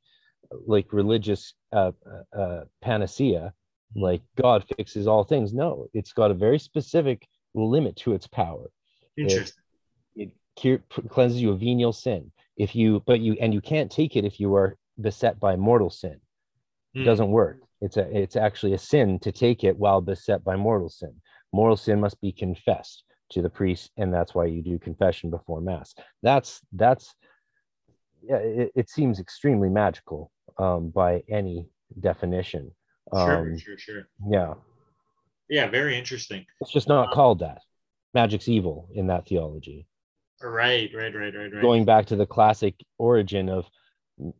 like 0.67 0.91
religious 0.91 1.53
uh, 1.71 1.91
uh, 2.05 2.37
uh, 2.37 2.63
panacea, 2.81 3.53
like 3.95 4.21
God 4.35 4.65
fixes 4.77 5.07
all 5.07 5.23
things. 5.23 5.53
No, 5.53 5.87
it's 5.93 6.13
got 6.13 6.31
a 6.31 6.35
very 6.35 6.59
specific 6.59 7.27
limit 7.53 7.95
to 7.97 8.13
its 8.13 8.27
power. 8.27 8.69
Interesting. 9.17 9.63
It 10.15 10.31
cure, 10.57 10.79
cleanses 11.09 11.41
you 11.41 11.51
of 11.51 11.59
venial 11.59 11.93
sin. 11.93 12.31
If 12.57 12.75
you, 12.75 13.01
but 13.05 13.21
you, 13.21 13.37
and 13.39 13.53
you 13.53 13.61
can't 13.61 13.91
take 13.91 14.15
it 14.15 14.25
if 14.25 14.39
you 14.39 14.53
are 14.55 14.77
beset 14.99 15.39
by 15.39 15.55
mortal 15.55 15.89
sin. 15.89 16.19
It 16.95 16.99
Hmm. 16.99 17.05
doesn't 17.05 17.31
work. 17.31 17.59
It's 17.79 17.97
a, 17.97 18.09
it's 18.15 18.35
actually 18.35 18.73
a 18.73 18.77
sin 18.77 19.19
to 19.19 19.31
take 19.31 19.63
it 19.63 19.77
while 19.77 20.01
beset 20.01 20.43
by 20.43 20.55
mortal 20.55 20.89
sin. 20.89 21.13
Mortal 21.53 21.77
sin 21.77 21.99
must 21.99 22.19
be 22.21 22.31
confessed 22.31 23.03
to 23.31 23.41
the 23.41 23.49
priest, 23.49 23.91
and 23.97 24.13
that's 24.13 24.35
why 24.35 24.45
you 24.45 24.61
do 24.61 24.77
confession 24.77 25.29
before 25.29 25.61
mass. 25.61 25.95
That's 26.21 26.59
that's 26.73 27.15
yeah. 28.21 28.37
It, 28.37 28.71
it 28.75 28.89
seems 28.89 29.19
extremely 29.19 29.69
magical 29.69 30.31
um, 30.57 30.89
by 30.89 31.23
any 31.29 31.67
definition. 31.99 32.71
Sure, 33.13 33.39
Um, 33.39 33.57
sure, 33.57 33.77
sure. 33.77 34.07
yeah, 34.29 34.53
Yeah, 35.49 35.69
very 35.69 35.97
interesting. 35.97 36.45
it's 36.61 36.71
just 36.71 36.87
not 36.87 37.11
called 37.11 37.39
that. 37.39 37.61
Magic's 38.13 38.47
evil 38.47 38.89
in 38.93 39.07
that 39.07 39.27
theology. 39.27 39.87
Right, 40.41 40.89
right, 40.95 41.13
right, 41.13 41.33
right, 41.35 41.53
right. 41.53 41.61
Going 41.61 41.85
back 41.85 42.05
to 42.07 42.15
the 42.15 42.25
classic 42.25 42.75
origin 42.97 43.49
of 43.49 43.65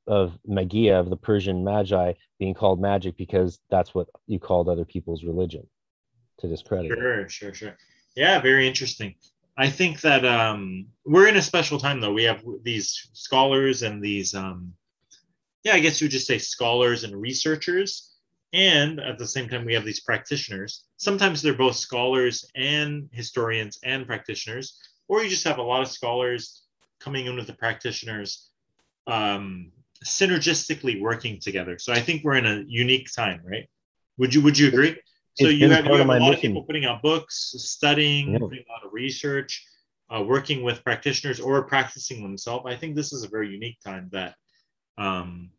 of 0.08 0.38
magia 0.46 1.00
of 1.00 1.10
the 1.10 1.18
Persian 1.18 1.64
magi 1.64 2.14
being 2.38 2.54
called 2.54 2.80
magic 2.80 3.18
because 3.18 3.60
that's 3.70 3.96
what 3.96 4.08
you 4.28 4.40
called 4.40 4.70
other 4.70 4.86
people's 4.86 5.24
religion 5.24 5.66
to 6.40 6.48
discredit. 6.48 6.92
it. 6.92 6.96
Sure, 7.00 7.30
sure, 7.30 7.54
sure. 7.54 7.78
Yeah, 8.16 8.40
very 8.42 8.68
interesting. 8.68 9.16
I 9.62 9.70
think 9.70 10.02
that 10.02 10.26
um, 10.26 10.88
we're 11.06 11.28
in 11.28 11.38
a 11.38 11.42
special 11.42 11.78
time 11.78 12.02
though. 12.02 12.12
We 12.14 12.24
have 12.24 12.44
these 12.64 13.10
scholars 13.14 13.84
and 13.84 14.02
these, 14.02 14.34
um, 14.34 14.74
yeah, 15.64 15.74
I 15.74 15.80
guess 15.80 16.02
you 16.02 16.06
would 16.06 16.12
just 16.12 16.26
say 16.26 16.40
scholars 16.40 17.04
and 17.04 17.16
researchers, 17.16 18.16
and 18.54 19.00
at 19.00 19.20
the 19.20 19.28
same 19.28 19.48
time 19.48 19.64
we 19.64 19.76
have 19.76 19.86
these 19.86 20.00
practitioners. 20.00 20.86
Sometimes 20.98 21.44
they're 21.44 21.54
both 21.54 21.76
scholars 21.76 22.44
and 22.56 23.08
historians 23.12 23.78
and 23.84 24.08
practitioners, 24.08 24.80
or 25.08 25.22
you 25.22 25.30
just 25.30 25.48
have 25.48 25.60
a 25.60 25.70
lot 25.72 25.84
of 25.84 25.90
scholars 25.90 26.64
coming 27.00 27.28
in 27.28 27.36
with 27.36 27.46
the 27.46 27.54
practitioners, 27.54 28.50
um, 29.06 29.72
synergistically 30.04 31.00
working 31.00 31.40
together. 31.40 31.78
So 31.78 31.94
I 31.94 32.00
think 32.00 32.24
we're 32.24 32.38
in 32.38 32.48
a 32.48 32.64
unique 32.68 33.10
time, 33.16 33.42
right? 33.46 33.70
Would 34.18 34.34
you 34.34 34.42
Would 34.42 34.58
you 34.58 34.70
agree? 34.70 34.98
So 35.36 35.48
you 35.48 35.70
have, 35.70 35.86
you 35.86 35.94
have 35.94 36.08
a 36.10 36.20
lot 36.20 36.34
of 36.34 36.42
people 36.42 36.64
putting 36.64 36.86
out 36.86 37.02
books, 37.02 37.54
studying, 37.58 38.34
Yeah. 38.34 38.40
putting 38.40 38.66
a 38.68 38.72
lot 38.72 38.86
of 38.86 38.92
research, 38.94 39.66
uh, 40.10 40.22
working 40.24 40.62
with 40.62 40.84
practitioners 40.84 41.40
or 41.40 41.64
practicing 41.64 42.22
themselves. 42.22 42.66
I 42.68 42.76
think 42.76 42.96
this 42.96 43.14
is 43.14 43.24
a 43.24 43.30
very 43.30 43.50
unique 43.50 43.80
time 43.84 44.10
that, 44.12 44.36
um, 44.98 45.52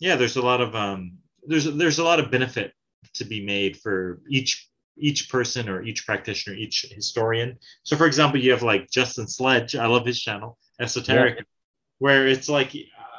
yeah, 0.00 0.16
there's 0.16 0.36
a 0.36 0.42
lot 0.42 0.60
of 0.60 0.74
um, 0.74 1.18
there's 1.46 1.64
there's 1.64 1.98
a 1.98 2.04
lot 2.04 2.18
of 2.20 2.30
benefit 2.30 2.72
to 3.14 3.24
be 3.24 3.44
made 3.44 3.76
for 3.78 4.20
each 4.28 4.68
each 4.98 5.30
person 5.30 5.68
or 5.68 5.82
each 5.82 6.04
practitioner, 6.04 6.56
each 6.56 6.86
historian. 6.90 7.58
So, 7.84 7.96
for 7.96 8.06
example, 8.06 8.40
you 8.40 8.50
have 8.50 8.62
like 8.62 8.90
Justin 8.90 9.28
Sledge. 9.28 9.76
I 9.76 9.86
love 9.86 10.04
his 10.04 10.20
channel, 10.20 10.58
Esoterica, 10.80 11.44
where 11.98 12.26
it's 12.26 12.48
like 12.48 12.74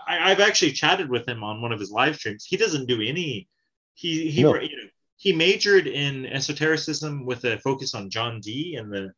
I, 0.07 0.31
I've 0.31 0.39
actually 0.39 0.73
chatted 0.73 1.09
with 1.09 1.27
him 1.27 1.43
on 1.43 1.61
one 1.61 1.71
of 1.71 1.79
his 1.79 1.91
live 1.91 2.15
streams. 2.17 2.45
He 2.45 2.57
doesn't 2.57 2.87
do 2.87 3.01
any. 3.01 3.47
He 3.93 4.29
he 4.29 4.43
No. 4.43 4.55
you 4.55 4.75
know, 4.75 4.89
he 5.17 5.33
majored 5.33 5.87
in 5.87 6.25
esotericism 6.27 7.25
with 7.25 7.43
a 7.43 7.57
focus 7.59 7.93
on 7.95 8.09
John 8.09 8.39
Dee 8.39 8.75
and 8.75 8.91
the 8.91 9.11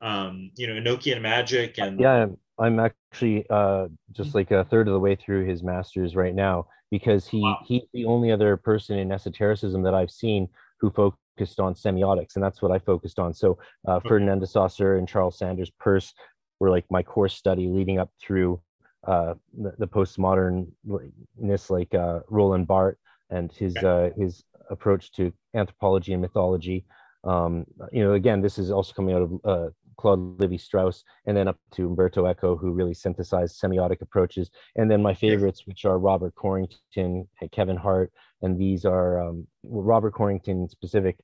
um, 0.00 0.50
you 0.56 0.66
know 0.66 0.74
Enochian 0.74 1.20
magic 1.22 1.78
and 1.78 1.98
yeah 2.00 2.26
I'm- 2.58 2.80
actually 2.80 3.46
uh 3.50 3.88
just 4.12 4.34
like 4.34 4.50
a 4.50 4.64
third 4.64 4.86
of 4.88 4.94
the 4.94 5.00
way 5.00 5.16
through 5.16 5.46
his 5.46 5.62
masters 5.62 6.14
right 6.14 6.34
now 6.34 6.66
because 6.90 7.26
he 7.26 7.40
Wow. 7.40 7.58
he's 7.64 7.82
the 7.92 8.04
only 8.04 8.30
other 8.30 8.56
person 8.56 8.98
in 8.98 9.10
esotericism 9.10 9.82
that 9.82 9.94
i've 9.94 10.10
seen 10.10 10.48
who 10.80 10.90
focused 10.90 11.58
on 11.58 11.74
semiotics 11.74 12.34
and 12.36 12.44
that's 12.44 12.60
what 12.62 12.70
i 12.70 12.78
focused 12.78 13.18
on 13.18 13.32
so 13.34 13.58
uh, 13.88 13.96
Okay. 13.96 14.08
ferdinand 14.08 14.38
de 14.40 14.46
saussure 14.46 14.98
and 14.98 15.08
charles 15.08 15.36
sanders 15.38 15.70
peirce 15.82 16.12
were 16.60 16.70
like 16.70 16.84
my 16.90 17.02
course 17.02 17.34
study 17.34 17.66
leading 17.68 17.98
up 17.98 18.10
through 18.20 18.60
uh 19.06 19.34
the, 19.56 19.72
the 19.78 19.86
postmodernness 19.88 21.70
like 21.70 21.92
uh 21.94 22.20
roland 22.28 22.66
barthes 22.66 22.98
and 23.30 23.52
his 23.52 23.76
uh 23.78 24.10
his 24.16 24.44
approach 24.70 25.12
to 25.12 25.32
anthropology 25.54 26.12
and 26.12 26.22
mythology 26.22 26.84
um 27.24 27.64
you 27.92 28.04
know 28.04 28.12
again 28.12 28.40
this 28.40 28.58
is 28.58 28.70
also 28.70 28.92
coming 28.92 29.14
out 29.14 29.22
of 29.22 29.32
uh 29.44 29.70
Claude 29.96 30.40
Levi 30.40 30.56
Strauss, 30.56 31.04
and 31.26 31.36
then 31.36 31.48
up 31.48 31.56
to 31.72 31.86
Umberto 31.86 32.26
Eco, 32.26 32.56
who 32.56 32.72
really 32.72 32.94
synthesized 32.94 33.60
semiotic 33.60 34.00
approaches. 34.00 34.50
And 34.76 34.90
then 34.90 35.02
my 35.02 35.14
favorites, 35.14 35.62
which 35.66 35.84
are 35.84 35.98
Robert 35.98 36.34
Corrington, 36.34 37.26
Kevin 37.52 37.76
Hart, 37.76 38.12
and 38.42 38.58
these 38.58 38.84
are 38.84 39.20
um, 39.20 39.46
Robert 39.64 40.14
Corrington 40.14 40.70
specific 40.70 41.16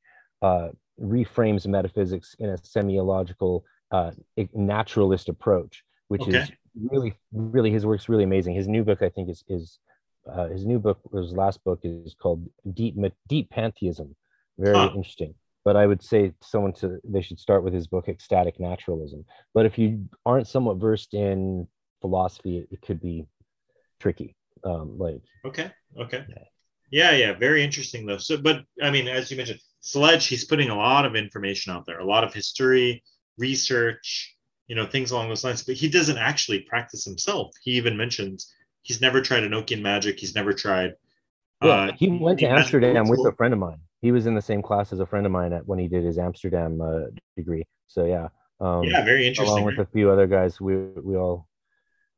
uh, 0.42 0.68
reframes 1.00 1.66
metaphysics 1.66 2.34
in 2.38 2.50
a 2.50 2.58
semiological 2.58 3.62
uh, 3.90 4.12
naturalist 4.54 5.28
approach, 5.28 5.82
which 6.08 6.22
okay. 6.22 6.38
is 6.38 6.52
really, 6.90 7.14
really 7.32 7.70
his 7.70 7.84
work's 7.84 8.08
really 8.08 8.24
amazing. 8.24 8.54
His 8.54 8.68
new 8.68 8.84
book, 8.84 9.02
I 9.02 9.08
think, 9.08 9.28
is 9.28 9.44
is 9.48 9.78
uh, 10.26 10.48
his 10.48 10.64
new 10.64 10.78
book, 10.78 11.00
his 11.14 11.32
last 11.32 11.62
book, 11.64 11.80
is 11.82 12.14
called 12.20 12.48
Deep 12.74 12.96
Deep 13.28 13.50
Pantheism. 13.50 14.14
Very 14.58 14.76
huh. 14.76 14.90
interesting. 14.94 15.34
But 15.64 15.76
I 15.76 15.86
would 15.86 16.02
say 16.02 16.32
someone 16.42 16.72
to 16.74 17.00
they 17.04 17.22
should 17.22 17.38
start 17.38 17.62
with 17.62 17.74
his 17.74 17.86
book 17.86 18.08
Ecstatic 18.08 18.58
Naturalism. 18.58 19.24
But 19.54 19.66
if 19.66 19.78
you 19.78 20.08
aren't 20.24 20.48
somewhat 20.48 20.78
versed 20.78 21.14
in 21.14 21.68
philosophy, 22.00 22.58
it, 22.58 22.68
it 22.70 22.82
could 22.82 23.00
be 23.00 23.26
tricky. 23.98 24.36
Um, 24.64 24.98
like 24.98 25.22
okay, 25.44 25.70
okay, 25.98 26.24
yeah. 26.28 26.44
yeah, 26.90 27.12
yeah, 27.12 27.32
very 27.32 27.62
interesting 27.62 28.06
though. 28.06 28.18
So, 28.18 28.36
but 28.36 28.62
I 28.82 28.90
mean, 28.90 29.08
as 29.08 29.30
you 29.30 29.36
mentioned, 29.36 29.60
Sledge, 29.80 30.26
he's 30.26 30.44
putting 30.44 30.70
a 30.70 30.76
lot 30.76 31.04
of 31.04 31.16
information 31.16 31.72
out 31.72 31.86
there, 31.86 31.98
a 31.98 32.04
lot 32.04 32.24
of 32.24 32.34
history, 32.34 33.02
research, 33.38 34.36
you 34.66 34.76
know, 34.76 34.86
things 34.86 35.10
along 35.10 35.28
those 35.28 35.44
lines. 35.44 35.62
But 35.62 35.76
he 35.76 35.88
doesn't 35.88 36.18
actually 36.18 36.60
practice 36.60 37.04
himself. 37.04 37.52
He 37.62 37.72
even 37.72 37.96
mentions 37.96 38.52
he's 38.82 39.00
never 39.00 39.20
tried 39.20 39.42
Enochian 39.42 39.82
magic. 39.82 40.18
He's 40.18 40.34
never 40.34 40.52
tried. 40.52 40.94
Yeah, 41.62 41.70
uh, 41.70 41.92
he 41.92 42.08
went 42.08 42.38
to 42.40 42.46
Amsterdam 42.46 43.08
with 43.08 43.20
a 43.26 43.32
friend 43.36 43.52
of 43.52 43.60
mine. 43.60 43.80
He 44.00 44.12
was 44.12 44.26
in 44.26 44.34
the 44.34 44.42
same 44.42 44.62
class 44.62 44.92
as 44.92 45.00
a 45.00 45.06
friend 45.06 45.26
of 45.26 45.32
mine 45.32 45.52
at 45.52 45.66
when 45.66 45.78
he 45.78 45.88
did 45.88 46.04
his 46.04 46.18
Amsterdam 46.18 46.80
uh, 46.80 47.10
degree. 47.36 47.64
So 47.86 48.04
yeah. 48.04 48.28
Um, 48.60 48.84
yeah, 48.84 49.04
very 49.04 49.26
interesting. 49.26 49.52
Along 49.52 49.64
with 49.64 49.78
a 49.78 49.86
few 49.86 50.10
other 50.10 50.26
guys, 50.26 50.60
we 50.60 50.76
we 50.76 51.16
all. 51.16 51.48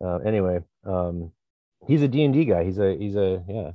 Uh, 0.04 0.18
anyway, 0.18 0.58
um, 0.84 1.30
he's 1.86 2.02
a 2.02 2.08
D 2.08 2.24
and 2.24 2.34
D 2.34 2.44
guy. 2.44 2.64
He's 2.64 2.78
a 2.78 2.96
he's 2.96 3.16
a 3.16 3.42
yeah. 3.48 3.70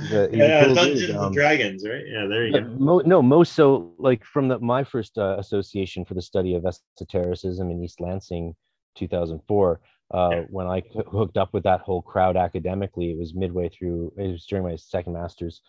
He's 0.00 0.12
a, 0.12 0.28
he's 0.30 0.38
yeah, 0.38 0.64
cool 0.64 0.74
Dungeons 0.74 1.16
um, 1.16 1.26
and 1.26 1.34
Dragons, 1.34 1.84
right? 1.86 2.04
Yeah, 2.06 2.26
there 2.26 2.46
you 2.46 2.60
go. 2.60 2.68
Mo- 2.78 3.02
no, 3.04 3.22
most 3.22 3.54
so 3.54 3.92
like 3.98 4.24
from 4.24 4.48
the 4.48 4.58
my 4.60 4.84
first 4.84 5.18
uh, 5.18 5.36
association 5.38 6.04
for 6.04 6.14
the 6.14 6.22
study 6.22 6.54
of 6.54 6.64
esotericism 6.66 7.70
in 7.70 7.82
East 7.82 8.00
Lansing, 8.00 8.54
2004. 8.96 9.80
Uh, 10.12 10.30
yeah. 10.32 10.44
When 10.48 10.66
I 10.66 10.82
hooked 11.10 11.36
up 11.36 11.52
with 11.52 11.64
that 11.64 11.80
whole 11.80 12.02
crowd 12.02 12.36
academically, 12.36 13.10
it 13.10 13.18
was 13.18 13.34
midway 13.34 13.68
through. 13.68 14.12
It 14.16 14.32
was 14.32 14.46
during 14.46 14.64
my 14.64 14.76
second 14.76 15.12
master's 15.12 15.60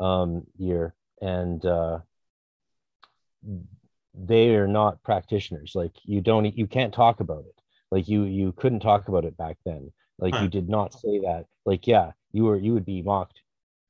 um, 0.00 0.46
year, 0.56 0.94
and 1.20 1.64
uh, 1.66 1.98
they 4.14 4.54
are 4.54 4.68
not 4.68 5.02
practitioners. 5.02 5.72
Like 5.74 5.92
you 6.04 6.20
don't, 6.20 6.56
you 6.56 6.66
can't 6.66 6.94
talk 6.94 7.20
about 7.20 7.44
it. 7.46 7.60
Like 7.90 8.08
you, 8.08 8.24
you 8.24 8.52
couldn't 8.52 8.80
talk 8.80 9.08
about 9.08 9.24
it 9.24 9.36
back 9.36 9.56
then 9.64 9.92
like 10.18 10.34
huh. 10.34 10.42
you 10.42 10.48
did 10.48 10.68
not 10.68 10.92
say 10.92 11.20
that 11.20 11.46
like 11.64 11.86
yeah 11.86 12.12
you 12.32 12.44
were 12.44 12.56
you 12.56 12.74
would 12.74 12.84
be 12.84 13.02
mocked 13.02 13.40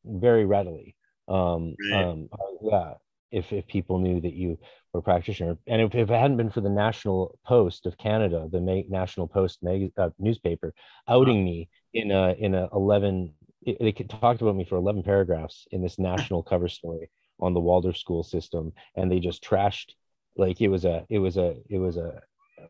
very 0.05 0.45
readily 0.45 0.95
um, 1.29 1.75
right. 1.91 2.05
um 2.05 2.29
uh, 2.33 2.37
yeah 2.63 2.95
if 3.31 3.53
if 3.53 3.67
people 3.67 3.99
knew 3.99 4.21
that 4.21 4.35
you 4.35 4.59
were 4.93 5.01
a 5.01 5.03
practitioner 5.03 5.57
and 5.67 5.83
if, 5.83 5.95
if 5.95 6.11
it 6.11 6.15
hadn't 6.15 6.37
been 6.37 6.51
for 6.51 6.61
the 6.61 6.71
national 6.71 7.39
post 7.47 7.87
of 7.87 7.97
canada 7.99 8.49
the 8.51 8.61
Ma- 8.61 8.83
national 8.89 9.29
post 9.29 9.59
mag- 9.63 9.93
uh, 9.97 10.11
newspaper 10.19 10.73
outing 11.09 11.45
me 11.45 11.69
in 11.95 12.11
a 12.11 12.35
in 12.39 12.55
a 12.55 12.69
11 12.73 13.33
they 13.81 13.93
talked 13.93 14.41
about 14.41 14.57
me 14.57 14.65
for 14.65 14.77
11 14.77 15.03
paragraphs 15.03 15.67
in 15.73 15.83
this 15.83 15.99
national 15.99 16.43
cover 16.43 16.69
story 16.69 17.11
on 17.41 17.55
the 17.55 17.61
waldorf 17.61 17.97
school 17.97 18.23
system 18.23 18.73
and 18.97 19.11
they 19.11 19.21
just 19.21 19.45
trashed 19.45 19.93
like 20.37 20.61
it 20.61 20.69
was 20.69 20.85
a 20.85 21.05
it 21.11 21.19
was 21.19 21.37
a 21.37 21.57
it 21.69 21.79
was 21.79 21.97
a 21.97 22.21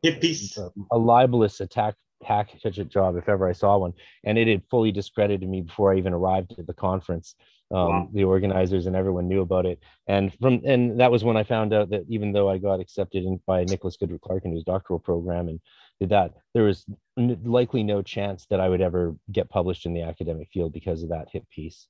Hit 0.03 0.21
piece. 0.21 0.57
A, 0.59 0.71
a 0.93 0.99
libelous 0.99 1.61
attack 1.61 1.95
hack 2.23 2.51
such 2.61 2.79
a 2.79 2.85
job 2.85 3.17
if 3.17 3.29
ever 3.29 3.49
I 3.49 3.53
saw 3.53 3.79
one. 3.79 3.93
And 4.25 4.39
it 4.39 4.49
had 4.49 4.63
fully 4.71 4.93
discredited 4.93 5.49
me 5.49 5.63
before 5.63 5.93
I 5.93 5.99
even 5.99 6.13
arrived 6.13 6.55
at 6.59 6.67
the 6.67 6.75
conference. 6.75 7.35
Um, 7.71 7.89
wow. 7.89 8.09
The 8.13 8.25
organizers 8.25 8.87
and 8.87 8.97
everyone 8.97 9.29
knew 9.29 9.43
about 9.43 9.67
it. 9.67 9.79
And 10.07 10.33
from 10.41 10.63
and 10.65 11.01
that 11.01 11.11
was 11.11 11.23
when 11.23 11.37
I 11.37 11.45
found 11.45 11.75
out 11.75 11.91
that 11.91 12.05
even 12.09 12.33
though 12.33 12.49
I 12.49 12.59
got 12.59 12.81
accepted 12.81 13.25
in, 13.25 13.41
by 13.47 13.65
Nicholas 13.65 13.97
Goodrick-Clarke 13.97 14.47
in 14.47 14.55
his 14.55 14.65
doctoral 14.65 14.99
program 14.99 15.49
and 15.49 15.61
did 16.01 16.09
that, 16.11 16.33
there 16.55 16.65
was 16.65 16.87
n- 17.19 17.41
likely 17.45 17.83
no 17.83 18.01
chance 18.01 18.47
that 18.47 18.61
I 18.61 18.69
would 18.69 18.81
ever 18.81 19.17
get 19.31 19.51
published 19.51 19.85
in 19.85 19.93
the 19.93 20.03
academic 20.03 20.49
field 20.53 20.73
because 20.73 21.03
of 21.03 21.11
that 21.11 21.29
hit 21.31 21.49
piece. 21.51 21.87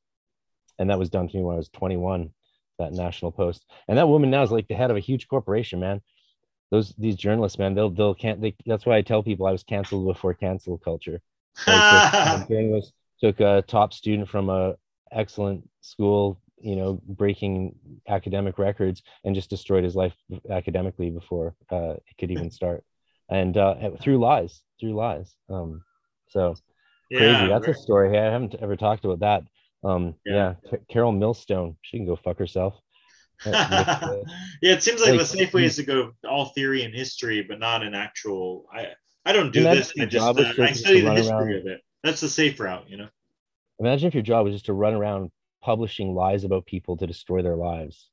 And 0.81 0.91
that 0.91 0.99
was 0.99 1.11
done 1.11 1.29
to 1.29 1.37
me 1.37 1.43
when 1.43 1.55
I 1.55 1.59
was 1.59 1.69
21, 1.71 2.31
that 2.79 2.93
national 2.93 3.33
post. 3.33 3.65
And 3.87 3.99
that 3.99 4.09
woman 4.09 4.31
now 4.31 4.43
is 4.43 4.51
like 4.51 4.69
the 4.69 4.75
head 4.75 4.91
of 4.91 4.97
a 4.97 5.01
huge 5.01 5.29
corporation, 5.29 5.81
man 5.81 6.01
those 6.71 6.95
these 6.99 7.17
journalists, 7.17 7.59
man, 7.59 7.75
they'll 7.75 7.91
they'll 7.91 8.15
can't 8.15 8.41
they 8.41 8.55
that's 8.67 8.85
why 8.85 8.97
I 8.97 9.03
tell 9.03 9.23
people 9.23 9.47
I 9.47 9.53
was 9.53 9.63
canceled 9.63 10.07
before 10.07 10.35
cancel 10.35 10.79
culture. 10.79 11.21
Like 11.67 12.49
journalist 12.49 12.93
took 13.21 13.41
a 13.41 13.65
top 13.67 13.93
student 13.93 14.29
from 14.29 14.51
a 14.51 14.77
excellent 15.13 15.69
school, 15.81 16.41
you 16.61 16.77
know, 16.77 17.01
breaking 17.07 17.75
academic 18.09 18.59
records 18.59 19.03
and 19.25 19.35
just 19.35 19.51
destroyed 19.51 19.85
his 19.85 19.97
life 19.97 20.15
academically 20.51 21.11
before 21.11 21.55
uh, 21.71 21.95
it 21.95 22.19
could 22.19 22.31
even 22.31 22.51
start. 22.51 22.85
And 23.31 23.57
uh, 23.57 23.91
through 24.01 24.19
lies, 24.19 24.63
through 24.81 24.95
lies. 24.95 25.35
Um, 25.51 25.83
so 26.29 26.57
yeah, 27.11 27.19
crazy. 27.19 27.49
That's 27.49 27.67
right. 27.67 27.77
a 27.77 27.79
story. 27.79 28.19
I 28.19 28.25
haven't 28.25 28.55
ever 28.61 28.77
talked 28.77 29.05
about 29.05 29.21
that. 29.21 29.43
Um, 29.89 30.15
yeah, 30.25 30.55
yeah. 30.65 30.79
Carol 30.91 31.13
Millstone, 31.13 31.77
she 31.83 31.99
can 31.99 32.07
go 32.07 32.17
fuck 32.17 32.39
herself. 32.39 32.75
yeah, 33.47 34.23
it 34.63 34.83
seems 34.83 35.01
like, 35.01 35.11
like, 35.11 35.21
the 35.21 35.25
safe 35.25 35.55
way 35.55 35.65
is 35.65 35.77
to 35.77 35.85
go 35.85 36.13
all 36.29 36.47
theory 36.47 36.83
and 36.83 36.93
history, 36.93 37.43
but 37.43 37.61
not 37.61 37.85
an 37.85 37.95
actual. 37.95 38.67
I 38.73 38.89
I 39.25 39.33
don't 39.33 39.53
do 39.53 39.63
this. 39.63 39.93
I 40.01 40.07
just 40.07 40.27
uh, 40.27 40.63
I 40.63 40.73
study 40.73 41.03
the 41.03 41.15
history 41.15 41.37
around. 41.37 41.55
of 41.55 41.67
it. 41.67 41.81
That's 42.03 42.21
the 42.21 42.29
safe 42.29 42.59
route, 42.59 42.89
you 42.89 42.97
know. 42.97 43.09
Imagine 43.81 44.09
if 44.09 44.15
your 44.15 44.23
job 44.23 44.45
was 44.45 44.55
just 44.55 44.67
to 44.67 44.73
run 44.73 44.95
around 44.95 45.31
publishing 45.63 46.15
lies 46.15 46.45
about 46.45 46.67
people 46.67 46.97
to 46.97 47.07
destroy 47.07 47.43
their 47.43 47.57
lives. 47.57 48.11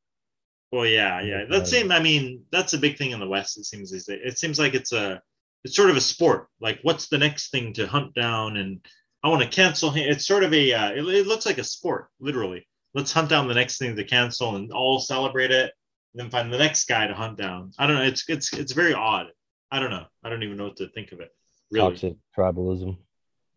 Well, 0.71 0.85
yeah, 0.85 1.21
yeah. 1.21 1.45
That 1.49 1.67
same. 1.67 1.91
I 1.91 1.99
mean, 1.99 2.43
that's 2.51 2.73
a 2.73 2.77
big 2.77 2.97
thing 2.97 3.11
in 3.11 3.19
the 3.19 3.27
West. 3.27 3.57
It 3.57 3.65
seems 3.65 3.91
It 3.93 4.37
seems 4.37 4.59
like 4.59 4.73
it's 4.73 4.91
a, 4.91 5.21
it's 5.63 5.75
sort 5.75 5.89
of 5.89 5.97
a 5.97 6.01
sport. 6.01 6.47
Like, 6.59 6.79
what's 6.83 7.07
the 7.07 7.17
next 7.17 7.51
thing 7.51 7.73
to 7.73 7.87
hunt 7.87 8.13
down? 8.13 8.57
And 8.57 8.85
I 9.23 9.29
want 9.29 9.41
to 9.41 9.47
cancel 9.47 9.89
him. 9.89 10.09
It's 10.09 10.27
sort 10.27 10.43
of 10.43 10.53
a. 10.53 10.73
Uh, 10.73 10.91
it, 10.91 11.05
it 11.05 11.27
looks 11.27 11.45
like 11.45 11.57
a 11.57 11.63
sport, 11.63 12.07
literally 12.19 12.67
let's 12.95 13.11
hunt 13.11 13.29
down 13.29 13.47
the 13.47 13.53
next 13.53 13.77
thing 13.77 13.95
to 13.95 14.03
cancel 14.03 14.55
and 14.55 14.71
all 14.71 14.99
celebrate 14.99 15.51
it 15.51 15.71
and 16.13 16.23
then 16.23 16.29
find 16.31 16.51
the 16.51 16.57
next 16.57 16.87
guy 16.87 17.05
to 17.05 17.13
hunt 17.13 17.37
down 17.37 17.71
i 17.77 17.85
don't 17.85 17.97
know 17.97 18.03
it's 18.03 18.27
it's 18.27 18.51
it's 18.53 18.71
very 18.71 18.93
odd 18.93 19.27
i 19.69 19.79
don't 19.79 19.91
know 19.91 20.05
i 20.23 20.29
don't 20.29 20.41
even 20.41 20.57
know 20.57 20.65
what 20.65 20.77
to 20.77 20.87
think 20.87 21.11
of 21.11 21.19
it 21.19 21.29
really 21.69 21.91
toxic 21.91 22.15
tribalism 22.35 22.97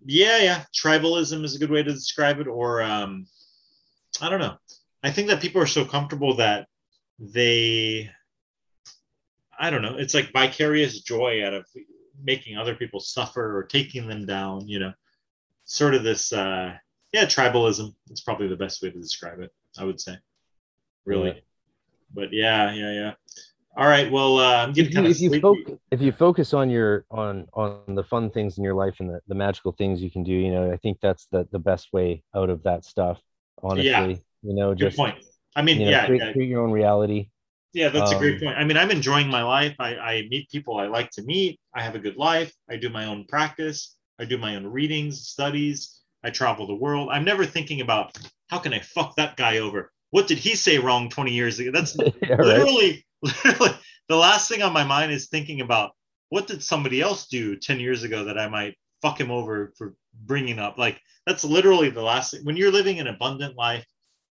yeah 0.05 0.39
yeah 0.39 0.65
tribalism 0.75 1.45
is 1.45 1.55
a 1.55 1.59
good 1.59 1.70
way 1.70 1.83
to 1.83 1.93
describe 1.93 2.41
it 2.41 2.47
or 2.47 2.83
um 2.83 3.27
i 4.20 4.29
don't 4.29 4.41
know 4.41 4.57
i 5.03 5.11
think 5.11 5.29
that 5.29 5.41
people 5.41 5.61
are 5.61 5.66
so 5.66 5.85
comfortable 5.85 6.37
that 6.37 6.66
they 7.19 8.09
i 9.59 9.70
don't 9.70 9.83
know 9.83 9.97
it's 9.97 10.15
like 10.15 10.33
vicarious 10.33 11.01
joy 11.01 11.45
out 11.45 11.55
of 11.55 11.66
making 12.23 12.57
other 12.57 12.75
people 12.75 13.01
suffer 13.01 13.57
or 13.57 13.65
taking 13.65 14.07
them 14.07 14.25
down 14.27 14.66
you 14.69 14.79
know 14.79 14.93
sort 15.65 15.95
of 15.95 16.03
this 16.03 16.33
uh 16.33 16.73
yeah, 17.12 17.25
tribalism. 17.25 17.95
It's 18.11 18.20
probably 18.20 18.49
the 18.49 18.57
best 18.57 18.83
way 18.83 18.91
to 18.91 18.99
describe 18.99 19.41
it. 19.41 19.53
I 19.79 19.85
would 19.85 20.01
say, 20.01 20.16
really. 21.05 21.31
Yeah. 21.31 21.41
But 22.15 22.33
yeah, 22.33 22.73
yeah, 22.73 22.93
yeah. 22.93 23.12
All 23.77 23.86
right. 23.86 24.11
Well, 24.11 24.39
uh, 24.39 24.65
I'm 24.65 24.73
getting 24.73 25.05
if 25.05 25.20
you, 25.20 25.28
if 25.28 25.35
you, 25.35 25.40
focus, 25.40 25.78
if 25.90 26.01
you 26.01 26.12
focus 26.12 26.53
on 26.53 26.69
your 26.69 27.05
on 27.11 27.47
on 27.55 27.95
the 27.95 28.03
fun 28.03 28.31
things 28.31 28.59
in 28.59 28.65
your 28.65 28.74
life 28.74 28.97
and 28.99 29.09
the, 29.09 29.20
the 29.28 29.35
magical 29.35 29.73
things 29.73 30.03
you 30.03 30.11
can 30.11 30.24
do, 30.24 30.32
you 30.32 30.51
know, 30.51 30.73
I 30.73 30.77
think 30.77 30.99
that's 31.01 31.27
the 31.31 31.47
the 31.53 31.59
best 31.59 31.93
way 31.93 32.23
out 32.35 32.51
of 32.51 32.62
that 32.65 32.85
stuff. 32.85 33.20
Honestly, 33.62 33.90
yeah. 33.90 34.07
you 34.43 34.55
know, 34.55 34.74
just 34.74 34.97
Good 34.97 35.03
point. 35.03 35.24
I 35.55 35.62
mean, 35.62 35.81
you 35.81 35.86
know, 35.86 35.90
yeah, 35.90 36.07
create, 36.07 36.23
yeah, 36.23 36.32
create 36.32 36.49
your 36.49 36.62
own 36.62 36.73
reality. 36.73 37.31
Yeah, 37.73 37.89
that's 37.90 38.11
um, 38.12 38.16
a 38.16 38.20
great 38.20 38.35
um, 38.35 38.40
point. 38.40 38.59
I 38.59 38.65
mean, 38.65 38.77
I'm 38.77 38.90
enjoying 38.90 39.28
my 39.28 39.43
life. 39.43 39.77
I, 39.78 39.97
I 39.97 40.28
meet 40.31 40.51
people 40.51 40.78
I 40.78 40.86
like 40.86 41.11
to 41.12 41.23
meet. 41.23 41.61
I 41.74 41.82
have 41.82 41.95
a 41.95 41.99
good 41.99 42.16
life. 42.16 42.53
I 42.69 42.77
do 42.77 42.89
my 42.89 43.07
own 43.07 43.27
practice. 43.28 43.97
I 44.19 44.24
do 44.24 44.39
my 44.39 44.57
own 44.57 44.66
readings, 44.66 45.28
studies. 45.28 46.01
I 46.24 46.31
travel 46.31 46.66
the 46.66 46.74
world. 46.74 47.11
I'm 47.12 47.24
never 47.24 47.47
thinking 47.47 47.81
about 47.81 48.19
how 48.49 48.59
can 48.59 48.73
I 48.73 48.81
fuck 48.81 49.16
that 49.16 49.36
guy 49.36 49.59
over? 49.59 49.93
What 50.11 50.27
did 50.27 50.39
he 50.39 50.55
say 50.55 50.78
wrong 50.78 51.11
20 51.11 51.32
years 51.32 51.59
ago? 51.59 51.70
That's 51.73 51.97
yeah, 52.23 52.36
literally, 52.36 52.90
right? 52.90 53.05
Literally 53.23 53.77
the 54.09 54.16
last 54.16 54.49
thing 54.49 54.62
on 54.62 54.73
my 54.73 54.85
mind 54.85 55.12
is 55.12 55.28
thinking 55.28 55.61
about 55.61 55.93
what 56.31 56.47
did 56.47 56.62
somebody 56.62 57.01
else 57.01 57.27
do 57.28 57.57
10 57.57 57.81
years 57.81 58.03
ago 58.03 58.24
that 58.24 58.39
I 58.39 58.49
might 58.49 58.77
fuck 59.03 59.20
him 59.20 59.31
over 59.31 59.73
for 59.77 59.95
bringing 60.15 60.59
up. 60.59 60.78
Like 60.78 61.01
that's 61.27 61.45
literally 61.45 61.90
the 61.90 62.03
last 62.03 62.32
thing. 62.32 62.45
When 62.45 62.57
you're 62.57 62.73
living 62.73 63.01
an 63.01 63.07
abundant 63.07 63.57
life 63.57 63.86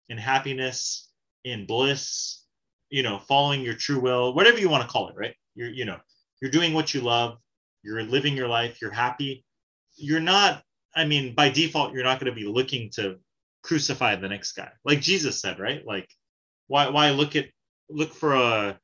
in 0.08 0.18
happiness, 0.18 1.10
in 1.44 1.66
bliss, 1.66 2.42
you 2.90 3.02
know, 3.02 3.18
following 3.18 3.62
your 3.62 3.74
true 3.74 4.00
will, 4.00 4.34
whatever 4.34 4.58
you 4.58 4.68
want 4.68 4.82
to 4.82 4.88
call 4.88 5.08
it, 5.08 5.16
right? 5.16 5.34
You're, 5.54 5.70
you 5.70 5.84
know, 5.84 5.98
you're 6.40 6.50
doing 6.50 6.72
what 6.72 6.94
you 6.94 7.00
love, 7.00 7.38
you're 7.82 8.02
living 8.02 8.36
your 8.36 8.48
life, 8.48 8.80
you're 8.80 8.90
happy. 8.90 9.44
You're 9.96 10.20
not 10.20 10.62
I 10.94 11.04
mean, 11.04 11.34
by 11.34 11.50
default, 11.50 11.92
you're 11.92 12.04
not 12.04 12.20
going 12.20 12.32
to 12.32 12.40
be 12.40 12.46
looking 12.46 12.90
to 12.94 13.16
crucify 13.62 14.16
the 14.16 14.28
next 14.28 14.52
guy, 14.52 14.70
like 14.84 15.00
Jesus 15.00 15.40
said, 15.40 15.58
right? 15.58 15.84
Like, 15.84 16.08
why 16.66 16.88
why 16.88 17.10
look 17.10 17.36
at 17.36 17.46
look 17.88 18.14
for 18.14 18.34
a 18.34 18.78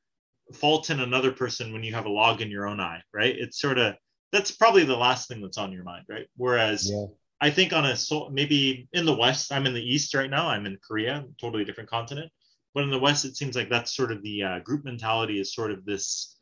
fault 0.55 0.91
in 0.91 1.01
another 1.01 1.33
person 1.33 1.73
when 1.73 1.83
you 1.83 1.95
have 1.95 2.07
a 2.07 2.11
log 2.11 2.41
in 2.41 2.51
your 2.51 2.67
own 2.67 2.81
eye, 2.81 3.03
right? 3.15 3.35
It's 3.37 3.61
sort 3.61 3.79
of 3.79 3.95
that's 4.33 4.51
probably 4.51 4.85
the 4.85 4.97
last 4.97 5.29
thing 5.29 5.41
that's 5.41 5.59
on 5.59 5.73
your 5.73 5.85
mind, 5.85 6.05
right? 6.09 6.27
Whereas 6.37 6.91
yeah. 6.91 7.07
I 7.41 7.51
think 7.51 7.73
on 7.73 7.85
a 7.87 7.97
so 7.97 8.29
maybe 8.31 8.89
in 8.93 9.07
the 9.07 9.17
West, 9.17 9.53
I'm 9.53 9.67
in 9.67 9.75
the 9.75 9.83
East 9.83 10.15
right 10.15 10.31
now. 10.31 10.49
I'm 10.49 10.67
in 10.67 10.79
Korea, 10.87 11.25
totally 11.41 11.65
different 11.65 11.91
continent. 11.91 12.31
But 12.75 12.85
in 12.85 12.91
the 12.91 12.99
West, 12.99 13.25
it 13.25 13.37
seems 13.37 13.57
like 13.57 13.69
that's 13.69 13.97
sort 13.97 14.13
of 14.13 14.23
the 14.23 14.43
uh, 14.43 14.59
group 14.61 14.85
mentality 14.85 15.41
is 15.41 15.55
sort 15.55 15.73
of 15.73 15.85
this 15.85 16.37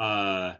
uh, 0.00 0.54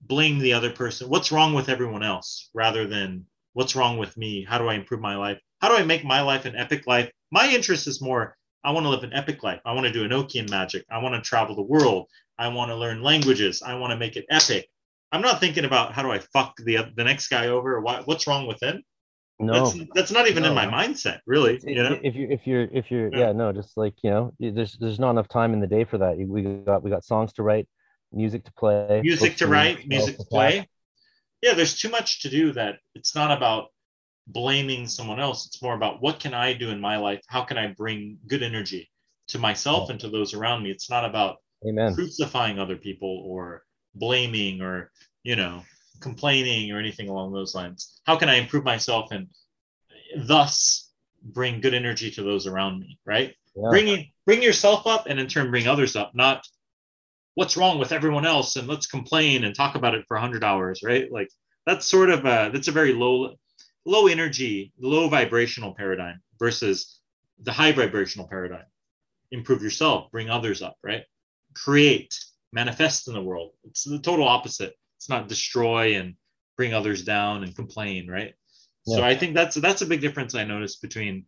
blame 0.00 0.38
the 0.38 0.54
other 0.54 0.70
person. 0.70 1.08
What's 1.08 1.32
wrong 1.32 1.52
with 1.52 1.68
everyone 1.68 2.02
else 2.02 2.48
rather 2.54 2.86
than 2.86 3.26
what's 3.52 3.76
wrong 3.76 3.98
with 3.98 4.16
me? 4.16 4.44
How 4.44 4.58
do 4.58 4.68
I 4.68 4.74
improve 4.74 5.00
my 5.00 5.16
life? 5.16 5.38
How 5.60 5.68
do 5.68 5.76
I 5.76 5.84
make 5.84 6.04
my 6.04 6.22
life 6.22 6.46
an 6.46 6.56
epic 6.56 6.86
life? 6.86 7.10
My 7.30 7.48
interest 7.48 7.86
is 7.86 8.00
more 8.00 8.36
I 8.64 8.70
want 8.70 8.84
to 8.84 8.90
live 8.90 9.02
an 9.02 9.12
epic 9.12 9.42
life. 9.42 9.60
I 9.64 9.72
want 9.72 9.86
to 9.86 9.92
do 9.92 10.08
Enochian 10.08 10.48
magic. 10.48 10.84
I 10.90 10.98
want 10.98 11.14
to 11.14 11.20
travel 11.20 11.56
the 11.56 11.62
world. 11.62 12.06
I 12.38 12.48
want 12.48 12.70
to 12.70 12.76
learn 12.76 13.02
languages. 13.02 13.62
I 13.62 13.74
want 13.74 13.92
to 13.92 13.96
make 13.96 14.16
it 14.16 14.24
epic. 14.30 14.68
I'm 15.10 15.20
not 15.20 15.40
thinking 15.40 15.64
about 15.64 15.92
how 15.92 16.02
do 16.02 16.10
I 16.10 16.18
fuck 16.18 16.54
the 16.56 16.90
the 16.96 17.04
next 17.04 17.28
guy 17.28 17.48
over 17.48 17.76
or 17.76 17.80
what, 17.80 18.06
what's 18.06 18.26
wrong 18.26 18.46
with 18.46 18.62
him. 18.62 18.82
No, 19.38 19.64
that's, 19.64 19.90
that's 19.94 20.12
not 20.12 20.28
even 20.28 20.44
no. 20.44 20.50
in 20.50 20.54
my 20.54 20.66
mindset, 20.66 21.18
really. 21.26 21.56
If, 21.56 21.64
you 21.64 21.74
know? 21.82 21.98
if 22.02 22.14
you 22.14 22.28
if 22.30 22.46
you're 22.46 22.68
if 22.72 22.90
you're 22.90 23.12
yeah. 23.12 23.26
yeah. 23.26 23.32
no, 23.32 23.52
just 23.52 23.76
like 23.76 23.94
you 24.02 24.10
know, 24.10 24.32
there's 24.38 24.74
there's 24.78 25.00
not 25.00 25.10
enough 25.10 25.28
time 25.28 25.52
in 25.52 25.60
the 25.60 25.66
day 25.66 25.84
for 25.84 25.98
that. 25.98 26.16
We 26.16 26.42
got 26.42 26.82
we 26.82 26.90
got 26.90 27.04
songs 27.04 27.32
to 27.34 27.42
write, 27.42 27.68
music 28.12 28.44
to 28.44 28.52
play, 28.52 29.00
music 29.02 29.36
to 29.38 29.48
write, 29.48 29.86
music 29.86 30.18
to 30.18 30.24
play. 30.24 30.68
Yeah, 31.42 31.54
there's 31.54 31.76
too 31.76 31.88
much 31.90 32.22
to 32.22 32.30
do 32.30 32.52
that 32.52 32.76
it's 32.94 33.16
not 33.16 33.36
about 33.36 33.71
blaming 34.26 34.86
someone 34.86 35.20
else. 35.20 35.46
It's 35.46 35.62
more 35.62 35.74
about 35.74 36.00
what 36.02 36.20
can 36.20 36.34
I 36.34 36.52
do 36.52 36.70
in 36.70 36.80
my 36.80 36.96
life? 36.96 37.20
How 37.26 37.42
can 37.42 37.58
I 37.58 37.68
bring 37.68 38.18
good 38.26 38.42
energy 38.42 38.90
to 39.28 39.38
myself 39.38 39.90
and 39.90 40.00
to 40.00 40.08
those 40.08 40.34
around 40.34 40.62
me? 40.62 40.70
It's 40.70 40.90
not 40.90 41.04
about 41.04 41.38
Amen. 41.66 41.94
crucifying 41.94 42.58
other 42.58 42.76
people 42.76 43.22
or 43.26 43.64
blaming 43.94 44.60
or, 44.60 44.90
you 45.22 45.36
know, 45.36 45.62
complaining 46.00 46.72
or 46.72 46.78
anything 46.78 47.08
along 47.08 47.32
those 47.32 47.54
lines. 47.54 48.00
How 48.04 48.16
can 48.16 48.28
I 48.28 48.36
improve 48.36 48.64
myself 48.64 49.10
and 49.10 49.28
thus 50.16 50.90
bring 51.22 51.60
good 51.60 51.74
energy 51.74 52.10
to 52.12 52.22
those 52.22 52.46
around 52.46 52.80
me, 52.80 52.98
right? 53.04 53.34
Yeah. 53.54 53.70
Bringing 53.70 54.10
bring 54.26 54.42
yourself 54.42 54.86
up 54.86 55.06
and 55.06 55.20
in 55.20 55.28
turn 55.28 55.50
bring 55.50 55.66
others 55.66 55.96
up, 55.96 56.14
not 56.14 56.46
what's 57.34 57.56
wrong 57.56 57.78
with 57.78 57.92
everyone 57.92 58.26
else 58.26 58.56
and 58.56 58.68
let's 58.68 58.86
complain 58.86 59.44
and 59.44 59.54
talk 59.54 59.74
about 59.74 59.94
it 59.94 60.04
for 60.06 60.16
100 60.16 60.44
hours, 60.44 60.80
right? 60.84 61.10
Like 61.10 61.28
that's 61.66 61.86
sort 61.86 62.10
of 62.10 62.20
a 62.20 62.50
that's 62.52 62.68
a 62.68 62.72
very 62.72 62.92
low 62.92 63.36
low 63.84 64.06
energy, 64.06 64.72
low 64.78 65.08
vibrational 65.08 65.74
paradigm 65.74 66.20
versus 66.38 67.00
the 67.40 67.52
high 67.52 67.72
vibrational 67.72 68.28
paradigm. 68.28 68.64
Improve 69.30 69.62
yourself, 69.62 70.10
bring 70.10 70.30
others 70.30 70.62
up, 70.62 70.76
right? 70.82 71.02
Create, 71.54 72.18
manifest 72.52 73.08
in 73.08 73.14
the 73.14 73.22
world. 73.22 73.52
It's 73.64 73.84
the 73.84 73.98
total 73.98 74.28
opposite. 74.28 74.74
It's 74.98 75.08
not 75.08 75.28
destroy 75.28 75.94
and 75.94 76.14
bring 76.56 76.74
others 76.74 77.02
down 77.02 77.42
and 77.42 77.56
complain, 77.56 78.08
right? 78.08 78.34
Yeah. 78.86 78.96
So 78.96 79.02
I 79.02 79.16
think 79.16 79.34
that's 79.34 79.56
that's 79.56 79.82
a 79.82 79.86
big 79.86 80.00
difference 80.00 80.34
I 80.34 80.44
noticed 80.44 80.82
between, 80.82 81.24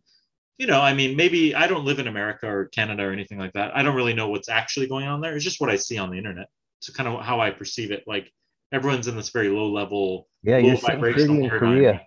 you 0.57 0.67
know, 0.67 0.81
I 0.81 0.93
mean, 0.93 1.15
maybe 1.15 1.55
I 1.55 1.67
don't 1.67 1.85
live 1.85 1.99
in 1.99 2.07
America 2.07 2.47
or 2.47 2.65
Canada 2.65 3.03
or 3.03 3.11
anything 3.11 3.39
like 3.39 3.53
that. 3.53 3.75
I 3.75 3.83
don't 3.83 3.95
really 3.95 4.13
know 4.13 4.29
what's 4.29 4.49
actually 4.49 4.87
going 4.87 5.07
on 5.07 5.19
there. 5.19 5.35
It's 5.35 5.43
just 5.43 5.59
what 5.59 5.69
I 5.69 5.75
see 5.75 5.97
on 5.97 6.11
the 6.11 6.17
internet. 6.17 6.47
It's 6.79 6.89
kind 6.89 7.09
of 7.09 7.23
how 7.25 7.41
I 7.41 7.51
perceive 7.51 7.91
it. 7.91 8.03
Like 8.05 8.31
everyone's 8.71 9.07
in 9.07 9.15
this 9.15 9.29
very 9.29 9.49
low 9.49 9.71
level, 9.71 10.27
yeah, 10.43 10.57
low 10.57 10.67
you're 10.67 10.77
vibrational 10.77 11.43
in 11.43 11.49
Korea 11.49 12.01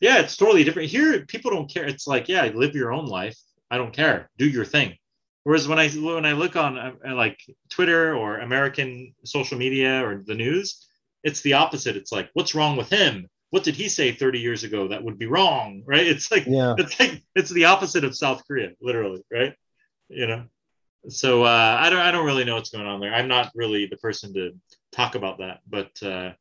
yeah, 0.00 0.18
it's 0.18 0.36
totally 0.36 0.64
different. 0.64 0.90
Here, 0.90 1.24
people 1.26 1.50
don't 1.50 1.72
care. 1.72 1.84
It's 1.84 2.06
like, 2.06 2.28
yeah, 2.28 2.44
live 2.54 2.74
your 2.74 2.92
own 2.92 3.06
life. 3.06 3.36
I 3.70 3.78
don't 3.78 3.92
care. 3.92 4.30
Do 4.38 4.48
your 4.48 4.64
thing. 4.64 4.96
Whereas 5.44 5.66
when 5.66 5.78
I 5.78 5.88
when 5.88 6.26
I 6.26 6.32
look 6.32 6.56
on 6.56 6.78
uh, 6.78 7.14
like 7.14 7.38
Twitter 7.70 8.14
or 8.14 8.38
American 8.38 9.14
social 9.24 9.56
media 9.56 10.06
or 10.06 10.22
the 10.24 10.34
news, 10.34 10.86
it's 11.24 11.40
the 11.40 11.54
opposite. 11.54 11.96
It's 11.96 12.12
like, 12.12 12.28
what's 12.34 12.54
wrong 12.54 12.76
with 12.76 12.90
him? 12.90 13.28
What 13.50 13.64
did 13.64 13.74
he 13.74 13.88
say 13.88 14.12
30 14.12 14.40
years 14.40 14.62
ago 14.62 14.88
that 14.88 15.02
would 15.02 15.18
be 15.18 15.26
wrong? 15.26 15.82
Right? 15.86 16.06
It's 16.06 16.30
like 16.30 16.44
yeah. 16.46 16.74
it's 16.76 17.00
like 17.00 17.22
it's 17.34 17.50
the 17.50 17.64
opposite 17.64 18.04
of 18.04 18.16
South 18.16 18.42
Korea, 18.46 18.72
literally, 18.80 19.22
right? 19.32 19.54
You 20.08 20.26
know. 20.26 20.44
So 21.08 21.44
uh, 21.44 21.76
I 21.80 21.88
don't 21.88 22.00
I 22.00 22.10
don't 22.10 22.26
really 22.26 22.44
know 22.44 22.56
what's 22.56 22.70
going 22.70 22.86
on 22.86 23.00
there. 23.00 23.14
I'm 23.14 23.28
not 23.28 23.50
really 23.54 23.86
the 23.86 23.96
person 23.96 24.34
to 24.34 24.52
talk 24.92 25.14
about 25.14 25.38
that, 25.38 25.60
but 25.66 26.02
uh, 26.02 26.32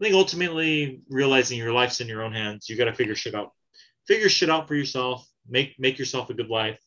I 0.00 0.04
think 0.04 0.14
ultimately 0.14 1.02
realizing 1.08 1.58
your 1.58 1.72
life's 1.72 2.00
in 2.00 2.08
your 2.08 2.22
own 2.22 2.32
hands. 2.32 2.68
You 2.68 2.76
got 2.76 2.86
to 2.86 2.92
figure 2.92 3.14
shit 3.14 3.34
out. 3.34 3.52
Figure 4.06 4.28
shit 4.28 4.50
out 4.50 4.66
for 4.66 4.74
yourself. 4.74 5.26
Make 5.48 5.78
make 5.78 5.98
yourself 5.98 6.30
a 6.30 6.34
good 6.34 6.48
life. 6.48 6.80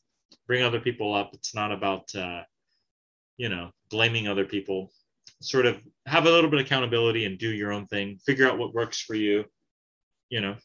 Bring 0.46 0.62
other 0.62 0.80
people 0.80 1.14
up. 1.14 1.30
It's 1.32 1.54
not 1.54 1.72
about 1.72 2.14
uh, 2.14 2.42
you 3.36 3.48
know 3.48 3.70
blaming 3.90 4.28
other 4.28 4.44
people. 4.44 4.92
Sort 5.40 5.66
of 5.66 5.78
have 6.06 6.26
a 6.26 6.30
little 6.30 6.50
bit 6.50 6.60
of 6.60 6.66
accountability 6.66 7.24
and 7.24 7.38
do 7.38 7.50
your 7.50 7.72
own 7.72 7.86
thing. 7.86 8.18
Figure 8.26 8.48
out 8.48 8.58
what 8.58 8.74
works 8.74 9.00
for 9.00 9.14
you. 9.14 9.44
You 10.28 10.42
know, 10.42 10.56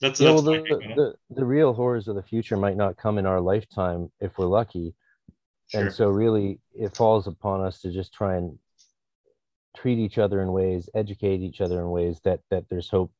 that's, 0.00 0.20
yeah, 0.20 0.32
that's 0.32 0.42
well, 0.42 0.52
the, 0.52 0.62
the, 0.96 1.14
the 1.30 1.44
real 1.44 1.72
horrors 1.72 2.08
of 2.08 2.16
the 2.16 2.22
future 2.22 2.56
might 2.56 2.76
not 2.76 2.98
come 2.98 3.16
in 3.16 3.24
our 3.24 3.40
lifetime 3.40 4.10
if 4.20 4.36
we're 4.36 4.46
lucky. 4.46 4.94
Sure. 5.68 5.80
And 5.80 5.92
so 5.92 6.08
really 6.08 6.60
it 6.74 6.94
falls 6.94 7.26
upon 7.26 7.62
us 7.62 7.80
to 7.80 7.90
just 7.90 8.12
try 8.12 8.36
and 8.36 8.58
treat 9.76 9.98
each 9.98 10.18
other 10.18 10.40
in 10.42 10.52
ways, 10.52 10.88
educate 10.94 11.40
each 11.40 11.60
other 11.60 11.80
in 11.80 11.90
ways 11.90 12.20
that 12.24 12.40
that 12.50 12.68
there's 12.68 12.88
hope 12.88 13.12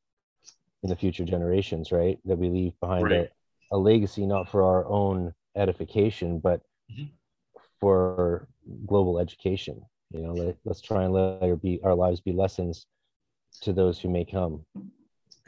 in 0.83 0.89
the 0.89 0.95
future 0.95 1.25
generations, 1.25 1.91
right? 1.91 2.19
That 2.25 2.37
we 2.37 2.49
leave 2.49 2.79
behind 2.79 3.05
right. 3.05 3.29
a, 3.71 3.75
a, 3.75 3.77
legacy 3.77 4.25
not 4.25 4.49
for 4.49 4.63
our 4.63 4.85
own 4.87 5.33
edification, 5.55 6.39
but 6.39 6.61
mm-hmm. 6.91 7.05
for 7.79 8.47
global 8.85 9.19
education. 9.19 9.81
You 10.11 10.21
know, 10.21 10.33
let, 10.33 10.57
us 10.69 10.81
try 10.81 11.03
and 11.03 11.13
let 11.13 11.41
our 11.41 11.55
be 11.55 11.79
our 11.83 11.95
lives 11.95 12.21
be 12.21 12.31
lessons 12.31 12.85
to 13.61 13.73
those 13.73 13.99
who 13.99 14.09
may 14.09 14.25
come. 14.25 14.65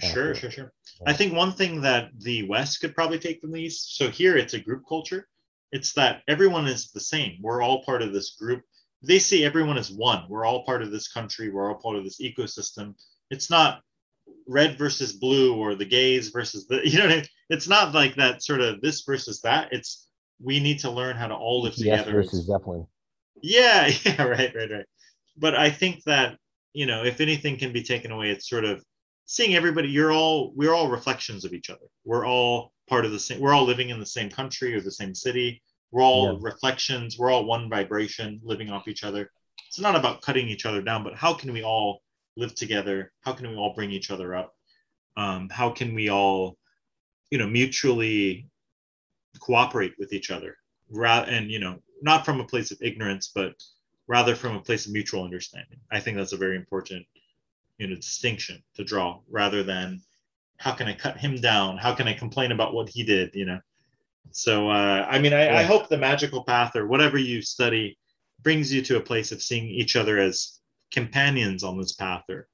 Sure, 0.02 0.34
sure, 0.34 0.50
sure. 0.50 0.74
I 1.06 1.14
think 1.14 1.34
one 1.34 1.52
thing 1.52 1.82
that 1.82 2.12
the 2.18 2.48
West 2.48 2.80
could 2.80 2.96
probably 2.96 3.20
take 3.20 3.42
from 3.42 3.52
these. 3.52 3.82
So 3.82 4.10
here, 4.10 4.38
it's 4.38 4.54
a 4.54 4.60
group 4.60 4.84
culture. 4.88 5.28
It's 5.72 5.94
that 5.94 6.24
everyone 6.28 6.68
is 6.68 6.92
the 6.92 7.02
same. 7.02 7.38
We're 7.42 7.62
all 7.62 7.84
part 7.84 8.02
of 8.02 8.14
this 8.14 8.32
group 8.32 8.64
they 9.02 9.20
see 9.20 9.46
everyone 9.46 9.78
as 9.78 9.92
one. 9.92 10.26
We're 10.30 10.46
all 10.46 10.66
part 10.66 10.82
of 10.82 10.92
this 10.92 11.08
country. 11.08 11.50
We're 11.50 11.70
all 11.70 11.80
part 11.80 11.96
of 11.96 12.04
this 12.04 12.20
ecosystem. 12.20 12.96
It's 13.30 13.50
not 13.50 13.82
red 14.48 14.78
versus 14.78 15.14
blue 15.14 15.56
or 15.56 15.76
the 15.76 15.86
gays 15.86 16.30
versus 16.30 16.68
the 16.68 16.82
you 16.88 17.00
know 17.00 17.06
I 17.06 17.08
mean? 17.08 17.26
it's 17.50 17.68
not 17.68 17.94
like 17.94 18.16
that 18.16 18.44
sort 18.44 18.62
of 18.62 18.82
this 18.82 19.02
versus 19.02 19.42
that. 19.42 19.70
It's 19.72 20.08
we 20.42 20.60
need 20.60 20.80
to 20.80 20.92
learn 20.92 21.16
how 21.16 21.28
to 21.28 21.36
all 21.36 21.64
live 21.64 21.74
yes 21.78 22.00
together. 22.00 22.22
versus 22.22 22.46
Zeppelin. 22.46 22.86
Yeah, 23.42 23.88
yeah, 24.04 24.24
right, 24.24 24.54
right, 24.56 24.72
right. 24.72 24.86
But 25.38 25.56
I 25.56 25.70
think 25.70 26.04
that 26.04 26.38
you 26.74 26.86
know, 26.86 27.04
if 27.04 27.20
anything 27.22 27.58
can 27.58 27.74
be 27.74 27.84
taken 27.84 28.12
away, 28.12 28.30
it's 28.30 28.50
sort 28.50 28.66
of 28.66 28.84
seeing 29.26 29.56
everybody. 29.56 29.90
You're 29.90 30.12
all 30.12 30.54
we're 30.56 30.74
all 30.74 30.90
reflections 30.90 31.46
of 31.46 31.54
each 31.54 31.70
other. 31.70 31.86
We're 32.06 32.26
all 32.26 32.74
part 32.88 33.06
of 33.06 33.12
the 33.12 33.20
same. 33.20 33.40
We're 33.40 33.54
all 33.54 33.66
living 33.66 33.90
in 33.90 34.00
the 34.00 34.06
same 34.06 34.30
country 34.30 34.76
or 34.76 34.82
the 34.82 34.92
same 34.92 35.16
city. 35.16 35.62
We're 35.92 36.04
all 36.04 36.34
yeah. 36.34 36.38
reflections. 36.42 37.18
We're 37.18 37.32
all 37.32 37.46
one 37.46 37.70
vibration 37.70 38.40
living 38.44 38.70
off 38.70 38.88
each 38.88 39.04
other. 39.04 39.32
It's 39.68 39.80
not 39.80 39.96
about 39.96 40.22
cutting 40.22 40.48
each 40.48 40.66
other 40.66 40.82
down, 40.82 41.04
but 41.04 41.16
how 41.16 41.34
can 41.34 41.52
we 41.52 41.64
all 41.64 42.02
live 42.36 42.56
together? 42.56 43.12
How 43.22 43.34
can 43.34 43.50
we 43.50 43.56
all 43.56 43.74
bring 43.74 43.92
each 43.92 44.12
other 44.12 44.36
up? 44.36 44.56
Um, 45.18 45.50
how 45.50 45.70
can 45.70 45.94
we 45.94 46.10
all, 46.10 46.58
you 47.30 47.38
know, 47.38 47.48
mutually 47.48 48.48
cooperate 49.40 49.94
with 50.00 50.14
each 50.14 50.32
other? 50.32 50.58
Rather, 50.90 51.30
and 51.30 51.52
you 51.52 51.60
know, 51.60 51.80
not 52.02 52.26
from 52.26 52.40
a 52.40 52.46
place 52.46 52.72
of 52.72 52.78
ignorance, 52.82 53.32
but 53.34 53.54
rather 54.08 54.36
from 54.36 54.56
a 54.56 54.62
place 54.62 54.86
of 54.86 54.94
mutual 54.94 55.24
understanding. 55.24 55.80
I 55.92 56.00
think 56.00 56.18
that's 56.18 56.34
a 56.34 56.38
very 56.38 56.56
important, 56.56 57.06
you 57.78 57.88
know, 57.88 57.96
distinction 57.96 58.64
to 58.76 58.84
draw, 58.84 59.20
rather 59.30 59.62
than 59.62 60.02
how 60.58 60.74
can 60.74 60.88
I 60.88 60.94
cut 60.94 61.18
him 61.18 61.36
down? 61.36 61.78
How 61.78 61.94
can 61.94 62.08
I 62.08 62.14
complain 62.14 62.52
about 62.52 62.74
what 62.74 62.90
he 62.90 63.04
did? 63.04 63.36
You 63.36 63.46
know, 63.46 63.60
so, 64.32 64.70
uh, 64.70 65.06
I 65.10 65.20
mean, 65.20 65.34
I, 65.34 65.46
yeah. 65.46 65.60
I 65.60 65.64
hope 65.64 65.90
the 65.90 65.98
magical 65.98 66.44
path 66.44 66.76
or 66.76 66.88
whatever 66.88 67.18
you 67.18 67.42
study 67.42 67.98
brings 68.42 68.72
you 68.72 68.82
to 68.84 68.98
a 68.98 69.02
place 69.02 69.32
of 69.32 69.42
seeing 69.42 69.68
each 69.68 69.96
other 69.96 70.18
as 70.18 70.60
companions 70.92 71.64
on 71.64 71.78
this 71.78 71.94
path 71.94 72.24
or 72.30 72.48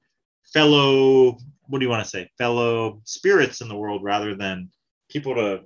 fellow, 0.52 1.38
what 1.68 1.78
do 1.78 1.84
you 1.84 1.90
want 1.90 2.02
to 2.02 2.08
say, 2.08 2.30
fellow 2.38 3.00
spirits 3.04 3.60
in 3.60 3.68
the 3.68 3.76
world 3.76 4.02
rather 4.02 4.34
than 4.34 4.70
people 5.10 5.34
to 5.34 5.60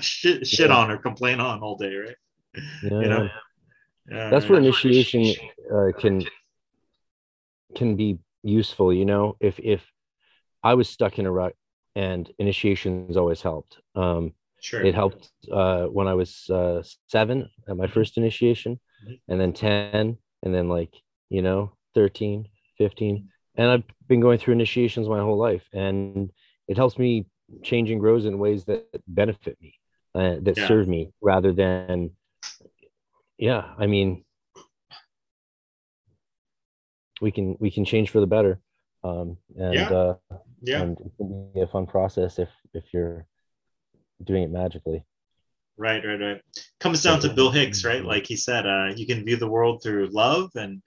shit, 0.00 0.46
shit 0.46 0.70
yeah. 0.70 0.76
on 0.76 0.90
or 0.90 0.98
complain 0.98 1.40
on 1.40 1.60
all 1.60 1.76
day, 1.76 1.94
right? 1.94 2.16
Yeah. 2.82 3.00
You 3.00 3.08
know? 3.08 3.28
That's 4.06 4.48
where 4.48 4.58
initiation 4.58 5.34
uh, 5.72 5.92
can 5.96 6.24
can 7.76 7.94
be 7.94 8.18
useful. 8.42 8.92
You 8.92 9.04
know, 9.04 9.36
if 9.38 9.60
if 9.60 9.86
I 10.64 10.74
was 10.74 10.88
stuck 10.88 11.20
in 11.20 11.26
a 11.26 11.30
rut 11.30 11.54
and 11.94 12.30
initiations 12.38 13.16
always 13.16 13.40
helped. 13.40 13.78
Um, 13.94 14.32
Sure. 14.60 14.82
It 14.84 14.94
helped 14.94 15.30
uh, 15.50 15.84
when 15.86 16.06
I 16.06 16.14
was 16.14 16.48
uh, 16.50 16.82
seven 17.08 17.48
at 17.68 17.76
my 17.76 17.86
first 17.86 18.16
initiation, 18.18 18.78
mm-hmm. 19.04 19.14
and 19.32 19.40
then 19.40 19.52
10, 19.52 20.18
and 20.42 20.54
then 20.54 20.68
like, 20.68 20.94
you 21.28 21.42
know, 21.42 21.72
13, 21.94 22.46
15. 22.78 23.28
And 23.56 23.70
I've 23.70 23.82
been 24.08 24.20
going 24.20 24.38
through 24.38 24.54
initiations 24.54 25.08
my 25.08 25.20
whole 25.20 25.38
life. 25.38 25.66
And 25.72 26.30
it 26.68 26.76
helps 26.76 26.98
me 26.98 27.26
change 27.62 27.90
and 27.90 28.00
grows 28.00 28.26
in 28.26 28.38
ways 28.38 28.64
that 28.66 28.84
benefit 29.08 29.58
me, 29.60 29.74
uh, 30.14 30.36
that 30.42 30.56
yeah. 30.56 30.68
serve 30.68 30.86
me 30.88 31.12
rather 31.20 31.52
than, 31.52 32.10
yeah, 33.38 33.72
I 33.78 33.86
mean, 33.86 34.24
we 37.20 37.30
can 37.30 37.56
we 37.60 37.70
can 37.70 37.84
change 37.84 38.10
for 38.10 38.20
the 38.20 38.26
better 38.26 38.60
um, 39.04 39.36
and 39.56 39.74
Yeah. 39.74 39.90
uh, 39.90 40.14
Yeah. 40.62 40.82
and 40.82 40.98
it 41.00 41.12
can 41.16 41.50
be 41.52 41.60
a 41.60 41.66
fun 41.66 41.86
process 41.86 42.38
if 42.38 42.48
if 42.72 42.92
you're 42.92 43.26
doing 44.24 44.42
it 44.42 44.50
magically 44.50 45.04
Right, 45.80 46.04
right, 46.04 46.20
right. 46.20 46.42
Comes 46.78 47.02
down 47.02 47.20
to 47.20 47.32
Bill 47.32 47.50
Hicks, 47.50 47.86
right? 47.86 48.04
Like 48.04 48.26
he 48.26 48.36
said, 48.36 48.66
uh, 48.66 48.92
you 48.94 49.06
can 49.06 49.24
view 49.24 49.36
the 49.36 49.48
world 49.48 49.82
through 49.82 50.10
love 50.12 50.50
and 50.54 50.82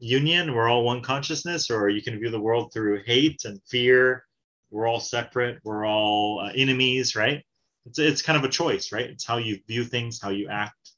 union. 0.00 0.52
We're 0.52 0.68
all 0.68 0.82
one 0.82 1.00
consciousness, 1.00 1.70
or 1.70 1.88
you 1.88 2.02
can 2.02 2.18
view 2.18 2.28
the 2.28 2.40
world 2.40 2.72
through 2.72 3.04
hate 3.06 3.44
and 3.44 3.60
fear. 3.68 4.24
We're 4.72 4.88
all 4.88 4.98
separate. 4.98 5.60
We're 5.62 5.86
all 5.86 6.40
uh, 6.40 6.50
enemies, 6.56 7.14
right? 7.14 7.44
It's 7.86 8.00
it's 8.00 8.20
kind 8.20 8.36
of 8.36 8.42
a 8.42 8.48
choice, 8.48 8.90
right? 8.90 9.08
It's 9.08 9.24
how 9.24 9.38
you 9.38 9.60
view 9.68 9.84
things, 9.84 10.20
how 10.20 10.30
you 10.30 10.48
act, 10.48 10.90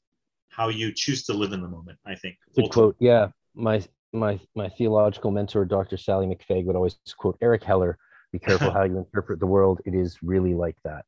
how 0.49 0.69
you 0.69 0.91
choose 0.91 1.25
to 1.25 1.33
live 1.33 1.53
in 1.53 1.61
the 1.61 1.67
moment. 1.67 1.99
I 2.03 2.15
think. 2.15 2.37
to 2.55 2.67
quote 2.67 2.95
yeah 2.99 3.27
my 3.53 3.79
my 4.11 4.39
my 4.55 4.69
theological 4.69 5.29
mentor 5.29 5.65
dr 5.65 5.95
Sallie 5.97 6.25
McFague 6.25 6.65
would 6.65 6.75
always 6.75 6.97
quote 7.15 7.37
Erich 7.41 7.63
Heller 7.63 7.99
be 8.31 8.39
careful 8.39 8.71
how 8.77 8.83
you 8.83 8.97
interpret 8.97 9.39
the 9.39 9.45
world 9.45 9.81
it 9.85 9.93
is 9.93 10.17
really 10.23 10.55
like 10.55 10.77
that 10.83 11.05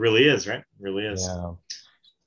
Really 0.00 0.24
is, 0.24 0.46
right? 0.48 0.64
Really 0.78 1.04
is. 1.04 1.26
Yeah. 1.28 1.52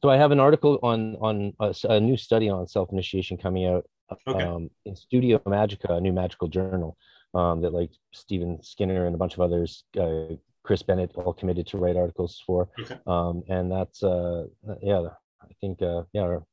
So 0.02 0.10
I 0.10 0.18
have 0.18 0.32
an 0.32 0.40
article 0.40 0.80
on 0.84 1.16
on 1.28 1.54
a, 1.60 1.74
a 1.96 2.00
new 2.00 2.18
study 2.18 2.48
on 2.50 2.68
self 2.68 2.92
initiation 2.92 3.38
coming 3.38 3.66
out 3.66 3.86
Okay. 4.28 4.44
um, 4.44 4.70
in 4.86 4.96
Studio 4.96 5.40
Magica, 5.40 5.90
a 5.98 6.02
new 6.02 6.14
magical 6.14 6.48
journal 6.48 6.98
um, 7.34 7.62
that 7.62 7.74
like 7.74 7.92
Stephen 8.12 8.62
Skinner 8.62 9.06
and 9.06 9.16
a 9.16 9.18
bunch 9.18 9.34
of 9.34 9.42
others, 9.42 9.86
uh, 10.00 10.36
Chris 10.64 10.84
Bennett, 10.84 11.12
all 11.16 11.34
committed 11.34 11.66
to 11.68 11.78
write 11.78 11.96
articles 11.96 12.42
for. 12.46 12.70
Okay. 12.80 12.98
Um, 13.08 13.44
and 13.50 13.72
that's 13.72 14.04
uh, 14.04 14.46
yeah, 14.82 15.08
I 15.42 15.54
think 15.62 15.82
uh, 15.82 16.04
yeah, 16.14 16.22
our 16.22 16.46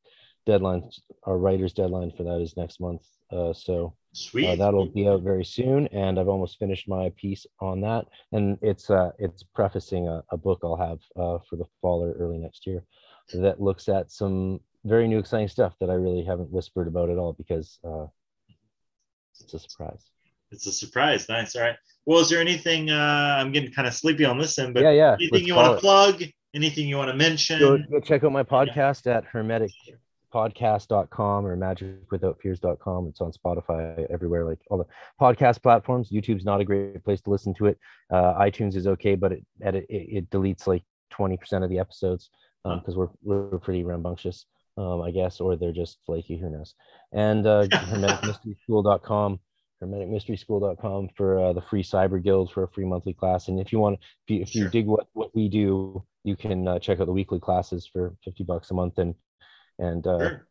deadline, 0.47 0.89
our 1.25 1.39
writer's 1.39 1.73
deadline 1.73 2.13
for 2.17 2.25
that 2.25 2.41
is 2.41 2.57
next 2.57 2.81
month. 2.81 3.03
Uh, 3.31 3.53
so 3.53 3.95
Sweet. 4.13 4.49
uh, 4.49 4.57
that'll 4.57 4.87
be 4.87 5.07
out 5.07 5.23
very 5.23 5.45
soon, 5.45 5.87
and 5.89 6.19
I've 6.19 6.29
almost 6.29 6.59
finished 6.59 6.89
my 6.89 7.13
piece 7.17 7.47
on 7.61 7.81
that. 7.83 8.07
And 8.33 8.59
it's 8.61 8.91
uh, 8.91 9.11
it's 9.19 9.43
prefacing 9.43 10.09
a, 10.09 10.23
a 10.31 10.37
book 10.37 10.61
I'll 10.65 10.77
have 10.77 10.99
uh, 11.17 11.39
for 11.49 11.57
the 11.57 11.67
fall 11.81 12.03
or 12.03 12.13
early 12.13 12.39
next 12.39 12.67
year 12.67 12.83
that 13.35 13.61
looks 13.61 13.89
at 13.89 14.11
some 14.11 14.61
very 14.85 15.07
new, 15.07 15.19
exciting 15.19 15.49
stuff 15.49 15.75
that 15.81 15.91
I 15.91 15.95
really 15.95 16.25
haven't 16.25 16.51
whispered 16.51 16.89
about 16.89 17.11
at 17.11 17.19
all 17.19 17.33
because 17.35 17.79
uh, 17.85 18.07
it's 19.41 19.55
a 19.55 19.59
surprise. 19.59 20.11
It's 20.51 20.67
a 20.67 20.73
surprise. 20.73 21.29
Nice. 21.29 21.55
All 21.55 21.63
right. 21.63 21.77
Well, 22.07 22.19
is 22.19 22.29
there 22.29 22.41
anything? 22.41 22.91
Uh, 22.91 23.37
I'm 23.39 23.53
getting 23.53 23.71
kind 23.71 23.87
of 23.87 23.95
sleepy 23.95 24.25
on 24.25 24.39
this 24.39 24.59
end, 24.59 24.75
but 24.75 24.83
yeah, 24.83 24.91
yeah. 24.91 25.15
anything 25.15 25.31
let's 25.33 25.47
you 25.47 25.55
want 25.55 25.77
to 25.77 25.81
plug? 25.81 26.23
Anything 26.53 26.89
you 26.89 26.97
want 26.97 27.11
to 27.11 27.17
mention? 27.17 27.61
Go, 27.61 27.79
go 27.79 28.01
check 28.01 28.25
out 28.25 28.33
my 28.33 28.43
podcast 28.43 29.07
at 29.07 29.25
hermeticpodcast.com 30.33 31.47
or 31.47 31.57
magicwithoutfears.com. 31.57 33.07
It's 33.09 33.21
on 33.21 33.33
Spotify 33.33 34.07
everywhere, 34.11 34.45
like 34.45 34.61
all 34.71 34.79
the 34.79 34.87
podcast 35.21 35.63
platforms. 35.63 36.11
YouTube's 36.11 36.45
not 36.45 36.61
a 36.61 36.65
great 36.65 37.05
place 37.05 37.21
to 37.23 37.31
listen 37.31 37.55
to 37.55 37.67
it. 37.67 37.79
Uh, 38.13 38.35
iTunes 38.35 38.77
is 38.77 38.87
okay, 38.87 39.15
but 39.15 39.33
it, 39.33 39.45
edit, 39.63 39.87
it, 39.89 40.17
it 40.19 40.31
deletes 40.31 40.67
like 40.67 40.83
20% 41.13 41.63
of 41.65 41.71
the 41.71 41.79
episodes 41.79 42.31
Huh. 42.67 42.77
because 42.77 42.95
we're, 42.95 43.09
we're 43.23 43.59
pretty 43.59 43.85
rambunctious, 43.85 44.45
um, 44.77 45.01
I 45.01 45.11
guess, 45.11 45.41
or 45.41 45.57
they're 45.57 45.73
just 45.73 45.97
flaky, 46.05 46.37
who 46.37 46.51
knows. 46.51 46.75
And 47.11 47.47
uh, 47.47 47.67
hermeticmysteryschool.com 47.73 49.41
hermeticmysteryschool.com 49.83 51.09
for 51.17 51.41
uh, 51.41 51.53
the 51.55 51.63
free 51.63 51.83
cyber 51.83 52.23
guild 52.23 52.53
for 52.53 52.65
a 52.65 52.69
free 52.69 52.85
monthly 52.85 53.15
class 53.15 53.49
and 53.49 53.59
if 53.59 53.73
you 53.73 53.79
want 53.79 53.99
if 54.29 54.29
you, 54.29 54.43
if 54.43 54.55
you 54.55 54.61
Sure. 54.65 54.71
dig 54.71 54.85
what, 54.87 55.07
what 55.15 55.35
we 55.35 55.49
do 55.49 56.05
you 56.23 56.37
can 56.37 56.69
uh, 56.69 56.79
check 56.79 57.01
out 57.01 57.07
the 57.07 57.13
weekly 57.15 57.41
classes 57.41 57.89
for 57.91 58.15
50 58.23 58.45
bucks 58.45 58.71
a 58.71 58.75
month 58.75 58.99
and 58.99 59.15
and 59.81 60.07
uh 60.07 60.19
Sure. 60.19 60.47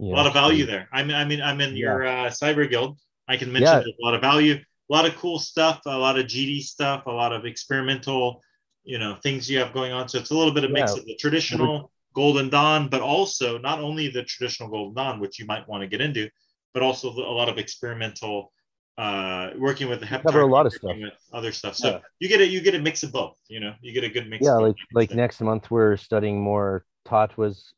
a 0.00 0.04
lot 0.04 0.22
know, 0.22 0.28
of 0.28 0.34
value 0.34 0.66
there. 0.66 0.88
I 0.92 1.02
mean, 1.02 1.16
I 1.16 1.24
mean, 1.24 1.42
I'm 1.42 1.60
in 1.60 1.76
Yeah. 1.76 1.76
your 1.76 2.06
uh, 2.06 2.26
cyber 2.30 2.68
guild. 2.68 2.98
I 3.28 3.36
can 3.36 3.52
mention 3.52 3.78
Yeah. 3.78 3.80
a 3.80 4.04
lot 4.04 4.14
of 4.14 4.20
value, 4.20 4.54
a 4.54 4.92
lot 4.92 5.06
of 5.06 5.16
cool 5.16 5.38
stuff, 5.38 5.80
a 5.86 5.98
lot 5.98 6.18
of 6.18 6.26
GD 6.26 6.60
stuff, 6.60 7.06
a 7.06 7.10
lot 7.12 7.32
of 7.32 7.44
experimental, 7.44 8.42
you 8.84 8.98
know, 8.98 9.16
things 9.22 9.48
you 9.50 9.58
have 9.58 9.72
going 9.72 9.92
on. 9.92 10.08
So 10.08 10.18
it's 10.18 10.30
a 10.30 10.34
little 10.36 10.54
bit 10.54 10.64
of 10.64 10.70
mix 10.72 10.96
of 10.96 11.04
the 11.06 11.16
traditional 11.16 11.92
Golden 12.14 12.48
Dawn, 12.50 12.88
but 12.88 13.00
also 13.00 13.58
not 13.58 13.80
only 13.80 14.08
the 14.08 14.24
traditional 14.24 14.68
Golden 14.68 14.94
Dawn, 14.94 15.20
which 15.20 15.38
you 15.38 15.46
might 15.46 15.68
want 15.68 15.82
to 15.82 15.86
get 15.88 16.00
into, 16.00 16.28
but 16.74 16.82
also 16.82 17.10
a 17.12 17.34
lot 17.40 17.48
of 17.48 17.58
experimental, 17.58 18.52
uh, 18.98 19.50
working 19.58 19.88
with 19.88 20.00
the 20.00 20.06
cover 20.06 20.40
a 20.40 20.46
lot 20.46 20.66
of 20.66 20.72
stuff. 20.72 20.96
other 21.32 21.52
stuff. 21.52 21.76
So 21.76 21.88
Yeah. 21.88 21.98
you 22.18 22.28
get 22.28 22.40
a 22.40 22.46
you 22.46 22.60
get 22.60 22.74
a 22.74 22.78
mix 22.80 23.02
of 23.02 23.12
both. 23.12 23.36
You 23.48 23.60
know, 23.60 23.74
you 23.80 23.92
get 23.92 24.04
a 24.04 24.08
good 24.08 24.28
mix. 24.28 24.44
yeah 24.44 24.54
like 24.54 24.76
like 24.92 25.10
next 25.14 25.40
month 25.40 25.70
we're 25.70 25.96
studying 25.96 26.40
more 26.42 26.84
tatwas 27.06 27.72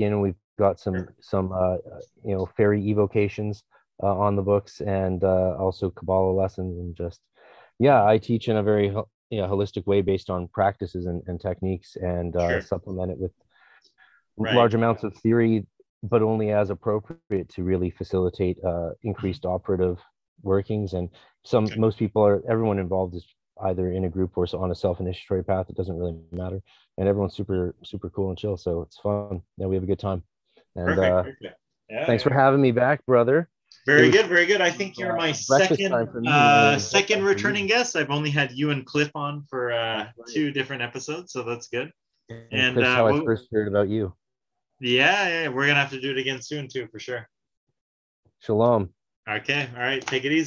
and 0.00 0.22
we've 0.22 0.34
got 0.58 0.80
some 0.80 1.06
some 1.20 1.52
uh 1.52 1.76
you 2.24 2.34
know 2.34 2.46
fairy 2.56 2.82
evocations 2.82 3.62
uh, 4.02 4.14
on 4.16 4.36
the 4.36 4.42
books 4.42 4.80
and 4.80 5.24
uh 5.24 5.54
also 5.58 5.90
kabbalah 5.90 6.32
lessons 6.32 6.78
and 6.78 6.96
just 6.96 7.20
yeah 7.78 8.04
i 8.04 8.18
teach 8.18 8.48
in 8.48 8.56
a 8.56 8.62
very 8.62 8.86
you 9.30 9.40
know, 9.40 9.48
holistic 9.48 9.86
way 9.86 10.02
based 10.02 10.30
on 10.30 10.48
practices 10.48 11.06
and, 11.06 11.22
and 11.26 11.40
techniques 11.40 11.96
and 11.96 12.36
uh 12.36 12.48
Sure. 12.48 12.60
supplement 12.60 13.10
it 13.12 13.18
with 13.18 13.32
Right. 14.38 14.54
large 14.54 14.74
amounts 14.74 15.02
of 15.02 15.14
theory 15.16 15.66
but 16.02 16.22
only 16.22 16.52
as 16.52 16.70
appropriate 16.70 17.48
to 17.48 17.62
really 17.62 17.90
facilitate 17.90 18.58
uh 18.64 18.90
increased 19.02 19.44
operative 19.46 19.98
workings 20.42 20.92
and 20.92 21.08
some 21.44 21.64
Okay. 21.66 21.76
most 21.76 21.98
people 21.98 22.24
are 22.24 22.42
everyone 22.48 22.78
involved 22.78 23.14
is 23.14 23.26
either 23.64 23.90
in 23.90 24.04
a 24.04 24.08
group 24.08 24.32
or 24.36 24.46
on 24.56 24.70
a 24.70 24.74
self-initiatory 24.74 25.42
path 25.42 25.66
it 25.70 25.76
doesn't 25.76 25.96
really 25.96 26.16
matter 26.32 26.60
and 26.98 27.08
everyone's 27.08 27.34
super 27.34 27.74
super 27.84 28.10
cool 28.10 28.28
and 28.28 28.38
chill 28.38 28.56
so 28.56 28.82
it's 28.82 28.98
fun 28.98 29.40
yeah 29.56 29.66
we 29.66 29.74
have 29.74 29.82
a 29.84 29.86
good 29.86 29.98
time 29.98 30.22
and 30.74 30.86
Perfect. 30.86 31.00
uh 31.12 31.22
perfect. 31.22 31.44
Yeah, 31.88 32.06
thanks 32.06 32.22
yeah. 32.22 32.28
for 32.28 32.34
having 32.34 32.60
me 32.60 32.72
back 32.72 33.04
brother 33.06 33.48
Very 33.86 34.06
was- 34.08 34.10
good, 34.16 34.26
very 34.26 34.46
good. 34.46 34.60
I 34.60 34.70
think 34.70 34.98
you're 34.98 35.12
uh, 35.12 35.16
my 35.16 35.32
second 35.32 35.92
uh, 36.26 36.78
second 36.78 37.22
returning 37.24 37.66
guest. 37.68 37.94
I've 37.96 38.10
only 38.10 38.30
had 38.30 38.50
you 38.52 38.70
and 38.70 38.84
Cliff 38.84 39.10
on 39.14 39.44
for 39.48 39.72
uh, 39.72 40.08
two 40.28 40.50
different 40.50 40.82
episodes, 40.82 41.32
so 41.32 41.42
that's 41.44 41.68
good. 41.68 41.92
and, 42.28 42.42
And, 42.50 42.74
Chris, 42.74 42.86
uh, 42.88 42.94
how 42.94 43.06
i 43.08 43.24
first 43.24 43.46
heard 43.52 43.68
about 43.68 43.88
you 43.88 44.12
Yeah, 44.80 45.28
yeah, 45.28 45.48
we're 45.48 45.66
gonna 45.68 45.78
have 45.80 45.90
to 45.90 46.00
do 46.00 46.10
it 46.10 46.18
again 46.18 46.42
soon 46.42 46.66
too, 46.68 46.88
for 46.90 46.98
sure. 46.98 47.28
shalom 48.40 48.90
Okay, 49.28 49.68
all 49.74 49.82
right, 49.82 50.04
take 50.06 50.24
it 50.24 50.32
easy. 50.32 50.44